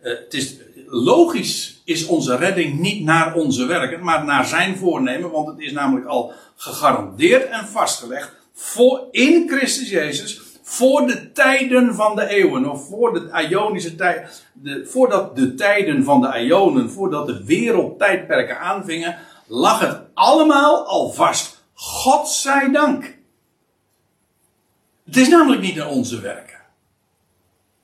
Uh, 0.01 0.19
het 0.19 0.33
is, 0.33 0.55
logisch 0.87 1.81
is 1.85 2.05
onze 2.05 2.35
redding 2.35 2.79
niet 2.79 3.03
naar 3.03 3.35
onze 3.35 3.65
werken, 3.65 4.03
maar 4.03 4.25
naar 4.25 4.45
zijn 4.45 4.77
voornemen, 4.77 5.31
want 5.31 5.47
het 5.47 5.59
is 5.59 5.71
namelijk 5.71 6.05
al 6.05 6.33
gegarandeerd 6.55 7.49
en 7.49 7.67
vastgelegd 7.67 8.31
voor, 8.53 9.07
in 9.11 9.47
Christus 9.47 9.89
Jezus 9.89 10.41
voor 10.69 11.07
de 11.07 11.31
tijden 11.31 11.95
van 11.95 12.15
de 12.15 12.27
eeuwen, 12.27 12.69
of 12.69 12.87
voor 12.87 13.13
de 13.13 13.47
Ionische 13.49 13.95
tijd, 13.95 14.43
voordat 14.83 15.35
de 15.35 15.53
tijden 15.55 16.03
van 16.03 16.21
de 16.21 16.39
Ionen, 16.39 16.89
voordat 16.91 17.27
de 17.27 17.43
wereldtijdperken 17.45 18.59
aanvingen, 18.59 19.17
lag 19.47 19.79
het 19.79 20.01
allemaal 20.13 20.85
al 20.85 21.11
vast. 21.11 21.63
God 21.73 22.29
zij 22.29 22.71
dank. 22.71 23.17
Het 25.05 25.17
is 25.17 25.27
namelijk 25.27 25.61
niet 25.61 25.75
naar 25.75 25.89
onze 25.89 26.19
werken. 26.19 26.58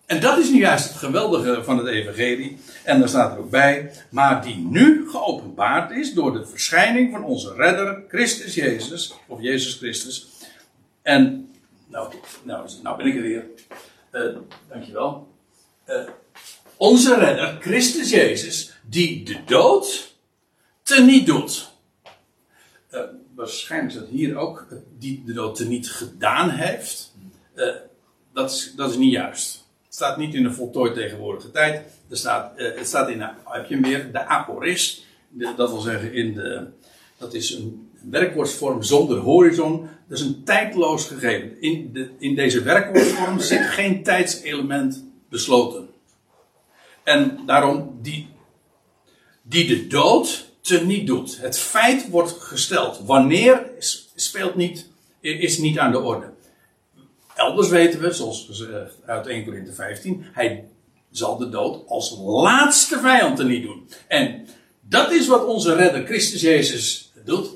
En 0.05 0.19
dat 0.19 0.37
is 0.37 0.49
nu 0.49 0.59
juist 0.59 0.87
het 0.87 0.97
geweldige 0.97 1.63
van 1.63 1.77
het 1.77 1.87
evangelie. 1.87 2.57
En 2.83 2.99
daar 2.99 3.09
staat 3.09 3.31
er 3.31 3.39
ook 3.39 3.49
bij. 3.49 3.91
Maar 4.09 4.41
die 4.41 4.55
nu 4.55 5.09
geopenbaard 5.09 5.91
is 5.91 6.13
door 6.13 6.33
de 6.33 6.45
verschijning 6.45 7.11
van 7.11 7.23
onze 7.23 7.53
redder 7.53 8.03
Christus 8.07 8.53
Jezus. 8.53 9.13
Of 9.27 9.41
Jezus 9.41 9.73
Christus. 9.73 10.27
En, 11.01 11.53
nou, 11.87 12.13
nou, 12.43 12.69
nou 12.83 12.97
ben 12.97 13.05
ik 13.05 13.15
er 13.15 13.21
weer. 13.21 13.45
Uh, 14.11 14.37
dankjewel. 14.69 15.27
Uh, 15.87 16.01
onze 16.77 17.15
redder 17.15 17.57
Christus 17.59 18.09
Jezus. 18.09 18.73
Die 18.89 19.23
de 19.23 19.43
dood 19.45 20.15
teniet 20.83 21.25
doet. 21.25 21.71
Uh, 22.91 23.01
waarschijnlijk 23.35 23.93
dat 23.93 24.07
hier 24.07 24.37
ook 24.37 24.67
die 24.97 25.23
de 25.25 25.33
dood 25.33 25.55
teniet 25.55 25.89
gedaan 25.91 26.49
heeft. 26.49 27.13
Dat, 28.33 28.51
is, 28.51 28.73
dat 28.75 28.89
is 28.89 28.97
niet 28.97 29.11
juist. 29.11 29.64
Staat 29.95 30.17
niet 30.17 30.33
in 30.33 30.43
de 30.43 30.51
voltooid 30.51 30.93
tegenwoordige 30.93 31.51
tijd. 31.51 31.81
Er 32.09 32.17
staat, 32.17 32.59
uh, 32.59 32.75
het 32.75 32.87
staat 32.87 33.09
in, 33.09 33.21
heb 33.45 33.65
je 33.67 33.73
hem 33.73 33.83
weer, 33.83 34.11
de 34.11 34.25
aporist. 34.25 35.05
Dat 35.29 35.69
wil 35.69 35.79
zeggen, 35.79 36.13
in 36.13 36.33
de, 36.33 36.67
dat 37.17 37.33
is 37.33 37.51
een 37.53 37.89
werkwoordsvorm 38.09 38.83
zonder 38.83 39.17
horizon. 39.17 39.89
Dat 40.07 40.17
is 40.17 40.25
een 40.25 40.43
tijdloos 40.43 41.07
gegeven. 41.07 41.61
In, 41.61 41.89
de, 41.93 42.09
in 42.19 42.35
deze 42.35 42.63
werkwoordsvorm 42.63 43.39
zit 43.39 43.61
geen 43.61 44.03
tijdselement 44.03 45.03
besloten. 45.29 45.89
En 47.03 47.39
daarom, 47.45 47.99
die, 48.01 48.27
die 49.41 49.67
de 49.67 49.87
dood 49.87 50.49
teniet 50.61 51.07
doet. 51.07 51.37
Het 51.41 51.59
feit 51.59 52.09
wordt 52.09 52.31
gesteld. 52.31 53.01
Wanneer 53.05 53.65
speelt 54.15 54.55
niet, 54.55 54.89
is 55.19 55.57
niet 55.57 55.79
aan 55.79 55.91
de 55.91 55.99
orde. 55.99 56.34
Elders 57.35 57.69
weten 57.69 57.99
we, 57.99 58.11
zoals 58.11 58.45
gezegd 58.45 58.95
uit 59.05 59.27
1 59.27 59.43
Corinthië 59.45 59.73
15, 59.73 60.25
hij 60.31 60.69
zal 61.11 61.37
de 61.37 61.49
dood 61.49 61.87
als 61.87 62.17
laatste 62.19 62.99
vijand 62.99 63.43
niet 63.43 63.63
doen. 63.63 63.89
En 64.07 64.47
dat 64.81 65.11
is 65.11 65.27
wat 65.27 65.45
onze 65.45 65.75
redder 65.75 66.05
Christus 66.05 66.41
Jezus 66.41 67.11
doet. 67.25 67.49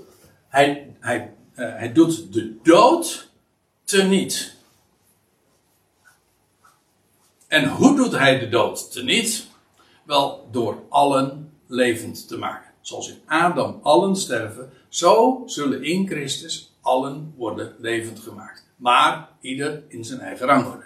Hij, 0.48 0.96
hij, 1.00 1.34
uh, 1.56 1.76
hij 1.76 1.94
doet 1.94 2.34
de 2.34 2.58
dood 2.64 3.30
teniet. 3.84 4.56
En 7.48 7.68
hoe 7.68 7.96
doet 7.96 8.12
hij 8.12 8.40
de 8.40 8.50
dood 8.50 8.92
teniet? 8.92 9.48
Wel 10.06 10.48
door 10.52 10.84
allen 10.90 11.54
levend 11.68 12.28
te 12.28 12.38
maken. 12.38 12.72
Zoals 12.82 13.10
in 13.10 13.22
Adam 13.26 13.80
allen 13.84 14.16
sterven, 14.16 14.72
zo 14.90 15.44
zullen 15.46 15.84
in 15.84 16.08
Christus 16.08 16.74
allen 16.82 17.34
worden 17.38 17.76
levend 17.80 18.20
gemaakt. 18.20 18.69
Maar 18.80 19.30
ieder 19.42 19.84
in 19.88 20.06
zijn 20.06 20.20
eigen 20.20 20.48
rangorde. 20.48 20.86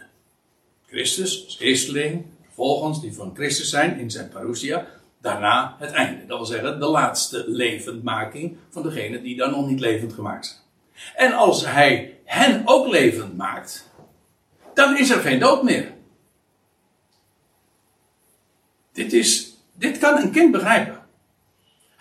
Christus 0.85 1.45
als 1.45 1.59
eersteling, 1.59 2.25
volgens 2.49 3.01
die 3.01 3.13
van 3.13 3.35
Christus 3.35 3.69
zijn 3.69 3.99
in 3.99 4.11
zijn 4.11 4.29
parousia, 4.29 4.87
daarna 5.21 5.75
het 5.79 5.91
einde. 5.91 6.25
Dat 6.25 6.37
wil 6.37 6.45
zeggen 6.45 6.79
de 6.79 6.85
laatste 6.85 7.43
levendmaking 7.47 8.57
van 8.69 8.83
degenen 8.83 9.23
die 9.23 9.35
dan 9.35 9.51
nog 9.51 9.67
niet 9.67 9.79
levend 9.79 10.13
gemaakt 10.13 10.45
zijn. 10.45 10.59
En 11.15 11.33
als 11.33 11.65
hij 11.65 12.17
hen 12.25 12.61
ook 12.65 12.87
levend 12.87 13.37
maakt, 13.37 13.89
dan 14.73 14.97
is 14.97 15.09
er 15.09 15.19
geen 15.19 15.39
dood 15.39 15.63
meer. 15.63 15.93
Dit, 18.91 19.13
is, 19.13 19.57
dit 19.73 19.97
kan 19.97 20.17
een 20.17 20.31
kind 20.31 20.51
begrijpen. 20.51 21.02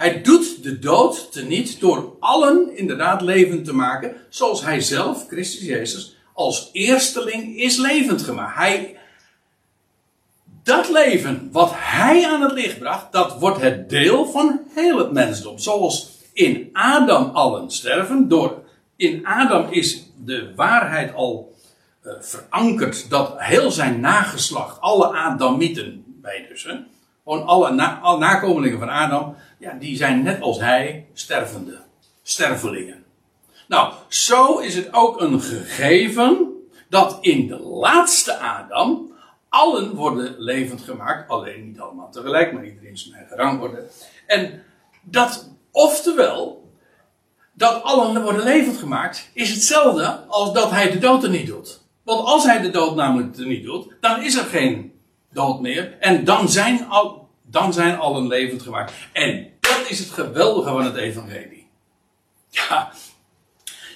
Hij 0.02 0.22
doet 0.22 0.62
de 0.62 0.78
dood 0.78 1.32
teniet 1.32 1.80
door 1.80 2.16
allen 2.20 2.76
inderdaad 2.76 3.20
levend 3.20 3.64
te 3.64 3.74
maken, 3.74 4.16
zoals 4.28 4.64
hij 4.64 4.80
zelf, 4.80 5.26
Christus 5.28 5.66
Jezus, 5.66 6.16
als 6.32 6.70
eersteling 6.72 7.56
is 7.56 7.76
levend 7.76 8.22
gemaakt. 8.22 8.56
Hij, 8.56 8.96
dat 10.62 10.88
leven 10.88 11.48
wat 11.52 11.70
hij 11.74 12.26
aan 12.26 12.42
het 12.42 12.52
licht 12.52 12.78
bracht, 12.78 13.12
dat 13.12 13.38
wordt 13.38 13.60
het 13.60 13.88
deel 13.88 14.26
van 14.26 14.60
heel 14.74 14.98
het 14.98 15.12
mensdom. 15.12 15.58
Zoals 15.58 16.10
in 16.32 16.68
Adam 16.72 17.30
allen 17.30 17.70
sterven, 17.70 18.28
door 18.28 18.64
in 18.96 19.26
Adam 19.26 19.66
is 19.70 20.02
de 20.24 20.52
waarheid 20.56 21.14
al 21.14 21.54
uh, 22.02 22.12
verankerd 22.20 23.10
dat 23.10 23.34
heel 23.36 23.70
zijn 23.70 24.00
nageslacht, 24.00 24.80
alle 24.80 25.12
Adamieten, 25.12 26.04
wij 26.22 26.46
dus, 26.48 26.66
gewoon 27.24 27.46
alle, 27.46 27.70
na, 27.70 27.98
alle 27.98 28.18
nakomelingen 28.18 28.78
van 28.78 28.88
Adam, 28.88 29.36
ja, 29.58 29.72
die 29.72 29.96
zijn 29.96 30.22
net 30.22 30.40
als 30.40 30.60
hij 30.60 31.06
stervende. 31.12 31.80
Stervelingen. 32.22 33.04
Nou, 33.68 33.92
zo 34.08 34.58
is 34.58 34.74
het 34.74 34.92
ook 34.92 35.20
een 35.20 35.40
gegeven 35.40 36.52
dat 36.88 37.18
in 37.20 37.46
de 37.46 37.58
laatste 37.58 38.38
Adam 38.38 39.12
allen 39.48 39.94
worden 39.94 40.34
levend 40.38 40.80
gemaakt. 40.80 41.30
Alleen 41.30 41.66
niet 41.66 41.80
allemaal 41.80 42.10
tegelijk, 42.10 42.52
maar 42.52 42.64
iedereen 42.64 42.98
zijn 42.98 43.14
eigen 43.14 43.36
rang 43.36 43.58
worden. 43.58 43.84
En 44.26 44.62
dat, 45.02 45.50
oftewel, 45.70 46.70
dat 47.52 47.82
allen 47.82 48.22
worden 48.22 48.44
levend 48.44 48.76
gemaakt, 48.76 49.30
is 49.34 49.50
hetzelfde 49.50 50.06
als 50.26 50.52
dat 50.52 50.70
hij 50.70 50.90
de 50.90 50.98
dood 50.98 51.22
er 51.22 51.30
niet 51.30 51.46
doet. 51.46 51.80
Want 52.02 52.26
als 52.26 52.44
hij 52.44 52.60
de 52.60 52.70
dood 52.70 52.96
namelijk 52.96 53.36
er 53.36 53.46
niet 53.46 53.64
doet, 53.64 53.94
dan 54.00 54.22
is 54.22 54.36
er 54.36 54.44
geen 54.44 54.91
dood 55.32 55.60
meer. 55.60 55.96
En 56.00 56.24
dan 56.24 56.48
zijn, 56.48 56.86
al, 56.88 57.28
dan 57.42 57.72
zijn 57.72 57.98
allen 57.98 58.26
levend 58.26 58.62
gemaakt. 58.62 58.92
En 59.12 59.50
dat 59.60 59.84
is 59.88 59.98
het 59.98 60.10
geweldige 60.10 60.68
van 60.68 60.84
het 60.84 60.96
evangelie. 60.96 61.66
Ja, 62.48 62.92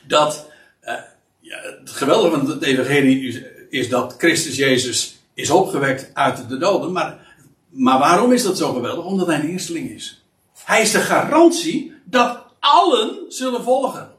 dat, 0.07 0.51
uh, 0.83 0.95
ja, 1.41 1.59
het 1.61 1.91
geweldige 1.91 2.37
van 2.37 2.51
het 2.51 2.63
evangelie 2.63 3.29
is, 3.29 3.41
is, 3.71 3.89
dat 3.89 4.15
Christus 4.19 4.57
Jezus 4.57 5.19
is 5.35 5.51
opgewekt 5.51 6.11
uit 6.15 6.49
de 6.49 6.59
doden. 6.59 6.93
Maar, 6.93 7.35
maar 7.69 7.99
waarom 7.99 8.33
is 8.33 8.43
dat 8.43 8.59
zo 8.59 8.73
geweldig? 8.73 9.05
Omdat 9.05 9.27
hij 9.27 9.41
een 9.41 9.49
eersteling 9.49 9.91
is. 9.91 10.25
Hij 10.65 10.83
is 10.83 10.91
de 10.91 11.01
garantie 11.01 11.95
dat 12.05 12.45
allen 12.59 13.25
zullen 13.29 13.63
volgen. 13.63 14.15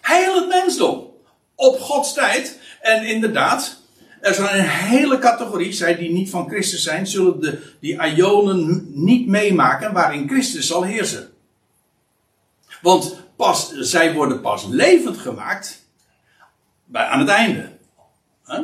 Heel 0.00 0.34
het 0.34 0.48
mensdom. 0.48 1.10
Op 1.54 1.80
Gods 1.80 2.12
tijd. 2.12 2.60
En 2.80 3.04
inderdaad, 3.04 3.81
er 4.22 4.34
zijn 4.34 4.58
een 4.58 4.68
hele 4.68 5.18
categorie, 5.18 5.72
zij 5.72 5.96
die 5.96 6.10
niet 6.10 6.30
van 6.30 6.48
Christus 6.48 6.82
zijn, 6.82 7.06
zullen 7.06 7.40
de, 7.40 7.62
die 7.80 8.02
Ionen 8.02 8.86
niet 8.90 9.26
meemaken 9.26 9.92
waarin 9.92 10.28
Christus 10.28 10.66
zal 10.66 10.82
heersen. 10.82 11.30
Want 12.82 13.16
pas, 13.36 13.72
zij 13.72 14.14
worden 14.14 14.40
pas 14.40 14.66
levend 14.66 15.18
gemaakt 15.18 15.86
bij, 16.84 17.04
aan 17.04 17.18
het 17.18 17.28
einde. 17.28 17.70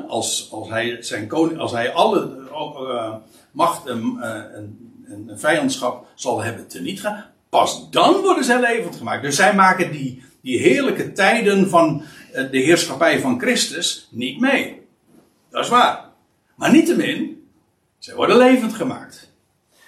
Als, 0.08 0.48
als, 0.52 0.68
hij 0.68 1.02
zijn 1.02 1.26
koning, 1.26 1.58
als 1.58 1.72
hij 1.72 1.92
alle 1.92 2.36
uh, 2.52 3.14
macht 3.50 3.86
en, 3.86 4.18
uh, 5.08 5.36
vijandschap 5.36 6.06
zal 6.14 6.42
hebben 6.42 6.68
teniet 6.68 7.00
gaan, 7.00 7.24
pas 7.48 7.90
dan 7.90 8.20
worden 8.20 8.44
zij 8.44 8.60
levend 8.60 8.96
gemaakt. 8.96 9.22
Dus 9.22 9.36
zij 9.36 9.54
maken 9.54 9.92
die, 9.92 10.22
die 10.40 10.58
heerlijke 10.58 11.12
tijden 11.12 11.68
van 11.68 12.02
uh, 12.34 12.50
de 12.50 12.58
heerschappij 12.58 13.20
van 13.20 13.40
Christus 13.40 14.08
niet 14.10 14.40
mee. 14.40 14.77
Dat 15.50 15.64
is 15.64 15.70
waar. 15.70 16.04
Maar 16.56 16.72
niettemin, 16.72 17.48
zij 17.98 18.14
worden 18.14 18.36
levend 18.36 18.74
gemaakt. 18.74 19.32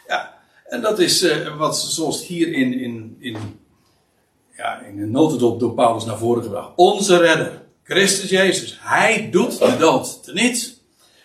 Ja, 0.07 0.39
en 0.65 0.81
dat 0.81 0.99
is 0.99 1.27
wat 1.57 1.79
zoals 1.79 2.27
hier 2.27 2.53
in, 2.53 2.73
in, 2.73 3.17
in, 3.19 3.61
ja, 4.57 4.81
in 4.81 5.01
een 5.01 5.11
notendop 5.11 5.61
door 5.61 5.75
Paulus 5.75 6.05
naar 6.05 6.19
voren 6.19 6.43
gebracht. 6.43 6.73
Onze 6.77 7.17
redder. 7.17 7.63
Christus 7.83 8.31
Jezus, 8.31 8.79
hij 8.81 9.31
doet 9.31 9.59
de 9.59 9.77
dood 9.77 10.25
teniet. 10.25 10.81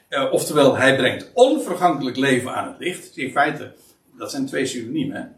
Uh, 0.09 0.31
oftewel, 0.31 0.77
hij 0.77 0.95
brengt 0.95 1.29
onvergankelijk 1.33 2.17
leven 2.17 2.55
aan 2.55 2.67
het 2.67 2.79
licht. 2.79 3.17
In 3.17 3.31
feite, 3.31 3.73
dat 4.17 4.31
zijn 4.31 4.45
twee 4.45 4.65
synoniemen. 4.65 5.35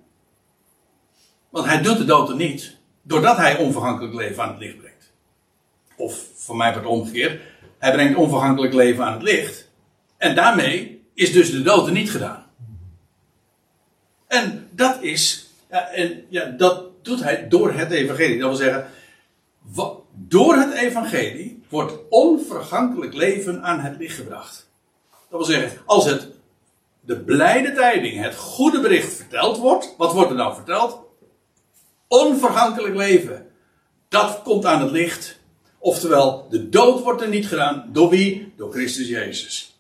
Want 1.50 1.66
hij 1.66 1.82
doet 1.82 1.98
de 1.98 2.06
dood 2.06 2.38
niet, 2.38 2.78
doordat 3.02 3.38
hij 3.38 3.58
onvergankelijk 3.58 4.14
leven 4.14 4.44
aan 4.44 4.50
het 4.50 4.60
licht 4.60 4.78
brengt. 4.78 5.12
Of 5.96 6.26
voor 6.36 6.58
mij 6.58 6.74
wordt 6.74 6.88
omgekeerd, 6.88 7.42
hij 7.78 7.92
brengt 7.92 8.18
onvergankelijk 8.18 8.74
leven 8.74 9.06
aan 9.06 9.14
het 9.14 9.22
licht. 9.22 9.70
En 10.18 10.36
daarmee 10.36 11.06
is 11.14 11.32
dus 11.32 11.52
de 11.52 11.62
dood 11.62 11.92
niet 11.92 12.12
gedaan. 12.12 12.46
En 14.28 14.70
dat 14.72 15.02
is, 15.02 15.50
ja, 15.70 15.90
en, 15.90 16.26
ja, 16.30 16.46
dat 16.46 16.84
doet 17.02 17.24
hij 17.24 17.48
door 17.48 17.72
het 17.72 17.92
evangelie. 17.92 18.40
Dat 18.40 18.48
wil 18.50 18.58
zeggen, 18.58 18.88
door 20.14 20.56
het 20.56 20.74
evangelie 20.74 21.64
wordt 21.70 21.94
onvergankelijk 22.10 23.14
leven 23.14 23.64
aan 23.64 23.80
het 23.80 23.98
licht 23.98 24.16
gebracht. 24.16 24.70
Dat 25.10 25.40
wil 25.40 25.44
zeggen, 25.44 25.82
als 25.86 26.06
het 26.06 26.28
de 27.02 27.20
blijde 27.20 27.74
tijding, 27.74 28.24
het 28.24 28.36
goede 28.36 28.80
bericht 28.80 29.14
verteld 29.14 29.58
wordt, 29.58 29.94
wat 29.98 30.14
wordt 30.14 30.30
er 30.30 30.36
nou 30.36 30.56
verteld? 30.56 31.00
Onvergankelijk 32.08 32.96
leven. 32.96 33.48
Dat 34.10 34.42
komt 34.44 34.66
aan 34.66 34.82
het 34.82 34.92
licht. 34.92 35.37
Oftewel, 35.88 36.48
de 36.50 36.70
dood 36.70 37.04
wordt 37.04 37.22
er 37.22 37.28
niet 37.28 37.48
gedaan. 37.48 37.90
Door 37.92 38.10
wie? 38.10 38.54
Door 38.58 38.72
Christus 38.72 39.08
Jezus. 39.08 39.80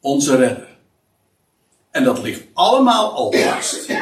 Onze 0.00 0.36
redder. 0.36 0.68
En 1.90 2.04
dat 2.04 2.22
ligt 2.22 2.46
allemaal 2.52 3.12
al 3.12 3.32
vast. 3.32 3.92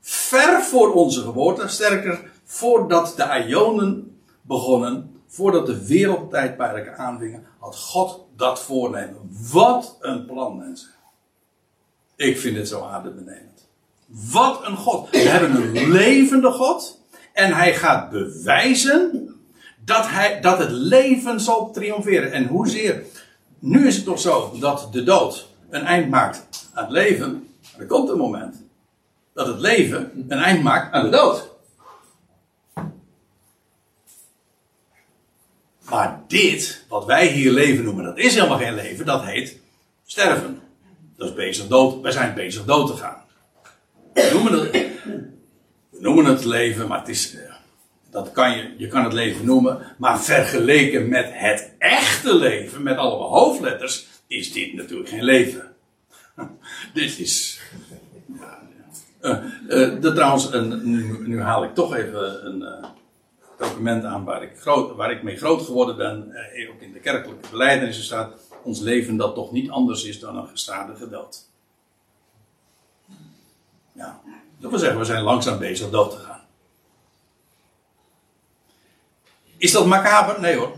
Ver 0.00 0.62
voor 0.62 0.92
onze 0.92 1.22
geboorte. 1.22 1.68
Sterker, 1.68 2.30
voordat 2.44 3.14
de 3.16 3.44
Ionen 3.48 4.18
begonnen, 4.42 5.20
voordat 5.26 5.66
de 5.66 5.86
wereldtijdperken 5.86 6.96
aanvingen, 6.96 7.46
had 7.58 7.76
God 7.76 8.20
dat 8.36 8.60
voornemen. 8.60 9.30
Wat 9.52 9.96
een 10.00 10.26
plan, 10.26 10.56
mensen. 10.56 10.90
Ik 12.16 12.38
vind 12.38 12.56
het 12.56 12.68
zo 12.68 12.82
adembenemend. 12.82 13.68
Wat 14.06 14.66
een 14.66 14.76
God. 14.76 15.10
We 15.10 15.18
hebben 15.18 15.54
een 15.54 15.90
levende 15.90 16.50
God. 16.50 17.00
En 17.32 17.52
hij 17.52 17.74
gaat 17.74 18.10
bewijzen 18.10 19.30
dat, 19.86 20.08
hij, 20.08 20.40
dat 20.40 20.58
het 20.58 20.70
leven 20.70 21.40
zal 21.40 21.70
triomferen. 21.72 22.32
En 22.32 22.46
hoezeer. 22.46 23.02
Nu 23.58 23.86
is 23.86 23.96
het 23.96 24.04
toch 24.04 24.20
zo 24.20 24.56
dat 24.60 24.88
de 24.92 25.02
dood 25.02 25.48
een 25.70 25.84
eind 25.84 26.10
maakt 26.10 26.68
aan 26.74 26.84
het 26.84 26.92
leven. 26.92 27.48
Er 27.78 27.86
komt 27.86 28.08
een 28.08 28.18
moment 28.18 28.64
dat 29.34 29.46
het 29.46 29.58
leven 29.58 30.24
een 30.28 30.38
eind 30.38 30.62
maakt 30.62 30.92
aan 30.92 31.04
de 31.04 31.16
dood. 31.16 31.48
Maar 35.88 36.22
dit, 36.26 36.84
wat 36.88 37.04
wij 37.04 37.26
hier 37.26 37.52
leven 37.52 37.84
noemen, 37.84 38.04
dat 38.04 38.18
is 38.18 38.34
helemaal 38.34 38.58
geen 38.58 38.74
leven, 38.74 39.06
dat 39.06 39.24
heet 39.24 39.58
sterven. 40.06 40.60
Dat 41.16 41.28
is 41.28 41.34
bezig 41.34 41.66
dood, 41.66 42.00
wij 42.00 42.12
zijn 42.12 42.34
bezig 42.34 42.64
dood 42.64 42.86
te 42.86 42.96
gaan. 42.96 43.22
We 44.14 44.30
noemen 44.32 44.52
het, 44.52 44.72
we 45.90 46.00
noemen 46.00 46.24
het 46.24 46.44
leven, 46.44 46.88
maar 46.88 46.98
het 46.98 47.08
is, 47.08 47.34
eh, 47.34 47.45
dat 48.10 48.32
kan 48.32 48.56
je, 48.56 48.74
je 48.76 48.88
kan 48.88 49.04
het 49.04 49.12
leven 49.12 49.44
noemen, 49.44 49.94
maar 49.98 50.20
vergeleken 50.20 51.08
met 51.08 51.26
het 51.32 51.74
echte 51.78 52.34
leven, 52.34 52.82
met 52.82 52.96
alle 52.96 53.24
hoofdletters, 53.24 54.06
is 54.26 54.52
dit 54.52 54.74
natuurlijk 54.74 55.08
geen 55.08 55.24
leven. 55.24 55.74
dit 56.94 57.18
is. 57.18 57.60
Uh, 59.20 59.94
trouwens, 59.98 60.52
nu, 60.52 61.28
nu, 61.28 61.40
haal 61.40 61.64
ik 61.64 61.74
toch 61.74 61.94
even 61.94 62.46
een. 62.46 62.60
Uh, 62.60 62.88
document 63.56 64.04
aan 64.04 64.24
waar 64.24 64.42
ik, 64.42 64.58
groot, 64.58 64.96
waar 64.96 65.10
ik 65.10 65.22
mee 65.22 65.36
groot 65.36 65.62
geworden 65.62 65.96
ben, 65.96 66.32
eh, 66.32 66.70
ook 66.70 66.80
in 66.80 66.92
de 66.92 66.98
kerkelijke 66.98 67.50
beleidenissen 67.50 68.04
staat, 68.04 68.32
ons 68.62 68.80
leven 68.80 69.16
dat 69.16 69.34
toch 69.34 69.52
niet 69.52 69.70
anders 69.70 70.04
is 70.04 70.20
dan 70.20 70.36
een 70.36 70.48
gestadige 70.48 71.08
dood. 71.08 71.48
Ja, 73.92 74.20
dat 74.58 74.70
wil 74.70 74.78
zeggen, 74.78 74.98
we 74.98 75.04
zijn 75.04 75.22
langzaam 75.22 75.58
bezig 75.58 75.90
dood 75.90 76.10
te 76.10 76.16
gaan. 76.16 76.35
Is 79.58 79.72
dat 79.72 79.86
macaber? 79.86 80.40
Nee 80.40 80.56
hoor. 80.56 80.72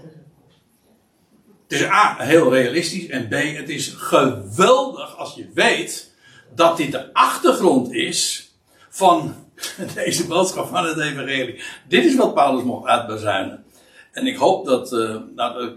Het 1.68 1.80
is 1.80 1.86
A, 1.86 2.16
heel 2.18 2.52
realistisch 2.52 3.08
en 3.08 3.28
B, 3.28 3.32
het 3.32 3.68
is 3.68 3.88
geweldig 3.96 5.16
als 5.16 5.34
je 5.34 5.50
weet 5.54 6.14
dat 6.54 6.76
dit 6.76 6.92
de 6.92 7.14
achtergrond 7.14 7.92
is 7.92 8.50
van 8.88 9.34
deze 9.94 10.26
boodschap 10.26 10.68
van 10.68 10.84
het 10.84 10.98
evangelie. 10.98 11.62
Dit 11.88 12.04
is 12.04 12.16
wat 12.16 12.34
Paulus 12.34 12.64
mocht 12.64 12.88
uitbezuinen. 12.88 13.64
En 14.12 14.26
ik 14.26 14.36
hoop 14.36 14.66
dat, 14.66 14.92
uh, 14.92 15.16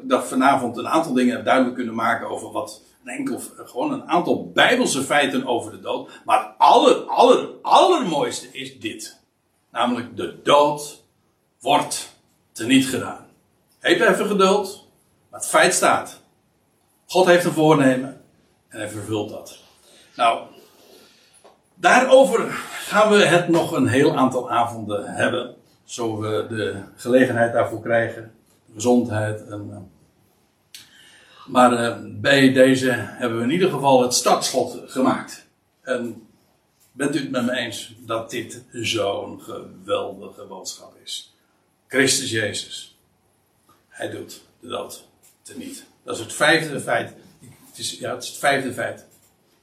dat 0.01 0.27
vanavond 0.27 0.77
een 0.77 0.87
aantal 0.87 1.13
dingen 1.13 1.43
duidelijk 1.43 1.75
kunnen 1.75 1.95
maken 1.95 2.29
over 2.29 2.51
wat 2.51 2.81
een 3.03 3.13
enkel, 3.13 3.41
gewoon 3.55 3.91
een 3.93 4.07
aantal 4.07 4.51
bijbelse 4.51 5.01
feiten 5.01 5.45
over 5.45 5.71
de 5.71 5.79
dood. 5.79 6.09
Maar 6.25 6.39
het 6.39 6.49
aller, 6.57 6.95
aller, 6.95 7.49
allermooiste 7.61 8.47
is 8.51 8.79
dit. 8.79 9.19
Namelijk 9.71 10.17
de 10.17 10.39
dood 10.43 11.03
wordt 11.59 12.20
teniet 12.51 12.85
gedaan. 12.85 13.25
Heeft 13.79 14.01
even 14.01 14.27
geduld, 14.27 14.87
maar 15.29 15.39
het 15.39 15.49
feit 15.49 15.73
staat. 15.73 16.21
God 17.05 17.25
heeft 17.25 17.45
een 17.45 17.51
voornemen 17.51 18.21
en 18.67 18.79
hij 18.79 18.89
vervult 18.89 19.29
dat. 19.29 19.57
Nou, 20.15 20.47
Daarover 21.81 22.49
gaan 22.85 23.11
we 23.11 23.25
het 23.25 23.47
nog 23.47 23.71
een 23.71 23.87
heel 23.87 24.15
aantal 24.15 24.51
avonden 24.51 25.05
hebben. 25.05 25.55
Zo 25.83 26.19
we 26.19 26.45
de 26.49 26.81
gelegenheid 26.95 27.53
daarvoor 27.53 27.81
krijgen. 27.81 28.31
Gezondheid. 28.73 29.47
En, 29.47 29.67
uh. 29.69 29.77
maar 31.45 31.73
uh, 31.73 31.97
bij 32.03 32.53
deze 32.53 32.91
hebben 32.91 33.37
we 33.37 33.43
in 33.43 33.51
ieder 33.51 33.69
geval 33.69 34.01
het 34.01 34.13
startschot 34.13 34.77
gemaakt. 34.85 35.47
En 35.81 36.27
bent 36.91 37.15
u 37.15 37.19
het 37.19 37.31
met 37.31 37.45
me 37.45 37.51
eens 37.51 37.95
dat 37.99 38.29
dit 38.29 38.63
zo'n 38.71 39.41
geweldige 39.41 40.43
boodschap 40.43 40.93
is? 41.03 41.30
Christus 41.91 42.29
Jezus. 42.29 42.97
Hij 43.87 44.09
doet 44.09 44.41
de 44.59 44.67
dood 44.67 45.07
teniet. 45.41 45.85
Dat 46.03 46.15
is 46.15 46.23
het 46.23 46.33
vijfde 46.33 46.79
feit. 46.79 47.13
Het 47.69 47.77
is, 47.77 47.91
ja, 47.99 48.13
het 48.13 48.23
is 48.23 48.29
het 48.29 48.37
vijfde 48.37 48.73
feit. 48.73 49.05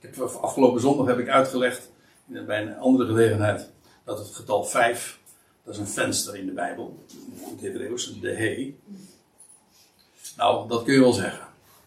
Ik 0.01 0.15
heb, 0.15 0.25
afgelopen 0.25 0.81
zondag 0.81 1.07
heb 1.07 1.19
ik 1.19 1.29
uitgelegd 1.29 1.91
bij 2.25 2.63
een 2.63 2.77
andere 2.77 3.09
gelegenheid 3.09 3.71
dat 4.05 4.19
het 4.19 4.35
getal 4.35 4.65
5, 4.65 5.19
dat 5.65 5.75
is 5.75 5.81
een 5.81 5.89
venster 5.89 6.37
in 6.37 6.47
de 6.47 6.53
Bijbel, 6.53 7.05
in 7.09 7.49
het 7.51 7.61
Hebreeuws, 7.61 8.21
de 8.21 8.35
he. 8.35 8.77
Nou, 10.37 10.69
dat 10.69 10.85
kun 10.85 10.95
je 10.95 11.01
wel 11.01 11.13
zeggen. 11.13 11.47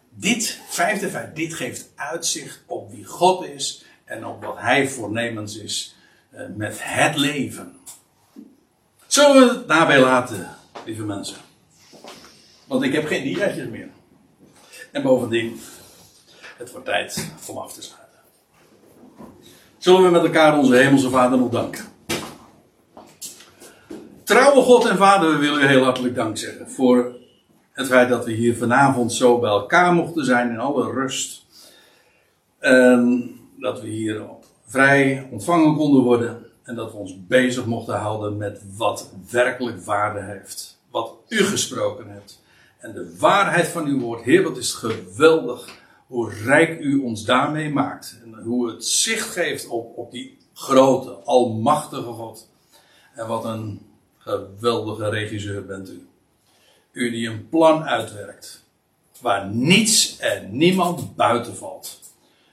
Dit, 0.09 0.59
vijfde 0.69 1.09
feit, 1.09 1.35
dit 1.35 1.53
geeft 1.53 1.91
uitzicht 1.95 2.61
op 2.65 2.91
wie 2.91 3.05
God 3.05 3.45
is 3.45 3.85
en 4.03 4.25
op 4.25 4.43
wat 4.43 4.57
Hij 4.57 4.87
voornemens 4.87 5.57
is 5.57 5.95
eh, 6.29 6.45
met 6.55 6.77
het 6.79 7.15
leven. 7.15 7.79
Zullen 9.11 9.47
we 9.47 9.53
het 9.53 9.67
daarbij 9.67 9.99
laten, 9.99 10.49
lieve 10.85 11.03
mensen? 11.03 11.37
Want 12.67 12.83
ik 12.83 12.93
heb 12.93 13.05
geen 13.05 13.23
diaatjes 13.23 13.67
meer. 13.67 13.89
En 14.91 15.01
bovendien, 15.01 15.59
het 16.57 16.71
wordt 16.71 16.85
tijd 16.85 17.31
om 17.47 17.57
af 17.57 17.73
te 17.73 17.81
sluiten. 17.81 18.19
Zullen 19.77 20.03
we 20.03 20.09
met 20.09 20.23
elkaar 20.23 20.57
onze 20.57 20.75
hemelse 20.75 21.09
Vader 21.09 21.39
nog 21.39 21.49
danken? 21.49 21.85
Trouwe 24.23 24.61
God 24.61 24.85
en 24.85 24.97
Vader, 24.97 25.31
we 25.31 25.37
willen 25.37 25.61
u 25.61 25.65
heel 25.65 25.83
hartelijk 25.83 26.15
dank 26.15 26.37
zeggen 26.37 26.69
voor 26.69 27.15
het 27.71 27.87
feit 27.87 28.09
dat 28.09 28.25
we 28.25 28.31
hier 28.31 28.57
vanavond 28.57 29.13
zo 29.13 29.39
bij 29.39 29.49
elkaar 29.49 29.93
mochten 29.93 30.25
zijn 30.25 30.49
in 30.49 30.59
alle 30.59 30.91
rust. 30.91 31.45
En 32.59 33.31
dat 33.57 33.81
we 33.81 33.87
hier 33.87 34.21
vrij 34.65 35.27
ontvangen 35.31 35.75
konden 35.75 36.01
worden. 36.01 36.50
En 36.63 36.75
dat 36.75 36.91
we 36.91 36.97
ons 36.97 37.27
bezig 37.27 37.65
mochten 37.65 37.95
houden 37.95 38.37
met 38.37 38.61
wat 38.77 39.13
werkelijk 39.29 39.83
waarde 39.83 40.21
heeft. 40.21 40.79
Wat 40.89 41.13
u 41.27 41.37
gesproken 41.37 42.09
hebt. 42.09 42.39
En 42.77 42.93
de 42.93 43.17
waarheid 43.17 43.67
van 43.67 43.85
uw 43.85 43.99
woord. 43.99 44.23
Heer, 44.23 44.43
wat 44.43 44.57
is 44.57 44.73
geweldig 44.73 45.79
hoe 46.07 46.33
rijk 46.33 46.79
u 46.79 46.97
ons 46.97 47.25
daarmee 47.25 47.69
maakt. 47.69 48.19
En 48.23 48.41
hoe 48.43 48.69
het 48.69 48.85
zicht 48.85 49.29
geeft 49.29 49.67
op, 49.67 49.97
op 49.97 50.11
die 50.11 50.37
grote, 50.53 51.11
almachtige 51.11 52.11
God. 52.11 52.49
En 53.13 53.27
wat 53.27 53.45
een 53.45 53.81
geweldige 54.17 55.09
regisseur 55.09 55.65
bent 55.65 55.89
u. 55.89 56.07
U 56.91 57.11
die 57.11 57.29
een 57.29 57.49
plan 57.49 57.83
uitwerkt. 57.83 58.63
waar 59.21 59.47
niets 59.47 60.17
en 60.19 60.57
niemand 60.57 61.15
buiten 61.15 61.55
valt. 61.55 61.99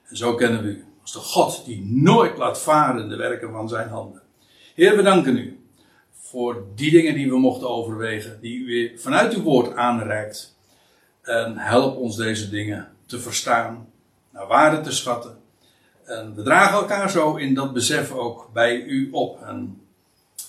En 0.09 0.16
zo 0.16 0.35
kennen 0.35 0.62
we 0.62 0.68
u 0.68 0.88
de 1.12 1.18
God 1.18 1.62
die 1.64 1.85
nooit 1.85 2.39
laat 2.39 2.60
varen 2.60 3.09
de 3.09 3.16
werken 3.16 3.51
van 3.51 3.68
zijn 3.68 3.89
handen. 3.89 4.22
Heer, 4.74 4.97
we 4.97 5.02
danken 5.02 5.36
u 5.36 5.60
voor 6.12 6.64
die 6.74 6.90
dingen 6.90 7.14
die 7.14 7.30
we 7.30 7.39
mochten 7.39 7.68
overwegen, 7.68 8.39
die 8.40 8.59
u 8.59 8.98
vanuit 8.98 9.35
uw 9.35 9.43
woord 9.43 9.74
aanreikt. 9.74 10.56
En 11.22 11.59
help 11.59 11.97
ons 11.97 12.16
deze 12.16 12.51
dingen 12.51 12.89
te 13.06 13.18
verstaan, 13.18 13.89
naar 14.30 14.47
waarde 14.47 14.80
te 14.80 14.93
schatten. 14.93 15.39
En 16.05 16.35
we 16.35 16.43
dragen 16.43 16.78
elkaar 16.78 17.10
zo 17.10 17.36
in 17.36 17.55
dat 17.55 17.72
besef 17.72 18.12
ook 18.12 18.51
bij 18.52 18.82
u 18.82 19.09
op. 19.12 19.43
En 19.43 19.80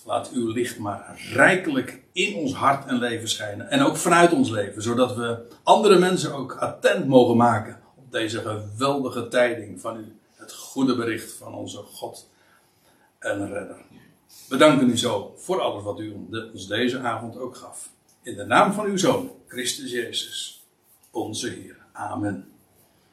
laat 0.06 0.31
uw 0.34 0.52
licht 0.52 0.80
maar 0.80 1.19
rijkelijk 1.34 2.02
in 2.11 2.36
ons 2.36 2.53
hart 2.53 2.86
en 2.86 2.99
leven 2.99 3.30
schijnen. 3.30 3.69
En 3.69 3.81
ook 3.81 3.98
vanuit 3.98 4.34
ons 4.34 4.49
leven, 4.49 4.81
zodat 4.81 5.15
we 5.15 5.38
andere 5.64 5.99
mensen 5.99 6.34
ook 6.34 6.56
attent 6.56 7.07
mogen 7.07 7.38
maken 7.38 7.80
op 7.95 8.11
deze 8.11 8.40
geweldige 8.40 9.27
tijding 9.27 9.81
van 9.81 9.98
u. 9.98 10.19
Goede 10.54 10.96
bericht 10.96 11.32
van 11.32 11.54
onze 11.54 11.78
God 11.78 12.30
en 13.20 13.48
Redder. 13.48 13.86
We 14.48 14.58
danken 14.58 14.90
u 14.90 14.98
zo 14.98 15.34
voor 15.38 15.62
alles 15.62 15.84
wat 15.84 16.00
u 16.00 16.14
ons 16.54 16.68
deze 16.68 17.00
avond 17.00 17.38
ook 17.38 17.56
gaf. 17.56 17.92
In 18.22 18.36
de 18.36 18.46
naam 18.46 18.74
van 18.74 18.86
uw 18.86 18.98
Zoon, 18.98 19.32
Christus 19.48 19.92
Jezus, 19.92 20.66
onze 21.12 21.50
Heer. 21.50 21.78
Amen. 21.92 22.59